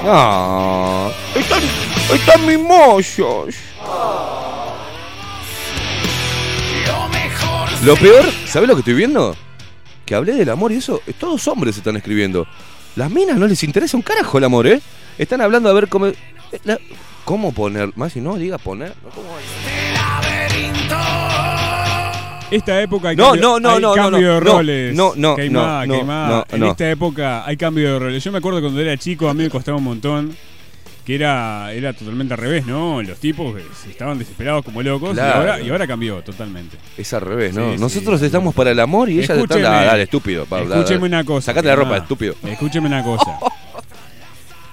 No. 0.02 1.12
Están, 1.34 1.62
están 2.14 2.46
mimosos. 2.46 3.54
lo 7.84 7.96
peor, 7.96 8.24
¿sabes 8.46 8.68
lo 8.68 8.74
que 8.74 8.80
estoy 8.80 8.94
viendo? 8.94 9.34
Que 10.04 10.14
hablé 10.14 10.32
del 10.34 10.50
amor 10.50 10.72
y 10.72 10.76
eso, 10.76 11.00
eh, 11.06 11.12
todos 11.18 11.46
hombres 11.48 11.76
están 11.76 11.96
escribiendo. 11.96 12.46
Las 12.96 13.10
minas 13.10 13.38
no 13.38 13.46
les 13.46 13.62
interesa 13.62 13.96
un 13.96 14.02
carajo 14.02 14.38
el 14.38 14.44
amor, 14.44 14.66
¿eh? 14.66 14.80
Están 15.18 15.40
hablando 15.40 15.68
a 15.68 15.72
ver 15.72 15.88
cómo. 15.88 16.06
eh, 16.08 16.14
la- 16.64 16.78
¿Cómo 17.24 17.52
poner? 17.52 17.90
Más 17.96 18.12
si 18.12 18.20
no, 18.20 18.36
diga 18.36 18.58
poner. 18.58 18.92
¿no? 19.04 19.10
¿Cómo 19.10 19.28
Esta 22.50 22.82
época 22.82 23.10
hay 23.10 23.16
No, 23.16 23.26
cambio, 23.28 23.42
no, 23.42 23.60
no, 23.60 23.70
hay 23.70 23.80
no, 23.80 23.88
no, 23.90 23.94
cambio 23.94 24.20
no, 24.20 24.34
de 24.34 24.40
no, 24.40 24.40
roles. 24.40 24.94
no, 24.96 25.12
no, 25.14 25.36
Queimada, 25.36 25.86
no, 25.86 25.94
queimada. 25.94 26.46
en 26.50 26.64
esta 26.64 26.90
época 26.90 27.46
hay 27.46 27.56
cambio 27.56 27.92
de 27.92 27.98
roles. 28.00 28.24
Yo 28.24 28.32
me 28.32 28.38
acuerdo 28.38 28.60
cuando 28.60 28.80
era 28.80 28.96
chico, 28.96 29.28
a 29.28 29.34
mí 29.34 29.44
me 29.44 29.50
costaba 29.50 29.78
un 29.78 29.84
montón. 29.84 30.36
Que 31.04 31.14
era, 31.14 31.72
era 31.72 31.92
totalmente 31.92 32.34
al 32.34 32.38
revés, 32.40 32.66
¿no? 32.66 33.02
Los 33.02 33.18
tipos 33.18 33.54
estaban 33.88 34.18
desesperados 34.18 34.64
como 34.64 34.82
locos 34.82 35.10
y, 35.10 35.14
Claro. 35.14 35.38
ahora, 35.40 35.60
y 35.60 35.68
ahora 35.70 35.86
cambió 35.86 36.22
totalmente. 36.22 36.76
Es 36.96 37.12
al 37.14 37.22
revés, 37.22 37.54
¿no? 37.54 37.70
Sí, 37.70 37.76
sí. 37.76 37.80
Nosotros 37.80 38.22
estamos 38.22 38.54
para 38.54 38.70
el 38.70 38.78
amor 38.80 39.08
y 39.10 39.18
ellas 39.18 39.36
están. 39.36 39.62
Dale, 39.62 40.02
estúpido. 40.02 40.44
Pablo, 40.46 40.68
dale, 40.68 40.80
Escúcheme 40.82 41.08
dale. 41.08 41.16
una 41.16 41.24
cosa. 41.24 41.46
Sacate 41.46 41.68
la 41.68 41.76
ropa, 41.76 41.96
estúpido. 41.96 42.34
Escúcheme 42.44 42.86
una 42.86 43.02
cosa. 43.02 43.38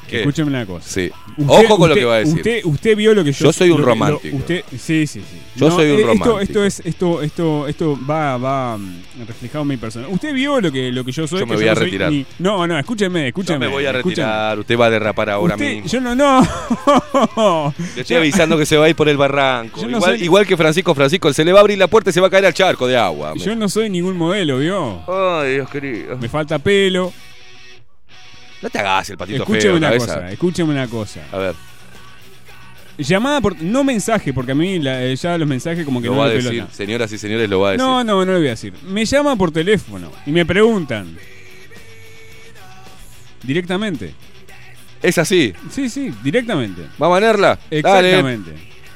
¿Qué? 0.07 0.19
Escúcheme 0.19 0.49
una 0.49 0.65
cosa. 0.65 0.87
Sí. 0.87 1.11
Usted- 1.37 1.65
Ojo 1.65 1.77
con 1.77 1.89
lo 1.89 1.95
que 1.95 2.05
va 2.05 2.15
a 2.15 2.19
decir. 2.19 2.35
Usted, 2.37 2.61
usted 2.65 2.95
vio 2.95 3.13
lo 3.13 3.23
que 3.23 3.31
yo 3.31 3.45
Yo 3.45 3.53
soy 3.53 3.69
un 3.69 3.81
romántico. 3.83 4.37
usted, 4.37 4.63
sí, 4.71 5.05
sí, 5.05 5.19
sí. 5.21 5.21
Yo 5.55 5.69
soy 5.69 5.91
un 5.91 5.97
eh, 5.97 5.99
esto, 6.01 6.07
romántico. 6.07 6.39
Esto 6.39 6.63
es, 6.65 6.81
esto, 6.85 7.21
esto, 7.21 7.67
esto 7.67 7.99
va, 8.09 8.37
va 8.37 8.77
mm, 8.77 9.01
reflejado 9.27 9.61
en 9.63 9.67
mi 9.67 9.77
persona. 9.77 10.07
Usted 10.07 10.33
vio 10.33 10.59
lo 10.61 10.71
que, 10.71 10.91
lo 10.91 11.03
que 11.03 11.11
yo 11.11 11.27
soy. 11.27 11.39
Yo 11.41 11.45
me 11.45 11.55
voy 11.55 11.65
no 11.65 11.71
a 11.71 11.75
soy 11.75 11.85
retirar. 11.85 12.11
ni- 12.11 12.25
no, 12.39 12.65
no, 12.65 12.79
escúcheme, 12.79 13.21
Yo 13.21 13.27
escúcheme. 13.27 13.59
me 13.59 13.67
voy 13.67 13.85
a 13.85 13.91
escúcheme. 13.91 14.25
retirar. 14.27 14.59
Usted 14.59 14.79
va 14.79 14.85
a 14.85 14.89
derrapar 14.89 15.29
ahora 15.29 15.57
mismo. 15.57 15.87
Yo 15.87 16.01
no, 16.01 16.15
no. 16.15 16.41
Le 17.95 18.01
estoy 18.01 18.17
avisando 18.17 18.57
que 18.57 18.65
se 18.65 18.77
va 18.77 18.85
a 18.85 18.89
ir 18.89 18.95
por 18.95 19.09
el 19.09 19.17
barranco. 19.17 19.81
Yo 19.81 19.87
no 19.87 19.97
igual, 19.97 20.15
soy- 20.17 20.23
igual 20.25 20.47
que 20.47 20.57
Francisco 20.57 20.95
Francisco, 20.95 21.31
se 21.33 21.43
le 21.45 21.51
va 21.53 21.59
a 21.59 21.61
abrir 21.61 21.77
la 21.77 21.87
puerta 21.87 22.09
y 22.09 22.13
se 22.13 22.21
va 22.21 22.27
a 22.27 22.29
caer 22.29 22.45
al 22.45 22.53
charco 22.53 22.87
de 22.87 22.97
agua. 22.97 23.33
Yo 23.35 23.55
no 23.55 23.69
soy 23.69 23.89
ningún 23.89 24.17
modelo, 24.17 24.59
¿vio? 24.59 25.01
Ay, 25.07 25.55
Dios 25.55 25.69
querido. 25.69 26.17
Me 26.17 26.29
falta 26.29 26.57
pelo. 26.59 27.11
No 28.61 28.69
te 28.69 28.79
hagas 28.79 29.09
el 29.11 29.17
patito 29.17 29.43
Escúcheme 29.43 29.61
feo, 29.61 29.75
una 29.77 29.87
cabeza. 29.87 30.05
cosa, 30.15 30.31
escúcheme 30.31 30.71
una 30.71 30.87
cosa. 30.87 31.21
A 31.31 31.37
ver, 31.37 31.55
Llamada 32.97 33.41
por. 33.41 33.61
No 33.61 33.83
mensaje, 33.83 34.33
porque 34.33 34.53
a 34.53 34.55
mí 34.55 34.79
la- 34.79 35.03
eh, 35.03 35.15
ya 35.15 35.37
los 35.37 35.47
mensajes 35.47 35.85
como 35.85 36.01
que 36.01 36.07
lo 36.07 36.13
no 36.13 36.19
va 36.21 36.25
a 36.25 36.29
decir. 36.29 36.65
Señoras 36.71 37.11
y 37.11 37.19
señores, 37.19 37.47
lo 37.47 37.59
va 37.59 37.69
a 37.69 37.71
decir. 37.73 37.85
No, 37.85 38.03
no, 38.03 38.25
no 38.25 38.31
lo 38.31 38.39
voy 38.39 38.47
a 38.47 38.51
decir. 38.51 38.73
Me 38.87 39.05
llama 39.05 39.35
por 39.35 39.51
teléfono 39.51 40.11
y 40.25 40.31
me 40.31 40.45
preguntan. 40.47 41.15
Directamente. 43.43 44.13
Es 45.01 45.17
así. 45.19 45.53
Sí, 45.69 45.89
sí, 45.89 46.11
directamente. 46.23 46.81
¿Va 47.01 47.05
a 47.05 47.09
manerla? 47.11 47.59
Dale. 47.69 48.23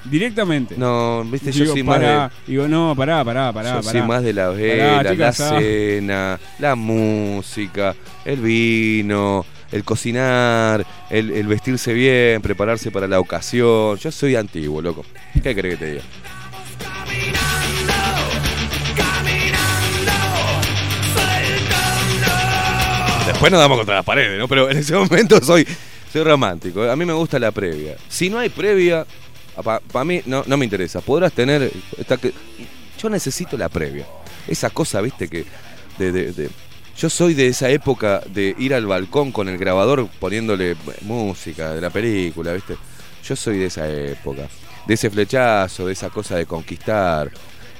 Directamente. 0.05 0.75
No, 0.77 1.23
viste, 1.25 1.51
yo 1.51 1.65
soy 1.65 1.83
más 1.83 1.97
pará. 1.99 2.31
de. 2.45 2.51
Digo, 2.51 2.67
no, 2.67 2.95
pará, 2.95 3.23
pará, 3.23 3.53
pará. 3.53 3.75
Yo 3.75 3.81
pará. 3.81 3.91
soy 3.91 4.01
más 4.01 4.23
de 4.23 4.33
la 4.33 4.49
vela, 4.49 4.97
Pará, 4.97 5.03
la 5.03 5.11
chicas, 5.11 5.37
cena, 5.37 6.39
la 6.59 6.75
música, 6.75 7.95
el 8.25 8.39
vino, 8.41 9.45
el 9.71 9.83
cocinar, 9.83 10.85
el, 11.09 11.31
el 11.31 11.47
vestirse 11.47 11.93
bien, 11.93 12.41
prepararse 12.41 12.89
para 12.91 13.07
la 13.07 13.19
ocasión. 13.19 13.97
Yo 13.97 14.11
soy 14.11 14.35
antiguo, 14.35 14.81
loco. 14.81 15.05
¿Qué 15.43 15.53
querés 15.53 15.77
que 15.77 15.85
te 15.85 15.91
diga? 15.91 16.03
Después 23.27 23.51
nos 23.51 23.61
damos 23.61 23.77
contra 23.77 23.95
las 23.95 24.05
paredes, 24.05 24.37
¿no? 24.37 24.47
Pero 24.47 24.69
en 24.69 24.77
ese 24.77 24.93
momento 24.95 25.41
soy, 25.43 25.65
soy 26.11 26.23
romántico. 26.23 26.83
A 26.89 26.95
mí 26.95 27.05
me 27.05 27.13
gusta 27.13 27.39
la 27.39 27.51
previa. 27.51 27.95
Si 28.09 28.29
no 28.29 28.39
hay 28.39 28.49
previa, 28.49 29.05
para 29.55 30.05
mí 30.05 30.21
no, 30.25 30.43
no 30.47 30.57
me 30.57 30.65
interesa. 30.65 31.01
Podrás 31.01 31.33
tener. 31.33 31.71
esta 31.97 32.17
que- 32.17 32.33
yo 33.01 33.09
necesito 33.09 33.57
la 33.57 33.69
previa. 33.69 34.05
Esa 34.47 34.69
cosa, 34.69 35.01
viste, 35.01 35.27
que. 35.27 35.45
De, 35.97 36.11
de- 36.11 36.49
yo 36.97 37.09
soy 37.09 37.33
de 37.33 37.47
esa 37.47 37.69
época 37.69 38.21
de 38.33 38.53
ir 38.59 38.73
al 38.73 38.85
balcón 38.85 39.31
con 39.31 39.47
el 39.49 39.57
grabador 39.57 40.07
poniéndole 40.19 40.75
música 41.01 41.73
de 41.73 41.81
la 41.81 41.89
película, 41.89 42.53
viste. 42.53 42.75
Yo 43.23 43.35
soy 43.35 43.57
de 43.59 43.65
esa 43.67 43.87
época. 43.89 44.47
De 44.87 44.93
ese 44.95 45.09
flechazo, 45.09 45.85
de 45.87 45.93
esa 45.93 46.09
cosa 46.09 46.35
de 46.35 46.45
conquistar. 46.45 47.31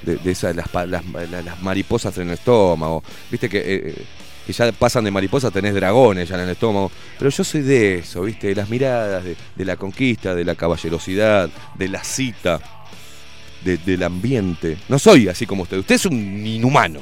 De, 0.02 0.16
de 0.16 0.30
esa, 0.32 0.52
las, 0.52 0.68
pa- 0.68 0.86
las, 0.86 1.04
las- 1.30 1.44
las 1.44 1.62
mariposas 1.62 2.16
en 2.18 2.28
el 2.28 2.34
estómago. 2.34 3.02
Viste 3.30 3.48
que. 3.48 3.58
eh, 3.58 3.64
eh, 3.86 4.04
que 4.46 4.52
ya 4.52 4.70
pasan 4.72 5.04
de 5.04 5.10
mariposa, 5.10 5.50
tenés 5.50 5.74
dragones 5.74 6.28
ya 6.28 6.34
en 6.36 6.42
el 6.42 6.50
estómago. 6.50 6.90
Pero 7.18 7.30
yo 7.30 7.44
soy 7.44 7.62
de 7.62 7.98
eso, 7.98 8.22
¿viste? 8.22 8.48
De 8.48 8.54
las 8.54 8.68
miradas, 8.68 9.24
de, 9.24 9.64
la 9.64 9.76
conquista, 9.76 10.34
de 10.34 10.44
la 10.44 10.54
caballerosidad, 10.54 11.48
de 11.76 11.88
la 11.88 12.02
cita, 12.02 12.60
de- 13.64 13.76
del 13.78 14.02
ambiente. 14.02 14.76
No 14.88 14.98
soy 14.98 15.28
así 15.28 15.46
como 15.46 15.62
usted. 15.62 15.78
Usted 15.78 15.94
es 15.94 16.06
un 16.06 16.46
inhumano. 16.46 17.00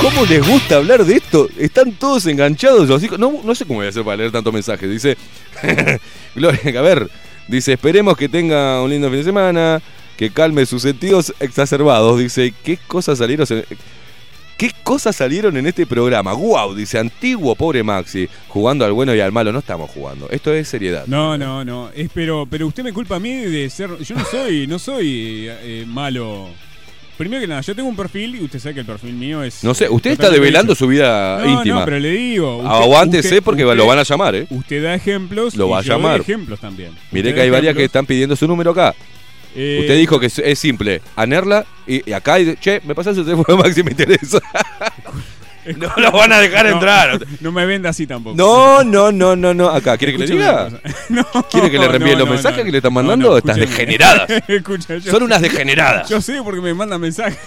¿Cómo 0.00 0.24
les 0.26 0.46
gusta 0.46 0.76
hablar 0.76 1.04
de 1.04 1.16
esto? 1.16 1.48
Están 1.58 1.92
todos 1.92 2.24
enganchados. 2.26 2.88
Los 2.88 3.02
hijos. 3.02 3.18
No, 3.18 3.40
no 3.44 3.54
sé 3.54 3.64
cómo 3.64 3.80
voy 3.80 3.86
a 3.86 3.90
hacer 3.90 4.04
para 4.04 4.16
leer 4.16 4.30
tantos 4.30 4.52
mensajes. 4.52 4.88
Dice. 4.88 5.16
Gloria, 6.34 6.78
a 6.78 6.82
ver. 6.82 7.10
Dice: 7.48 7.72
Esperemos 7.72 8.16
que 8.16 8.28
tenga 8.28 8.82
un 8.82 8.90
lindo 8.90 9.08
fin 9.08 9.18
de 9.18 9.24
semana. 9.24 9.82
Que 10.16 10.30
calme 10.30 10.66
sus 10.66 10.82
sentidos 10.82 11.32
exacerbados. 11.40 12.18
Dice: 12.18 12.52
¿Qué 12.62 12.78
cosas 12.86 13.18
salieron? 13.18 13.46
¿Qué 14.58 14.72
cosas 14.82 15.14
salieron 15.14 15.56
en 15.56 15.68
este 15.68 15.86
programa? 15.86 16.32
¡Guau! 16.32 16.74
Dice 16.74 16.98
antiguo 16.98 17.54
pobre 17.54 17.84
Maxi, 17.84 18.28
jugando 18.48 18.84
al 18.84 18.92
bueno 18.92 19.14
y 19.14 19.20
al 19.20 19.30
malo. 19.30 19.52
No 19.52 19.60
estamos 19.60 19.88
jugando. 19.88 20.28
Esto 20.30 20.52
es 20.52 20.66
seriedad. 20.66 21.06
No, 21.06 21.38
no, 21.38 21.64
no. 21.64 21.90
Es, 21.94 22.10
pero, 22.12 22.44
pero 22.44 22.66
usted 22.66 22.82
me 22.82 22.92
culpa 22.92 23.16
a 23.16 23.20
mí 23.20 23.32
de 23.32 23.70
ser. 23.70 23.96
Yo 23.98 24.16
no 24.16 24.24
soy, 24.24 24.66
no 24.66 24.80
soy 24.80 25.46
eh, 25.48 25.58
eh, 25.62 25.84
malo. 25.86 26.48
Primero 27.18 27.40
que 27.42 27.46
nada, 27.48 27.60
yo 27.62 27.74
tengo 27.74 27.88
un 27.88 27.96
perfil 27.96 28.36
y 28.36 28.44
usted 28.44 28.60
sabe 28.60 28.74
que 28.74 28.80
el 28.80 28.86
perfil 28.86 29.12
mío 29.14 29.42
es. 29.42 29.62
No 29.64 29.74
sé, 29.74 29.88
usted 29.90 30.12
está 30.12 30.30
develando 30.30 30.74
su 30.76 30.86
vida 30.86 31.40
No, 31.44 31.50
íntima. 31.58 31.80
No, 31.80 31.84
pero 31.84 31.98
le 31.98 32.10
digo. 32.10 32.58
usted- 32.58 32.70
Aguántese 32.70 33.28
usted- 33.28 33.42
porque 33.42 33.64
usted- 33.64 33.76
lo 33.76 33.86
van 33.86 33.98
a 33.98 34.04
llamar, 34.04 34.34
¿eh? 34.36 34.46
Usted 34.48 34.82
da 34.84 34.94
ejemplos. 34.94 35.56
Lo 35.56 35.66
y 35.66 35.70
va 35.70 35.78
a 35.78 35.82
yo 35.82 35.94
doy 35.94 36.02
llamar. 36.02 36.20
ejemplos 36.20 36.60
también. 36.60 36.92
Mire 37.10 37.34
que 37.34 37.40
hay 37.40 37.50
varias 37.50 37.74
que 37.76 37.84
están 37.84 38.06
pidiendo 38.06 38.36
su 38.36 38.46
número 38.46 38.70
acá. 38.70 38.94
Eh, 39.56 39.78
Usted 39.80 39.96
dijo 39.96 40.20
que 40.20 40.26
es, 40.26 40.38
es 40.38 40.58
simple, 40.58 41.00
anerla 41.16 41.66
y, 41.86 42.08
y 42.08 42.12
acá, 42.12 42.38
y, 42.38 42.54
che, 42.56 42.80
me 42.84 42.94
pasás 42.94 43.16
el 43.18 43.24
teléfono 43.24 43.56
Maxi, 43.64 43.82
me 43.82 43.90
interesa. 43.90 44.38
no 45.76 45.92
lo 45.96 46.12
van 46.12 46.32
a 46.32 46.38
dejar 46.40 46.66
no, 46.66 46.72
entrar. 46.72 47.26
No 47.40 47.52
me 47.52 47.66
venda 47.66 47.90
así 47.90 48.06
tampoco. 48.06 48.36
No, 48.36 48.82
no, 48.84 49.12
no, 49.12 49.36
no, 49.36 49.54
no. 49.54 49.68
Acá, 49.68 49.96
¿quiere 49.96 50.12
que 50.12 50.18
le 50.18 50.26
diga? 50.26 50.68
No, 51.08 51.24
¿Quiere 51.50 51.70
que 51.70 51.78
le 51.78 51.88
reenvíe 51.88 52.12
no, 52.12 52.18
los 52.20 52.30
mensajes 52.30 52.64
que 52.64 52.70
le 52.70 52.78
están 52.78 52.92
mandando? 52.92 53.36
Estas 53.38 53.56
degeneradas. 53.56 54.28
Escucha, 54.48 54.96
yo- 54.98 55.10
Son 55.10 55.22
unas 55.22 55.40
degeneradas. 55.40 56.08
Yo 56.08 56.20
sé 56.20 56.40
porque 56.42 56.60
me 56.60 56.74
mandan 56.74 57.00
mensajes. 57.00 57.38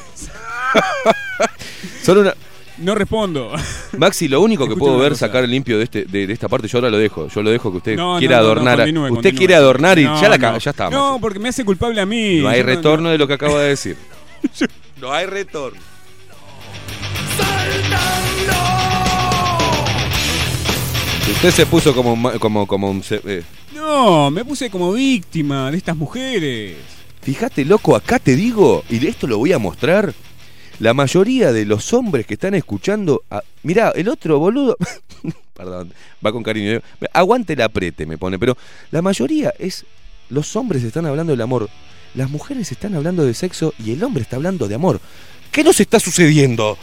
Son 2.04 2.18
una... 2.18 2.34
No 2.78 2.96
respondo. 2.96 3.52
Maxi, 3.98 4.28
lo 4.28 4.42
único 4.42 4.68
que 4.68 4.76
puedo 4.76 4.98
ver 4.98 5.16
sacar 5.16 5.48
limpio 5.48 5.78
de, 5.78 5.84
este, 5.84 6.06
de, 6.06 6.26
de 6.26 6.34
esta 6.34 6.48
parte, 6.48 6.68
yo 6.68 6.80
ahora 6.80 6.90
lo 6.90 6.98
dejo. 6.98 7.28
Yo 7.28 7.44
lo 7.44 7.52
dejo 7.52 7.70
que 7.70 7.78
usted 7.78 7.96
No, 7.96 8.18
quiera 8.18 8.38
no, 8.38 8.42
no, 8.42 8.48
no, 8.48 8.52
adornar. 8.54 8.78
continúe, 8.80 9.04
usted 9.04 9.14
continúe. 9.16 9.38
quiere 9.38 9.56
adornar 9.56 10.00
y 10.00 10.04
ya, 10.04 10.30
la, 10.30 10.58
ya 10.58 10.72
está. 10.72 10.90
No, 10.90 11.10
Maxi. 11.12 11.22
porque 11.22 11.40
me 11.40 11.50
hace 11.50 11.64
culpable 11.64 12.02
a 12.02 12.06
mí. 12.08 12.40
No 12.40 12.50
hay 12.50 12.64
retorno 12.64 13.10
de 13.10 13.20
lo 13.20 13.28
que 13.28 13.34
acaba 13.34 13.60
de 13.62 13.70
decir. 13.70 13.98
No 15.00 15.14
hay 15.14 15.28
retorno. 15.28 15.80
Usted 21.34 21.52
se 21.52 21.66
puso 21.66 21.96
como, 21.96 22.40
como, 22.40 22.68
como 22.68 22.90
un... 22.92 23.04
eh. 23.10 23.44
No, 23.74 24.30
me 24.30 24.46
puse 24.46 24.70
como 24.70 24.92
víctima 24.94 25.72
de 25.72 25.78
estas 25.78 25.96
mujeres. 25.98 26.76
Fíjate, 27.22 27.66
loco, 27.66 27.96
acá 27.96 28.20
te 28.20 28.36
digo, 28.36 28.84
y 28.90 29.00
de 29.00 29.10
esto 29.10 29.26
lo 29.28 29.38
voy 29.40 29.52
a 29.54 29.58
mostrar. 29.60 30.14
La 30.80 30.94
mayoría 30.94 31.52
de 31.52 31.66
los 31.66 31.94
hombres 31.94 32.26
que 32.28 32.36
están 32.36 32.54
escuchando. 32.54 33.24
a- 33.32 33.42
mirá, 33.64 33.92
el 33.96 34.10
otro 34.10 34.40
boludo. 34.40 34.78
Perdón, 35.56 35.94
va 36.26 36.32
con 36.32 36.44
cariño. 36.44 36.72
eh. 36.74 36.82
Aguante 37.14 37.54
el 37.54 37.62
aprete, 37.62 38.06
me 38.06 38.18
pone. 38.18 38.38
Pero 38.38 38.58
la 38.92 39.02
mayoría 39.02 39.54
es. 39.58 39.86
Los 40.30 40.56
hombres 40.56 40.84
están 40.84 41.06
hablando 41.06 41.32
del 41.34 41.42
amor. 41.42 41.70
Las 42.14 42.30
mujeres 42.30 42.72
están 42.72 42.96
hablando 42.96 43.26
de 43.26 43.34
sexo 43.34 43.74
y 43.84 43.92
el 43.94 44.04
hombre 44.04 44.24
está 44.24 44.36
hablando 44.36 44.68
de 44.68 44.76
amor. 44.76 45.00
¿Qué 45.52 45.64
nos 45.64 45.80
está 45.80 46.00
sucediendo? 46.00 46.78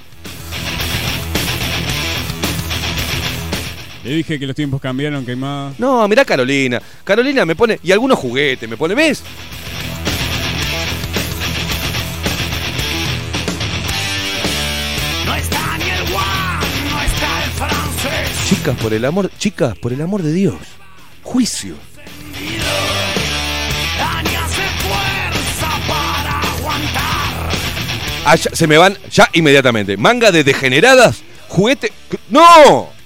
Le 4.09 4.15
dije 4.15 4.39
que 4.39 4.47
los 4.47 4.57
tiempos 4.57 4.81
cambiaron, 4.81 5.27
que 5.27 5.37
más. 5.37 5.79
No, 5.79 6.09
mirá 6.09 6.25
Carolina. 6.25 6.81
Carolina 7.05 7.45
me 7.45 7.55
pone. 7.55 7.79
Y 7.83 7.93
algunos 7.93 8.19
juguetes 8.19 8.67
me 8.67 8.75
pone. 8.75 8.95
¿Ves? 8.95 9.23
No 15.27 15.35
está 15.35 15.77
ni 15.77 15.91
el 15.91 16.11
guan, 16.11 16.61
no 16.91 17.03
está 17.03 17.45
el 17.45 17.51
francés. 17.51 18.49
Chicas, 18.49 18.77
por 18.79 18.95
el 18.95 19.05
amor. 19.05 19.31
Chicas, 19.37 19.77
por 19.77 19.93
el 19.93 20.01
amor 20.01 20.23
de 20.23 20.33
Dios. 20.33 20.57
Juicio. 21.23 21.75
Dani 23.99 24.35
hace 24.37 24.63
fuerza 24.87 25.69
para 25.87 26.41
aguantar. 26.41 27.51
Ah, 28.25 28.37
ya, 28.37 28.57
se 28.57 28.67
me 28.67 28.79
van 28.79 28.97
ya 29.11 29.29
inmediatamente. 29.35 29.99
Manga 29.99 30.33
de 30.33 30.45
degeneradas. 30.45 31.21
Juguete. 31.49 31.93
¡No! 32.31 32.97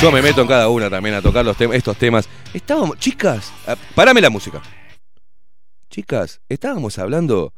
Yo 0.00 0.12
me 0.12 0.20
meto 0.20 0.42
en 0.42 0.48
cada 0.48 0.68
una 0.68 0.90
también 0.90 1.14
a 1.14 1.22
tocar 1.22 1.42
los 1.42 1.58
estos 1.58 1.96
temas. 1.96 2.28
Estábamos, 2.52 2.98
chicas, 2.98 3.50
ah, 3.66 3.76
parame 3.94 4.20
la 4.20 4.28
música. 4.28 4.60
Chicas, 5.88 6.42
estábamos 6.50 6.98
hablando 6.98 7.54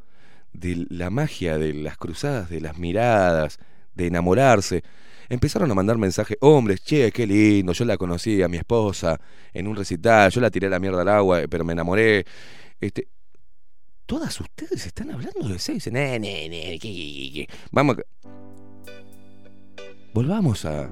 de 0.52 0.86
la 0.89 1.10
magia 1.10 1.59
de 1.59 1.74
las 1.74 1.97
cruzadas, 1.97 2.48
de 2.48 2.60
las 2.60 2.78
miradas, 2.78 3.59
de 3.94 4.06
enamorarse. 4.06 4.85
Empezaron 5.28 5.69
a 5.73 5.74
mandar 5.74 5.98
mensajes, 5.98 6.39
hombres, 6.40 6.81
che, 6.81 7.10
qué 7.10 7.27
lindo, 7.27 7.73
yo 7.73 7.85
la 7.85 7.97
conocí 7.97 8.40
a 8.40 8.48
mi 8.48 8.56
esposa 8.56 9.20
en 9.52 9.66
un 9.66 9.74
recital, 9.74 10.31
yo 10.31 10.40
la 10.40 10.51
tiré 10.51 10.70
la 10.70 10.78
mierda 10.78 11.02
al 11.02 11.09
agua, 11.09 11.40
pero 11.51 11.65
me 11.65 11.73
enamoré. 11.73 12.24
Este, 12.81 13.09
todas 14.06 14.40
ustedes 14.40 14.86
están 14.86 15.10
hablando 15.10 15.48
de 15.48 15.59
sexo. 15.59 15.90
Vamos. 17.73 17.97
Volvamos 20.15 20.65
a... 20.65 20.89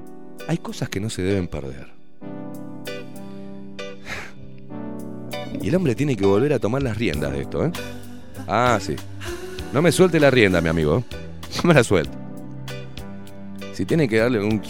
Hay 0.48 0.58
cosas 0.58 0.88
que 0.88 1.00
no 1.00 1.10
se 1.10 1.22
deben 1.22 1.48
perder. 1.48 1.88
Y 5.60 5.68
el 5.68 5.74
hombre 5.74 5.94
tiene 5.94 6.16
que 6.16 6.24
volver 6.24 6.52
a 6.52 6.58
tomar 6.58 6.82
las 6.82 6.96
riendas 6.96 7.32
de 7.32 7.40
esto, 7.40 7.64
¿eh? 7.64 7.72
Ah, 8.46 8.78
sí. 8.80 8.94
No 9.72 9.82
me 9.82 9.90
suelte 9.90 10.20
la 10.20 10.30
rienda, 10.30 10.60
mi 10.60 10.68
amigo. 10.68 11.02
No 11.62 11.68
me 11.68 11.74
la 11.74 11.82
suelte. 11.82 12.16
Si 13.72 13.86
tiene 13.86 14.08
que 14.08 14.18
darle 14.18 14.40
un... 14.40 14.60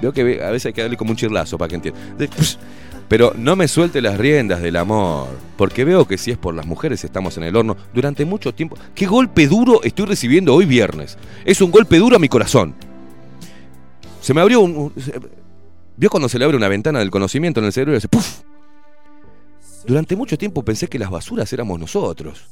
Veo 0.00 0.12
que 0.12 0.42
a 0.42 0.50
veces 0.50 0.66
hay 0.66 0.72
que 0.72 0.82
darle 0.82 0.96
como 0.96 1.10
un 1.10 1.16
chirlazo 1.16 1.58
para 1.58 1.68
que 1.68 1.74
entienda. 1.74 2.00
Pero 3.08 3.34
no 3.36 3.56
me 3.56 3.66
suelte 3.66 4.00
las 4.00 4.16
riendas 4.16 4.62
del 4.62 4.76
amor. 4.76 5.28
Porque 5.56 5.84
veo 5.84 6.06
que 6.06 6.16
si 6.16 6.30
es 6.30 6.38
por 6.38 6.54
las 6.54 6.66
mujeres 6.66 7.02
estamos 7.02 7.36
en 7.36 7.42
el 7.42 7.56
horno 7.56 7.76
durante 7.92 8.24
mucho 8.24 8.54
tiempo. 8.54 8.76
¿Qué 8.94 9.06
golpe 9.06 9.48
duro 9.48 9.82
estoy 9.82 10.06
recibiendo 10.06 10.54
hoy 10.54 10.66
viernes? 10.66 11.18
Es 11.44 11.60
un 11.60 11.72
golpe 11.72 11.98
duro 11.98 12.14
a 12.14 12.20
mi 12.20 12.28
corazón. 12.28 12.76
Se 14.20 14.34
me 14.34 14.40
abrió 14.40 14.60
un... 14.60 14.92
¿Vio 15.96 16.08
cuando 16.10 16.28
se 16.28 16.38
le 16.38 16.44
abre 16.44 16.56
una 16.56 16.68
ventana 16.68 16.98
del 17.00 17.10
conocimiento 17.10 17.60
en 17.60 17.66
el 17.66 17.72
cerebro 17.72 17.94
y 17.94 17.96
hace 17.98 18.08
¡puf! 18.08 18.40
Durante 19.86 20.16
mucho 20.16 20.36
tiempo 20.38 20.62
pensé 20.64 20.88
que 20.88 20.98
las 20.98 21.10
basuras 21.10 21.52
éramos 21.52 21.78
nosotros. 21.78 22.44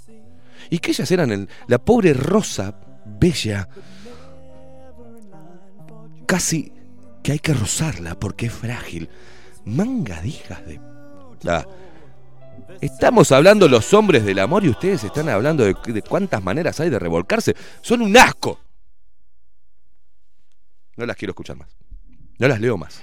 Y 0.71 0.79
que 0.79 0.91
ellas 0.91 1.11
eran 1.11 1.31
el- 1.31 1.49
la 1.67 1.79
pobre 1.79 2.13
rosa, 2.15 2.75
bella. 3.07 3.69
Casi 6.27 6.73
que 7.23 7.33
hay 7.33 7.39
que 7.39 7.55
rozarla 7.55 8.15
porque 8.19 8.47
es 8.47 8.53
frágil. 8.53 9.09
Manga 9.65 10.21
de. 10.23 10.81
Ah. 11.47 11.65
Estamos 12.81 13.33
hablando 13.33 13.69
los 13.69 13.93
hombres 13.95 14.25
del 14.25 14.39
amor 14.39 14.65
y 14.65 14.69
ustedes 14.69 15.05
están 15.05 15.29
hablando 15.29 15.65
de, 15.65 15.75
de 15.93 16.03
cuántas 16.03 16.43
maneras 16.43 16.81
hay 16.81 16.91
de 16.91 16.99
revolcarse. 16.99 17.55
Son 17.81 18.03
un 18.03 18.17
asco. 18.17 18.59
No 20.99 21.07
las 21.07 21.17
quiero 21.17 21.31
escuchar 21.31 21.57
más. 21.57 21.69
No 22.39 22.49
las 22.49 22.61
leo 22.61 22.77
más. 22.77 23.01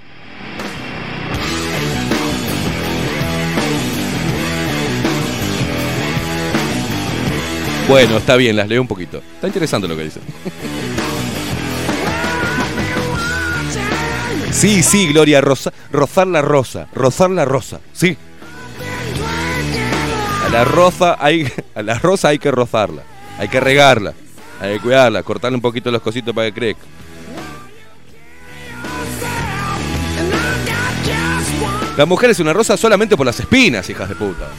Bueno, 7.87 8.17
está 8.17 8.35
bien, 8.35 8.57
las 8.57 8.67
leo 8.67 8.81
un 8.81 8.87
poquito. 8.89 9.19
Está 9.35 9.47
interesante 9.47 9.87
lo 9.87 9.95
que 9.95 10.03
dicen. 10.03 10.23
Sí, 14.51 14.83
sí, 14.83 15.07
Gloria, 15.07 15.39
rosa, 15.39 15.71
rozar 15.89 16.27
la 16.27 16.41
rosa, 16.41 16.89
rozar 16.93 17.29
la 17.29 17.45
rosa, 17.45 17.79
sí. 17.93 18.17
A 20.45 20.49
la 20.49 20.65
rosa 20.65 21.15
hay, 21.17 21.49
a 21.75 21.81
la 21.81 21.97
rosa 21.99 22.29
hay 22.29 22.39
que 22.39 22.51
rozarla, 22.51 23.03
hay 23.37 23.47
que 23.47 23.59
regarla, 23.61 24.13
hay 24.59 24.75
que 24.75 24.81
cuidarla, 24.81 25.23
cortarle 25.23 25.55
un 25.55 25.61
poquito 25.61 25.91
los 25.91 26.01
cositos 26.01 26.35
para 26.35 26.47
que 26.47 26.53
crezca. 26.53 26.83
La 31.97 32.05
mujer 32.05 32.29
es 32.29 32.39
una 32.39 32.51
rosa 32.51 32.75
solamente 32.75 33.15
por 33.15 33.25
las 33.25 33.39
espinas, 33.39 33.89
hijas 33.89 34.09
de 34.09 34.15
puta. 34.15 34.49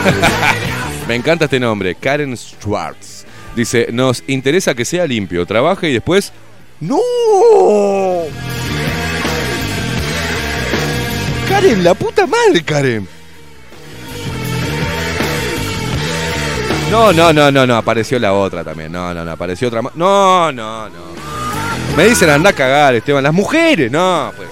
Me 1.08 1.14
encanta 1.16 1.44
este 1.44 1.60
nombre, 1.60 1.94
Karen 1.96 2.34
Schwartz. 2.34 3.26
Dice, 3.54 3.88
nos 3.92 4.24
interesa 4.26 4.74
que 4.74 4.86
sea 4.86 5.06
limpio, 5.06 5.44
trabaje 5.44 5.90
y 5.90 5.92
después... 5.92 6.32
¡No! 6.80 6.98
Karen, 11.48 11.84
la 11.84 11.92
puta 11.94 12.26
madre, 12.26 12.62
Karen. 12.62 13.19
No, 16.90 17.12
no, 17.12 17.32
no, 17.32 17.52
no, 17.52 17.66
no, 17.66 17.76
apareció 17.76 18.18
la 18.18 18.32
otra 18.32 18.64
también. 18.64 18.90
No, 18.90 19.14
no, 19.14 19.24
no, 19.24 19.30
apareció 19.30 19.68
otra 19.68 19.80
más. 19.80 19.94
No, 19.94 20.50
no, 20.50 20.88
no. 20.88 20.98
Me 21.96 22.04
dicen 22.04 22.28
anda 22.30 22.50
a 22.50 22.52
cagar, 22.52 22.96
Esteban. 22.96 23.22
Las 23.22 23.32
mujeres, 23.32 23.92
no, 23.92 24.32
pues. 24.36 24.48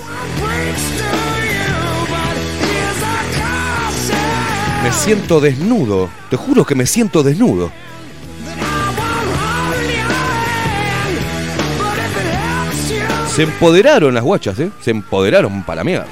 Me 4.85 4.93
siento 4.93 5.40
desnudo. 5.40 6.09
Te 6.31 6.36
juro 6.36 6.65
que 6.65 6.77
me 6.77 6.86
siento 6.86 7.24
desnudo. 7.24 7.73
Se 13.35 13.43
empoderaron 13.43 14.15
las 14.15 14.23
guachas, 14.23 14.59
¿eh? 14.60 14.70
Se 14.81 14.93
empoderaron 14.93 15.65
para 15.65 15.77
la 15.77 15.85
mierda. 15.85 16.06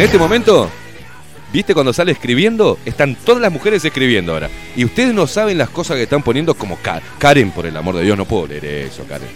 En 0.00 0.06
este 0.06 0.16
momento, 0.16 0.66
¿viste 1.52 1.74
cuando 1.74 1.92
sale 1.92 2.12
escribiendo? 2.12 2.78
Están 2.86 3.16
todas 3.16 3.42
las 3.42 3.52
mujeres 3.52 3.84
escribiendo 3.84 4.32
ahora. 4.32 4.48
Y 4.74 4.86
ustedes 4.86 5.12
no 5.12 5.26
saben 5.26 5.58
las 5.58 5.68
cosas 5.68 5.98
que 5.98 6.04
están 6.04 6.22
poniendo 6.22 6.54
como 6.54 6.78
Ka- 6.78 7.02
Karen, 7.18 7.50
por 7.50 7.66
el 7.66 7.76
amor 7.76 7.96
de 7.96 8.04
Dios, 8.04 8.16
no 8.16 8.24
puedo 8.24 8.46
leer 8.46 8.64
eso, 8.64 9.04
Karen. 9.06 9.28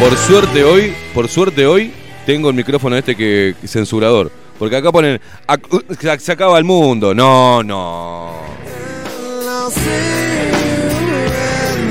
Por 0.00 0.16
suerte 0.16 0.62
hoy, 0.64 0.94
por 1.14 1.28
suerte 1.28 1.66
hoy, 1.66 1.92
tengo 2.26 2.50
el 2.50 2.54
micrófono 2.54 2.96
este 2.96 3.14
que 3.16 3.54
censurador. 3.66 4.30
Porque 4.58 4.76
acá 4.76 4.90
ponen, 4.92 5.20
"Ac- 5.46 5.70
uh, 5.70 6.18
se 6.18 6.32
acaba 6.32 6.56
el 6.58 6.64
mundo. 6.64 7.14
No, 7.14 7.62
no. 7.62 8.30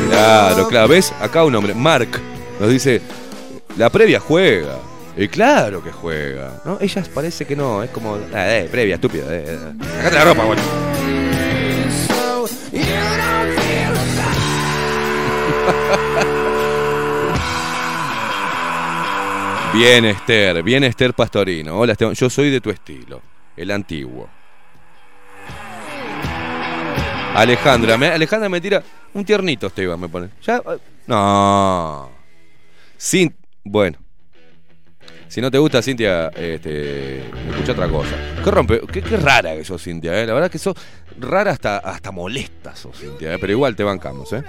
Claro, 0.09 0.67
claro. 0.67 0.87
¿Ves? 0.87 1.13
Acá 1.19 1.43
un 1.43 1.55
hombre, 1.55 1.73
Mark, 1.73 2.07
nos 2.59 2.69
dice, 2.69 3.01
la 3.77 3.89
previa 3.89 4.19
juega. 4.19 4.77
Y 5.17 5.27
claro 5.29 5.81
que 5.83 5.91
juega. 5.91 6.61
¿no? 6.65 6.77
Ellas 6.81 7.07
parece 7.09 7.45
que 7.45 7.55
no, 7.55 7.81
es 7.83 7.89
como, 7.89 8.15
"Ah, 8.33 8.57
eh, 8.57 8.67
previa, 8.69 8.95
estúpida. 8.95 9.23
Eh, 9.29 9.45
eh. 9.47 9.59
Sacate 9.97 10.15
la 10.15 10.23
ropa, 10.25 10.43
bueno. 10.43 10.61
Bien, 19.73 20.05
Esther, 20.05 20.63
bien, 20.63 20.83
Esther 20.85 21.13
Pastorino. 21.13 21.77
Hola, 21.77 21.91
Esteban. 21.93 22.13
Yo 22.13 22.29
soy 22.29 22.49
de 22.49 22.61
tu 22.61 22.69
estilo, 22.69 23.21
el 23.57 23.71
antiguo. 23.71 24.29
Alejandra, 27.35 27.97
me, 27.97 28.07
Alejandra 28.07 28.47
me 28.47 28.61
tira 28.61 28.81
un 29.13 29.25
tiernito, 29.25 29.67
Esteban, 29.67 29.99
me 29.99 30.07
pone. 30.07 30.29
Ya, 30.43 30.57
eh, 30.57 30.77
no. 31.07 32.09
Sin, 32.97 33.35
bueno. 33.63 33.97
Si 35.27 35.41
no 35.41 35.51
te 35.51 35.57
gusta, 35.57 35.81
Cintia, 35.81 36.29
este, 36.29 37.27
escucha 37.49 37.73
otra 37.73 37.89
cosa. 37.89 38.15
Qué 38.43 38.51
rompe, 38.51 38.81
qué, 38.91 39.01
qué 39.01 39.17
rara 39.17 39.55
que 39.55 39.65
sos, 39.65 39.83
Cintia, 39.83 40.21
¿eh? 40.21 40.25
La 40.25 40.33
verdad 40.33 40.49
que 40.49 40.59
sos 40.59 40.75
rara 41.19 41.51
hasta, 41.51 41.77
hasta 41.79 42.11
molesta, 42.11 42.75
sos, 42.75 42.97
Cintia, 42.97 43.33
¿eh? 43.33 43.37
Pero 43.39 43.51
igual 43.51 43.75
te 43.75 43.83
bancamos, 43.83 44.31
¿eh? 44.33 44.43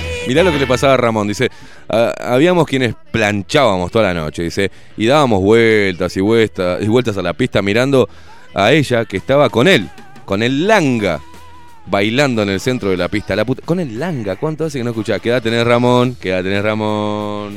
Mirá 0.30 0.44
lo 0.44 0.52
que 0.52 0.60
le 0.60 0.66
pasaba 0.68 0.94
a 0.94 0.96
Ramón. 0.96 1.26
Dice, 1.26 1.50
"Ah, 1.88 2.14
habíamos 2.20 2.64
quienes 2.64 2.94
planchábamos 3.10 3.90
toda 3.90 4.14
la 4.14 4.20
noche, 4.20 4.44
dice, 4.44 4.70
y 4.96 5.06
dábamos 5.06 5.40
vueltas 5.42 6.16
y 6.16 6.20
vueltas, 6.20 6.80
y 6.80 6.86
vueltas 6.86 7.18
a 7.18 7.22
la 7.22 7.32
pista 7.32 7.62
mirando 7.62 8.08
a 8.54 8.70
ella 8.70 9.06
que 9.06 9.16
estaba 9.16 9.48
con 9.50 9.66
él, 9.66 9.90
con 10.24 10.44
el 10.44 10.68
langa, 10.68 11.18
bailando 11.86 12.44
en 12.44 12.50
el 12.50 12.60
centro 12.60 12.90
de 12.90 12.96
la 12.96 13.08
pista. 13.08 13.34
La 13.34 13.44
con 13.44 13.80
el 13.80 13.98
langa, 13.98 14.36
¿cuánto 14.36 14.66
hace 14.66 14.78
que 14.78 14.84
no 14.84 14.90
escuchaba? 14.90 15.18
¿Qué 15.18 15.30
edad 15.30 15.42
tenés 15.42 15.66
Ramón? 15.66 16.16
¿Qué 16.20 16.28
edad 16.28 16.44
tenés 16.44 16.62
Ramón? 16.62 17.56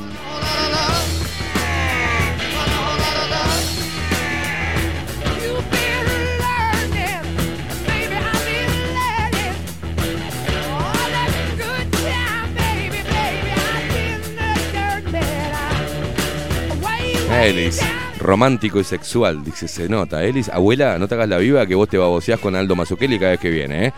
Elis, 17.42 17.82
romántico 18.20 18.80
y 18.80 18.84
sexual. 18.84 19.44
Dice, 19.44 19.68
se 19.68 19.90
nota. 19.90 20.24
Elis, 20.24 20.50
abuela, 20.50 20.98
no 20.98 21.08
te 21.08 21.16
hagas 21.16 21.30
la 21.30 21.38
viva 21.38 21.66
que 21.66 21.76
vos 21.76 21.90
te 21.90 21.98
baboseás 21.98 22.40
con 22.40 22.56
Aldo 22.56 22.76
Mazzucchelli 22.76 23.20
cada 23.20 23.32
vez 23.32 23.40
que 23.40 23.50
viene, 23.50 23.88
¿eh? 23.88 23.94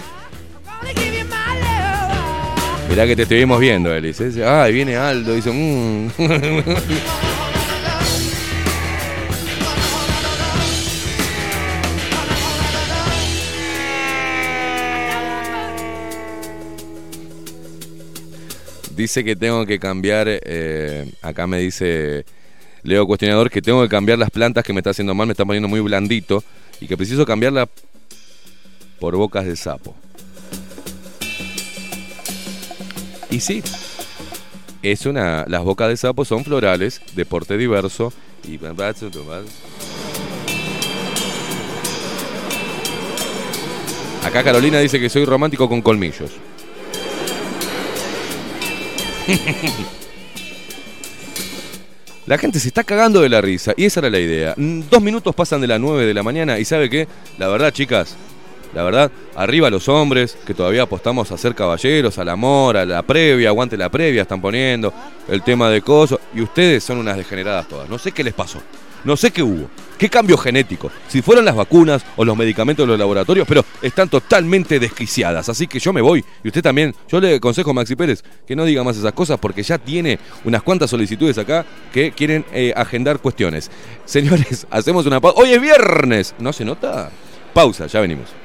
Mirá 2.89 3.05
que 3.05 3.15
te 3.15 3.23
estuvimos 3.23 3.59
viendo, 3.59 3.93
Elis. 3.93 4.19
¿eh? 4.21 4.45
Ay, 4.47 4.73
viene 4.73 4.95
Aldo. 4.95 5.33
Dice, 5.33 5.51
mmm. 5.51 6.09
Dice 18.95 19.25
que 19.25 19.35
tengo 19.35 19.65
que 19.65 19.77
cambiar, 19.77 20.27
eh, 20.29 21.11
acá 21.21 21.47
me 21.47 21.59
dice 21.59 22.23
Leo 22.85 23.05
Cuestionador, 23.07 23.49
que 23.49 23.63
tengo 23.63 23.81
que 23.81 23.89
cambiar 23.89 24.19
las 24.19 24.29
plantas 24.29 24.63
que 24.63 24.71
me 24.71 24.79
está 24.79 24.91
haciendo 24.91 25.15
mal, 25.15 25.25
me 25.25 25.33
están 25.33 25.47
poniendo 25.47 25.67
muy 25.67 25.79
blandito 25.79 26.43
y 26.79 26.87
que 26.87 26.95
preciso 26.95 27.25
cambiarla 27.25 27.67
por 28.99 29.15
bocas 29.15 29.45
de 29.45 29.55
sapo. 29.55 29.95
Y 33.31 33.39
sí, 33.39 33.63
es 34.83 35.07
una, 35.07 35.45
las 35.47 35.63
bocas 35.63 35.89
de 35.89 35.97
sapo 35.97 36.25
son 36.25 36.45
florales, 36.45 37.01
de 37.15 37.25
porte 37.25 37.57
diverso 37.57 38.13
y 38.47 38.59
Acá 44.23 44.43
Carolina 44.43 44.79
dice 44.79 44.99
que 44.99 45.09
soy 45.09 45.25
romántico 45.25 45.67
con 45.67 45.81
colmillos. 45.81 46.29
La 52.25 52.37
gente 52.39 52.59
se 52.59 52.67
está 52.69 52.83
cagando 52.83 53.21
de 53.21 53.29
la 53.29 53.39
risa 53.39 53.73
y 53.77 53.85
esa 53.85 53.99
era 53.99 54.09
la 54.09 54.19
idea. 54.19 54.53
Mm, 54.57 54.81
Dos 54.89 55.01
minutos 55.01 55.35
pasan 55.35 55.61
de 55.61 55.67
las 55.67 55.79
9 55.79 56.05
de 56.05 56.13
la 56.13 56.23
mañana 56.23 56.57
y 56.57 56.65
¿sabe 56.65 56.89
qué? 56.89 57.07
La 57.37 57.47
verdad, 57.47 57.71
chicas, 57.71 58.15
la 58.73 58.83
verdad, 58.83 59.11
arriba 59.35 59.69
los 59.69 59.87
hombres 59.87 60.35
que 60.45 60.55
todavía 60.55 60.83
apostamos 60.83 61.31
a 61.31 61.37
ser 61.37 61.53
caballeros, 61.53 62.17
al 62.17 62.29
amor, 62.29 62.77
a 62.77 62.85
la 62.85 63.03
previa, 63.03 63.49
aguante 63.49 63.77
la 63.77 63.89
previa, 63.89 64.23
están 64.23 64.41
poniendo 64.41 64.91
el 65.27 65.43
tema 65.43 65.69
de 65.69 65.81
coso 65.81 66.19
y 66.33 66.41
ustedes 66.41 66.83
son 66.83 66.97
unas 66.97 67.15
degeneradas 67.15 67.67
todas. 67.67 67.87
No 67.89 67.99
sé 67.99 68.11
qué 68.11 68.23
les 68.23 68.33
pasó. 68.33 68.59
No 69.05 69.15
sé 69.15 69.31
qué 69.31 69.43
hubo. 69.43 69.69
¿Qué 69.97 70.09
cambio 70.09 70.35
genético? 70.37 70.91
Si 71.07 71.21
fueron 71.21 71.45
las 71.45 71.55
vacunas 71.55 72.03
o 72.17 72.25
los 72.25 72.35
medicamentos 72.35 72.83
de 72.85 72.87
los 72.87 72.99
laboratorios, 72.99 73.47
pero 73.47 73.63
están 73.81 74.09
totalmente 74.09 74.79
desquiciadas. 74.79 75.47
Así 75.47 75.67
que 75.67 75.79
yo 75.79 75.93
me 75.93 76.01
voy. 76.01 76.25
Y 76.43 76.47
usted 76.47 76.61
también. 76.61 76.93
Yo 77.07 77.21
le 77.21 77.35
aconsejo 77.35 77.69
a 77.69 77.73
Maxi 77.73 77.95
Pérez 77.95 78.23
que 78.45 78.55
no 78.55 78.65
diga 78.65 78.83
más 78.83 78.97
esas 78.97 79.13
cosas 79.13 79.39
porque 79.39 79.63
ya 79.63 79.77
tiene 79.77 80.19
unas 80.43 80.63
cuantas 80.63 80.89
solicitudes 80.89 81.37
acá 81.37 81.65
que 81.93 82.11
quieren 82.11 82.43
eh, 82.51 82.73
agendar 82.75 83.19
cuestiones. 83.19 83.71
Señores, 84.05 84.67
hacemos 84.71 85.05
una 85.05 85.21
pausa. 85.21 85.39
Hoy 85.39 85.53
es 85.53 85.61
viernes. 85.61 86.35
¿No 86.39 86.51
se 86.51 86.65
nota? 86.65 87.11
Pausa, 87.53 87.87
ya 87.87 88.01
venimos. 88.01 88.44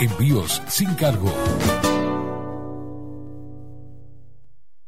Envíos 0.00 0.62
sin 0.68 0.94
cargo. 0.94 1.32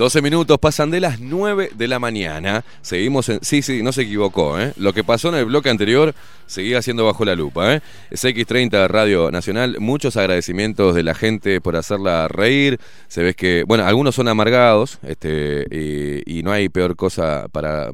Doce 0.00 0.22
minutos 0.22 0.58
pasan 0.58 0.90
de 0.90 0.98
las 0.98 1.20
9 1.20 1.72
de 1.74 1.86
la 1.86 1.98
mañana. 1.98 2.64
Seguimos 2.80 3.28
en. 3.28 3.40
Sí, 3.42 3.60
sí, 3.60 3.82
no 3.82 3.92
se 3.92 4.00
equivocó, 4.00 4.58
¿eh? 4.58 4.72
Lo 4.78 4.94
que 4.94 5.04
pasó 5.04 5.28
en 5.28 5.34
el 5.34 5.44
bloque 5.44 5.68
anterior 5.68 6.14
seguía 6.46 6.80
siendo 6.80 7.04
bajo 7.04 7.26
la 7.26 7.34
lupa, 7.34 7.74
¿eh? 7.74 7.82
Es 8.10 8.24
X30 8.24 8.88
Radio 8.88 9.30
Nacional. 9.30 9.76
Muchos 9.78 10.16
agradecimientos 10.16 10.94
de 10.94 11.02
la 11.02 11.14
gente 11.14 11.60
por 11.60 11.76
hacerla 11.76 12.28
reír. 12.28 12.80
Se 13.08 13.22
ve 13.22 13.34
que. 13.34 13.62
Bueno, 13.68 13.84
algunos 13.84 14.14
son 14.14 14.28
amargados, 14.28 14.98
este, 15.02 15.66
y, 16.26 16.42
no 16.42 16.50
hay 16.50 16.70
peor 16.70 16.96
cosa 16.96 17.48
para 17.52 17.92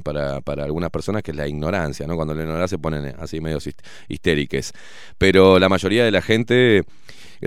algunas 0.62 0.90
personas 0.90 1.24
que 1.24 1.32
es 1.32 1.36
la 1.36 1.48
ignorancia, 1.48 2.06
¿no? 2.06 2.14
Cuando 2.14 2.36
la 2.36 2.42
ignorancia 2.42 2.76
se 2.76 2.80
ponen 2.80 3.16
así 3.18 3.40
medio 3.40 3.58
histéricas. 4.06 4.72
Pero 5.18 5.58
la 5.58 5.68
mayoría 5.68 6.04
de 6.04 6.12
la 6.12 6.22
gente 6.22 6.84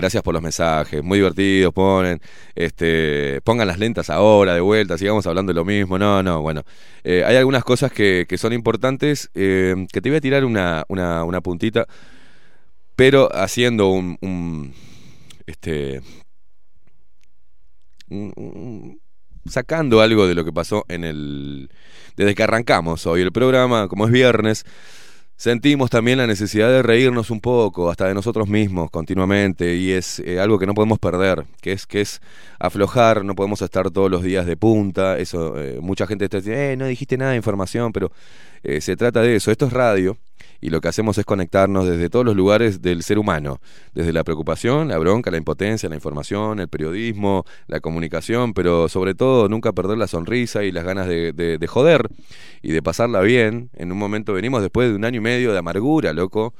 Gracias 0.00 0.22
por 0.22 0.32
los 0.32 0.42
mensajes, 0.42 1.02
muy 1.04 1.18
divertidos, 1.18 1.74
ponen, 1.74 2.22
este, 2.54 3.42
pongan 3.44 3.68
las 3.68 3.78
lentas 3.78 4.08
ahora, 4.08 4.54
de 4.54 4.60
vuelta, 4.62 4.96
sigamos 4.96 5.26
hablando 5.26 5.52
de 5.52 5.56
lo 5.56 5.66
mismo. 5.66 5.98
No, 5.98 6.22
no, 6.22 6.40
bueno. 6.40 6.62
Eh, 7.04 7.22
hay 7.26 7.36
algunas 7.36 7.64
cosas 7.64 7.92
que, 7.92 8.24
que 8.26 8.38
son 8.38 8.54
importantes, 8.54 9.28
eh, 9.34 9.86
que 9.92 10.00
te 10.00 10.08
voy 10.08 10.16
a 10.16 10.20
tirar 10.22 10.46
una, 10.46 10.84
una, 10.88 11.22
una 11.24 11.42
puntita, 11.42 11.86
pero 12.96 13.28
haciendo 13.30 13.88
un, 13.88 14.16
un 14.22 14.72
este, 15.46 16.00
un- 18.08 18.98
sacando 19.44 20.00
algo 20.00 20.26
de 20.26 20.34
lo 20.34 20.46
que 20.46 20.52
pasó 20.52 20.86
en 20.88 21.04
el, 21.04 21.68
desde 22.16 22.34
que 22.34 22.42
arrancamos 22.42 23.06
hoy 23.06 23.20
el 23.20 23.32
programa, 23.32 23.86
como 23.88 24.06
es 24.06 24.12
viernes, 24.12 24.64
Sentimos 25.40 25.88
también 25.88 26.18
la 26.18 26.26
necesidad 26.26 26.68
de 26.68 26.82
reírnos 26.82 27.30
un 27.30 27.40
poco, 27.40 27.88
hasta 27.88 28.06
de 28.06 28.12
nosotros 28.12 28.46
mismos, 28.46 28.90
continuamente, 28.90 29.74
y 29.74 29.90
es 29.90 30.18
eh, 30.18 30.38
algo 30.38 30.58
que 30.58 30.66
no 30.66 30.74
podemos 30.74 30.98
perder, 30.98 31.46
que 31.62 31.72
es, 31.72 31.86
que 31.86 32.02
es 32.02 32.20
aflojar, 32.58 33.24
no 33.24 33.34
podemos 33.34 33.62
estar 33.62 33.90
todos 33.90 34.10
los 34.10 34.22
días 34.22 34.44
de 34.44 34.58
punta, 34.58 35.16
eso, 35.16 35.58
eh, 35.58 35.78
mucha 35.80 36.06
gente 36.06 36.26
está 36.26 36.36
diciendo, 36.36 36.60
eh, 36.60 36.76
no 36.76 36.84
dijiste 36.84 37.16
nada 37.16 37.30
de 37.30 37.38
información, 37.38 37.90
pero 37.90 38.12
eh, 38.62 38.82
se 38.82 38.96
trata 38.96 39.22
de 39.22 39.36
eso, 39.36 39.50
esto 39.50 39.64
es 39.64 39.72
radio, 39.72 40.18
y 40.60 40.70
lo 40.70 40.80
que 40.80 40.88
hacemos 40.88 41.16
es 41.18 41.24
conectarnos 41.24 41.86
desde 41.88 42.10
todos 42.10 42.24
los 42.24 42.36
lugares 42.36 42.82
del 42.82 43.02
ser 43.02 43.18
humano, 43.18 43.60
desde 43.94 44.12
la 44.12 44.24
preocupación, 44.24 44.88
la 44.88 44.98
bronca, 44.98 45.30
la 45.30 45.36
impotencia, 45.38 45.88
la 45.88 45.94
información, 45.94 46.60
el 46.60 46.68
periodismo, 46.68 47.44
la 47.66 47.80
comunicación, 47.80 48.52
pero 48.54 48.88
sobre 48.88 49.14
todo 49.14 49.48
nunca 49.48 49.72
perder 49.72 49.98
la 49.98 50.06
sonrisa 50.06 50.64
y 50.64 50.72
las 50.72 50.84
ganas 50.84 51.08
de, 51.08 51.32
de- 51.32 51.58
de 51.58 51.66
joder 51.66 52.08
y 52.62 52.72
de 52.72 52.82
pasarla 52.82 53.20
bien. 53.20 53.70
En 53.76 53.90
un 53.92 53.98
momento 53.98 54.32
venimos 54.32 54.62
después 54.62 54.88
de 54.90 54.96
un 54.96 55.04
año 55.04 55.18
y 55.18 55.20
medio 55.22 55.52
de 55.52 55.58
amargura, 55.58 56.12
loco, 56.12 56.54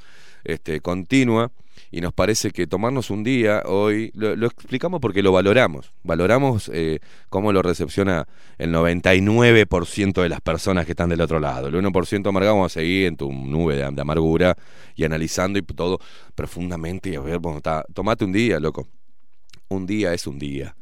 este, 0.45 0.81
continua, 0.81 1.51
y 1.91 2.01
nos 2.01 2.13
parece 2.13 2.51
que 2.53 2.67
tomarnos 2.67 3.11
un 3.11 3.25
día 3.25 3.63
hoy, 3.67 4.13
lo, 4.15 4.37
lo 4.37 4.47
explicamos 4.47 5.01
porque 5.01 5.23
lo 5.23 5.33
valoramos, 5.33 5.93
valoramos 6.05 6.71
eh, 6.73 7.01
cómo 7.29 7.53
lo 7.53 7.63
recepciona 7.63 8.29
el 8.59 8.73
99% 8.73 10.23
de 10.23 10.29
las 10.29 10.41
personas 10.41 10.87
que 10.87 10.93
están 10.93 11.11
del 11.11 11.21
otro 11.21 11.41
lado. 11.41 11.69
El 11.69 11.75
1% 11.75 12.29
amargado 12.29 12.57
vamos 12.57 12.73
a 12.73 12.81
seguir 12.81 13.07
en 13.07 13.17
tu 13.17 13.33
nube 13.33 13.77
de, 13.77 13.85
amargura 13.85 14.57
y 14.95 15.05
analizando 15.05 15.59
y 15.59 15.63
todo 15.63 15.99
profundamente 16.35 17.11
y 17.11 17.17
a 17.17 17.21
ver, 17.21 17.39
bueno, 17.39 17.59
está, 17.59 17.85
tomate 17.93 18.25
un 18.25 18.33
día, 18.33 18.61
loco. 18.61 18.87
Un 19.69 19.87
día 19.87 20.13
es 20.15 20.27
un 20.27 20.39
día. 20.39 20.77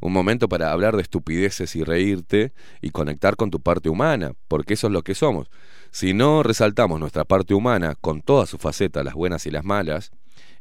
Un 0.00 0.12
momento 0.12 0.48
para 0.48 0.70
hablar 0.70 0.96
de 0.96 1.02
estupideces 1.02 1.74
y 1.76 1.82
reírte 1.82 2.52
y 2.82 2.90
conectar 2.90 3.36
con 3.36 3.50
tu 3.50 3.60
parte 3.60 3.88
humana, 3.88 4.32
porque 4.48 4.74
eso 4.74 4.88
es 4.88 4.92
lo 4.92 5.02
que 5.02 5.14
somos. 5.14 5.50
Si 5.90 6.12
no 6.12 6.42
resaltamos 6.42 7.00
nuestra 7.00 7.24
parte 7.24 7.54
humana 7.54 7.94
con 8.00 8.20
todas 8.20 8.48
sus 8.48 8.60
facetas, 8.60 9.04
las 9.04 9.14
buenas 9.14 9.46
y 9.46 9.50
las 9.50 9.64
malas, 9.64 10.12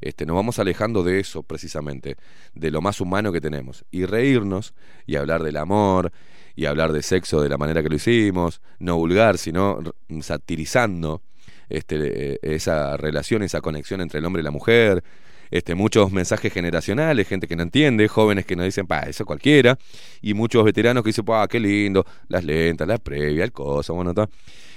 este, 0.04 0.26
nos 0.26 0.36
vamos 0.36 0.60
alejando 0.60 1.04
de 1.04 1.20
eso 1.20 1.44
precisamente, 1.44 2.16
de 2.54 2.72
lo 2.72 2.82
más 2.82 3.02
humano 3.02 3.32
que 3.32 3.42
tenemos. 3.42 3.86
Y 3.92 4.06
reírnos 4.06 4.74
y 5.06 5.16
hablar 5.16 5.44
del 5.44 5.58
amor 5.58 6.12
y 6.56 6.66
hablar 6.66 6.92
de 6.92 7.02
sexo 7.02 7.42
de 7.42 7.50
la 7.50 7.58
manera 7.58 7.82
que 7.82 7.90
lo 7.90 7.96
hicimos, 7.96 8.62
no 8.80 8.98
vulgar, 8.98 9.38
sino 9.38 9.80
satirizando 10.22 11.22
este, 11.70 12.34
eh, 12.34 12.40
esa 12.42 12.98
relación, 12.98 13.44
esa 13.44 13.62
conexión 13.62 14.02
entre 14.02 14.20
el 14.20 14.26
hombre 14.26 14.42
y 14.42 14.44
la 14.44 14.52
mujer. 14.52 15.04
Este, 15.52 15.76
muchos 15.76 16.12
mensajes 16.12 16.52
generacionales, 16.52 17.28
gente 17.28 17.48
que 17.48 17.56
no 17.56 17.62
entiende, 17.62 18.08
jóvenes 18.08 18.46
que 18.46 18.56
nos 18.56 18.66
dicen, 18.66 18.88
pa, 18.88 19.02
eso 19.02 19.24
cualquiera, 19.24 19.78
y 20.20 20.34
muchos 20.34 20.64
veteranos 20.64 21.04
que 21.04 21.10
dicen, 21.10 21.26
pa, 21.26 21.48
qué 21.48 21.60
lindo, 21.60 22.06
las 22.28 22.44
lentas, 22.44 22.88
la 22.88 22.98
previa, 22.98 23.44
el 23.44 23.52
cosa, 23.52 23.94
bueno. 23.94 24.14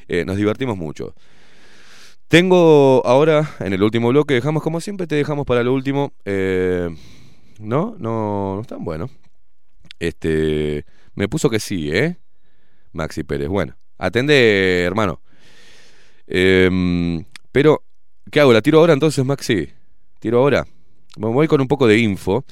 Eh, 0.06 0.24
nos 0.26 0.36
divertimos 0.36 0.76
mucho. 0.76 1.14
Tengo 2.28 3.06
ahora, 3.06 3.54
en 3.60 3.72
el 3.72 3.82
último 3.84 4.08
bloque, 4.08 4.34
dejamos 4.34 4.62
como 4.62 4.80
siempre, 4.80 5.06
te 5.06 5.14
dejamos 5.14 5.46
para 5.46 5.62
lo 5.62 5.72
último. 5.72 6.12
eh, 6.24 6.88
no, 7.60 7.94
no, 7.98 8.56
no 8.56 8.60
es 8.60 8.66
tan 8.66 8.84
bueno. 8.84 9.08
Este, 10.00 10.84
me 11.14 11.28
puso 11.28 11.48
que 11.48 11.60
sí, 11.60 11.90
¿eh? 11.92 12.18
Maxi 12.92 13.22
Pérez. 13.22 13.48
Bueno, 13.48 13.76
atende, 13.96 14.82
hermano. 14.82 15.20
Em, 16.26 17.24
pero, 17.52 17.84
¿qué 18.30 18.40
hago? 18.40 18.52
¿La 18.52 18.60
tiro 18.62 18.80
ahora 18.80 18.92
entonces, 18.92 19.24
Maxi? 19.24 19.68
¿Tiro 20.18 20.38
ahora? 20.40 20.66
Me 21.18 21.28
voy 21.28 21.46
con 21.46 21.60
un 21.60 21.68
poco 21.68 21.86
de 21.86 21.98
info. 21.98 22.44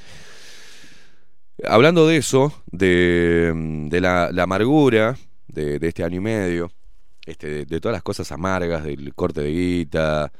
Hablando 1.64 2.06
de 2.06 2.16
eso, 2.18 2.52
de, 2.70 3.52
de 3.90 4.00
la, 4.00 4.26
amargura 4.42 5.16
de 5.48 5.78
este 5.82 6.04
año 6.04 6.16
y 6.18 6.20
medio, 6.20 6.70
este, 7.26 7.64
de, 7.64 7.80
todas 7.80 7.94
las 7.94 8.02
cosas 8.02 8.30
amargas, 8.32 8.84
del 8.84 9.14
corte 9.14 9.40
de 9.40 9.50
guita, 9.50 10.32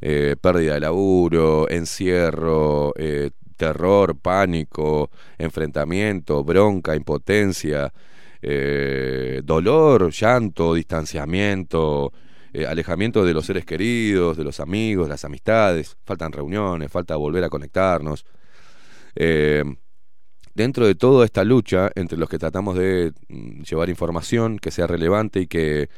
eh, 0.00 0.36
pérdida 0.40 0.74
de 0.74 0.80
laburo, 0.80 1.70
encierro, 1.70 2.92
eh, 2.96 3.30
terror, 3.56 4.18
pánico, 4.18 5.10
enfrentamiento, 5.38 6.42
bronca, 6.42 6.96
impotencia, 6.96 7.92
eh, 8.40 9.40
dolor, 9.44 10.10
llanto, 10.10 10.74
distanciamiento, 10.74 12.12
alejamiento 12.68 13.24
de 13.24 13.32
los 13.32 13.46
seres 13.46 13.64
queridos, 13.64 14.36
de 14.36 14.44
los 14.44 14.60
amigos, 14.60 15.08
las 15.08 15.24
amistades, 15.24 15.96
faltan 16.04 16.32
reuniones, 16.32 16.90
falta 16.90 17.16
volver 17.16 17.44
a 17.44 17.48
conectarnos. 17.48 18.26
Dentro 20.54 20.86
de 20.86 20.94
toda 20.94 21.24
esta 21.24 21.44
lucha 21.44 21.90
entre 21.94 22.18
los 22.18 22.28
que 22.28 22.38
tratamos 22.38 22.76
de 22.76 23.12
mm, 23.28 23.62
llevar 23.62 23.88
información 23.88 24.58
que 24.58 24.70
sea 24.70 24.86
relevante 24.86 25.40
y 25.40 25.46
que, 25.46 25.88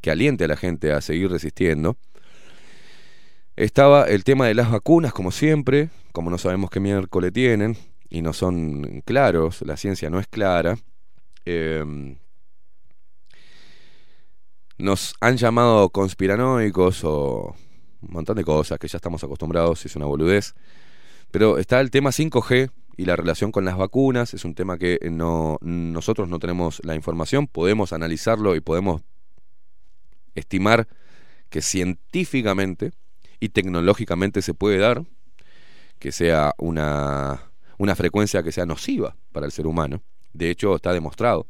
que 0.00 0.10
aliente 0.10 0.44
a 0.44 0.48
la 0.48 0.56
gente 0.56 0.92
a 0.92 1.00
seguir 1.00 1.30
resistiendo, 1.30 1.96
estaba 3.56 4.04
el 4.04 4.24
tema 4.24 4.46
de 4.46 4.54
las 4.54 4.70
vacunas, 4.70 5.12
como 5.12 5.32
siempre, 5.32 5.90
como 6.12 6.30
no 6.30 6.38
sabemos 6.38 6.70
qué 6.70 6.80
miércoles 6.80 7.32
tienen 7.32 7.76
y 8.08 8.22
no 8.22 8.32
son 8.32 9.02
claros, 9.04 9.62
la 9.62 9.76
ciencia 9.76 10.10
no 10.10 10.20
es 10.20 10.26
clara. 10.28 10.78
eh, 11.44 12.16
nos 14.78 15.14
han 15.20 15.36
llamado 15.36 15.90
conspiranoicos 15.90 17.02
o 17.04 17.56
un 18.00 18.12
montón 18.12 18.36
de 18.36 18.44
cosas 18.44 18.78
que 18.78 18.88
ya 18.88 18.96
estamos 18.96 19.22
acostumbrados, 19.24 19.84
es 19.84 19.96
una 19.96 20.06
boludez. 20.06 20.54
Pero 21.30 21.58
está 21.58 21.80
el 21.80 21.90
tema 21.90 22.10
5G 22.10 22.70
y 22.96 23.04
la 23.04 23.16
relación 23.16 23.52
con 23.52 23.64
las 23.64 23.76
vacunas, 23.76 24.34
es 24.34 24.44
un 24.44 24.54
tema 24.54 24.78
que 24.78 24.98
no 25.10 25.58
nosotros 25.60 26.28
no 26.28 26.38
tenemos 26.38 26.80
la 26.84 26.94
información, 26.94 27.46
podemos 27.46 27.92
analizarlo 27.92 28.54
y 28.54 28.60
podemos 28.60 29.02
estimar 30.38 30.88
que 31.50 31.62
científicamente 31.62 32.92
y 33.40 33.50
tecnológicamente 33.50 34.42
se 34.42 34.54
puede 34.54 34.78
dar 34.78 35.04
que 35.98 36.12
sea 36.12 36.54
una, 36.58 37.50
una 37.78 37.94
frecuencia 37.96 38.42
que 38.42 38.52
sea 38.52 38.66
nociva 38.66 39.16
para 39.32 39.46
el 39.46 39.52
ser 39.52 39.66
humano. 39.66 40.02
De 40.32 40.50
hecho, 40.50 40.76
está 40.76 40.92
demostrado. 40.92 41.46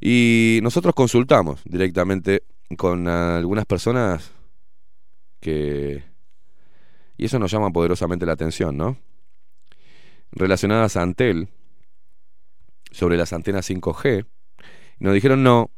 Y 0.00 0.60
nosotros 0.62 0.94
consultamos 0.94 1.60
directamente 1.64 2.42
con 2.76 3.08
algunas 3.08 3.66
personas 3.66 4.32
que... 5.40 6.04
Y 7.18 7.24
eso 7.24 7.38
nos 7.38 7.50
llama 7.50 7.70
poderosamente 7.70 8.26
la 8.26 8.32
atención, 8.32 8.76
¿no? 8.76 8.98
Relacionadas 10.32 10.96
a 10.96 11.02
Antel, 11.02 11.48
sobre 12.90 13.16
las 13.16 13.32
antenas 13.32 13.68
5G, 13.70 14.26
y 15.00 15.04
nos 15.04 15.14
dijeron 15.14 15.42
no, 15.42 15.70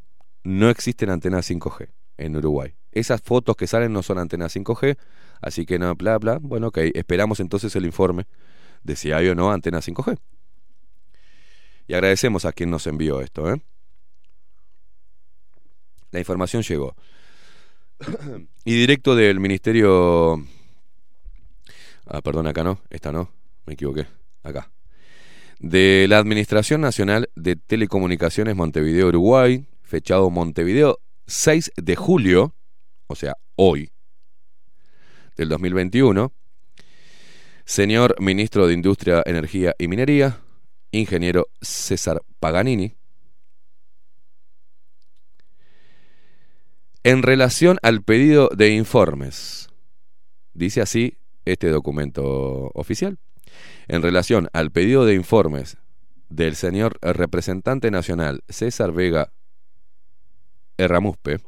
no 0.49 0.69
existen 0.69 1.11
antenas 1.11 1.49
5G 1.49 1.89
en 2.17 2.35
Uruguay. 2.35 2.73
Esas 2.91 3.21
fotos 3.21 3.55
que 3.55 3.67
salen 3.67 3.93
no 3.93 4.01
son 4.01 4.17
antenas 4.17 4.55
5G, 4.55 4.97
así 5.41 5.65
que 5.65 5.77
no, 5.77 5.93
bla, 5.95 6.17
bla. 6.17 6.39
Bueno, 6.41 6.67
ok, 6.67 6.79
esperamos 6.95 7.39
entonces 7.39 7.75
el 7.75 7.85
informe 7.85 8.25
de 8.83 8.95
si 8.95 9.11
hay 9.11 9.27
o 9.27 9.35
no 9.35 9.51
antenas 9.51 9.87
5G. 9.87 10.17
Y 11.87 11.93
agradecemos 11.93 12.45
a 12.45 12.51
quien 12.51 12.71
nos 12.71 12.87
envió 12.87 13.21
esto. 13.21 13.51
¿eh? 13.53 13.61
La 16.11 16.19
información 16.19 16.63
llegó. 16.63 16.95
y 18.65 18.75
directo 18.75 19.15
del 19.15 19.39
Ministerio... 19.39 20.43
Ah, 22.07 22.21
perdón, 22.23 22.47
acá 22.47 22.63
no, 22.63 22.81
esta 22.89 23.11
no, 23.11 23.31
me 23.67 23.73
equivoqué, 23.73 24.07
acá. 24.41 24.71
De 25.59 26.07
la 26.09 26.17
Administración 26.17 26.81
Nacional 26.81 27.29
de 27.35 27.55
Telecomunicaciones 27.55 28.55
Montevideo 28.55 29.09
Uruguay, 29.09 29.67
fechado 29.89 30.29
Montevideo 30.29 30.99
6 31.27 31.73
de 31.75 31.95
julio, 31.95 32.55
o 33.07 33.15
sea, 33.15 33.35
hoy, 33.55 33.91
del 35.35 35.49
2021, 35.49 36.31
señor 37.65 38.15
ministro 38.19 38.67
de 38.67 38.73
Industria, 38.73 39.23
Energía 39.25 39.75
y 39.77 39.87
Minería, 39.87 40.39
ingeniero 40.91 41.47
César 41.61 42.21
Paganini, 42.39 42.95
en 47.03 47.23
relación 47.23 47.77
al 47.81 48.03
pedido 48.03 48.49
de 48.55 48.69
informes. 48.69 49.69
Dice 50.53 50.81
así 50.81 51.17
este 51.45 51.69
documento 51.69 52.71
oficial. 52.73 53.17
En 53.87 54.01
relación 54.03 54.49
al 54.53 54.71
pedido 54.71 55.05
de 55.05 55.15
informes 55.15 55.77
del 56.29 56.55
señor 56.55 56.99
representante 57.01 57.89
nacional 57.89 58.43
César 58.49 58.91
Vega 58.91 59.31
Erramuspe, 60.79 61.41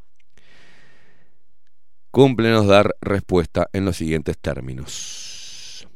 cúmplenos 2.11 2.67
dar 2.67 2.97
respuesta 2.99 3.69
en 3.71 3.85
los 3.85 3.95
siguientes 3.95 4.37
términos. 4.37 5.87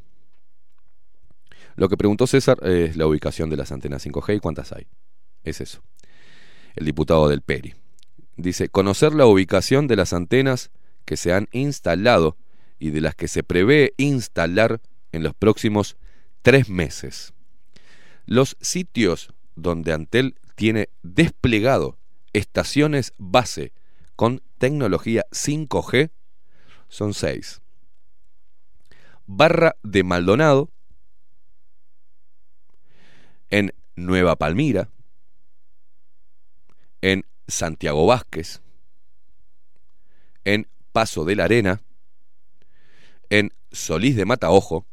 Lo 1.75 1.89
que 1.89 1.97
preguntó 1.97 2.27
César 2.27 2.65
es 2.65 2.95
la 2.95 3.05
ubicación 3.05 3.49
de 3.49 3.57
las 3.57 3.73
antenas 3.73 4.05
5G 4.05 4.37
y 4.37 4.39
cuántas 4.39 4.71
hay. 4.71 4.87
Es 5.43 5.59
eso. 5.59 5.83
El 6.77 6.85
diputado 6.85 7.27
del 7.27 7.41
PERI. 7.41 7.75
Dice, 8.37 8.69
conocer 8.69 9.13
la 9.13 9.25
ubicación 9.25 9.87
de 9.87 9.97
las 9.97 10.13
antenas 10.13 10.71
que 11.03 11.17
se 11.17 11.33
han 11.33 11.49
instalado 11.51 12.37
y 12.79 12.91
de 12.91 13.01
las 13.01 13.15
que 13.15 13.27
se 13.27 13.43
prevé 13.43 13.93
instalar 13.97 14.79
en 15.11 15.23
los 15.23 15.33
próximos 15.33 15.97
tres 16.41 16.69
meses. 16.69 17.33
Los 18.25 18.55
sitios 18.61 19.33
donde 19.55 19.91
Antel 19.91 20.35
tiene 20.55 20.87
desplegado 21.03 21.97
estaciones 22.35 23.13
base 23.17 23.71
con 24.15 24.41
tecnología 24.57 25.25
5G 25.31 26.11
son 26.89 27.13
seis. 27.13 27.61
Barra 29.25 29.75
de 29.83 30.03
Maldonado, 30.03 30.69
en 33.49 33.73
Nueva 33.95 34.35
Palmira, 34.35 34.89
en 37.01 37.25
Santiago 37.47 38.05
Vázquez, 38.05 38.61
en 40.43 40.67
Paso 40.91 41.23
de 41.23 41.35
la 41.35 41.45
Arena, 41.45 41.81
en 43.29 43.53
Solís 43.71 44.15
de 44.15 44.25
Mataojo 44.25 44.85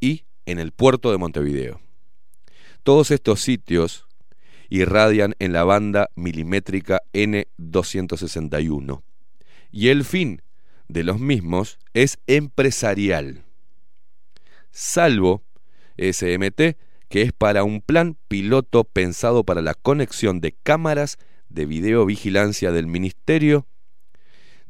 y 0.00 0.24
en 0.44 0.58
el 0.58 0.72
puerto 0.72 1.10
de 1.10 1.18
Montevideo. 1.18 1.80
Todos 2.82 3.10
estos 3.10 3.40
sitios 3.40 4.06
irradian 4.72 5.34
en 5.38 5.52
la 5.52 5.64
banda 5.64 6.08
milimétrica 6.14 7.02
N261. 7.12 9.02
Y 9.70 9.88
el 9.88 10.04
fin 10.04 10.40
de 10.88 11.04
los 11.04 11.20
mismos 11.20 11.78
es 11.92 12.18
empresarial, 12.26 13.44
salvo 14.70 15.42
SMT, 15.98 16.78
que 17.10 17.22
es 17.22 17.32
para 17.34 17.64
un 17.64 17.82
plan 17.82 18.16
piloto 18.28 18.84
pensado 18.84 19.44
para 19.44 19.60
la 19.60 19.74
conexión 19.74 20.40
de 20.40 20.52
cámaras 20.62 21.18
de 21.50 21.66
videovigilancia 21.66 22.72
del 22.72 22.86
Ministerio 22.86 23.66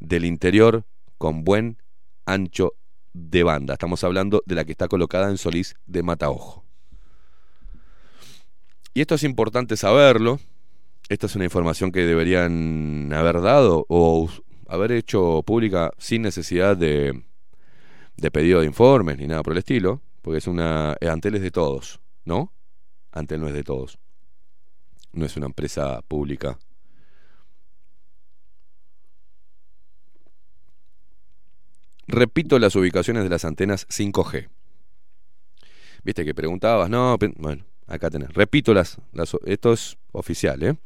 del 0.00 0.24
Interior 0.24 0.84
con 1.16 1.44
buen 1.44 1.78
ancho 2.26 2.72
de 3.12 3.44
banda. 3.44 3.74
Estamos 3.74 4.02
hablando 4.02 4.42
de 4.46 4.56
la 4.56 4.64
que 4.64 4.72
está 4.72 4.88
colocada 4.88 5.30
en 5.30 5.38
Solís 5.38 5.76
de 5.86 6.02
Mataojo. 6.02 6.61
Y 8.94 9.00
esto 9.00 9.14
es 9.14 9.22
importante 9.24 9.76
saberlo. 9.76 10.38
Esta 11.08 11.26
es 11.26 11.34
una 11.34 11.44
información 11.44 11.92
que 11.92 12.04
deberían 12.04 13.12
haber 13.12 13.40
dado 13.40 13.86
o 13.88 14.28
haber 14.68 14.92
hecho 14.92 15.42
pública 15.42 15.90
sin 15.98 16.22
necesidad 16.22 16.76
de, 16.76 17.24
de 18.16 18.30
pedido 18.30 18.60
de 18.60 18.66
informes 18.66 19.18
ni 19.18 19.26
nada 19.26 19.42
por 19.42 19.52
el 19.52 19.58
estilo, 19.58 20.02
porque 20.20 20.38
es 20.38 20.46
una 20.46 20.96
Antel 21.00 21.34
es 21.34 21.42
de 21.42 21.50
todos, 21.50 22.00
¿no? 22.24 22.52
Antel 23.10 23.40
no 23.40 23.48
es 23.48 23.54
de 23.54 23.64
todos. 23.64 23.98
No 25.12 25.26
es 25.26 25.36
una 25.36 25.46
empresa 25.46 26.00
pública. 26.02 26.58
Repito 32.06 32.58
las 32.58 32.76
ubicaciones 32.76 33.22
de 33.22 33.30
las 33.30 33.44
antenas 33.44 33.86
5G. 33.88 34.48
Viste 36.04 36.24
que 36.24 36.34
preguntabas, 36.34 36.90
no, 36.90 37.16
bueno, 37.36 37.64
Acá 37.86 38.10
tenés. 38.10 38.32
Repito, 38.32 38.74
las, 38.74 38.98
esto 39.44 39.72
es 39.72 39.98
oficial, 40.12 40.62
¿eh? 40.62 40.76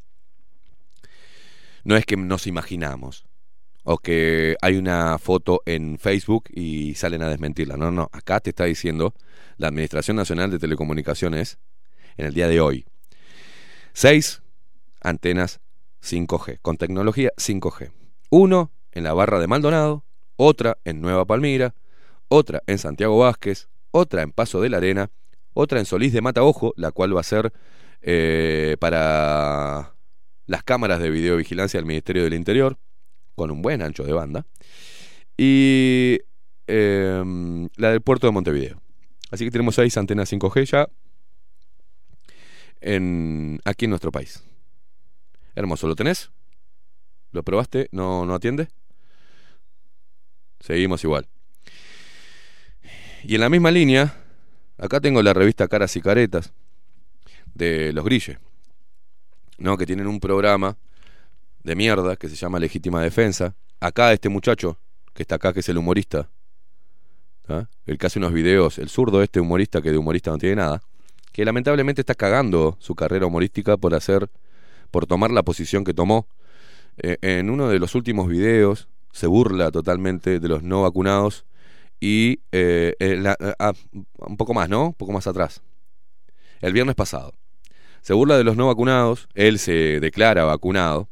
No 1.84 1.96
es 1.96 2.04
que 2.04 2.16
nos 2.16 2.46
imaginamos. 2.46 3.26
O 3.84 3.98
que 3.98 4.56
hay 4.60 4.76
una 4.76 5.18
foto 5.18 5.62
en 5.64 5.98
Facebook 5.98 6.44
y 6.52 6.94
salen 6.94 7.22
a 7.22 7.28
desmentirla. 7.28 7.76
No, 7.76 7.92
no. 7.92 8.08
Acá 8.12 8.40
te 8.40 8.50
está 8.50 8.64
diciendo 8.64 9.14
la 9.56 9.68
Administración 9.68 10.16
Nacional 10.16 10.50
de 10.50 10.58
Telecomunicaciones 10.58 11.58
en 12.16 12.26
el 12.26 12.34
día 12.34 12.48
de 12.48 12.60
hoy. 12.60 12.86
Seis 13.92 14.42
antenas 15.00 15.60
5G, 16.02 16.58
con 16.60 16.76
tecnología 16.76 17.30
5G. 17.36 17.92
Uno 18.30 18.72
en 18.90 19.04
la 19.04 19.14
barra 19.14 19.38
de 19.38 19.46
Maldonado, 19.46 20.04
otra 20.36 20.78
en 20.84 21.00
Nueva 21.00 21.24
Palmira, 21.24 21.74
otra 22.28 22.62
en 22.66 22.78
Santiago 22.78 23.18
Vázquez, 23.18 23.68
otra 23.92 24.22
en 24.22 24.32
Paso 24.32 24.60
de 24.60 24.70
la 24.70 24.78
Arena 24.78 25.10
otra 25.56 25.78
en 25.78 25.86
Solís 25.86 26.12
de 26.12 26.20
Mataojo, 26.20 26.74
la 26.76 26.92
cual 26.92 27.16
va 27.16 27.20
a 27.20 27.24
ser 27.24 27.50
eh, 28.02 28.76
para 28.78 29.94
las 30.46 30.62
cámaras 30.62 31.00
de 31.00 31.08
videovigilancia 31.08 31.78
del 31.78 31.86
Ministerio 31.86 32.24
del 32.24 32.34
Interior, 32.34 32.78
con 33.34 33.50
un 33.50 33.62
buen 33.62 33.80
ancho 33.80 34.04
de 34.04 34.12
banda, 34.12 34.46
y 35.34 36.20
em, 36.66 37.70
la 37.76 37.90
del 37.90 38.02
puerto 38.02 38.26
de 38.26 38.34
Montevideo. 38.34 38.82
Así 39.30 39.44
que 39.44 39.50
tenemos 39.50 39.74
seis 39.74 39.96
antenas 39.96 40.30
5G 40.30 40.64
ya 40.66 40.88
en, 42.82 43.58
aquí 43.64 43.86
en 43.86 43.90
nuestro 43.90 44.12
país. 44.12 44.44
Hermoso, 45.54 45.88
¿lo 45.88 45.96
tenés? 45.96 46.30
¿Lo 47.32 47.42
probaste? 47.42 47.88
¿No, 47.92 48.26
no 48.26 48.34
atiende? 48.34 48.68
Seguimos 50.60 51.02
igual. 51.02 51.26
Y 53.24 53.36
en 53.36 53.40
la 53.40 53.48
misma 53.48 53.70
línea, 53.70 54.25
Acá 54.78 55.00
tengo 55.00 55.22
la 55.22 55.32
revista 55.32 55.68
Caras 55.68 55.96
y 55.96 56.02
Caretas 56.02 56.52
de 57.54 57.92
los 57.92 58.04
Grilles, 58.04 58.38
¿no? 59.58 59.78
que 59.78 59.86
tienen 59.86 60.06
un 60.06 60.20
programa 60.20 60.76
de 61.62 61.74
mierda 61.74 62.16
que 62.16 62.28
se 62.28 62.36
llama 62.36 62.58
Legítima 62.58 63.02
Defensa. 63.02 63.54
Acá 63.80 64.12
este 64.12 64.28
muchacho 64.28 64.78
que 65.14 65.22
está 65.22 65.36
acá, 65.36 65.54
que 65.54 65.60
es 65.60 65.68
el 65.70 65.78
humorista, 65.78 66.28
¿ah? 67.48 67.66
el 67.86 67.96
que 67.96 68.06
hace 68.06 68.18
unos 68.18 68.34
videos, 68.34 68.78
el 68.78 68.90
zurdo 68.90 69.22
este 69.22 69.40
humorista 69.40 69.80
que 69.80 69.90
de 69.90 69.96
humorista 69.96 70.30
no 70.30 70.38
tiene 70.38 70.56
nada, 70.56 70.82
que 71.32 71.44
lamentablemente 71.44 72.02
está 72.02 72.14
cagando 72.14 72.76
su 72.78 72.94
carrera 72.94 73.26
humorística 73.26 73.78
por 73.78 73.94
hacer, 73.94 74.28
por 74.90 75.06
tomar 75.06 75.30
la 75.30 75.42
posición 75.42 75.84
que 75.84 75.94
tomó. 75.94 76.28
Eh, 76.98 77.16
en 77.22 77.48
uno 77.48 77.68
de 77.68 77.78
los 77.78 77.94
últimos 77.94 78.28
videos 78.28 78.88
se 79.12 79.26
burla 79.26 79.70
totalmente 79.70 80.38
de 80.38 80.48
los 80.48 80.62
no 80.62 80.82
vacunados 80.82 81.46
y 82.00 82.40
eh, 82.52 82.94
eh, 83.00 83.34
ah, 83.58 83.72
un 84.18 84.36
poco 84.36 84.54
más, 84.54 84.68
¿no? 84.68 84.86
Un 84.86 84.94
poco 84.94 85.12
más 85.12 85.26
atrás. 85.26 85.62
El 86.60 86.72
viernes 86.72 86.94
pasado. 86.94 87.32
Se 88.02 88.12
burla 88.12 88.36
de 88.36 88.44
los 88.44 88.56
no 88.56 88.66
vacunados, 88.68 89.28
él 89.34 89.58
se 89.58 90.00
declara 90.00 90.44
vacunado, 90.44 91.08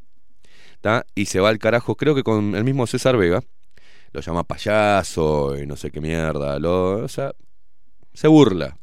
¿tá? 0.81 1.05
Y 1.15 1.27
se 1.27 1.40
va 1.40 1.48
al 1.48 1.59
carajo, 1.59 1.97
creo 1.97 2.15
que 2.15 2.23
con 2.23 2.55
el 2.55 2.65
mismo 2.65 2.86
César 2.86 3.16
Vega. 3.16 3.43
Lo 4.12 4.20
llama 4.20 4.44
payaso 4.44 5.56
y 5.59 5.66
no 5.66 5.74
sé 5.74 5.90
qué 5.90 6.01
mierda. 6.01 6.61
Lo, 6.61 7.05
o 7.05 7.09
sea, 7.09 7.32
se 8.12 8.28
burla. 8.28 8.78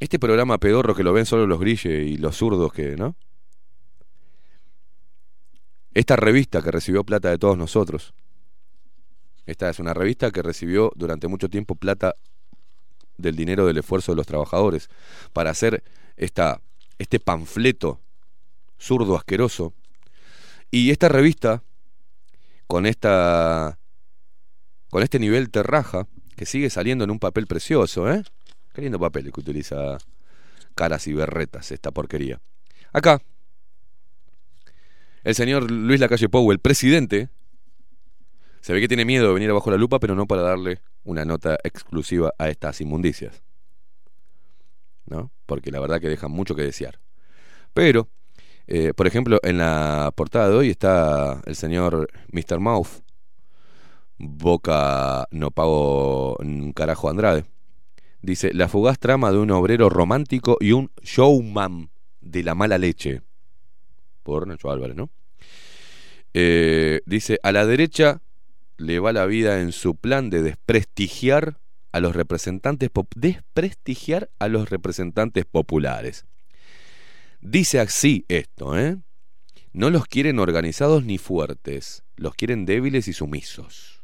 Este 0.00 0.18
programa 0.18 0.56
pedorro 0.58 0.94
que 0.94 1.02
lo 1.02 1.12
ven 1.12 1.26
solo 1.26 1.46
los 1.46 1.60
grilles 1.60 2.08
y 2.08 2.16
los 2.16 2.36
zurdos 2.36 2.72
que, 2.72 2.96
¿no? 2.96 3.14
Esta 5.94 6.16
revista 6.16 6.62
que 6.62 6.70
recibió 6.70 7.04
plata 7.04 7.28
de 7.28 7.38
todos 7.38 7.58
nosotros. 7.58 8.14
Esta 9.46 9.68
es 9.70 9.78
una 9.78 9.94
revista 9.94 10.30
que 10.30 10.42
recibió 10.42 10.92
durante 10.94 11.28
mucho 11.28 11.48
tiempo 11.48 11.74
plata 11.74 12.14
del 13.16 13.36
dinero 13.36 13.66
del 13.66 13.78
esfuerzo 13.78 14.12
de 14.12 14.16
los 14.16 14.26
trabajadores 14.26 14.88
para 15.32 15.50
hacer 15.50 15.82
esta, 16.16 16.60
este 16.98 17.20
panfleto 17.20 18.00
zurdo 18.78 19.16
asqueroso. 19.16 19.74
Y 20.70 20.90
esta 20.90 21.08
revista, 21.08 21.62
con 22.66 22.86
esta 22.86 23.78
con 24.90 25.02
este 25.02 25.18
nivel 25.18 25.50
terraja, 25.50 26.06
que 26.36 26.44
sigue 26.44 26.68
saliendo 26.68 27.04
en 27.04 27.10
un 27.10 27.18
papel 27.18 27.46
precioso, 27.46 28.12
¿eh? 28.12 28.22
Qué 28.74 28.82
lindo 28.82 28.98
papel 28.98 29.32
que 29.32 29.40
utiliza 29.40 29.96
caras 30.74 31.06
y 31.06 31.14
berretas 31.14 31.72
esta 31.72 31.90
porquería. 31.90 32.40
Acá, 32.92 33.22
el 35.24 35.34
señor 35.34 35.70
Luis 35.70 36.00
Lacalle 36.00 36.28
Pou, 36.28 36.50
el 36.52 36.58
presidente, 36.58 37.30
se 38.62 38.72
ve 38.72 38.80
que 38.80 38.86
tiene 38.86 39.04
miedo 39.04 39.26
de 39.26 39.34
venir 39.34 39.50
abajo 39.50 39.72
la 39.72 39.76
lupa, 39.76 39.98
pero 39.98 40.14
no 40.14 40.26
para 40.26 40.42
darle 40.42 40.80
una 41.02 41.24
nota 41.24 41.58
exclusiva 41.64 42.32
a 42.38 42.48
estas 42.48 42.80
inmundicias. 42.80 43.42
¿No? 45.04 45.32
Porque 45.46 45.72
la 45.72 45.80
verdad 45.80 46.00
que 46.00 46.08
dejan 46.08 46.30
mucho 46.30 46.54
que 46.54 46.62
desear. 46.62 47.00
Pero, 47.74 48.08
eh, 48.68 48.94
por 48.94 49.08
ejemplo, 49.08 49.40
en 49.42 49.58
la 49.58 50.12
portada 50.14 50.48
de 50.48 50.54
hoy 50.54 50.70
está 50.70 51.42
el 51.44 51.56
señor 51.56 52.08
Mr. 52.30 52.60
Mouth, 52.60 53.02
Boca 54.16 55.26
no 55.32 55.50
pago 55.50 56.36
un 56.36 56.72
carajo 56.72 57.10
Andrade. 57.10 57.44
Dice, 58.20 58.54
la 58.54 58.68
fugaz 58.68 59.00
trama 59.00 59.32
de 59.32 59.38
un 59.38 59.50
obrero 59.50 59.88
romántico 59.88 60.56
y 60.60 60.70
un 60.70 60.92
showman 61.02 61.90
de 62.20 62.44
la 62.44 62.54
mala 62.54 62.78
leche. 62.78 63.22
Por 64.22 64.46
Nacho 64.46 64.70
Álvarez, 64.70 64.94
¿no? 64.94 65.10
Eh, 66.32 67.00
dice, 67.04 67.40
a 67.42 67.50
la 67.50 67.66
derecha 67.66 68.22
le 68.82 68.98
va 68.98 69.12
la 69.12 69.26
vida 69.26 69.60
en 69.60 69.72
su 69.72 69.94
plan 69.94 70.28
de 70.28 70.42
desprestigiar 70.42 71.58
a 71.92 72.00
los 72.00 72.16
representantes 72.16 72.90
desprestigiar 73.14 74.30
a 74.38 74.48
los 74.48 74.70
representantes 74.70 75.44
populares. 75.44 76.26
Dice 77.40 77.80
así 77.80 78.24
esto, 78.28 78.78
¿eh? 78.78 78.98
No 79.72 79.88
los 79.88 80.06
quieren 80.06 80.38
organizados 80.38 81.04
ni 81.04 81.16
fuertes, 81.16 82.02
los 82.16 82.34
quieren 82.34 82.66
débiles 82.66 83.08
y 83.08 83.12
sumisos. 83.12 84.02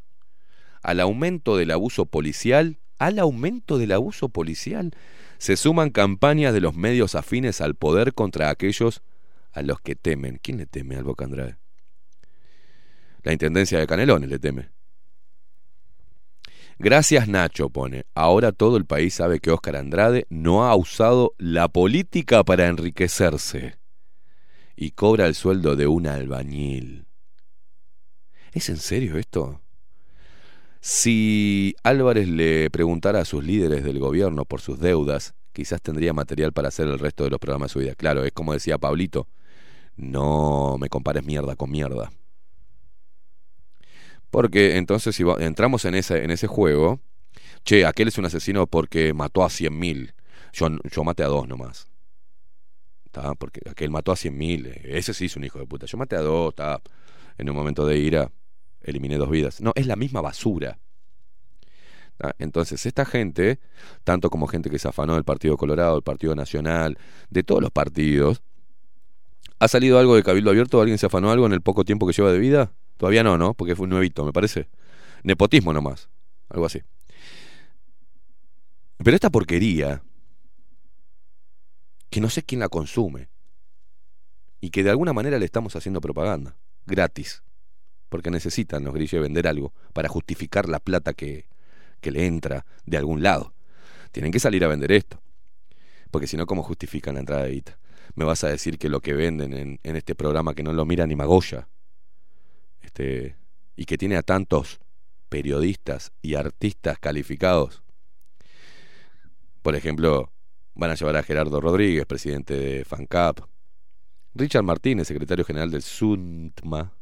Al 0.83 1.01
aumento 1.01 1.57
del 1.57 1.71
abuso 1.73 2.07
policial, 2.07 2.79
al 2.99 3.19
aumento 3.19 3.79
del 3.79 3.93
abuso 3.93 4.29
policial, 4.29 4.93
se 5.39 5.57
suman 5.57 5.91
campañas 5.91 6.55
de 6.55 6.61
los 6.61 6.75
medios 6.75 7.15
afines 7.15 7.61
al 7.61 7.75
poder 7.75 8.15
contra 8.15 8.49
aquellos 8.49 9.03
a 9.53 9.63
los 9.63 9.81
que 9.81 9.95
temen. 9.95 10.39
¿Quién 10.43 10.59
le 10.59 10.67
teme 10.67 10.97
al 10.97 11.05
Boca 11.05 11.25
Andrade? 11.25 11.59
La 13.23 13.33
Intendencia 13.33 13.79
de 13.79 13.87
Canelones 13.87 14.29
le 14.29 14.39
teme. 14.39 14.71
Gracias 16.79 17.27
Nacho 17.27 17.71
pone. 17.71 18.05
Ahora 18.15 18.53
todo 18.53 18.77
el 18.77 18.87
país 18.87 19.15
sabe 19.15 19.41
que 19.41 19.51
Óscar 19.51 19.75
Andrade 19.75 20.27
no 20.31 20.65
ha 20.65 20.77
usado 20.77 21.35
la 21.37 21.69
política 21.69 22.45
para 22.45 22.69
enriquecerse 22.69 23.79
y 24.77 24.93
cobra 24.93 25.27
el 25.27 25.35
sueldo 25.35 25.75
de 25.75 25.89
un 25.89 26.07
albañil. 26.07 27.07
¿Es 28.53 28.69
en 28.69 28.77
serio 28.77 29.19
esto? 29.19 29.61
Si 30.81 31.75
Álvarez 31.83 32.29
le 32.29 32.71
preguntara 32.71 33.21
a 33.21 33.25
sus 33.25 33.43
líderes 33.43 33.83
del 33.83 33.99
gobierno 33.99 34.45
por 34.45 34.61
sus 34.61 34.79
deudas, 34.79 35.35
quizás 35.53 35.83
tendría 35.83 36.13
material 36.13 36.53
para 36.53 36.69
hacer 36.69 36.87
el 36.87 37.01
resto 37.01 37.25
de 37.25 37.31
los 37.31 37.41
programas 37.41 37.71
de 37.71 37.73
su 37.73 37.79
vida. 37.81 37.95
Claro, 37.97 38.25
es 38.25 38.31
como 38.31 38.53
decía 38.53 38.79
Pablito, 38.79 39.27
no 39.97 40.77
me 40.79 40.89
compares 40.89 41.25
mierda 41.25 41.57
con 41.57 41.73
mierda. 41.73 42.13
Porque 44.31 44.77
entonces 44.77 45.15
si 45.17 45.25
entramos 45.39 45.85
en 45.85 45.95
ese, 45.95 46.25
en 46.25 46.31
ese 46.31 46.47
juego, 46.47 47.01
che, 47.65 47.87
aquel 47.87 48.09
es 48.09 48.19
un 48.19 48.27
asesino 48.27 48.67
porque 48.67 49.15
mató 49.15 49.43
a 49.43 49.49
100.000. 49.49 50.15
Yo, 50.53 50.69
yo 50.91 51.05
maté 51.05 51.23
a 51.23 51.29
dos 51.29 51.49
nomás. 51.49 51.89
¿Tá? 53.11 53.35
Porque 53.35 53.61
aquel 53.71 53.91
mató 53.91 54.13
a 54.13 54.17
100.000. 54.17 54.81
Ese 54.85 55.15
sí 55.15 55.27
es 55.27 55.37
un 55.37 55.45
hijo 55.45 55.59
de 55.59 55.67
puta. 55.67 55.87
Yo 55.87 55.97
maté 55.97 56.17
a 56.17 56.21
dos, 56.21 56.55
en 57.39 57.51
un 57.51 57.57
momento 57.57 57.87
de 57.87 57.99
ira 57.99 58.31
eliminé 58.83 59.17
dos 59.17 59.31
vidas. 59.31 59.61
No, 59.61 59.73
es 59.75 59.87
la 59.87 59.97
misma 59.97 60.21
basura. 60.21 60.79
Entonces, 62.39 62.85
esta 62.85 63.05
gente, 63.05 63.61
tanto 64.03 64.29
como 64.29 64.49
gente 64.49 64.71
que 64.71 64.79
se 64.79 64.89
afanó 64.89 65.15
del 65.15 65.25
Partido 65.25 65.57
Colorado, 65.57 65.95
del 65.95 66.03
Partido 66.03 66.35
Nacional, 66.35 66.99
de 67.31 67.45
todos 67.45 67.63
los 67.63 67.71
partidos, 67.71 68.43
¿ha 69.61 69.69
salido 69.69 69.99
algo 69.99 70.17
de 70.17 70.25
Cabildo 70.25 70.51
Abierto? 70.51 70.81
¿Alguien 70.81 70.99
se 70.99 71.07
afanó 71.07 71.31
algo 71.31 71.47
en 71.47 71.53
el 71.53 71.61
poco 71.61 71.85
tiempo 71.85 72.07
que 72.07 72.13
lleva 72.13 72.33
de 72.33 72.39
vida? 72.39 72.73
Todavía 72.99 73.23
no, 73.23 73.39
¿no? 73.39 73.55
Porque 73.55 73.75
fue 73.75 73.85
un 73.85 73.91
nuevito, 73.91 74.25
me 74.25 74.33
parece. 74.33 74.69
Nepotismo 75.23 75.73
nomás. 75.73 76.11
Algo 76.51 76.67
así. 76.67 76.83
Pero 78.99 79.15
esta 79.15 79.31
porquería, 79.31 80.03
que 82.11 82.21
no 82.21 82.29
sé 82.29 82.43
quién 82.43 82.61
la 82.61 82.69
consume, 82.69 83.29
y 84.61 84.71
que 84.71 84.83
de 84.83 84.91
alguna 84.91 85.13
manera 85.13 85.39
le 85.39 85.45
estamos 85.45 85.77
haciendo 85.77 86.01
propaganda, 86.01 86.57
gratis, 86.85 87.45
porque 88.09 88.31
necesitan 88.31 88.83
los 88.83 88.93
grillos 88.93 89.23
vender 89.23 89.47
algo 89.47 89.73
para 89.93 90.09
justificar 90.09 90.69
la 90.69 90.81
plata 90.81 91.15
que, 91.15 91.47
que 92.01 92.11
le 92.11 92.27
entra 92.27 92.67
de 92.85 92.97
algún 92.97 93.23
lado. 93.23 93.55
Tienen 94.11 94.33
que 94.33 94.41
salir 94.41 94.65
a 94.65 94.69
vender 94.69 94.91
esto, 94.91 95.23
porque 96.11 96.27
si 96.27 96.37
no, 96.37 96.47
¿cómo 96.47 96.65
justifican 96.65 97.15
la 97.15 97.21
entrada 97.21 97.45
de 97.45 97.53
guita? 97.53 97.79
Me 98.17 98.25
vas 98.25 98.43
a 98.43 98.49
decir 98.49 98.79
que 98.79 98.89
lo 98.89 99.01
que 99.01 99.13
venden 99.13 99.53
en, 99.53 99.79
en 99.85 99.95
este 99.95 100.17
programa 100.17 100.55
que 100.55 100.65
no 100.65 100.73
lo 100.73 100.85
mira 100.85 101.07
ni 101.07 101.15
Magoya, 101.15 101.69
este, 102.99 103.37
y 103.77 103.85
que 103.85 103.97
tiene 103.97 104.17
a 104.17 104.23
tantos 104.23 104.81
periodistas 105.29 106.13
y 106.21 106.35
artistas 106.35 106.99
calificados. 106.99 107.83
Por 109.63 109.77
ejemplo, 109.77 110.33
van 110.75 110.91
a 110.91 110.95
llevar 110.95 111.17
a 111.17 111.23
Gerardo 111.23 111.61
Rodríguez, 111.61 112.07
presidente 112.07 112.55
de 112.55 112.85
FANCAP, 112.85 113.41
Richard 114.35 114.65
Martínez, 114.65 115.07
secretario 115.07 115.45
general 115.45 115.71
del 115.71 115.83
SUNTMA, 115.83 116.93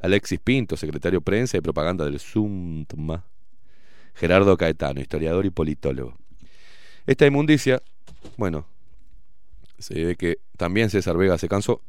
Alexis 0.00 0.38
Pinto, 0.38 0.76
secretario 0.76 1.20
prensa 1.20 1.56
y 1.56 1.60
propaganda 1.60 2.04
del 2.04 2.18
SUNTMA, 2.18 3.24
Gerardo 4.14 4.56
Caetano, 4.56 5.00
historiador 5.00 5.46
y 5.46 5.50
politólogo. 5.50 6.16
Esta 7.06 7.26
inmundicia, 7.26 7.80
bueno, 8.36 8.66
se 9.78 10.04
ve 10.04 10.16
que 10.16 10.38
también 10.56 10.90
César 10.90 11.16
Vega 11.16 11.38
se 11.38 11.48
cansó. 11.48 11.82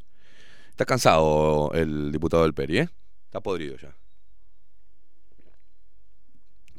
Está 0.69 0.85
cansado 0.85 1.71
el 1.73 2.11
diputado 2.11 2.43
del 2.43 2.53
Peri, 2.53 2.79
¿eh? 2.79 2.89
Podrido 3.41 3.77
ya. 3.77 3.95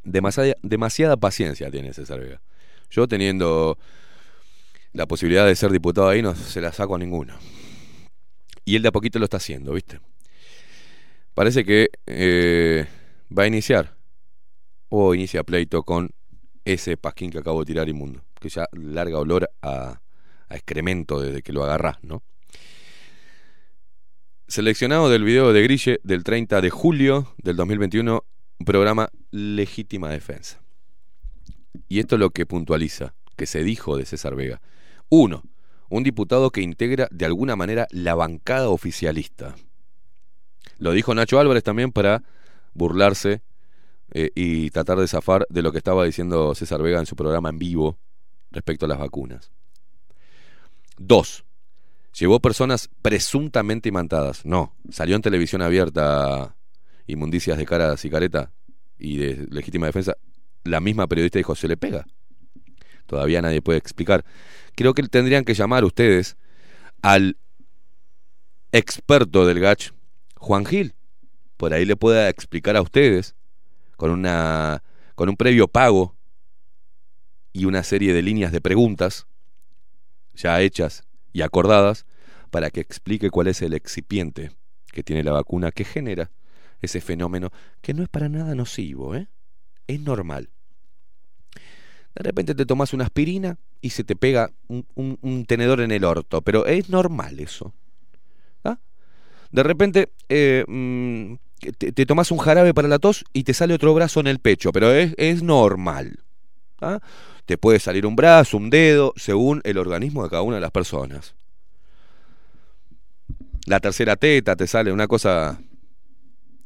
Demasiada, 0.03 0.53
demasiada 0.61 1.17
paciencia 1.17 1.69
tiene 1.69 1.93
César 1.93 2.19
Vega. 2.19 2.41
Yo 2.89 3.07
teniendo 3.07 3.77
la 4.93 5.05
posibilidad 5.07 5.45
de 5.45 5.55
ser 5.55 5.71
diputado 5.71 6.09
ahí 6.09 6.21
no 6.21 6.35
se 6.35 6.61
la 6.61 6.71
saco 6.71 6.95
a 6.95 6.99
ninguno. 6.99 7.37
Y 8.65 8.75
él 8.75 8.81
de 8.81 8.89
a 8.89 8.91
poquito 8.91 9.19
lo 9.19 9.25
está 9.25 9.37
haciendo, 9.37 9.73
¿viste? 9.73 9.99
Parece 11.33 11.63
que 11.63 11.89
eh, 12.05 12.87
va 13.35 13.43
a 13.43 13.47
iniciar 13.47 13.95
o 14.89 15.13
inicia 15.13 15.43
pleito 15.43 15.83
con 15.83 16.11
ese 16.65 16.97
pasquín 16.97 17.31
que 17.31 17.39
acabo 17.39 17.61
de 17.61 17.67
tirar 17.67 17.87
inmundo, 17.89 18.23
que 18.39 18.49
ya 18.49 18.67
larga 18.73 19.19
olor 19.19 19.49
a, 19.61 20.01
a 20.49 20.55
excremento 20.55 21.21
desde 21.21 21.41
que 21.41 21.53
lo 21.53 21.63
agarrás, 21.63 22.03
¿no? 22.03 22.23
Seleccionado 24.49 25.11
del 25.11 25.23
video 25.23 25.53
de 25.53 25.61
Grille 25.61 25.99
del 26.03 26.23
30 26.23 26.59
de 26.61 26.71
julio 26.71 27.35
del 27.37 27.55
2021, 27.55 28.23
programa 28.65 29.09
Legítima 29.29 30.09
Defensa. 30.09 30.59
Y 31.87 31.99
esto 31.99 32.15
es 32.15 32.19
lo 32.19 32.31
que 32.31 32.47
puntualiza, 32.47 33.13
que 33.37 33.45
se 33.45 33.63
dijo 33.63 33.95
de 33.95 34.07
César 34.07 34.35
Vega. 34.35 34.59
Uno, 35.07 35.43
un 35.91 36.01
diputado 36.01 36.49
que 36.49 36.61
integra 36.61 37.07
de 37.11 37.25
alguna 37.25 37.55
manera 37.55 37.85
la 37.91 38.15
bancada 38.15 38.69
oficialista. 38.69 39.53
Lo 40.79 40.93
dijo 40.93 41.13
Nacho 41.13 41.39
Álvarez 41.39 41.63
también 41.63 41.91
para 41.91 42.23
burlarse 42.73 43.43
eh, 44.13 44.31
y 44.33 44.71
tratar 44.71 44.97
de 44.97 45.07
zafar 45.07 45.45
de 45.51 45.61
lo 45.61 45.71
que 45.71 45.77
estaba 45.77 46.05
diciendo 46.05 46.55
César 46.55 46.81
Vega 46.81 46.97
en 46.97 47.05
su 47.05 47.15
programa 47.15 47.49
en 47.49 47.59
vivo 47.59 47.99
respecto 48.49 48.87
a 48.87 48.89
las 48.89 48.97
vacunas. 48.97 49.51
Dos, 50.97 51.45
llevó 52.17 52.39
personas 52.39 52.89
presuntamente 53.01 53.89
imantadas. 53.89 54.45
No, 54.45 54.75
salió 54.89 55.15
en 55.15 55.21
televisión 55.21 55.61
abierta 55.61 56.55
inmundicias 57.07 57.57
de 57.57 57.65
cara 57.65 57.95
y 58.01 58.09
careta 58.09 58.51
y 58.97 59.17
de 59.17 59.47
legítima 59.49 59.87
defensa. 59.87 60.15
La 60.63 60.79
misma 60.79 61.07
periodista 61.07 61.39
dijo, 61.39 61.55
se 61.55 61.67
le 61.67 61.77
pega. 61.77 62.05
Todavía 63.05 63.41
nadie 63.41 63.61
puede 63.61 63.79
explicar. 63.79 64.23
Creo 64.75 64.93
que 64.93 65.03
tendrían 65.03 65.43
que 65.43 65.53
llamar 65.53 65.83
ustedes 65.83 66.37
al 67.01 67.37
experto 68.71 69.47
del 69.47 69.59
GACH, 69.59 69.91
Juan 70.35 70.65
Gil. 70.65 70.93
Por 71.57 71.73
ahí 71.73 71.85
le 71.85 71.95
pueda 71.95 72.29
explicar 72.29 72.77
a 72.77 72.81
ustedes, 72.81 73.35
con, 73.97 74.11
una, 74.11 74.83
con 75.15 75.27
un 75.27 75.35
previo 75.35 75.67
pago 75.67 76.15
y 77.51 77.65
una 77.65 77.83
serie 77.83 78.13
de 78.13 78.21
líneas 78.21 78.51
de 78.51 78.61
preguntas 78.61 79.27
ya 80.33 80.61
hechas 80.61 81.08
y 81.33 81.41
acordadas, 81.41 82.05
para 82.49 82.69
que 82.69 82.81
explique 82.81 83.29
cuál 83.29 83.47
es 83.47 83.61
el 83.61 83.73
excipiente 83.73 84.51
que 84.91 85.03
tiene 85.03 85.23
la 85.23 85.31
vacuna 85.31 85.71
que 85.71 85.85
genera 85.85 86.31
ese 86.81 87.01
fenómeno 87.01 87.51
que 87.81 87.93
no 87.93 88.03
es 88.03 88.09
para 88.09 88.29
nada 88.29 88.55
nocivo, 88.55 89.15
¿eh? 89.15 89.27
es 89.87 89.99
normal. 89.99 90.49
De 92.15 92.23
repente 92.23 92.55
te 92.55 92.65
tomas 92.65 92.93
una 92.93 93.05
aspirina 93.05 93.57
y 93.81 93.91
se 93.91 94.03
te 94.03 94.15
pega 94.15 94.51
un, 94.67 95.45
tenedor 95.47 95.81
en 95.81 95.91
el 95.91 96.03
orto, 96.03 96.41
pero 96.41 96.65
es 96.65 96.89
normal 96.89 97.39
eso. 97.39 97.73
¿ah? 98.63 98.79
De 99.51 99.63
repente 99.63 100.11
eh, 100.27 100.65
mm, 100.67 101.35
te, 101.77 101.91
te 101.91 102.05
tomas 102.05 102.31
un 102.31 102.39
jarabe 102.39 102.73
para 102.73 102.87
la 102.87 102.99
tos 102.99 103.25
y 103.31 103.43
te 103.43 103.53
sale 103.53 103.73
otro 103.73 103.93
brazo 103.93 104.19
en 104.19 104.27
el 104.27 104.39
pecho, 104.39 104.71
pero 104.71 104.91
es, 104.91 105.13
es 105.17 105.43
normal. 105.43 106.23
¿ah? 106.81 106.99
Te 107.49 107.57
puede 107.57 107.79
salir 107.79 108.05
un 108.05 108.15
brazo, 108.15 108.57
un 108.57 108.69
dedo, 108.69 109.11
según 109.15 109.59
el 109.63 109.79
organismo 109.79 110.21
de 110.21 110.29
cada 110.29 110.43
una 110.43 110.57
de 110.57 110.61
las 110.61 110.69
personas. 110.69 111.33
La 113.65 113.79
tercera 113.79 114.15
teta 114.17 114.55
te 114.55 114.67
sale 114.67 114.91
una 114.91 115.07
cosa 115.07 115.59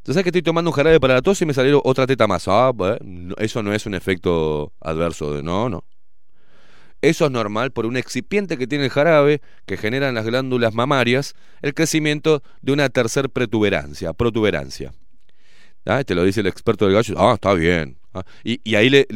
sabes 0.05 0.23
que 0.23 0.29
estoy 0.31 0.41
tomando 0.41 0.71
un 0.71 0.75
jarabe 0.75 0.99
para 0.99 1.13
la 1.13 1.21
tos 1.21 1.41
y 1.41 1.45
me 1.45 1.53
salió 1.53 1.81
otra 1.85 2.05
teta 2.05 2.27
más. 2.27 2.49
Ah, 2.49 2.73
eso 3.37 3.63
no 3.63 3.71
es 3.71 3.85
un 3.85 3.93
efecto 3.93 4.73
adverso. 4.81 5.41
No, 5.41 5.69
no. 5.69 5.85
Eso 7.01 7.27
es 7.27 7.31
normal 7.31 7.71
por 7.71 7.85
un 7.85 7.95
excipiente 7.95 8.57
que 8.57 8.67
tiene 8.67 8.83
el 8.83 8.91
jarabe 8.91 9.39
que 9.65 9.77
genera 9.77 10.09
en 10.09 10.15
las 10.15 10.25
glándulas 10.25 10.73
mamarias 10.73 11.33
el 11.61 11.73
crecimiento 11.73 12.43
de 12.61 12.73
una 12.73 12.89
tercer 12.89 13.29
protuberancia, 13.29 14.11
protuberancia. 14.11 14.93
Ah, 15.85 16.03
Te 16.03 16.13
lo 16.13 16.25
dice 16.25 16.41
el 16.41 16.47
experto 16.47 16.83
del 16.83 16.95
gallo. 16.95 17.15
Ah, 17.17 17.35
está 17.35 17.53
bien. 17.53 18.02
Ah, 18.13 18.23
y, 18.43 18.75
ahí 18.75 18.89
le, 18.89 19.07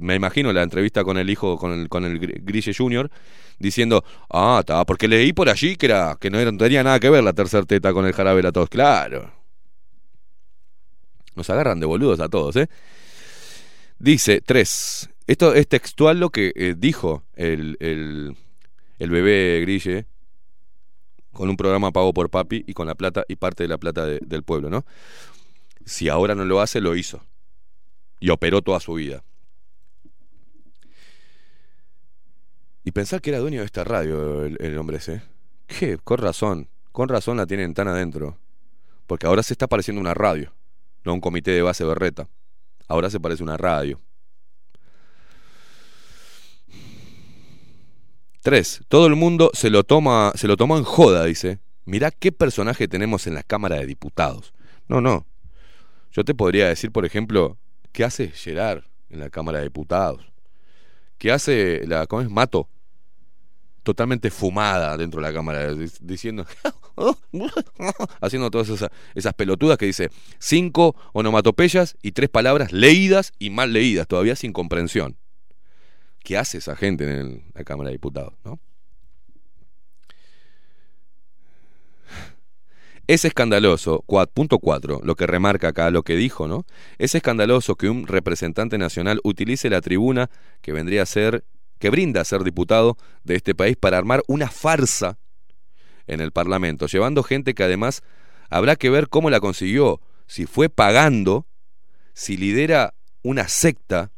me 0.00 0.14
imagino 0.16 0.52
la 0.52 0.62
entrevista 0.62 1.04
con 1.04 1.16
el 1.16 1.30
hijo, 1.30 1.56
con 1.58 1.72
el, 1.72 1.88
con 1.88 2.04
el 2.04 2.20
Gr- 2.20 2.40
Grille 2.42 2.74
Junior, 2.74 3.10
diciendo, 3.58 4.04
ah, 4.30 4.58
está, 4.60 4.84
porque 4.84 5.06
leí 5.06 5.32
por 5.32 5.48
allí 5.48 5.76
que 5.76 5.86
era 5.86 6.16
que 6.20 6.28
no, 6.30 6.38
tenía 6.56 6.82
nada 6.82 6.98
que 6.98 7.08
ver 7.10 7.22
la 7.22 7.32
tercer 7.32 7.66
teta 7.66 7.92
con 7.92 8.04
el 8.04 8.12
jarabe 8.12 8.42
la 8.42 8.50
tos. 8.50 8.68
Claro. 8.68 9.32
Nos 11.34 11.48
agarran 11.50 11.80
de 11.80 11.86
boludos 11.86 12.20
a 12.20 12.28
todos, 12.28 12.56
¿eh? 12.56 12.68
Dice, 13.98 14.40
tres. 14.40 15.08
Esto 15.26 15.54
es 15.54 15.68
textual 15.68 16.18
lo 16.18 16.30
que 16.30 16.52
eh, 16.56 16.74
dijo 16.76 17.22
el, 17.34 17.76
el, 17.78 18.36
el 18.98 19.10
bebé 19.10 19.60
Grille 19.62 20.06
con 21.32 21.48
un 21.48 21.56
programa 21.56 21.92
pago 21.92 22.12
por 22.12 22.28
papi 22.28 22.64
y 22.66 22.74
con 22.74 22.86
la 22.88 22.94
plata 22.96 23.24
y 23.28 23.36
parte 23.36 23.62
de 23.62 23.68
la 23.68 23.78
plata 23.78 24.04
de- 24.04 24.18
del 24.20 24.42
pueblo, 24.42 24.68
¿no? 24.68 24.84
Si 25.86 26.08
ahora 26.08 26.34
no 26.34 26.44
lo 26.44 26.60
hace, 26.60 26.80
lo 26.80 26.96
hizo. 26.96 27.24
Y 28.22 28.30
operó 28.30 28.62
toda 28.62 28.80
su 28.80 28.94
vida. 28.94 29.22
Y 32.84 32.92
pensar 32.92 33.20
que 33.20 33.30
era 33.30 33.38
dueño 33.38 33.60
de 33.60 33.66
esta 33.66 33.84
radio 33.84 34.44
el, 34.44 34.78
hombre 34.78 34.96
ese. 34.96 35.22
¿Qué? 35.66 35.98
Con 35.98 36.18
razón. 36.18 36.68
Con 36.90 37.10
razón 37.10 37.36
la 37.36 37.46
tienen 37.46 37.74
tan 37.74 37.88
adentro. 37.88 38.38
Porque 39.06 39.26
ahora 39.26 39.42
se 39.42 39.52
está 39.52 39.66
pareciendo 39.66 40.00
una 40.00 40.14
radio 40.14 40.54
no 41.04 41.14
un 41.14 41.20
comité 41.20 41.50
de 41.50 41.62
base 41.62 41.84
berreta. 41.84 42.28
Ahora 42.88 43.10
se 43.10 43.20
parece 43.20 43.42
una 43.42 43.56
radio. 43.56 44.00
Tres, 48.42 48.82
todo 48.88 49.06
el 49.06 49.14
mundo 49.14 49.50
se 49.54 49.70
lo 49.70 49.84
toma, 49.84 50.32
se 50.34 50.48
lo 50.48 50.56
tomó 50.56 50.76
en 50.76 50.84
joda, 50.84 51.24
dice. 51.24 51.60
Mirá 51.84 52.10
qué 52.10 52.32
personaje 52.32 52.88
tenemos 52.88 53.26
en 53.26 53.34
la 53.34 53.42
Cámara 53.42 53.76
de 53.76 53.86
Diputados. 53.86 54.52
No, 54.88 55.00
no. 55.00 55.26
Yo 56.10 56.24
te 56.24 56.34
podría 56.34 56.68
decir, 56.68 56.90
por 56.90 57.04
ejemplo, 57.04 57.56
¿qué 57.92 58.04
hace 58.04 58.28
Gerard 58.28 58.82
en 59.10 59.20
la 59.20 59.30
Cámara 59.30 59.58
de 59.58 59.64
Diputados? 59.64 60.24
¿Qué 61.18 61.30
hace 61.30 61.86
la, 61.86 62.06
¿cómo 62.06 62.22
es? 62.22 62.30
Mato. 62.30 62.68
Totalmente 63.82 64.30
fumada 64.30 64.96
dentro 64.96 65.20
de 65.20 65.26
la 65.26 65.34
Cámara, 65.34 65.72
dic- 65.72 65.98
diciendo, 66.00 66.46
haciendo 68.20 68.48
todas 68.50 68.68
esas, 68.68 68.90
esas 69.14 69.34
pelotudas 69.34 69.76
que 69.76 69.86
dice 69.86 70.08
cinco 70.38 70.94
onomatopeyas 71.12 71.96
y 72.00 72.12
tres 72.12 72.30
palabras 72.30 72.72
leídas 72.72 73.32
y 73.40 73.50
mal 73.50 73.72
leídas, 73.72 74.06
todavía 74.06 74.36
sin 74.36 74.52
comprensión. 74.52 75.16
¿Qué 76.22 76.38
hace 76.38 76.58
esa 76.58 76.76
gente 76.76 77.04
en 77.20 77.50
la 77.54 77.64
Cámara 77.64 77.88
de 77.88 77.94
Diputados? 77.94 78.34
¿no? 78.44 78.60
Es 83.12 83.26
escandaloso, 83.26 84.02
cua- 84.06 84.26
punto 84.26 84.58
4, 84.58 85.02
lo 85.04 85.16
que 85.16 85.26
remarca 85.26 85.68
acá 85.68 85.90
lo 85.90 86.02
que 86.02 86.16
dijo, 86.16 86.48
¿no? 86.48 86.64
Es 86.96 87.14
escandaloso 87.14 87.74
que 87.76 87.90
un 87.90 88.06
representante 88.06 88.78
nacional 88.78 89.20
utilice 89.22 89.68
la 89.68 89.82
tribuna 89.82 90.30
que 90.62 90.72
vendría 90.72 91.02
a 91.02 91.04
ser, 91.06 91.44
que 91.78 91.90
brinda 91.90 92.22
a 92.22 92.24
ser 92.24 92.42
diputado 92.42 92.96
de 93.22 93.34
este 93.34 93.54
país 93.54 93.76
para 93.76 93.98
armar 93.98 94.22
una 94.28 94.48
farsa 94.48 95.18
en 96.06 96.22
el 96.22 96.32
Parlamento, 96.32 96.86
llevando 96.86 97.22
gente 97.22 97.52
que 97.52 97.64
además 97.64 98.02
habrá 98.48 98.76
que 98.76 98.88
ver 98.88 99.10
cómo 99.10 99.28
la 99.28 99.40
consiguió, 99.40 100.00
si 100.26 100.46
fue 100.46 100.70
pagando, 100.70 101.44
si 102.14 102.38
lidera 102.38 102.94
una 103.22 103.46
secta 103.46 104.10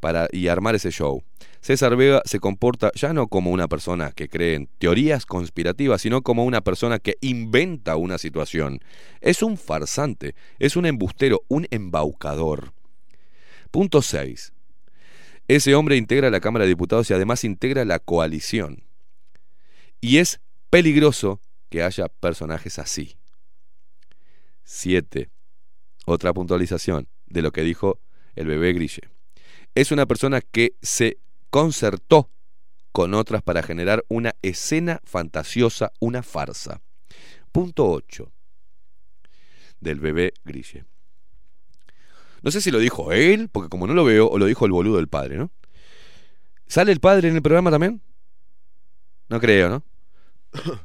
para 0.00 0.28
y 0.32 0.48
armar 0.48 0.76
ese 0.76 0.90
show. 0.90 1.22
César 1.66 1.96
Vega 1.96 2.22
se 2.24 2.38
comporta 2.38 2.92
ya 2.94 3.12
no 3.12 3.26
como 3.26 3.50
una 3.50 3.66
persona 3.66 4.12
que 4.12 4.28
cree 4.28 4.54
en 4.54 4.68
teorías 4.78 5.26
conspirativas, 5.26 6.00
sino 6.00 6.22
como 6.22 6.44
una 6.44 6.60
persona 6.60 7.00
que 7.00 7.16
inventa 7.20 7.96
una 7.96 8.18
situación. 8.18 8.78
Es 9.20 9.42
un 9.42 9.58
farsante, 9.58 10.36
es 10.60 10.76
un 10.76 10.86
embustero, 10.86 11.42
un 11.48 11.66
embaucador. 11.72 12.72
Punto 13.72 14.00
6. 14.00 14.52
Ese 15.48 15.74
hombre 15.74 15.96
integra 15.96 16.30
la 16.30 16.38
Cámara 16.38 16.66
de 16.66 16.68
Diputados 16.68 17.10
y 17.10 17.14
además 17.14 17.42
integra 17.42 17.84
la 17.84 17.98
coalición. 17.98 18.84
Y 20.00 20.18
es 20.18 20.38
peligroso 20.70 21.40
que 21.68 21.82
haya 21.82 22.06
personajes 22.06 22.78
así. 22.78 23.16
7. 24.62 25.30
Otra 26.06 26.32
puntualización 26.32 27.08
de 27.26 27.42
lo 27.42 27.50
que 27.50 27.62
dijo 27.62 27.98
el 28.36 28.46
bebé 28.46 28.72
Grille. 28.72 29.02
Es 29.74 29.90
una 29.90 30.06
persona 30.06 30.40
que 30.40 30.76
se 30.80 31.18
concertó 31.56 32.28
con 32.92 33.14
otras 33.14 33.40
para 33.40 33.62
generar 33.62 34.04
una 34.08 34.34
escena 34.42 35.00
fantasiosa, 35.04 35.90
una 36.00 36.22
farsa. 36.22 36.82
Punto 37.50 37.90
8 37.90 38.30
del 39.80 39.98
bebé 39.98 40.34
Grille. 40.44 40.84
No 42.42 42.50
sé 42.50 42.60
si 42.60 42.70
lo 42.70 42.78
dijo 42.78 43.10
él, 43.10 43.48
porque 43.50 43.70
como 43.70 43.86
no 43.86 43.94
lo 43.94 44.04
veo, 44.04 44.28
o 44.28 44.36
lo 44.36 44.44
dijo 44.44 44.66
el 44.66 44.72
boludo 44.72 44.96
del 44.98 45.08
padre, 45.08 45.38
¿no? 45.38 45.50
¿Sale 46.66 46.92
el 46.92 47.00
padre 47.00 47.30
en 47.30 47.36
el 47.36 47.42
programa 47.42 47.70
también? 47.70 48.02
No 49.30 49.40
creo, 49.40 49.70
¿no? 49.70 49.82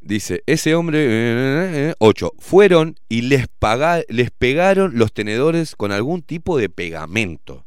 Dice, 0.00 0.42
ese 0.46 0.74
hombre... 0.74 1.94
8. 1.98 2.32
Fueron 2.38 2.98
y 3.10 3.20
les, 3.20 3.46
paga, 3.46 4.00
les 4.08 4.30
pegaron 4.30 4.96
los 4.96 5.12
tenedores 5.12 5.76
con 5.76 5.92
algún 5.92 6.22
tipo 6.22 6.56
de 6.56 6.70
pegamento 6.70 7.66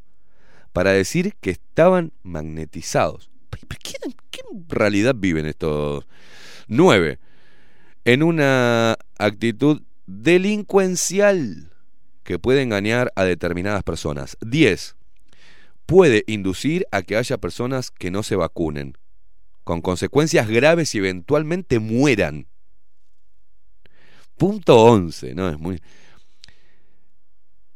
para 0.77 0.91
decir 0.91 1.33
que 1.41 1.49
estaban 1.49 2.13
magnetizados. 2.21 3.31
¿Qué, 3.81 4.43
realidad 4.67 5.15
viven 5.17 5.47
estos? 5.47 6.05
9. 6.67 7.17
En 8.05 8.21
una 8.21 8.95
actitud 9.17 9.81
delincuencial 10.05 11.71
que 12.23 12.37
puede 12.37 12.61
engañar 12.61 13.11
a 13.15 13.23
determinadas 13.23 13.81
personas. 13.81 14.37
10. 14.41 14.95
Puede 15.87 16.23
inducir 16.27 16.85
a 16.91 17.01
que 17.01 17.17
haya 17.17 17.39
personas 17.39 17.89
que 17.89 18.11
no 18.11 18.21
se 18.21 18.35
vacunen, 18.35 18.99
con 19.63 19.81
consecuencias 19.81 20.47
graves 20.47 20.93
y 20.93 20.99
eventualmente 20.99 21.79
mueran. 21.79 22.45
Punto 24.37 24.77
11, 24.83 25.33
¿no? 25.33 25.49
Es 25.49 25.57
muy... 25.57 25.81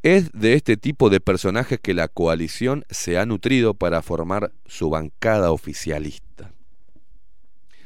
Es 0.03 0.31
de 0.31 0.53
este 0.53 0.77
tipo 0.77 1.09
de 1.09 1.19
personajes 1.19 1.79
que 1.79 1.93
la 1.93 2.07
coalición 2.07 2.85
se 2.89 3.17
ha 3.17 3.25
nutrido 3.25 3.75
para 3.75 4.01
formar 4.01 4.51
su 4.65 4.89
bancada 4.89 5.51
oficialista. 5.51 6.51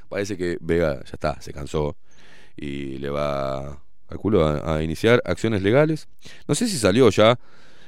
Parece 0.07 0.37
que 0.37 0.57
Vega 0.61 1.03
ya 1.03 1.11
está, 1.11 1.41
se 1.41 1.51
cansó 1.51 1.97
y 2.55 2.99
le 2.99 3.09
va, 3.09 3.83
calculo, 4.07 4.45
a, 4.45 4.77
a 4.77 4.83
iniciar 4.83 5.21
acciones 5.25 5.61
legales. 5.61 6.07
No 6.47 6.55
sé 6.55 6.67
si 6.67 6.77
salió 6.77 7.09
ya 7.09 7.37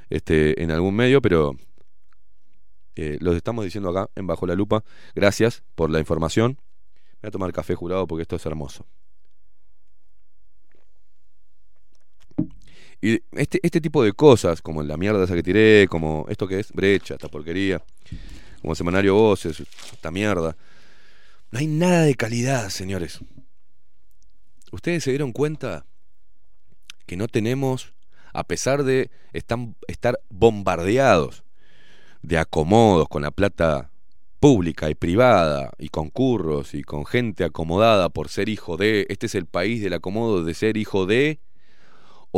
este, 0.10 0.62
en 0.62 0.72
algún 0.72 0.96
medio, 0.96 1.22
pero 1.22 1.56
eh, 2.96 3.18
los 3.22 3.36
estamos 3.36 3.64
diciendo 3.64 3.90
acá 3.90 4.10
en 4.16 4.28
Bajo 4.28 4.48
la 4.48 4.56
Lupa. 4.56 4.84
Gracias 5.16 5.64
por 5.76 5.90
la 5.90 6.00
información. 6.00 6.60
Voy 7.22 7.30
a 7.30 7.32
tomar 7.32 7.54
café 7.54 7.76
jurado 7.76 8.08
porque 8.08 8.24
esto 8.24 8.36
es 8.36 8.46
hermoso. 8.46 8.86
Y 13.02 13.22
este, 13.34 13.60
este 13.62 13.80
tipo 13.80 14.04
de 14.04 14.14
cosas, 14.14 14.62
como 14.62 14.82
la 14.84 14.98
mierda 14.98 15.24
esa 15.24 15.36
que 15.36 15.44
tiré, 15.44 15.88
como 15.90 16.26
esto 16.30 16.48
que 16.48 16.60
es 16.60 16.72
brecha, 16.72 17.14
esta 17.14 17.28
porquería, 17.28 17.84
como 18.62 18.74
semanario 18.76 19.14
voces, 19.14 19.64
esta 19.94 20.12
mierda, 20.12 20.56
No 21.52 21.60
hay 21.60 21.68
nada 21.68 22.02
de 22.02 22.16
calidad, 22.16 22.68
señores. 22.70 23.20
Ustedes 24.72 25.04
se 25.04 25.12
dieron 25.12 25.32
cuenta 25.32 25.86
que 27.06 27.16
no 27.16 27.28
tenemos, 27.30 27.94
a 28.34 28.44
pesar 28.44 28.84
de 28.84 29.10
están- 29.32 29.76
estar 29.88 30.20
bombardeados 30.30 31.44
de 32.22 32.38
acomodos 32.38 33.08
con 33.08 33.22
la 33.22 33.32
plata 33.32 33.92
pública 34.42 34.90
y 34.90 34.96
privada 34.96 35.72
y 35.78 35.88
con 35.88 36.10
curros 36.10 36.74
y 36.74 36.84
con 36.84 37.06
gente 37.06 37.46
acomodada 37.46 38.10
por 38.10 38.28
ser 38.28 38.50
hijo 38.50 38.76
de, 38.76 39.06
este 39.10 39.28
es 39.28 39.36
el 39.36 39.46
país 39.46 39.82
del 39.82 39.94
acomodo 39.94 40.44
de 40.44 40.54
ser 40.54 40.76
hijo 40.76 41.06
de, 41.06 41.40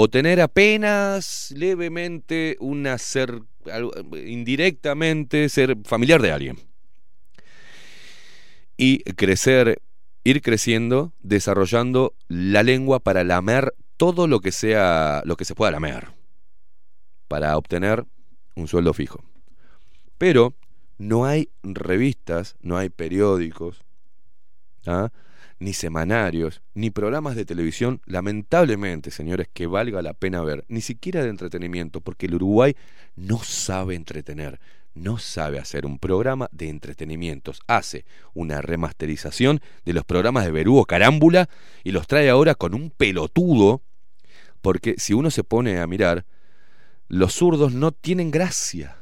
o 0.01 0.07
tener 0.07 0.39
apenas 0.39 1.53
levemente 1.53 2.55
una 2.61 2.97
ser, 2.97 3.41
indirectamente 4.25 5.49
ser 5.49 5.75
familiar 5.83 6.21
de 6.21 6.31
alguien. 6.31 6.57
Y 8.77 8.99
crecer, 8.99 9.81
ir 10.23 10.41
creciendo, 10.41 11.11
desarrollando 11.19 12.15
la 12.29 12.63
lengua 12.63 13.01
para 13.01 13.25
lamer 13.25 13.73
todo 13.97 14.27
lo 14.27 14.39
que 14.39 14.53
sea, 14.53 15.21
lo 15.25 15.35
que 15.35 15.43
se 15.43 15.53
pueda 15.53 15.71
lamer, 15.71 16.07
para 17.27 17.57
obtener 17.57 18.05
un 18.55 18.69
sueldo 18.69 18.93
fijo. 18.93 19.21
Pero 20.17 20.53
no 20.97 21.25
hay 21.25 21.49
revistas, 21.61 22.55
no 22.61 22.77
hay 22.77 22.87
periódicos, 22.87 23.83
¿ah? 24.85 25.09
Ni 25.59 25.73
semanarios, 25.73 26.61
ni 26.73 26.89
programas 26.89 27.35
de 27.35 27.45
televisión, 27.45 28.01
lamentablemente, 28.05 29.11
señores, 29.11 29.47
que 29.53 29.67
valga 29.67 30.01
la 30.01 30.13
pena 30.13 30.41
ver, 30.41 30.65
ni 30.69 30.81
siquiera 30.81 31.21
de 31.23 31.29
entretenimiento, 31.29 32.01
porque 32.01 32.27
el 32.27 32.35
Uruguay 32.35 32.75
no 33.15 33.43
sabe 33.43 33.95
entretener, 33.95 34.59
no 34.93 35.17
sabe 35.17 35.59
hacer 35.59 35.85
un 35.85 35.99
programa 35.99 36.49
de 36.51 36.69
entretenimientos, 36.69 37.61
hace 37.67 38.05
una 38.33 38.61
remasterización 38.61 39.61
de 39.85 39.93
los 39.93 40.05
programas 40.05 40.45
de 40.45 40.51
Berúo 40.51 40.85
Carámbula 40.85 41.49
y 41.83 41.91
los 41.91 42.07
trae 42.07 42.29
ahora 42.29 42.55
con 42.55 42.73
un 42.73 42.89
pelotudo, 42.89 43.81
porque 44.61 44.95
si 44.97 45.13
uno 45.13 45.29
se 45.29 45.43
pone 45.43 45.79
a 45.79 45.87
mirar, 45.87 46.25
los 47.07 47.33
zurdos 47.33 47.73
no 47.73 47.91
tienen 47.91 48.31
gracia. 48.31 48.97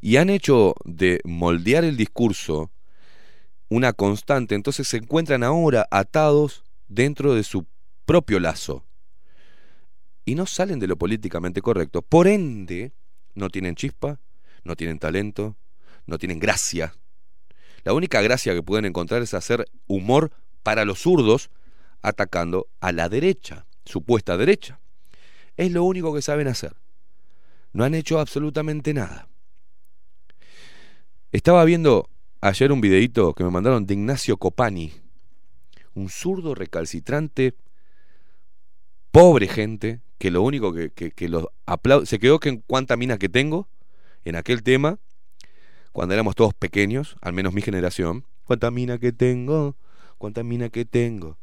Y 0.00 0.18
han 0.18 0.30
hecho 0.30 0.74
de 0.84 1.20
moldear 1.24 1.84
el 1.84 1.96
discurso 1.96 2.70
una 3.68 3.92
constante, 3.92 4.54
entonces 4.54 4.86
se 4.88 4.98
encuentran 4.98 5.42
ahora 5.42 5.86
atados 5.90 6.64
dentro 6.88 7.34
de 7.34 7.42
su 7.42 7.66
propio 8.04 8.38
lazo 8.38 8.84
y 10.26 10.34
no 10.34 10.44
salen 10.44 10.78
de 10.80 10.88
lo 10.88 10.96
políticamente 10.96 11.62
correcto. 11.62 12.02
Por 12.02 12.26
ende, 12.26 12.92
no 13.34 13.48
tienen 13.48 13.76
chispa, 13.76 14.20
no 14.64 14.76
tienen 14.76 14.98
talento, 14.98 15.56
no 16.04 16.18
tienen 16.18 16.40
gracia. 16.40 16.94
La 17.84 17.92
única 17.92 18.20
gracia 18.20 18.52
que 18.52 18.62
pueden 18.62 18.84
encontrar 18.84 19.22
es 19.22 19.34
hacer 19.34 19.64
humor 19.86 20.32
para 20.64 20.84
los 20.84 20.98
zurdos 20.98 21.50
atacando 22.02 22.66
a 22.80 22.90
la 22.90 23.08
derecha, 23.08 23.66
supuesta 23.84 24.36
derecha. 24.36 24.80
Es 25.56 25.70
lo 25.70 25.84
único 25.84 26.12
que 26.12 26.22
saben 26.22 26.48
hacer. 26.48 26.74
No 27.72 27.84
han 27.84 27.94
hecho 27.94 28.18
absolutamente 28.18 28.92
nada. 28.92 29.28
Estaba 31.30 31.64
viendo 31.64 32.10
ayer 32.40 32.72
un 32.72 32.80
videito 32.80 33.34
que 33.34 33.44
me 33.44 33.50
mandaron 33.50 33.86
de 33.86 33.94
Ignacio 33.94 34.36
Copani, 34.36 34.92
un 35.94 36.08
zurdo 36.08 36.54
recalcitrante, 36.54 37.54
pobre 39.10 39.48
gente, 39.48 40.00
que 40.18 40.30
lo 40.30 40.42
único 40.42 40.72
que, 40.72 41.28
los 41.28 41.46
aplaude, 41.66 42.06
se 42.06 42.18
quedó 42.18 42.38
que 42.38 42.50
en 42.50 42.62
cuánta 42.66 42.96
mina 42.96 43.18
que 43.18 43.28
tengo 43.28 43.68
en 44.24 44.36
aquel 44.36 44.62
tema, 44.62 44.98
cuando 45.92 46.14
éramos 46.14 46.34
todos 46.34 46.52
pequeños, 46.54 47.16
al 47.20 47.32
menos 47.32 47.54
mi 47.54 47.62
generación, 47.62 48.26
cuánta 48.44 48.70
mina 48.70 48.98
que 48.98 49.12
tengo, 49.12 49.76
cuánta 50.18 50.42
mina 50.42 50.68
que 50.68 50.84
tengo. 50.84 51.38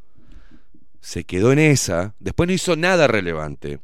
Se 1.01 1.23
quedó 1.23 1.51
en 1.51 1.59
esa, 1.59 2.15
después 2.19 2.47
no 2.47 2.53
hizo 2.53 2.75
nada 2.75 3.07
relevante. 3.07 3.79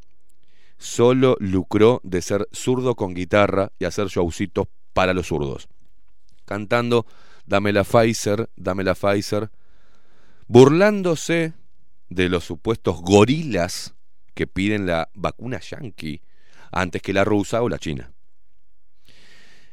Solo 0.77 1.35
lucró 1.39 1.99
de 2.03 2.21
ser 2.21 2.47
zurdo 2.53 2.95
con 2.95 3.13
guitarra 3.13 3.71
y 3.79 3.85
hacer 3.85 4.07
showcitos 4.07 4.67
para 4.93 5.13
los 5.13 5.27
zurdos 5.27 5.67
cantando 6.49 7.05
Dame 7.45 7.71
la 7.71 7.83
Pfizer, 7.83 8.49
dame 8.55 8.83
la 8.83 8.95
Pfizer, 8.95 9.49
burlándose 10.47 11.53
de 12.09 12.29
los 12.29 12.43
supuestos 12.43 13.01
gorilas 13.01 13.95
que 14.35 14.47
piden 14.47 14.85
la 14.85 15.09
vacuna 15.13 15.59
yankee 15.59 16.21
antes 16.71 17.01
que 17.01 17.13
la 17.13 17.23
rusa 17.23 17.61
o 17.61 17.69
la 17.69 17.79
china. 17.79 18.11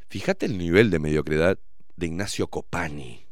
Fíjate 0.08 0.46
el 0.46 0.56
nivel 0.56 0.90
de 0.90 0.98
mediocridad 0.98 1.58
de 1.96 2.06
Ignacio 2.06 2.48
Copani. 2.48 3.26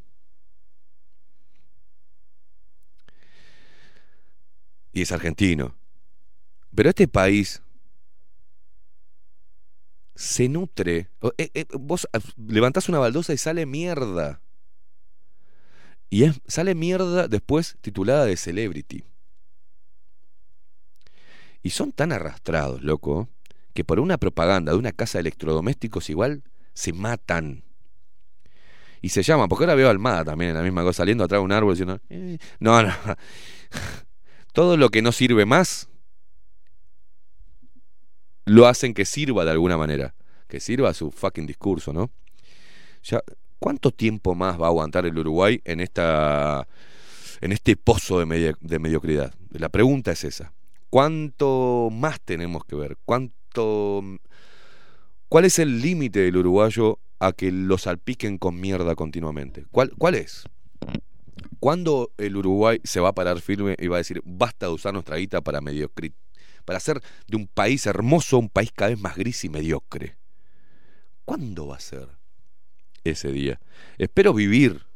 Y 4.92 5.02
es 5.02 5.12
argentino. 5.12 5.74
Pero 6.74 6.90
este 6.90 7.08
país 7.08 7.62
se 10.14 10.48
nutre. 10.48 11.08
eh, 11.38 11.50
eh, 11.54 11.66
vos 11.72 12.08
ah, 12.12 12.18
levantás 12.36 12.88
una 12.88 12.98
baldosa 12.98 13.32
y 13.32 13.38
sale 13.38 13.66
mierda. 13.66 14.40
Y 16.10 16.24
es, 16.24 16.40
sale 16.46 16.74
mierda 16.74 17.28
después 17.28 17.76
titulada 17.80 18.24
de 18.24 18.36
Celebrity. 18.36 19.04
Y 21.62 21.70
son 21.70 21.92
tan 21.92 22.12
arrastrados, 22.12 22.82
loco, 22.82 23.28
que 23.72 23.84
por 23.84 23.98
una 23.98 24.18
propaganda 24.18 24.72
de 24.72 24.78
una 24.78 24.92
casa 24.92 25.18
de 25.18 25.22
electrodomésticos 25.22 26.10
igual 26.10 26.42
se 26.74 26.92
matan. 26.92 27.64
Y 29.00 29.08
se 29.08 29.22
llaman, 29.22 29.48
porque 29.48 29.64
ahora 29.64 29.74
veo 29.74 29.90
Almada 29.90 30.24
también 30.24 30.50
en 30.50 30.56
la 30.56 30.62
misma 30.62 30.82
cosa, 30.82 30.98
saliendo 30.98 31.24
atrás 31.24 31.40
de 31.40 31.44
un 31.44 31.52
árbol 31.52 31.74
diciendo, 31.74 32.00
"Eh". 32.08 32.38
no, 32.60 32.82
no. 32.82 32.92
Todo 34.52 34.76
lo 34.76 34.90
que 34.90 35.02
no 35.02 35.10
sirve 35.10 35.46
más 35.46 35.88
lo 38.44 38.66
hacen 38.66 38.94
que 38.94 39.05
sirva 39.05 39.44
de 39.44 39.50
alguna 39.52 39.76
manera. 39.76 40.14
Que 40.48 40.60
sirva 40.60 40.94
su 40.94 41.10
fucking 41.10 41.47
discurso, 41.47 41.92
¿no? 41.92 42.10
Ya, 43.02 43.23
¿Cuánto 43.58 43.90
tiempo 43.90 44.34
más 44.34 44.60
va 44.60 44.66
a 44.66 44.68
aguantar 44.68 45.06
el 45.06 45.16
Uruguay 45.18 45.60
en 45.64 45.81
esta 45.81 46.66
en 47.40 47.52
este 47.52 47.76
pozo 47.76 48.18
de, 48.18 48.26
media- 48.26 48.56
de 48.60 48.78
mediocridad? 48.78 49.32
La 49.50 49.68
pregunta 49.70 50.12
es 50.12 50.24
esa. 50.24 50.52
¿Cuánto 50.90 51.89
más 51.90 52.20
tenemos 52.20 52.64
que 52.64 52.76
ver? 52.76 52.98
¿Cuánto 53.05 54.02
¿Cuál 55.28 55.44
es 55.47 55.58
el 55.58 55.81
límite 55.81 56.20
del 56.20 56.36
uruguayo 56.36 56.98
a 57.18 57.32
que 57.32 57.50
lo 57.50 57.78
salpiquen 57.78 58.39
con 58.39 58.60
mierda 58.60 58.94
continuamente? 58.94 59.64
¿Cuál, 59.73 59.92
cuál 59.98 60.14
es? 60.14 60.44
¿Cuándo 61.58 62.12
el 62.18 62.36
Uruguay 62.36 62.81
se 62.84 63.00
va 63.00 63.08
a 63.08 63.14
parar 63.14 63.40
firme 63.40 63.74
y 63.78 63.86
va 63.89 63.97
a 63.97 63.98
decir 63.98 64.20
basta 64.24 64.66
de 64.66 64.73
usar 64.73 64.92
nuestra 64.92 65.16
guita 65.16 65.40
para 65.40 65.60
mediocri 65.60 66.12
para 66.64 66.78
hacer 66.78 67.00
de 67.26 67.36
un 67.36 67.46
país 67.46 67.86
hermoso 67.86 68.38
un 68.38 68.48
país 68.48 68.70
cada 68.72 68.90
vez 68.90 69.00
más 69.00 69.16
gris 69.16 69.44
y 69.44 69.48
mediocre? 69.48 70.16
¿Cuándo 71.24 71.68
va 71.68 71.76
a 71.76 71.80
ser 71.80 72.08
ese 73.02 73.32
día? 73.32 73.60
Espero 73.98 74.34
vivir 74.34 74.86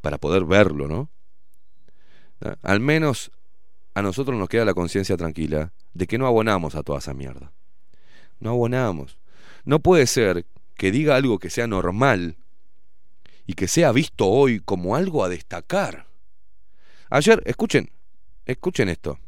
para 0.00 0.18
poder 0.18 0.44
verlo, 0.44 0.88
¿no? 0.88 1.10
Al 2.62 2.80
menos 2.80 3.30
a 3.94 4.02
nosotros 4.02 4.36
nos 4.38 4.48
queda 4.48 4.64
la 4.64 4.74
conciencia 4.74 5.16
tranquila 5.16 5.72
de 5.94 6.06
que 6.06 6.18
no 6.18 6.26
abonamos 6.26 6.74
a 6.74 6.82
toda 6.82 6.98
esa 6.98 7.14
mierda. 7.14 7.52
No 8.40 8.50
abonamos. 8.50 9.18
No 9.64 9.78
puede 9.78 10.06
ser 10.06 10.44
que 10.76 10.90
diga 10.90 11.16
algo 11.16 11.38
que 11.38 11.50
sea 11.50 11.66
normal 11.66 12.36
y 13.46 13.54
que 13.54 13.68
sea 13.68 13.92
visto 13.92 14.26
hoy 14.26 14.60
como 14.60 14.96
algo 14.96 15.24
a 15.24 15.28
destacar. 15.28 16.06
Ayer, 17.10 17.42
escuchen, 17.46 17.90
escuchen 18.44 18.88
esto. 18.88 19.18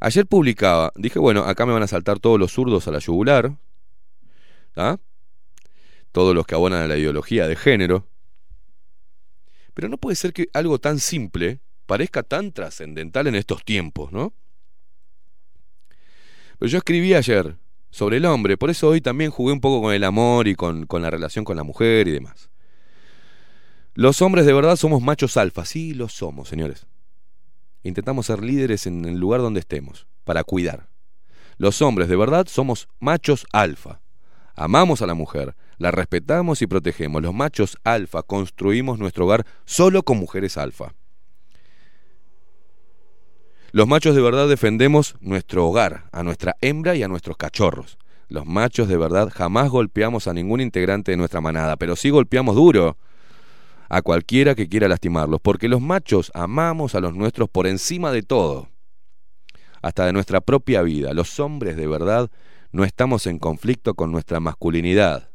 Ayer 0.00 0.26
publicaba, 0.26 0.92
dije, 0.96 1.18
bueno, 1.18 1.44
acá 1.44 1.66
me 1.66 1.74
van 1.74 1.82
a 1.82 1.86
saltar 1.86 2.18
todos 2.18 2.40
los 2.40 2.52
zurdos 2.52 2.88
a 2.88 2.90
la 2.90 3.00
yugular, 3.00 3.52
¿ah? 4.74 4.96
todos 6.10 6.34
los 6.34 6.46
que 6.46 6.54
abonan 6.54 6.82
a 6.82 6.88
la 6.88 6.96
ideología 6.96 7.46
de 7.46 7.54
género, 7.54 8.06
pero 9.74 9.88
no 9.88 9.98
puede 9.98 10.16
ser 10.16 10.32
que 10.32 10.48
algo 10.54 10.78
tan 10.78 10.98
simple 10.98 11.60
parezca 11.84 12.22
tan 12.22 12.52
trascendental 12.52 13.26
en 13.26 13.34
estos 13.34 13.62
tiempos, 13.62 14.10
¿no? 14.10 14.32
Pero 16.58 16.70
yo 16.70 16.78
escribí 16.78 17.14
ayer 17.14 17.56
sobre 17.90 18.16
el 18.16 18.24
hombre, 18.24 18.56
por 18.56 18.70
eso 18.70 18.88
hoy 18.88 19.02
también 19.02 19.30
jugué 19.30 19.52
un 19.52 19.60
poco 19.60 19.82
con 19.82 19.92
el 19.92 20.04
amor 20.04 20.48
y 20.48 20.54
con, 20.54 20.86
con 20.86 21.02
la 21.02 21.10
relación 21.10 21.44
con 21.44 21.56
la 21.56 21.62
mujer 21.62 22.08
y 22.08 22.12
demás. 22.12 22.48
Los 23.94 24.22
hombres 24.22 24.46
de 24.46 24.54
verdad 24.54 24.76
somos 24.76 25.02
machos 25.02 25.36
alfa, 25.36 25.66
sí 25.66 25.92
lo 25.92 26.08
somos, 26.08 26.48
señores. 26.48 26.86
Intentamos 27.82 28.26
ser 28.26 28.42
líderes 28.42 28.86
en 28.86 29.04
el 29.04 29.18
lugar 29.18 29.40
donde 29.40 29.60
estemos, 29.60 30.06
para 30.24 30.44
cuidar. 30.44 30.88
Los 31.56 31.82
hombres 31.82 32.08
de 32.08 32.16
verdad 32.16 32.46
somos 32.48 32.88
machos 32.98 33.46
alfa. 33.52 34.00
Amamos 34.54 35.02
a 35.02 35.06
la 35.06 35.14
mujer, 35.14 35.56
la 35.78 35.90
respetamos 35.90 36.60
y 36.62 36.66
protegemos. 36.66 37.22
Los 37.22 37.34
machos 37.34 37.78
alfa 37.84 38.22
construimos 38.22 38.98
nuestro 38.98 39.24
hogar 39.24 39.46
solo 39.64 40.02
con 40.02 40.18
mujeres 40.18 40.58
alfa. 40.58 40.94
Los 43.72 43.86
machos 43.86 44.14
de 44.14 44.20
verdad 44.20 44.48
defendemos 44.48 45.16
nuestro 45.20 45.66
hogar, 45.66 46.04
a 46.12 46.22
nuestra 46.22 46.56
hembra 46.60 46.96
y 46.96 47.02
a 47.02 47.08
nuestros 47.08 47.36
cachorros. 47.36 47.98
Los 48.28 48.44
machos 48.44 48.88
de 48.88 48.96
verdad 48.96 49.30
jamás 49.32 49.70
golpeamos 49.70 50.28
a 50.28 50.34
ningún 50.34 50.60
integrante 50.60 51.12
de 51.12 51.16
nuestra 51.16 51.40
manada, 51.40 51.76
pero 51.76 51.96
sí 51.96 52.10
golpeamos 52.10 52.56
duro 52.56 52.96
a 53.90 54.02
cualquiera 54.02 54.54
que 54.54 54.68
quiera 54.68 54.86
lastimarlos, 54.86 55.40
porque 55.40 55.68
los 55.68 55.80
machos 55.80 56.30
amamos 56.32 56.94
a 56.94 57.00
los 57.00 57.14
nuestros 57.14 57.50
por 57.50 57.66
encima 57.66 58.12
de 58.12 58.22
todo, 58.22 58.68
hasta 59.82 60.06
de 60.06 60.12
nuestra 60.12 60.40
propia 60.40 60.82
vida. 60.82 61.12
Los 61.12 61.40
hombres 61.40 61.76
de 61.76 61.88
verdad 61.88 62.30
no 62.70 62.84
estamos 62.84 63.26
en 63.26 63.40
conflicto 63.40 63.94
con 63.94 64.12
nuestra 64.12 64.38
masculinidad, 64.38 65.30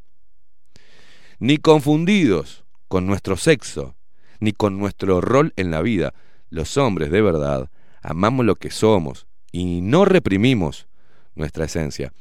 ni 1.38 1.58
confundidos 1.58 2.64
con 2.88 3.06
nuestro 3.06 3.35
sexo, 3.35 3.98
ni 4.40 4.53
con 4.53 4.80
nuestro 4.80 5.19
rol 5.19 5.51
en 5.58 5.69
la 5.69 5.82
vida. 5.82 6.14
Los 6.50 6.77
hombres 6.77 7.11
de 7.11 7.22
verdad 7.22 7.69
amamos 8.01 8.45
lo 8.45 8.56
que 8.56 8.72
somos 8.72 9.27
y 9.51 9.82
no 9.82 10.06
reprimimos 10.06 10.88
nuestra 11.35 11.66
esencia. 11.66 12.14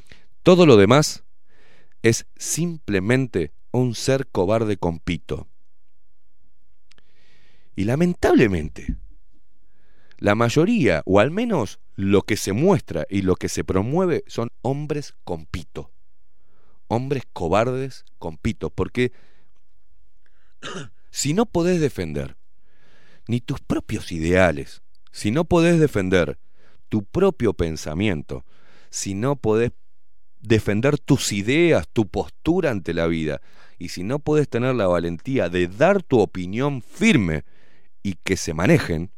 Todo 0.42 0.66
lo 0.66 0.76
demás 0.76 1.22
es 2.02 2.26
simplemente 2.36 3.52
un 3.70 3.94
ser 3.94 4.26
cobarde 4.26 4.76
con 4.76 4.98
pito. 4.98 5.46
Y 7.76 7.84
lamentablemente, 7.84 8.96
la 10.18 10.34
mayoría, 10.34 11.02
o 11.06 11.20
al 11.20 11.30
menos 11.30 11.80
lo 11.96 12.22
que 12.22 12.36
se 12.36 12.52
muestra 12.52 13.06
y 13.10 13.22
lo 13.22 13.36
que 13.36 13.48
se 13.48 13.64
promueve, 13.64 14.24
son 14.26 14.50
hombres 14.62 15.14
con 15.24 15.46
pito. 15.46 15.90
Hombres 16.88 17.24
cobardes 17.32 18.04
con 18.18 18.38
pito. 18.38 18.70
Porque 18.70 19.12
si 21.10 21.34
no 21.34 21.46
podés 21.46 21.80
defender 21.80 22.36
ni 23.26 23.40
tus 23.40 23.60
propios 23.60 24.12
ideales, 24.12 24.82
si 25.10 25.30
no 25.30 25.44
podés 25.44 25.78
defender 25.80 26.38
tu 26.88 27.04
propio 27.04 27.54
pensamiento, 27.54 28.44
si 28.90 29.14
no 29.14 29.36
podés 29.36 29.72
defender 30.40 30.98
tus 30.98 31.32
ideas, 31.32 31.88
tu 31.92 32.06
postura 32.06 32.70
ante 32.70 32.94
la 32.94 33.06
vida, 33.06 33.40
y 33.78 33.88
si 33.88 34.04
no 34.04 34.18
podés 34.18 34.48
tener 34.48 34.74
la 34.74 34.86
valentía 34.86 35.48
de 35.48 35.66
dar 35.66 36.02
tu 36.02 36.20
opinión 36.20 36.82
firme 36.82 37.44
y 38.04 38.14
que 38.22 38.36
se 38.36 38.54
manejen, 38.54 39.10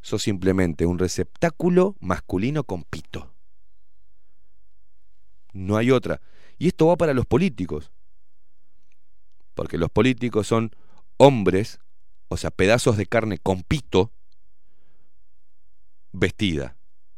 sos 0.00 0.22
simplemente 0.22 0.86
un 0.86 0.98
receptáculo 0.98 1.94
masculino 2.00 2.64
con 2.64 2.82
pito. 2.82 3.32
No 5.52 5.76
hay 5.76 5.90
otra. 5.90 6.20
Y 6.58 6.68
esto 6.68 6.86
va 6.86 6.96
para 6.96 7.12
los 7.12 7.26
políticos. 7.26 7.92
Porque 9.54 9.76
los 9.76 9.90
políticos 9.90 10.46
son 10.46 10.74
hombres, 11.18 11.80
o 12.28 12.38
sea, 12.38 12.50
pedazos 12.50 12.96
de 12.96 13.04
carne 13.04 13.36
con 13.36 13.62
pito, 13.62 14.10
vestida, 16.12 16.76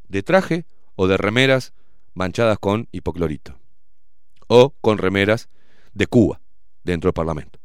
de 0.09 0.25
traje 0.25 0.67
o 0.97 1.07
de 1.07 1.17
remeras 1.17 1.73
manchadas 2.15 2.59
con 2.59 2.89
hipoclorito. 2.91 3.57
O 4.49 4.71
con 4.81 4.99
remeras 4.99 5.49
de 5.93 6.09
Cuba, 6.09 6.41
dentro 6.83 7.09
del 7.09 7.15
Parlamento. 7.15 7.61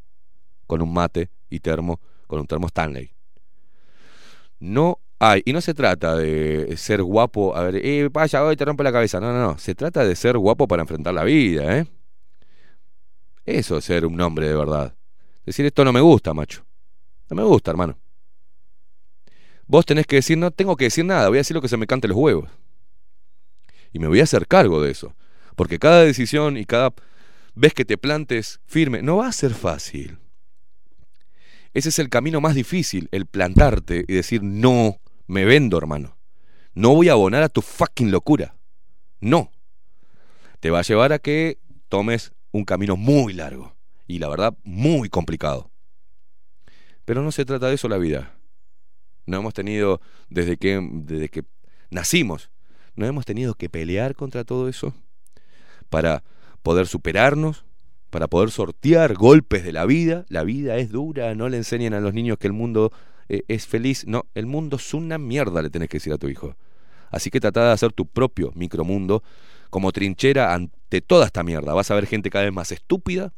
Con 0.68 0.84
un 0.84 0.94
mate 0.94 1.32
y 1.50 1.62
termo, 1.62 2.00
con 2.30 2.40
un 2.40 2.46
termo 2.46 2.68
Stanley. 2.68 3.12
No 4.60 5.00
hay, 5.18 5.42
y 5.46 5.52
no 5.52 5.62
se 5.62 5.74
trata 5.74 6.16
de 6.16 6.78
ser 6.78 7.02
guapo, 7.02 7.56
a 7.56 7.64
ver, 7.64 7.78
eh, 7.84 8.08
vaya, 8.12 8.44
hoy 8.44 8.56
te 8.56 8.64
rompe 8.64 8.84
la 8.84 8.92
cabeza. 8.92 9.20
No, 9.20 9.34
no, 9.34 9.40
no. 9.40 9.58
Se 9.58 9.74
trata 9.74 10.06
de 10.06 10.16
ser 10.16 10.38
guapo 10.38 10.68
para 10.68 10.84
enfrentar 10.84 11.14
la 11.14 11.24
vida, 11.24 11.80
¿eh? 11.80 11.88
Eso 13.46 13.80
es 13.80 13.86
ser 13.86 14.06
un 14.06 14.22
hombre 14.22 14.48
de 14.48 14.56
verdad. 14.56 14.96
Decir 15.44 15.66
esto 15.66 15.84
no 15.84 15.92
me 15.92 16.02
gusta, 16.02 16.36
macho. 16.36 16.64
No 17.30 17.36
me 17.36 17.44
gusta, 17.44 17.72
hermano. 17.72 17.98
Vos 19.66 19.86
tenés 19.86 20.06
que 20.06 20.18
decir, 20.18 20.38
no 20.38 20.52
tengo 20.52 20.76
que 20.76 20.86
decir 20.86 21.06
nada, 21.06 21.30
voy 21.30 21.40
a 21.40 21.42
decir 21.42 21.56
lo 21.56 21.62
que 21.62 21.68
se 21.68 21.78
me 21.78 21.88
cante 21.88 22.08
los 22.08 22.18
huevos. 22.18 22.48
Y 23.92 23.98
me 23.98 24.08
voy 24.08 24.20
a 24.20 24.24
hacer 24.24 24.48
cargo 24.48 24.82
de 24.82 24.92
eso. 24.92 25.16
Porque 25.56 25.80
cada 25.80 26.04
decisión 26.04 26.58
y 26.58 26.66
cada 26.66 26.94
vez 27.56 27.74
que 27.74 27.86
te 27.86 27.98
plantes 27.98 28.60
firme, 28.68 29.02
no 29.02 29.18
va 29.18 29.28
a 29.28 29.32
ser 29.32 29.56
fácil. 29.56 30.20
Ese 31.74 31.90
es 31.90 32.00
el 32.00 32.10
camino 32.10 32.42
más 32.42 32.56
difícil, 32.56 33.10
el 33.12 33.26
plantarte 33.26 34.06
y 34.08 34.14
decir, 34.14 34.42
no, 34.44 35.00
me 35.28 35.46
vendo, 35.46 35.78
hermano. 35.78 36.18
No 36.74 36.96
voy 36.96 37.10
a 37.10 37.14
abonar 37.14 37.44
a 37.44 37.50
tu 37.50 37.62
fucking 37.62 38.12
locura. 38.12 38.56
No. 39.20 39.52
Te 40.60 40.70
va 40.70 40.80
a 40.80 40.84
llevar 40.84 41.14
a 41.14 41.20
que 41.20 41.60
tomes 41.88 42.34
un 42.52 42.66
camino 42.66 42.98
muy 42.98 43.34
largo 43.34 43.76
y 44.08 44.20
la 44.20 44.30
verdad 44.30 44.58
muy 44.64 45.10
complicado. 45.10 45.72
Pero 47.06 47.22
no 47.22 47.32
se 47.32 47.46
trata 47.46 47.68
de 47.68 47.76
eso 47.76 47.88
la 47.88 47.98
vida. 47.98 48.36
No 49.26 49.38
hemos 49.38 49.54
tenido, 49.54 50.02
desde 50.30 50.58
que, 50.58 50.80
desde 50.92 51.30
que 51.30 51.44
nacimos, 51.92 52.50
no 52.96 53.06
hemos 53.06 53.26
tenido 53.26 53.54
que 53.54 53.70
pelear 53.70 54.16
contra 54.16 54.44
todo 54.44 54.68
eso 54.68 54.94
para 55.90 56.24
poder 56.64 56.88
superarnos, 56.88 57.66
para 58.10 58.28
poder 58.28 58.52
sortear 58.52 59.14
golpes 59.14 59.64
de 59.64 59.72
la 59.72 59.86
vida. 59.86 60.26
La 60.30 60.44
vida 60.44 60.78
es 60.78 60.90
dura, 60.92 61.36
no 61.36 61.50
le 61.50 61.58
enseñen 61.58 61.94
a 61.94 62.00
los 62.00 62.14
niños 62.14 62.38
que 62.38 62.48
el 62.48 62.54
mundo 62.54 62.92
eh, 63.28 63.44
es 63.48 63.68
feliz. 63.68 64.06
No, 64.08 64.26
el 64.34 64.46
mundo 64.46 64.78
es 64.78 64.94
una 64.94 65.18
mierda, 65.18 65.62
le 65.62 65.70
tenés 65.70 65.90
que 65.90 65.98
decir 65.98 66.14
a 66.14 66.18
tu 66.18 66.28
hijo. 66.28 66.56
Así 67.12 67.30
que 67.30 67.40
trata 67.40 67.66
de 67.66 67.72
hacer 67.72 67.92
tu 67.94 68.06
propio 68.06 68.52
micromundo 68.56 69.24
como 69.70 69.92
trinchera 69.92 70.54
ante 70.54 71.02
toda 71.02 71.26
esta 71.26 71.44
mierda. 71.44 71.74
Vas 71.74 71.92
a 71.92 71.96
ver 71.96 72.08
gente 72.08 72.30
cada 72.30 72.46
vez 72.46 72.54
más 72.54 72.72
estúpida, 72.72 73.34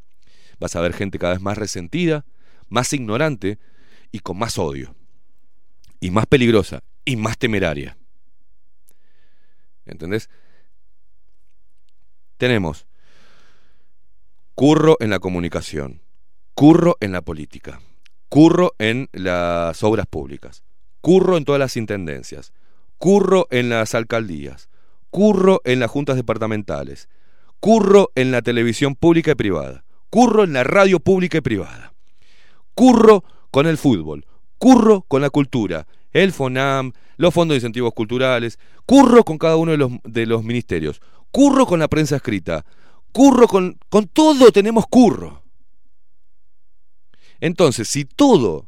vas 0.59 0.75
a 0.75 0.81
ver 0.81 0.93
gente 0.93 1.19
cada 1.19 1.33
vez 1.33 1.41
más 1.41 1.57
resentida, 1.57 2.25
más 2.69 2.91
ignorante 2.93 3.59
y 4.11 4.19
con 4.19 4.37
más 4.37 4.57
odio. 4.57 4.95
Y 5.99 6.09
más 6.09 6.25
peligrosa 6.25 6.83
y 7.05 7.15
más 7.15 7.37
temeraria. 7.37 7.97
¿Entendés? 9.85 10.29
Tenemos 12.37 12.87
curro 14.61 14.95
en 14.99 15.09
la 15.09 15.17
comunicación, 15.17 16.03
curro 16.53 16.95
en 16.99 17.11
la 17.11 17.23
política, 17.23 17.81
curro 18.29 18.75
en 18.77 19.09
las 19.11 19.81
obras 19.81 20.05
públicas, 20.05 20.63
curro 21.01 21.37
en 21.37 21.45
todas 21.45 21.57
las 21.57 21.77
intendencias, 21.77 22.53
curro 22.99 23.47
en 23.49 23.69
las 23.69 23.95
alcaldías, 23.95 24.69
curro 25.09 25.61
en 25.63 25.79
las 25.79 25.89
juntas 25.89 26.15
departamentales, 26.15 27.09
curro 27.59 28.11
en 28.13 28.29
la 28.29 28.43
televisión 28.43 28.93
pública 28.93 29.31
y 29.31 29.33
privada, 29.33 29.83
curro 30.11 30.43
en 30.43 30.53
la 30.53 30.63
radio 30.63 30.99
pública 30.99 31.39
y 31.39 31.41
privada, 31.41 31.95
curro 32.75 33.23
con 33.49 33.65
el 33.65 33.79
fútbol, 33.79 34.27
curro 34.59 35.01
con 35.07 35.23
la 35.23 35.31
cultura, 35.31 35.87
el 36.11 36.33
FONAM, 36.33 36.91
los 37.17 37.33
fondos 37.33 37.55
de 37.55 37.57
incentivos 37.57 37.93
culturales, 37.93 38.59
curro 38.85 39.23
con 39.23 39.39
cada 39.39 39.55
uno 39.55 39.71
de 39.71 39.79
los, 39.79 39.91
de 40.03 40.27
los 40.27 40.43
ministerios, 40.43 41.01
curro 41.31 41.65
con 41.65 41.79
la 41.79 41.87
prensa 41.87 42.17
escrita, 42.17 42.63
curro 43.11 43.47
con, 43.47 43.77
con 43.89 44.07
todo 44.07 44.51
tenemos 44.51 44.87
curro. 44.87 45.43
Entonces, 47.39 47.87
si 47.87 48.05
todo 48.05 48.67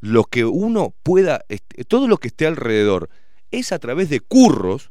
lo 0.00 0.24
que 0.24 0.44
uno 0.44 0.94
pueda, 1.02 1.44
todo 1.88 2.08
lo 2.08 2.18
que 2.18 2.28
esté 2.28 2.46
alrededor 2.46 3.10
es 3.50 3.72
a 3.72 3.78
través 3.78 4.08
de 4.10 4.20
curros, 4.20 4.90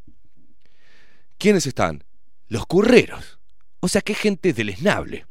¿quiénes 1.38 1.66
están? 1.66 2.04
Los 2.48 2.66
curreros. 2.66 3.40
O 3.80 3.88
sea 3.88 4.02
que 4.02 4.14
gente 4.14 4.54
deleznable. 4.54 5.26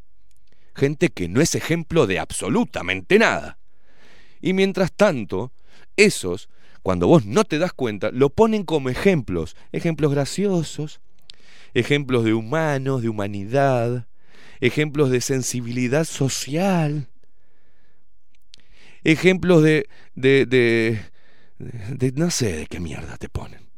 Gente 0.74 1.08
que 1.08 1.28
no 1.28 1.40
es 1.40 1.54
ejemplo 1.54 2.06
de 2.06 2.18
absolutamente 2.18 3.18
nada. 3.18 3.58
Y 4.40 4.52
mientras 4.52 4.92
tanto, 4.92 5.52
esos, 5.96 6.48
cuando 6.82 7.06
vos 7.06 7.26
no 7.26 7.44
te 7.44 7.58
das 7.58 7.72
cuenta, 7.72 8.10
lo 8.10 8.30
ponen 8.30 8.64
como 8.64 8.88
ejemplos. 8.88 9.56
Ejemplos 9.72 10.10
graciosos, 10.10 11.00
ejemplos 11.74 12.24
de 12.24 12.34
humanos, 12.34 13.02
de 13.02 13.08
humanidad, 13.08 14.06
ejemplos 14.60 15.10
de 15.10 15.20
sensibilidad 15.20 16.04
social, 16.04 17.08
ejemplos 19.04 19.62
de, 19.62 19.88
de, 20.14 20.46
de, 20.46 21.00
de, 21.58 22.12
no 22.12 22.30
sé 22.30 22.52
de 22.52 22.66
qué 22.66 22.80
mierda 22.80 23.16
te 23.16 23.28
ponen. 23.28 23.68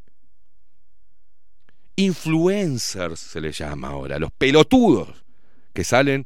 Influencers 1.95 3.19
se 3.19 3.39
les 3.39 3.57
llama 3.57 3.89
ahora, 3.89 4.17
los 4.17 4.31
pelotudos 4.31 5.23
que 5.73 5.83
salen 5.83 6.25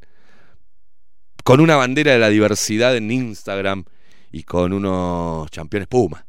con 1.44 1.60
una 1.60 1.76
bandera 1.76 2.12
de 2.12 2.18
la 2.18 2.30
diversidad 2.30 2.96
en 2.96 3.10
Instagram 3.10 3.84
y 4.32 4.42
con 4.42 4.72
unos 4.72 5.50
campeones 5.50 5.88
Puma 5.88 6.26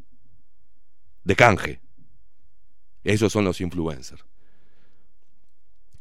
de 1.24 1.36
canje. 1.36 1.82
Esos 3.04 3.32
son 3.32 3.46
los 3.46 3.62
influencers 3.62 4.29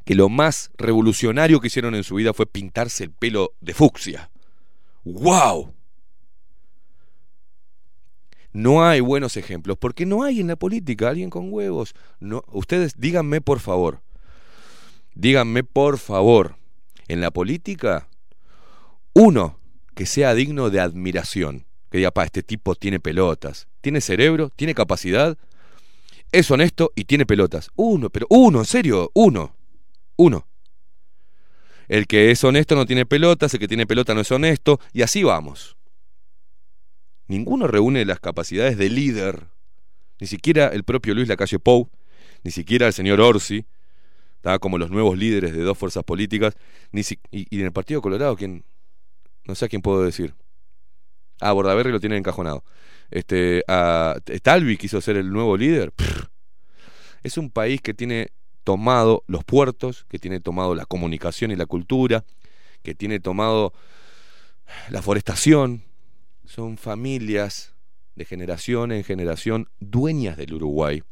que 0.08 0.14
lo 0.14 0.30
más 0.30 0.70
revolucionario 0.78 1.60
que 1.60 1.66
hicieron 1.66 1.94
en 1.94 2.02
su 2.02 2.14
vida 2.14 2.32
fue 2.32 2.46
pintarse 2.46 3.04
el 3.04 3.10
pelo 3.10 3.52
de 3.60 3.74
fucsia. 3.74 4.30
¡Wow! 5.04 5.74
No 8.54 8.86
hay 8.86 9.00
buenos 9.00 9.36
ejemplos, 9.36 9.76
porque 9.78 10.06
no 10.06 10.22
hay 10.22 10.40
en 10.40 10.46
la 10.46 10.56
política 10.56 11.10
alguien 11.10 11.28
con 11.28 11.52
huevos. 11.52 11.94
No, 12.20 12.42
ustedes 12.52 12.94
díganme 12.96 13.42
por 13.42 13.60
favor, 13.60 14.00
díganme 15.14 15.62
por 15.62 15.98
favor, 15.98 16.56
en 17.06 17.20
la 17.20 17.30
política, 17.30 18.08
uno 19.12 19.58
que 19.94 20.06
sea 20.06 20.32
digno 20.32 20.70
de 20.70 20.80
admiración, 20.80 21.66
que 21.90 21.98
diga, 21.98 22.12
pa, 22.12 22.24
este 22.24 22.42
tipo 22.42 22.74
tiene 22.76 22.98
pelotas, 22.98 23.68
tiene 23.82 24.00
cerebro, 24.00 24.48
tiene 24.56 24.74
capacidad, 24.74 25.36
es 26.32 26.50
honesto 26.50 26.92
y 26.94 27.04
tiene 27.04 27.26
pelotas. 27.26 27.68
Uno, 27.76 28.08
pero 28.08 28.26
uno, 28.30 28.60
en 28.60 28.64
serio, 28.64 29.10
uno. 29.12 29.57
Uno. 30.18 30.46
El 31.86 32.06
que 32.06 32.30
es 32.30 32.44
honesto 32.44 32.74
no 32.74 32.84
tiene 32.84 33.06
pelotas, 33.06 33.54
el 33.54 33.60
que 33.60 33.68
tiene 33.68 33.86
pelota 33.86 34.12
no 34.12 34.20
es 34.20 34.30
honesto, 34.30 34.78
y 34.92 35.02
así 35.02 35.22
vamos. 35.22 35.76
Ninguno 37.28 37.66
reúne 37.66 38.04
las 38.04 38.20
capacidades 38.20 38.76
de 38.76 38.90
líder. 38.90 39.46
Ni 40.20 40.26
siquiera 40.26 40.68
el 40.68 40.82
propio 40.84 41.14
Luis 41.14 41.28
Lacalle 41.28 41.58
Pou, 41.60 41.88
ni 42.42 42.50
siquiera 42.50 42.88
el 42.88 42.92
señor 42.92 43.20
Orsi, 43.20 43.64
¿tá? 44.40 44.58
como 44.58 44.76
los 44.76 44.90
nuevos 44.90 45.16
líderes 45.16 45.52
de 45.54 45.62
dos 45.62 45.78
fuerzas 45.78 46.02
políticas. 46.04 46.54
Ni 46.90 47.04
si- 47.04 47.20
y, 47.30 47.46
en 47.60 47.66
el 47.66 47.72
Partido 47.72 48.02
Colorado, 48.02 48.36
¿quién? 48.36 48.64
No 49.44 49.54
sé 49.54 49.66
a 49.66 49.68
quién 49.68 49.82
puedo 49.82 50.02
decir. 50.02 50.34
Ah, 51.40 51.52
Bordaberry 51.52 51.92
lo 51.92 52.00
tiene 52.00 52.16
encajonado. 52.16 52.64
Este, 53.10 53.62
a, 53.68 54.16
Talvi 54.42 54.76
quiso 54.76 55.00
ser 55.00 55.16
el 55.16 55.30
nuevo 55.30 55.56
líder. 55.56 55.94
Es 57.22 57.38
un 57.38 57.50
país 57.50 57.80
que 57.80 57.94
tiene 57.94 58.32
tomado 58.64 59.24
los 59.26 59.44
puertos, 59.44 60.04
que 60.08 60.18
tiene 60.18 60.40
tomado 60.40 60.74
la 60.74 60.84
comunicación 60.84 61.50
y 61.50 61.56
la 61.56 61.66
cultura, 61.66 62.24
que 62.82 62.94
tiene 62.94 63.20
tomado 63.20 63.72
la 64.90 65.02
forestación. 65.02 65.84
Son 66.44 66.78
familias 66.78 67.74
de 68.14 68.24
generación 68.24 68.92
en 68.92 69.04
generación 69.04 69.68
dueñas 69.80 70.36
del 70.36 70.54
Uruguay. 70.54 71.02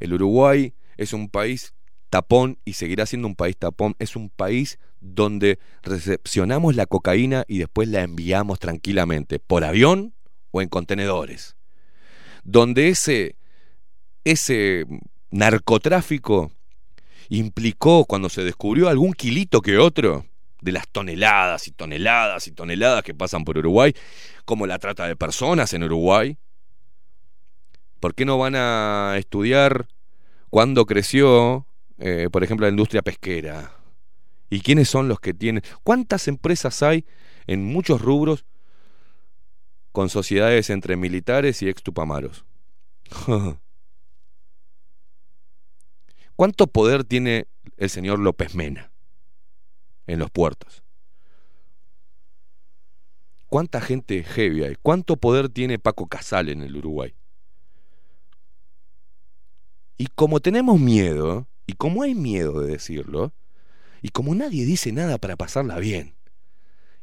El 0.00 0.14
Uruguay 0.14 0.74
es 0.96 1.12
un 1.12 1.28
país 1.28 1.74
tapón 2.10 2.58
y 2.64 2.74
seguirá 2.74 3.06
siendo 3.06 3.28
un 3.28 3.34
país 3.34 3.56
tapón. 3.56 3.96
Es 3.98 4.16
un 4.16 4.30
país 4.30 4.78
donde 5.00 5.58
recepcionamos 5.82 6.76
la 6.76 6.86
cocaína 6.86 7.44
y 7.48 7.58
después 7.58 7.88
la 7.88 8.02
enviamos 8.02 8.58
tranquilamente, 8.58 9.38
por 9.38 9.64
avión 9.64 10.14
o 10.50 10.62
en 10.62 10.68
contenedores. 10.68 11.56
Donde 12.44 12.88
ese, 12.88 13.36
ese 14.24 14.86
narcotráfico 15.34 16.52
implicó 17.28 18.04
cuando 18.04 18.28
se 18.28 18.44
descubrió 18.44 18.88
algún 18.88 19.12
kilito 19.12 19.62
que 19.62 19.78
otro 19.78 20.24
de 20.60 20.70
las 20.70 20.86
toneladas 20.88 21.66
y 21.66 21.72
toneladas 21.72 22.46
y 22.46 22.52
toneladas 22.52 23.02
que 23.02 23.14
pasan 23.14 23.44
por 23.44 23.58
Uruguay, 23.58 23.94
como 24.44 24.66
la 24.66 24.78
trata 24.78 25.08
de 25.08 25.16
personas 25.16 25.74
en 25.74 25.82
Uruguay. 25.82 26.38
¿Por 27.98 28.14
qué 28.14 28.24
no 28.24 28.38
van 28.38 28.54
a 28.54 29.16
estudiar 29.18 29.88
cuándo 30.50 30.86
creció, 30.86 31.66
eh, 31.98 32.28
por 32.30 32.44
ejemplo, 32.44 32.66
la 32.66 32.70
industria 32.70 33.02
pesquera? 33.02 33.72
¿Y 34.50 34.60
quiénes 34.60 34.88
son 34.88 35.08
los 35.08 35.18
que 35.18 35.34
tienen? 35.34 35.64
¿Cuántas 35.82 36.28
empresas 36.28 36.80
hay 36.84 37.06
en 37.48 37.64
muchos 37.64 38.00
rubros 38.00 38.44
con 39.90 40.08
sociedades 40.08 40.70
entre 40.70 40.96
militares 40.96 41.60
y 41.60 41.68
extupamaros? 41.68 42.44
¿Cuánto 46.36 46.66
poder 46.66 47.04
tiene 47.04 47.46
el 47.76 47.90
señor 47.90 48.18
López 48.18 48.54
Mena 48.54 48.90
en 50.06 50.18
los 50.18 50.30
puertos? 50.30 50.82
¿Cuánta 53.46 53.80
gente 53.80 54.24
heavy 54.24 54.64
hay? 54.64 54.76
¿Cuánto 54.82 55.16
poder 55.16 55.48
tiene 55.48 55.78
Paco 55.78 56.08
Casal 56.08 56.48
en 56.48 56.62
el 56.62 56.76
Uruguay? 56.76 57.14
Y 59.96 60.08
como 60.08 60.40
tenemos 60.40 60.80
miedo, 60.80 61.46
y 61.66 61.74
como 61.74 62.02
hay 62.02 62.16
miedo 62.16 62.60
de 62.60 62.72
decirlo, 62.72 63.32
y 64.02 64.08
como 64.08 64.34
nadie 64.34 64.64
dice 64.64 64.90
nada 64.90 65.18
para 65.18 65.36
pasarla 65.36 65.78
bien, 65.78 66.16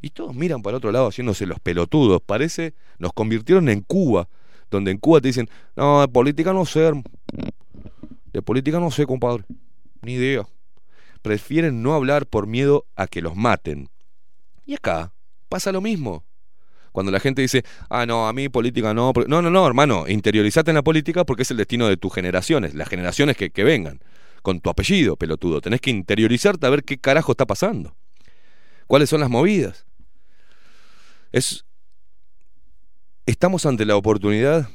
y 0.01 0.09
todos 0.09 0.35
miran 0.35 0.61
para 0.61 0.77
otro 0.77 0.91
lado 0.91 1.07
haciéndose 1.07 1.45
los 1.45 1.59
pelotudos, 1.59 2.21
parece, 2.21 2.73
nos 2.97 3.13
convirtieron 3.13 3.69
en 3.69 3.81
Cuba, 3.81 4.27
donde 4.69 4.91
en 4.91 4.97
Cuba 4.97 5.21
te 5.21 5.29
dicen, 5.29 5.49
no, 5.75 6.05
política 6.11 6.53
no 6.53 6.65
sé, 6.65 6.89
herm- 6.89 7.03
de 8.33 8.41
política 8.41 8.79
no 8.79 8.91
sé, 8.91 9.05
compadre, 9.05 9.43
ni 10.01 10.13
idea. 10.13 10.47
Prefieren 11.21 11.83
no 11.83 11.93
hablar 11.93 12.25
por 12.25 12.47
miedo 12.47 12.85
a 12.95 13.07
que 13.07 13.21
los 13.21 13.35
maten. 13.35 13.89
Y 14.65 14.75
acá 14.75 15.13
pasa 15.49 15.71
lo 15.71 15.81
mismo. 15.81 16.23
Cuando 16.91 17.11
la 17.11 17.19
gente 17.19 17.41
dice, 17.41 17.63
ah, 17.89 18.05
no, 18.05 18.27
a 18.27 18.33
mí 18.33 18.49
política 18.49 18.93
no. 18.93 19.13
porque-". 19.13 19.29
No, 19.29 19.41
no, 19.41 19.49
no, 19.49 19.65
hermano, 19.65 20.07
interiorizate 20.07 20.71
en 20.71 20.75
la 20.75 20.81
política 20.81 21.25
porque 21.25 21.43
es 21.43 21.51
el 21.51 21.57
destino 21.57 21.87
de 21.87 21.97
tus 21.97 22.13
generaciones, 22.13 22.73
las 22.73 22.89
generaciones 22.89 23.37
que, 23.37 23.49
que 23.49 23.63
vengan. 23.63 23.99
Con 24.41 24.59
tu 24.59 24.71
apellido, 24.71 25.17
pelotudo. 25.17 25.61
Tenés 25.61 25.81
que 25.81 25.91
interiorizarte 25.91 26.65
a 26.65 26.69
ver 26.71 26.83
qué 26.83 26.97
carajo 26.97 27.33
está 27.33 27.45
pasando. 27.45 27.95
¿Cuáles 28.87 29.09
son 29.09 29.21
las 29.21 29.29
movidas? 29.29 29.85
Es. 31.31 31.63
Estamos 33.27 33.67
ante 33.67 33.85
la 33.85 33.95
oportunidad 33.95 34.67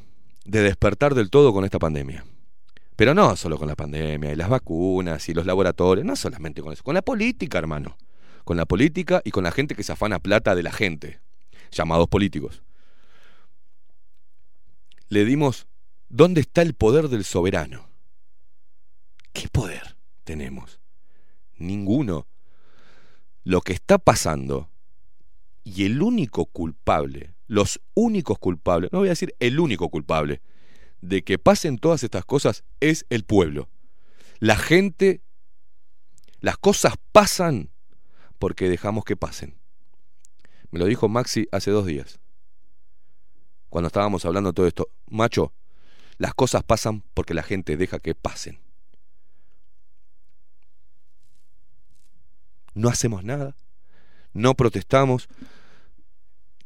de 0.44 0.60
despertar 0.62 1.15
del 1.15 1.31
todo 1.31 1.52
con 1.52 1.65
esta 1.65 1.81
pandemia. 1.81 2.25
Pero 2.97 3.12
no 3.12 3.36
solo 3.36 3.58
con 3.58 3.68
la 3.68 3.76
pandemia 3.76 4.33
y 4.33 4.36
las 4.36 4.49
vacunas 4.49 5.28
y 5.28 5.34
los 5.34 5.44
laboratorios, 5.44 6.07
no 6.07 6.16
solamente 6.16 6.62
con 6.62 6.73
eso, 6.73 6.83
con 6.83 6.94
la 6.94 7.02
política, 7.02 7.58
hermano. 7.58 7.97
Con 8.44 8.57
la 8.57 8.65
política 8.65 9.20
y 9.25 9.31
con 9.31 9.44
la 9.44 9.52
gente 9.52 9.75
que 9.75 9.83
se 9.83 9.92
afana 9.92 10.18
plata 10.18 10.55
de 10.55 10.62
la 10.62 10.73
gente, 10.73 11.20
llamados 11.70 12.08
políticos. 12.08 12.62
Le 15.08 15.25
dimos, 15.25 15.66
¿dónde 16.08 16.41
está 16.41 16.62
el 16.62 16.75
poder 16.75 17.08
del 17.08 17.25
soberano? 17.25 17.89
¿Qué 19.33 19.49
poder 19.49 19.97
tenemos? 20.25 20.81
Ninguno. 21.58 22.26
Lo 23.44 23.60
que 23.60 23.75
está 23.75 23.99
pasando 23.99 24.70
y 25.65 25.84
el 25.84 26.00
único 26.00 26.47
culpable, 26.47 27.34
los 27.47 27.81
únicos 27.94 28.39
culpables, 28.39 28.91
no 28.92 29.00
voy 29.00 29.08
a 29.08 29.10
decir 29.10 29.34
el 29.39 29.60
único 29.60 29.89
culpable, 29.89 30.41
de 31.07 31.23
que 31.23 31.39
pasen 31.39 31.78
todas 31.78 32.02
estas 32.02 32.25
cosas 32.25 32.65
es 32.81 33.07
el 33.10 33.25
pueblo. 33.25 33.68
La 34.39 34.57
gente, 34.57 35.23
las 36.41 36.59
cosas 36.59 36.94
pasan 37.12 37.70
porque 38.39 38.68
dejamos 38.68 39.05
que 39.05 39.17
pasen. 39.17 39.57
Me 40.70 40.78
lo 40.78 40.86
dijo 40.86 41.09
Maxi 41.09 41.47
hace 41.52 41.70
dos 41.70 41.86
días, 41.86 42.18
cuando 43.68 43.86
estábamos 43.86 44.25
hablando 44.25 44.52
todo 44.52 44.67
esto. 44.67 44.89
Macho, 45.09 45.52
las 46.18 46.35
cosas 46.35 46.62
pasan 46.65 47.05
porque 47.15 47.35
la 47.35 47.43
gente 47.43 47.76
deja 47.76 48.01
que 48.01 48.15
pasen. 48.15 48.59
No 52.75 52.89
hacemos 52.89 53.25
nada, 53.25 53.57
no 54.33 54.55
protestamos. 54.55 55.28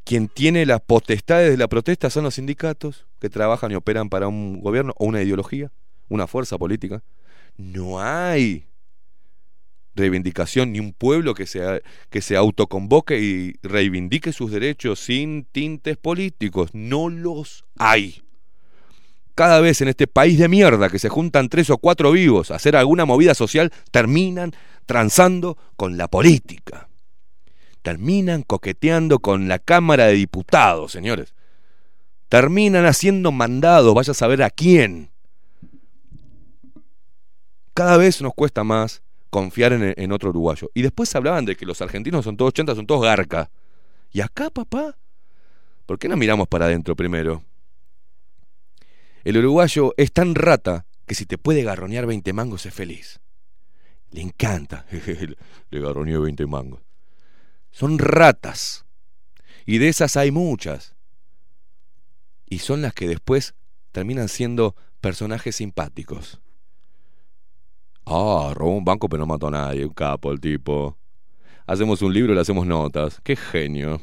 Quien 0.03 0.27
tiene 0.27 0.65
las 0.65 0.81
potestades 0.81 1.51
de 1.51 1.57
la 1.57 1.67
protesta 1.67 2.09
son 2.09 2.23
los 2.23 2.33
sindicatos 2.33 3.05
que 3.21 3.29
trabajan 3.29 3.71
y 3.71 3.75
operan 3.75 4.09
para 4.09 4.27
un 4.27 4.59
gobierno 4.61 4.93
o 4.97 5.05
una 5.05 5.21
ideología, 5.21 5.71
una 6.09 6.25
fuerza 6.25 6.57
política. 6.57 7.03
No 7.55 8.01
hay 8.01 8.65
reivindicación 9.93 10.71
ni 10.71 10.79
un 10.79 10.91
pueblo 10.91 11.35
que 11.35 11.45
se, 11.45 11.83
que 12.09 12.21
se 12.21 12.35
autoconvoque 12.35 13.19
y 13.19 13.53
reivindique 13.61 14.33
sus 14.33 14.51
derechos 14.51 14.99
sin 14.99 15.45
tintes 15.45 15.97
políticos. 15.97 16.71
No 16.73 17.09
los 17.09 17.63
hay. 17.77 18.23
Cada 19.35 19.61
vez 19.61 19.81
en 19.81 19.87
este 19.87 20.07
país 20.07 20.39
de 20.39 20.49
mierda 20.49 20.89
que 20.89 20.99
se 20.99 21.09
juntan 21.09 21.47
tres 21.47 21.69
o 21.69 21.77
cuatro 21.77 22.11
vivos 22.11 22.49
a 22.49 22.55
hacer 22.55 22.75
alguna 22.75 23.05
movida 23.05 23.35
social, 23.35 23.71
terminan 23.91 24.51
transando 24.87 25.57
con 25.77 25.95
la 25.95 26.07
política 26.07 26.89
terminan 27.81 28.43
coqueteando 28.43 29.17
con 29.17 29.47
la 29.47 29.57
Cámara 29.57 30.05
de 30.05 30.13
Diputados, 30.13 30.91
señores. 30.91 31.33
Terminan 32.31 32.85
haciendo 32.85 33.33
mandados, 33.33 33.93
vaya 33.93 34.11
a 34.11 34.15
saber 34.15 34.41
a 34.41 34.49
quién. 34.49 35.11
Cada 37.73 37.97
vez 37.97 38.21
nos 38.21 38.33
cuesta 38.33 38.63
más 38.63 39.03
confiar 39.29 39.73
en, 39.73 40.11
otro 40.13 40.29
uruguayo. 40.29 40.71
Y 40.73 40.81
después 40.81 41.13
hablaban 41.13 41.43
de 41.43 41.57
que 41.57 41.65
los 41.65 41.81
argentinos 41.81 42.23
son 42.23 42.37
todos 42.37 42.53
chantas, 42.53 42.77
son 42.77 42.87
todos 42.87 43.01
garca. 43.01 43.49
¿Y 44.13 44.21
acá, 44.21 44.49
papá? 44.49 44.97
¿Por 45.85 45.99
qué 45.99 46.07
no 46.07 46.15
miramos 46.15 46.47
para 46.47 46.65
adentro 46.65 46.95
primero? 46.95 47.43
El 49.25 49.37
uruguayo 49.37 49.93
es 49.97 50.13
tan 50.13 50.35
rata 50.35 50.85
que 51.05 51.15
si 51.15 51.25
te 51.25 51.37
puede 51.37 51.63
garronear 51.63 52.05
20 52.05 52.31
mangos 52.31 52.65
es 52.65 52.73
feliz. 52.73 53.19
Le 54.11 54.21
encanta. 54.21 54.85
Le 55.69 55.79
garroneé 55.79 56.17
20 56.17 56.47
mangos 56.47 56.79
son 57.71 57.97
ratas. 57.97 58.85
Y 59.65 59.77
de 59.77 59.89
esas 59.89 60.17
hay 60.17 60.31
muchas. 60.31 60.90
Y 62.51 62.59
son 62.59 62.81
las 62.81 62.93
que 62.93 63.07
después 63.07 63.55
terminan 63.93 64.27
siendo 64.27 64.75
personajes 64.99 65.55
simpáticos. 65.55 66.41
Ah, 68.05 68.51
robó 68.53 68.75
un 68.75 68.83
banco 68.83 69.07
pero 69.07 69.21
no 69.21 69.25
mató 69.25 69.47
a 69.47 69.51
nadie, 69.51 69.85
un 69.85 69.93
capo 69.93 70.33
el 70.33 70.41
tipo. 70.41 70.97
Hacemos 71.65 72.01
un 72.01 72.13
libro 72.13 72.33
y 72.33 72.35
le 72.35 72.41
hacemos 72.41 72.67
notas. 72.67 73.21
Qué 73.23 73.37
genio. 73.37 74.01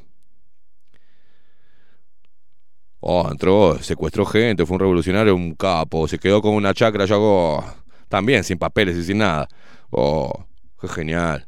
Oh, 3.00 3.28
entró, 3.30 3.78
secuestró 3.82 4.24
gente, 4.24 4.64
fue 4.64 4.76
un 4.76 4.80
revolucionario, 4.80 5.36
un 5.36 5.54
capo, 5.54 6.08
se 6.08 6.18
quedó 6.18 6.40
con 6.40 6.54
una 6.54 6.72
chacra, 6.72 7.04
llegó 7.04 7.62
también 8.08 8.44
sin 8.44 8.56
papeles 8.56 8.96
y 8.96 9.04
sin 9.04 9.18
nada. 9.18 9.46
Oh, 9.90 10.46
qué 10.80 10.88
genial. 10.88 11.46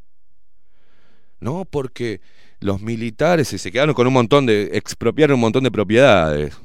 No, 1.40 1.64
porque 1.64 2.20
los 2.58 2.82
militares 2.82 3.48
se 3.48 3.72
quedaron 3.72 3.94
con 3.94 4.06
un 4.06 4.12
montón 4.12 4.44
de. 4.44 4.68
expropiaron 4.74 5.36
un 5.36 5.40
montón 5.40 5.64
de 5.64 5.70
propiedades 5.70 6.60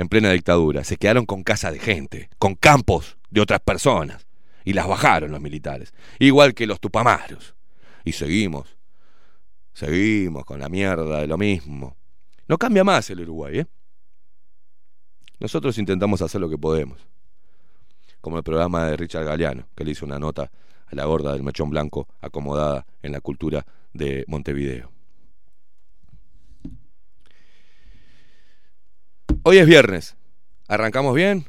en 0.00 0.08
plena 0.08 0.30
dictadura. 0.30 0.82
Se 0.82 0.96
quedaron 0.96 1.26
con 1.26 1.42
casa 1.42 1.70
de 1.70 1.78
gente, 1.78 2.30
con 2.38 2.54
campos 2.54 3.18
de 3.28 3.42
otras 3.42 3.60
personas. 3.60 4.26
Y 4.64 4.72
las 4.72 4.88
bajaron 4.88 5.30
los 5.30 5.42
militares. 5.42 5.92
Igual 6.18 6.54
que 6.54 6.66
los 6.66 6.80
tupamaros. 6.80 7.54
Y 8.02 8.12
seguimos. 8.12 8.78
Seguimos 9.74 10.46
con 10.46 10.58
la 10.58 10.70
mierda 10.70 11.20
de 11.20 11.26
lo 11.26 11.36
mismo. 11.36 11.98
No 12.48 12.56
cambia 12.56 12.82
más 12.82 13.10
el 13.10 13.20
Uruguay, 13.20 13.58
¿eh? 13.58 13.66
Nosotros 15.38 15.76
intentamos 15.76 16.22
hacer 16.22 16.40
lo 16.40 16.48
que 16.48 16.56
podemos. 16.56 17.06
Como 18.22 18.38
el 18.38 18.42
programa 18.42 18.86
de 18.86 18.96
Richard 18.96 19.26
Galeano, 19.26 19.68
que 19.76 19.84
le 19.84 19.90
hizo 19.90 20.06
una 20.06 20.18
nota 20.18 20.50
a 20.86 20.94
la 20.94 21.04
gorda 21.04 21.34
del 21.34 21.42
mechón 21.42 21.68
blanco 21.68 22.08
acomodada 22.22 22.86
en 23.02 23.12
la 23.12 23.20
cultura 23.20 23.66
de 23.92 24.24
Montevideo. 24.28 24.90
Hoy 29.42 29.58
es 29.58 29.66
viernes. 29.66 30.16
Arrancamos 30.68 31.14
bien, 31.14 31.46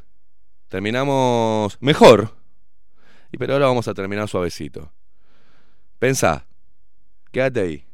terminamos 0.70 1.78
mejor. 1.82 2.36
Y 3.32 3.38
pero 3.38 3.54
ahora 3.54 3.68
vamos 3.68 3.88
a 3.88 3.94
terminar 3.94 4.28
suavecito. 4.28 4.92
Pensá, 6.00 6.48
quédate 7.32 7.62
ahí. 7.62 7.86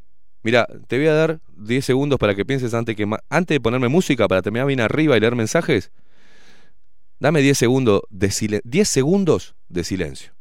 Mira, 0.43 0.67
te 0.87 0.97
voy 0.97 1.07
a 1.07 1.13
dar 1.13 1.39
10 1.57 1.83
segundos 1.83 2.19
para 2.19 2.35
que 2.35 2.45
pienses 2.45 2.73
antes, 2.73 2.95
que 2.95 3.05
antes 3.29 3.55
de 3.55 3.59
ponerme 3.59 3.89
música 3.89 4.27
para 4.27 4.41
terminar 4.41 4.67
bien 4.67 4.79
arriba 4.79 5.17
y 5.17 5.19
leer 5.19 5.35
mensajes. 5.35 5.91
Dame 7.19 7.41
10 7.41 7.57
segundos 7.57 8.01
de 8.09 8.29
silen- 8.29 8.61
10 8.63 8.87
segundos 8.87 9.55
de 9.67 9.83
silencio. 9.83 10.33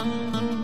Mm-hmm. 0.00 0.59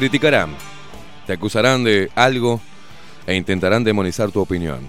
Criticarán, 0.00 0.56
te 1.26 1.34
acusarán 1.34 1.84
de 1.84 2.10
algo 2.14 2.58
e 3.26 3.34
intentarán 3.34 3.84
demonizar 3.84 4.30
tu 4.30 4.40
opinión. 4.40 4.88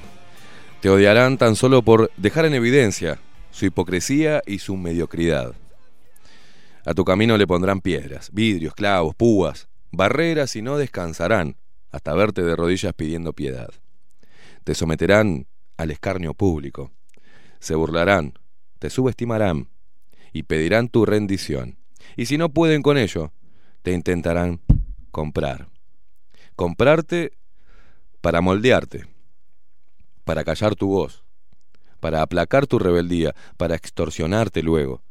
Te 0.80 0.90
odiarán 0.90 1.38
tan 1.38 1.58
solo 1.58 1.82
por 1.82 2.10
dejar 2.16 2.46
en 2.46 2.54
evidencia 2.54 3.20
su 3.52 3.66
hipocresía 3.66 4.42
y 4.48 4.60
su 4.60 4.78
mediocridad. 4.78 5.54
A 6.86 6.94
tu 6.94 7.04
camino 7.04 7.38
le 7.38 7.46
pondrán 7.46 7.82
piedras, 7.82 8.30
vidrios, 8.32 8.74
clavos, 8.74 9.14
púas, 9.14 9.68
barreras 9.92 10.56
y 10.56 10.62
no 10.62 10.78
descansarán 10.78 11.58
hasta 11.92 12.14
verte 12.14 12.42
de 12.42 12.56
rodillas 12.56 12.94
pidiendo 12.94 13.34
piedad. 13.34 13.70
Te 14.64 14.76
someterán 14.76 15.46
al 15.76 15.92
escarnio 15.92 16.34
público, 16.34 16.90
se 17.60 17.76
burlarán, 17.76 18.40
te 18.80 18.90
subestimarán 18.90 19.68
y 20.32 20.44
pedirán 20.44 20.88
tu 20.88 21.06
rendición. 21.06 21.76
Y 22.16 22.28
si 22.28 22.38
no 22.38 22.48
pueden 22.48 22.82
con 22.82 22.98
ello, 22.98 23.34
te 23.82 23.92
intentarán 23.92 24.62
comprar. 25.12 25.70
Comprarte 26.56 27.32
para 28.22 28.42
moldearte, 28.42 29.06
para 30.24 30.44
callar 30.44 30.76
tu 30.76 30.88
voz, 30.88 31.24
para 32.00 32.22
aplacar 32.22 32.68
tu 32.68 32.80
rebeldía, 32.80 33.36
para 33.58 33.76
extorsionarte 33.76 34.64
luego, 34.64 35.02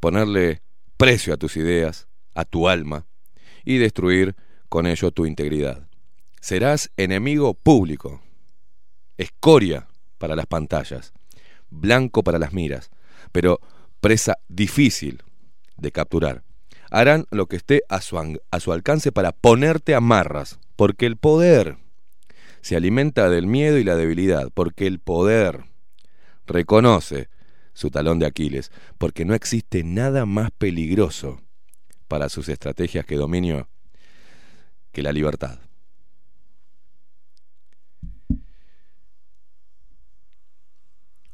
ponerle 0.00 0.62
precio 0.96 1.34
a 1.34 1.36
tus 1.36 1.56
ideas, 1.56 2.08
a 2.34 2.44
tu 2.44 2.68
alma 2.68 3.06
y 3.64 3.78
destruir 3.78 4.34
con 4.68 4.86
ello 4.86 5.10
tu 5.10 5.26
integridad. 5.26 5.88
Serás 6.40 6.90
enemigo 6.96 7.54
público, 7.54 8.20
escoria 9.16 9.88
para 10.18 10.36
las 10.36 10.46
pantallas, 10.46 11.12
blanco 11.70 12.22
para 12.22 12.38
las 12.38 12.52
miras, 12.52 12.90
pero 13.32 13.60
presa 14.00 14.38
difícil 14.48 15.22
de 15.76 15.92
capturar. 15.92 16.42
Harán 16.94 17.26
lo 17.32 17.46
que 17.46 17.56
esté 17.56 17.82
a 17.88 18.00
su, 18.00 18.16
a 18.16 18.60
su 18.60 18.72
alcance 18.72 19.10
para 19.10 19.32
ponerte 19.32 19.96
amarras, 19.96 20.60
porque 20.76 21.06
el 21.06 21.16
poder 21.16 21.76
se 22.60 22.76
alimenta 22.76 23.28
del 23.28 23.48
miedo 23.48 23.78
y 23.78 23.84
la 23.84 23.96
debilidad, 23.96 24.52
porque 24.54 24.86
el 24.86 25.00
poder 25.00 25.64
reconoce 26.46 27.28
su 27.72 27.90
talón 27.90 28.20
de 28.20 28.26
Aquiles, 28.26 28.70
porque 28.96 29.24
no 29.24 29.34
existe 29.34 29.82
nada 29.82 30.24
más 30.24 30.52
peligroso 30.52 31.42
para 32.06 32.28
sus 32.28 32.48
estrategias 32.48 33.04
que 33.04 33.16
dominio 33.16 33.66
que 34.92 35.02
la 35.02 35.10
libertad. 35.10 35.58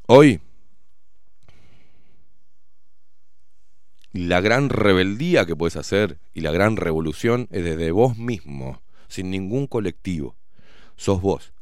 Hoy, 0.07 0.41
la 4.13 4.41
gran 4.41 4.69
rebeldía 4.69 5.45
que 5.45 5.55
puedes 5.55 5.77
hacer 5.77 6.19
y 6.33 6.41
la 6.41 6.51
gran 6.51 6.75
revolución 6.77 7.47
es 7.51 7.63
desde 7.63 7.91
vos 7.91 8.17
mismo, 8.17 8.81
sin 9.07 9.31
ningún 9.31 9.67
colectivo. 9.67 10.35
Sos 10.95 11.21
vos. 11.21 11.53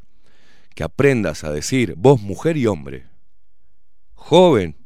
Que 0.73 0.83
aprendas 0.83 1.43
a 1.43 1.51
decir, 1.51 1.93
vos 1.97 2.21
mujer 2.21 2.57
y 2.57 2.65
hombre, 2.65 3.05
joven, 4.13 4.77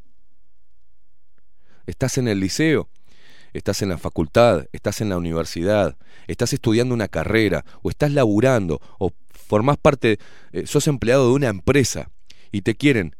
estás 1.86 2.18
en 2.18 2.28
el 2.28 2.40
liceo, 2.40 2.90
estás 3.54 3.82
en 3.82 3.90
la 3.90 3.98
facultad, 3.98 4.66
estás 4.72 5.02
en 5.02 5.10
la 5.10 5.18
universidad, 5.18 5.98
estás 6.28 6.54
estudiando 6.54 6.94
una 6.94 7.08
carrera, 7.08 7.64
o 7.82 7.90
estás 7.90 8.12
laburando, 8.12 8.82
o 8.98 9.12
formás 9.32 9.78
parte, 9.78 10.20
eh, 10.52 10.66
sos 10.66 10.88
empleado 10.88 11.28
de 11.28 11.34
una 11.34 11.50
empresa, 11.50 12.10
y 12.52 12.62
te 12.62 12.76
quieren 12.76 13.16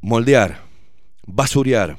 moldear, 0.00 0.62
basurear, 1.26 1.98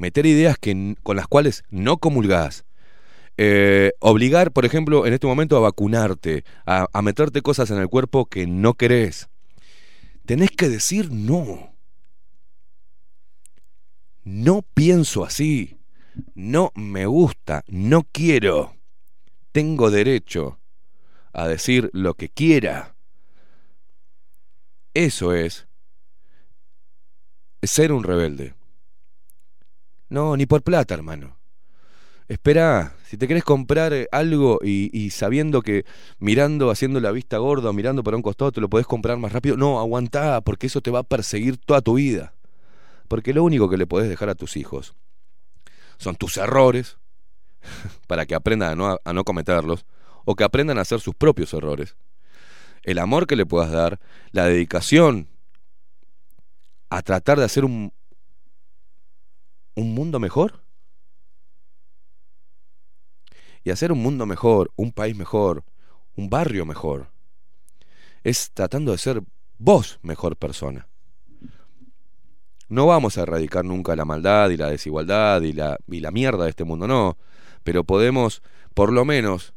meter 0.00 0.26
ideas 0.26 0.56
que, 0.58 0.96
con 1.02 1.16
las 1.16 1.28
cuales 1.28 1.62
no 1.70 1.98
comulgás, 1.98 2.64
eh, 3.36 3.92
obligar, 4.00 4.50
por 4.50 4.64
ejemplo, 4.64 5.06
en 5.06 5.12
este 5.12 5.26
momento 5.26 5.56
a 5.56 5.60
vacunarte, 5.60 6.44
a, 6.66 6.88
a 6.92 7.02
meterte 7.02 7.42
cosas 7.42 7.70
en 7.70 7.78
el 7.78 7.88
cuerpo 7.88 8.26
que 8.26 8.46
no 8.46 8.74
querés, 8.74 9.28
tenés 10.26 10.50
que 10.50 10.68
decir 10.68 11.12
no. 11.12 11.74
No 14.24 14.62
pienso 14.74 15.24
así. 15.24 15.78
No 16.34 16.72
me 16.74 17.06
gusta. 17.06 17.64
No 17.68 18.06
quiero. 18.10 18.76
Tengo 19.52 19.90
derecho 19.90 20.58
a 21.32 21.48
decir 21.48 21.90
lo 21.92 22.14
que 22.14 22.28
quiera. 22.28 22.94
Eso 24.94 25.34
es 25.34 25.66
ser 27.62 27.92
un 27.92 28.04
rebelde. 28.04 28.54
No, 30.10 30.36
ni 30.36 30.44
por 30.44 30.62
plata, 30.62 30.94
hermano. 30.94 31.38
Espera, 32.28 32.94
si 33.06 33.16
te 33.16 33.26
querés 33.26 33.42
comprar 33.42 33.92
eh, 33.92 34.08
algo 34.12 34.60
y, 34.62 35.10
sabiendo 35.10 35.62
que 35.62 35.84
mirando, 36.18 36.70
haciendo 36.70 37.00
la 37.00 37.10
vista 37.10 37.38
gorda, 37.38 37.70
o 37.70 37.72
mirando 37.72 38.04
para 38.04 38.16
un 38.16 38.22
costado, 38.22 38.52
te 38.52 38.60
lo 38.60 38.68
podés 38.68 38.86
comprar 38.86 39.16
más 39.18 39.32
rápido, 39.32 39.56
no, 39.56 39.80
aguantá, 39.80 40.40
porque 40.40 40.66
eso 40.66 40.80
te 40.80 40.90
va 40.90 41.00
a 41.00 41.02
perseguir 41.04 41.56
toda 41.56 41.80
tu 41.80 41.94
vida. 41.94 42.34
Porque 43.08 43.32
lo 43.32 43.42
único 43.42 43.68
que 43.68 43.76
le 43.76 43.86
podés 43.86 44.08
dejar 44.08 44.28
a 44.28 44.34
tus 44.34 44.56
hijos 44.56 44.94
son 45.98 46.16
tus 46.16 46.36
errores, 46.36 46.98
para 48.06 48.26
que 48.26 48.34
aprendan 48.34 48.72
a 48.72 48.74
no, 48.76 48.98
a 49.04 49.12
no 49.12 49.24
cometerlos, 49.24 49.84
o 50.24 50.34
que 50.34 50.44
aprendan 50.44 50.78
a 50.78 50.82
hacer 50.82 51.00
sus 51.00 51.14
propios 51.14 51.52
errores. 51.54 51.96
El 52.82 52.98
amor 52.98 53.26
que 53.26 53.36
le 53.36 53.46
puedas 53.46 53.70
dar, 53.70 54.00
la 54.32 54.46
dedicación 54.46 55.28
a 56.90 57.02
tratar 57.02 57.38
de 57.38 57.44
hacer 57.44 57.64
un, 57.64 57.92
un 59.80 59.94
mundo 59.94 60.20
mejor. 60.20 60.60
Y 63.64 63.70
hacer 63.70 63.92
un 63.92 64.02
mundo 64.02 64.26
mejor, 64.26 64.70
un 64.76 64.92
país 64.92 65.16
mejor, 65.16 65.64
un 66.16 66.30
barrio 66.30 66.64
mejor, 66.64 67.10
es 68.22 68.50
tratando 68.52 68.92
de 68.92 68.98
ser 68.98 69.22
vos 69.58 69.98
mejor 70.02 70.36
persona. 70.36 70.86
No 72.68 72.86
vamos 72.86 73.18
a 73.18 73.22
erradicar 73.22 73.64
nunca 73.64 73.96
la 73.96 74.04
maldad 74.04 74.50
y 74.50 74.56
la 74.56 74.68
desigualdad 74.68 75.42
y 75.42 75.52
la, 75.52 75.78
y 75.88 76.00
la 76.00 76.10
mierda 76.10 76.44
de 76.44 76.50
este 76.50 76.64
mundo, 76.64 76.86
no. 76.86 77.18
Pero 77.64 77.84
podemos, 77.84 78.42
por 78.74 78.92
lo 78.92 79.04
menos, 79.04 79.54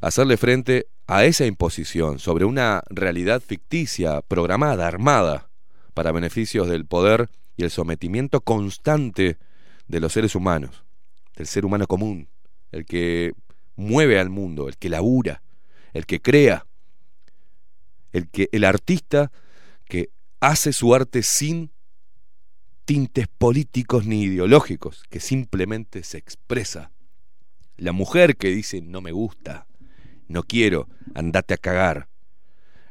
hacerle 0.00 0.36
frente 0.36 0.88
a 1.06 1.24
esa 1.24 1.44
imposición 1.44 2.18
sobre 2.18 2.44
una 2.44 2.82
realidad 2.88 3.42
ficticia, 3.42 4.22
programada, 4.22 4.86
armada, 4.86 5.50
para 5.92 6.12
beneficios 6.12 6.68
del 6.68 6.86
poder 6.86 7.28
y 7.60 7.62
el 7.62 7.70
sometimiento 7.70 8.40
constante 8.40 9.36
de 9.86 10.00
los 10.00 10.14
seres 10.14 10.34
humanos, 10.34 10.82
del 11.36 11.46
ser 11.46 11.66
humano 11.66 11.86
común, 11.86 12.26
el 12.72 12.86
que 12.86 13.34
mueve 13.76 14.18
al 14.18 14.30
mundo, 14.30 14.66
el 14.66 14.78
que 14.78 14.88
labura, 14.88 15.42
el 15.92 16.06
que 16.06 16.22
crea, 16.22 16.64
el 18.12 18.30
que 18.30 18.48
el 18.52 18.64
artista 18.64 19.30
que 19.84 20.08
hace 20.40 20.72
su 20.72 20.94
arte 20.94 21.22
sin 21.22 21.70
tintes 22.86 23.28
políticos 23.28 24.06
ni 24.06 24.22
ideológicos, 24.22 25.04
que 25.10 25.20
simplemente 25.20 26.02
se 26.02 26.16
expresa. 26.16 26.92
La 27.76 27.92
mujer 27.92 28.36
que 28.36 28.48
dice 28.48 28.80
no 28.80 29.02
me 29.02 29.12
gusta, 29.12 29.66
no 30.28 30.44
quiero, 30.44 30.88
andate 31.14 31.52
a 31.52 31.58
cagar. 31.58 32.08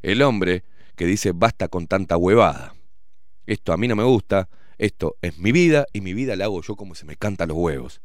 El 0.03 0.21
hombre 0.21 0.63
que 0.95 1.07
dice 1.07 1.31
basta 1.31 1.69
con 1.69 1.87
tanta 1.87 2.17
huevada. 2.17 2.75
Esto 3.47 3.73
a 3.73 3.77
mí 3.77 3.87
no 3.87 3.95
me 3.95 4.03
gusta, 4.03 4.47
esto 4.79 5.17
es 5.21 5.37
mi 5.37 5.51
vida 5.51 5.85
y 5.93 6.01
mi 6.01 6.13
vida 6.13 6.35
la 6.35 6.45
hago 6.45 6.61
yo 6.61 6.75
como 6.75 6.95
se 6.95 7.05
me 7.05 7.15
canta 7.15 7.45
los 7.45 7.57
huevos. 7.57 8.01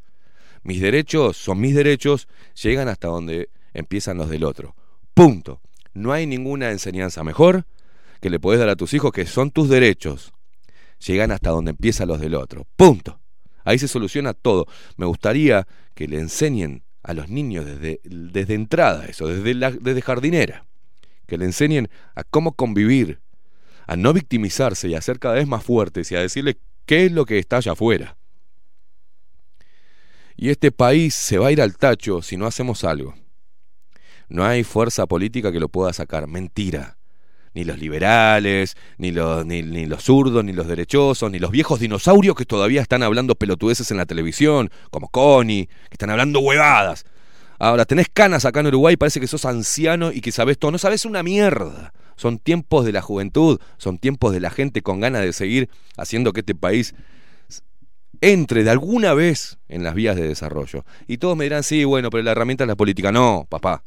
Mis 0.62 0.81
derechos 0.81 1.36
son 1.36 1.61
mis 1.61 1.75
derechos, 1.75 2.28
llegan 2.61 2.89
hasta 2.89 3.09
donde 3.09 3.49
empiezan 3.73 4.19
los 4.19 4.28
del 4.28 4.44
otro. 4.44 4.75
Punto. 5.15 5.61
No 5.94 6.12
hay 6.12 6.27
ninguna 6.27 6.70
enseñanza 6.73 7.23
mejor 7.23 7.65
que 8.20 8.31
le 8.31 8.41
podés 8.41 8.59
dar 8.59 8.69
a 8.69 8.77
tus 8.77 8.93
hijos 8.94 9.12
que 9.12 9.27
son 9.27 9.51
tus 9.51 9.69
derechos. 9.69 10.33
Llegan 11.07 11.31
hasta 11.31 11.51
donde 11.51 11.70
empiezan 11.70 12.09
los 12.09 12.20
del 12.20 12.35
otro. 12.35 12.67
Punto. 12.77 13.20
Ahí 13.65 13.78
se 13.78 13.89
soluciona 13.89 14.35
todo. 14.35 14.67
Me 14.97 15.07
gustaría 15.07 15.67
que 15.94 16.09
le 16.09 16.19
enseñen 16.19 16.83
a 17.03 17.15
los 17.15 17.28
niños 17.28 17.67
desde, 17.67 18.01
desde 18.05 18.55
entrada 18.55 19.07
eso, 19.07 19.28
desde, 19.28 19.55
la, 19.55 19.70
desde 19.70 20.03
jardinera. 20.03 20.67
Que 21.27 21.39
le 21.39 21.44
enseñen 21.44 21.89
a 22.15 22.25
cómo 22.25 22.53
convivir, 22.53 23.20
a 23.87 23.97
no 23.97 24.13
victimizarse 24.13 24.89
y 24.89 24.95
a 24.95 25.01
ser 25.01 25.19
cada 25.19 25.35
vez 25.35 25.47
más 25.47 25.63
fuertes 25.63 26.11
y 26.11 26.17
a 26.17 26.21
decirle 26.21 26.59
qué 26.87 27.07
es 27.07 27.13
lo 27.13 27.25
que 27.25 27.39
está 27.39 27.59
allá 27.59 27.73
afuera. 27.73 28.17
Y 30.37 30.51
este 30.51 30.73
país 30.73 31.15
se 31.15 31.39
va 31.39 31.49
a 31.49 31.53
ir 31.53 31.63
al 31.63 31.77
tacho 31.77 32.23
si 32.23 32.37
no 32.37 32.47
hacemos 32.47 32.85
algo. 32.85 33.15
No 34.29 34.45
hay 34.45 34.65
fuerza 34.65 35.07
política 35.07 35.53
que 35.53 35.61
lo 35.61 35.69
pueda 35.69 35.93
sacar. 35.93 36.27
Mentira. 36.27 36.97
Ni 37.53 37.63
los 37.63 37.79
liberales, 37.79 38.77
ni 38.99 39.13
los, 39.13 39.47
ni, 39.47 39.63
ni 39.63 39.87
los 39.87 40.03
zurdos, 40.03 40.45
ni 40.45 40.53
los 40.53 40.67
derechosos, 40.67 41.31
ni 41.31 41.39
los 41.39 41.53
viejos 41.53 41.79
dinosaurios 41.79 42.35
que 42.35 42.45
todavía 42.45 42.83
están 42.83 43.05
hablando 43.05 43.37
pelotudeces 43.37 43.93
en 43.93 43.97
la 43.97 44.07
televisión, 44.07 44.71
como 44.91 45.09
Connie, 45.09 45.67
que 45.67 45.93
están 45.93 46.11
hablando 46.11 46.41
huevadas. 46.41 47.05
Ahora, 47.61 47.85
tenés 47.85 48.09
canas 48.13 48.45
acá 48.45 48.59
en 48.59 48.67
Uruguay, 48.67 48.97
parece 48.97 49.21
que 49.21 49.29
sos 49.29 49.45
anciano 49.45 50.11
y 50.11 50.21
que 50.21 50.33
sabes 50.33 50.59
todo. 50.59 50.73
No 50.73 50.79
sabes 50.79 51.05
una 51.05 51.23
mierda. 51.23 51.93
Son 52.17 52.39
tiempos 52.39 52.84
de 52.84 52.93
la 52.93 53.02
juventud, 53.02 53.60
son 53.76 53.99
tiempos 53.99 54.33
de 54.33 54.41
la 54.41 54.51
gente 54.51 54.83
con 54.83 55.01
ganas 55.01 55.23
de 55.23 55.33
seguir 55.33 55.68
haciendo 55.97 56.33
que 56.33 56.41
este 56.41 56.55
país 56.55 56.94
entre 58.20 58.65
de 58.65 58.70
alguna 58.70 59.12
vez 59.15 59.59
en 59.68 59.84
las 59.84 59.94
vías 59.94 60.17
de 60.17 60.26
desarrollo. 60.26 60.84
Y 61.07 61.18
todos 61.18 61.36
me 61.36 61.44
dirán, 61.44 61.62
sí, 61.62 61.84
bueno, 61.84 62.10
pero 62.10 62.23
la 62.23 62.33
herramienta 62.33 62.65
es 62.65 62.68
la 62.68 62.76
política. 62.76 63.12
No, 63.12 63.47
papá, 63.49 63.83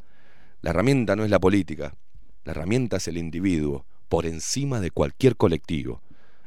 la 0.60 0.70
herramienta 0.70 1.16
no 1.16 1.24
es 1.24 1.30
la 1.30 1.40
política. 1.40 1.94
La 2.44 2.52
herramienta 2.52 2.98
es 2.98 3.08
el 3.08 3.18
individuo, 3.18 3.84
por 4.08 4.26
encima 4.26 4.80
de 4.80 4.90
cualquier 4.90 5.36
colectivo. 5.36 6.02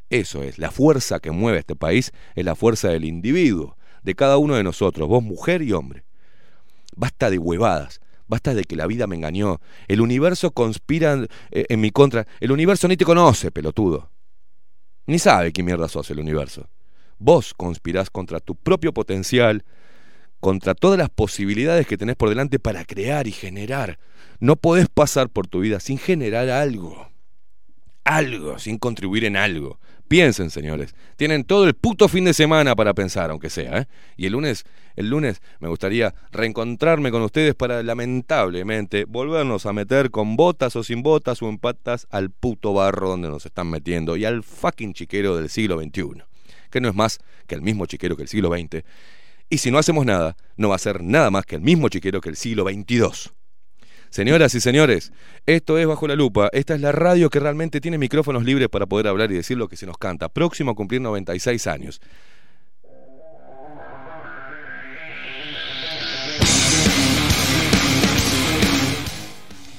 Eso 0.09 0.43
es, 0.43 0.57
la 0.57 0.71
fuerza 0.71 1.19
que 1.19 1.31
mueve 1.31 1.59
este 1.59 1.75
país 1.75 2.11
es 2.35 2.43
la 2.43 2.55
fuerza 2.55 2.89
del 2.89 3.05
individuo, 3.05 3.77
de 4.03 4.15
cada 4.15 4.37
uno 4.37 4.55
de 4.55 4.63
nosotros, 4.63 5.07
vos 5.07 5.23
mujer 5.23 5.61
y 5.61 5.71
hombre. 5.71 6.03
Basta 6.95 7.29
de 7.29 7.37
huevadas, 7.37 8.01
basta 8.31 8.55
de 8.55 8.63
que 8.63 8.77
la 8.77 8.87
vida 8.87 9.07
me 9.07 9.17
engañó. 9.17 9.59
El 9.89 9.99
universo 9.99 10.51
conspira 10.51 11.27
eh, 11.51 11.65
en 11.67 11.81
mi 11.81 11.91
contra. 11.91 12.25
El 12.39 12.53
universo 12.53 12.87
ni 12.87 12.95
te 12.95 13.03
conoce, 13.03 13.51
pelotudo. 13.51 14.09
Ni 15.05 15.19
sabe 15.19 15.51
qué 15.51 15.61
mierda 15.61 15.89
sos 15.89 16.09
el 16.11 16.19
universo. 16.19 16.69
Vos 17.19 17.53
conspirás 17.53 18.09
contra 18.09 18.39
tu 18.39 18.55
propio 18.55 18.93
potencial, 18.93 19.65
contra 20.39 20.73
todas 20.73 20.97
las 20.97 21.09
posibilidades 21.09 21.85
que 21.85 21.97
tenés 21.97 22.15
por 22.15 22.29
delante 22.29 22.57
para 22.57 22.85
crear 22.85 23.27
y 23.27 23.33
generar. 23.33 23.99
No 24.39 24.55
podés 24.55 24.87
pasar 24.87 25.29
por 25.29 25.47
tu 25.47 25.59
vida 25.59 25.81
sin 25.81 25.97
generar 25.97 26.49
algo. 26.49 27.09
Algo, 28.05 28.59
sin 28.59 28.77
contribuir 28.77 29.25
en 29.25 29.35
algo. 29.35 29.77
Piensen, 30.11 30.49
señores. 30.49 30.93
Tienen 31.15 31.45
todo 31.45 31.63
el 31.63 31.73
puto 31.73 32.09
fin 32.09 32.25
de 32.25 32.33
semana 32.33 32.75
para 32.75 32.93
pensar, 32.93 33.31
aunque 33.31 33.49
sea. 33.49 33.77
¿eh? 33.77 33.87
Y 34.17 34.25
el 34.25 34.33
lunes, 34.33 34.65
el 34.97 35.09
lunes 35.09 35.41
me 35.61 35.69
gustaría 35.69 36.13
reencontrarme 36.33 37.11
con 37.11 37.21
ustedes 37.21 37.55
para 37.55 37.81
lamentablemente 37.81 39.05
volvernos 39.05 39.65
a 39.65 39.71
meter 39.71 40.11
con 40.11 40.35
botas 40.35 40.75
o 40.75 40.83
sin 40.83 41.01
botas 41.01 41.41
o 41.41 41.47
en 41.47 41.59
patas 41.59 42.07
al 42.11 42.29
puto 42.29 42.73
barro 42.73 43.07
donde 43.07 43.29
nos 43.29 43.45
están 43.45 43.69
metiendo 43.69 44.17
y 44.17 44.25
al 44.25 44.43
fucking 44.43 44.93
chiquero 44.93 45.37
del 45.37 45.47
siglo 45.47 45.79
XXI, 45.81 46.23
que 46.69 46.81
no 46.81 46.89
es 46.89 46.95
más 46.95 47.19
que 47.47 47.55
el 47.55 47.61
mismo 47.61 47.85
chiquero 47.85 48.17
que 48.17 48.23
el 48.23 48.27
siglo 48.27 48.49
XX. 48.49 48.83
Y 49.49 49.59
si 49.59 49.71
no 49.71 49.77
hacemos 49.77 50.05
nada, 50.05 50.35
no 50.57 50.67
va 50.67 50.75
a 50.75 50.79
ser 50.79 51.01
nada 51.01 51.31
más 51.31 51.45
que 51.45 51.55
el 51.55 51.61
mismo 51.61 51.87
chiquero 51.87 52.19
que 52.19 52.27
el 52.27 52.35
siglo 52.35 52.65
XXII. 52.65 53.31
Señoras 54.11 54.53
y 54.55 54.59
señores, 54.59 55.13
esto 55.45 55.77
es 55.77 55.87
Bajo 55.87 56.05
la 56.05 56.17
Lupa. 56.17 56.49
Esta 56.51 56.75
es 56.75 56.81
la 56.81 56.91
radio 56.91 57.29
que 57.29 57.39
realmente 57.39 57.79
tiene 57.79 57.97
micrófonos 57.97 58.43
libres 58.43 58.67
para 58.67 58.85
poder 58.85 59.07
hablar 59.07 59.31
y 59.31 59.35
decir 59.35 59.57
lo 59.57 59.69
que 59.69 59.77
se 59.77 59.85
nos 59.85 59.97
canta. 59.97 60.27
Próximo 60.27 60.71
a 60.71 60.75
cumplir 60.75 60.99
96 60.99 61.65
años. 61.67 62.01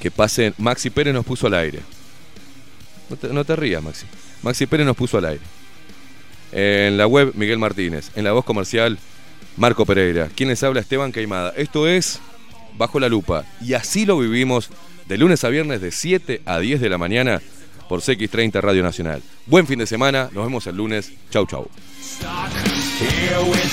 Que 0.01 0.11
pasen. 0.11 0.55
Maxi 0.57 0.89
Pérez 0.89 1.13
nos 1.13 1.27
puso 1.27 1.49
al 1.49 1.55
aire. 1.55 1.81
No 3.31 3.45
te, 3.45 3.55
rías, 3.55 3.83
Maxi. 3.83 4.07
Maxi 4.43 4.65
Pérez 4.65 4.87
nos 4.87 4.97
puso 4.97 5.19
al 5.19 5.27
aire. 5.27 5.43
En 6.53 6.97
la 6.97 7.07
web, 7.07 7.33
Miguel 7.35 7.59
Martínez. 7.59 8.11
En 8.17 8.25
la 8.25 8.33
voz 8.33 8.47
comercial, 8.47 8.99
Marco 9.59 9.85
Pereira. 9.85 10.31
Quien 10.35 10.49
les 10.49 10.63
habla, 10.63 10.81
Esteban 10.81 11.13
Caimada. 11.13 11.53
Esto 11.55 11.87
es 11.87 12.19
Bajo 12.77 13.01
la 13.01 13.09
Lupa. 13.09 13.45
Y 13.61 13.75
así 13.75 14.07
lo 14.07 14.19
vivimos 14.19 14.71
de 15.09 15.19
lunes 15.19 15.45
a 15.45 15.49
viernes 15.49 15.81
de 15.81 15.91
7 15.91 16.43
a 16.45 16.59
10 16.59 16.81
de 16.81 16.89
la 16.89 16.99
mañana 16.99 17.41
por 17.89 18.01
CX30 18.01 18.61
Radio 18.61 18.83
Nacional. 18.83 19.23
Buen 19.47 19.67
fin 19.67 19.79
de 19.79 19.87
semana. 19.87 20.29
Nos 20.33 20.45
vemos 20.45 20.67
el 20.67 20.77
lunes. 20.77 21.13
Chau, 21.31 21.47
chau. 21.47 21.69
Here 22.99 23.43
with 23.43 23.73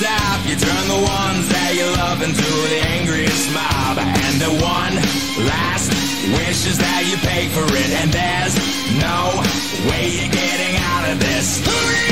stop. 0.00 0.40
You 0.48 0.56
turn 0.56 0.84
the 0.88 1.02
ones 1.04 1.44
that 1.52 1.70
you 1.76 1.84
love 2.00 2.22
into 2.24 2.50
the 2.72 2.80
angriest 2.96 3.52
mob. 3.52 4.00
And 4.00 4.34
the 4.40 4.52
one 4.64 4.94
last 5.44 5.92
wish 6.40 6.64
is 6.64 6.78
that 6.78 7.04
you 7.04 7.16
pay 7.28 7.48
for 7.52 7.66
it. 7.68 7.90
And 8.00 8.08
there's 8.08 8.56
no 8.96 9.20
way 9.92 10.08
you're 10.16 10.32
getting 10.32 10.74
out 10.80 11.04
of 11.12 11.20
this. 11.20 12.09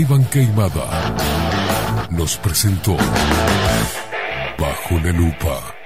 Esteban 0.00 0.24
Queimada 0.30 1.14
nos 2.08 2.38
presentó 2.38 2.96
Bajo 4.58 4.98
la 4.98 5.12
Lupa. 5.12 5.79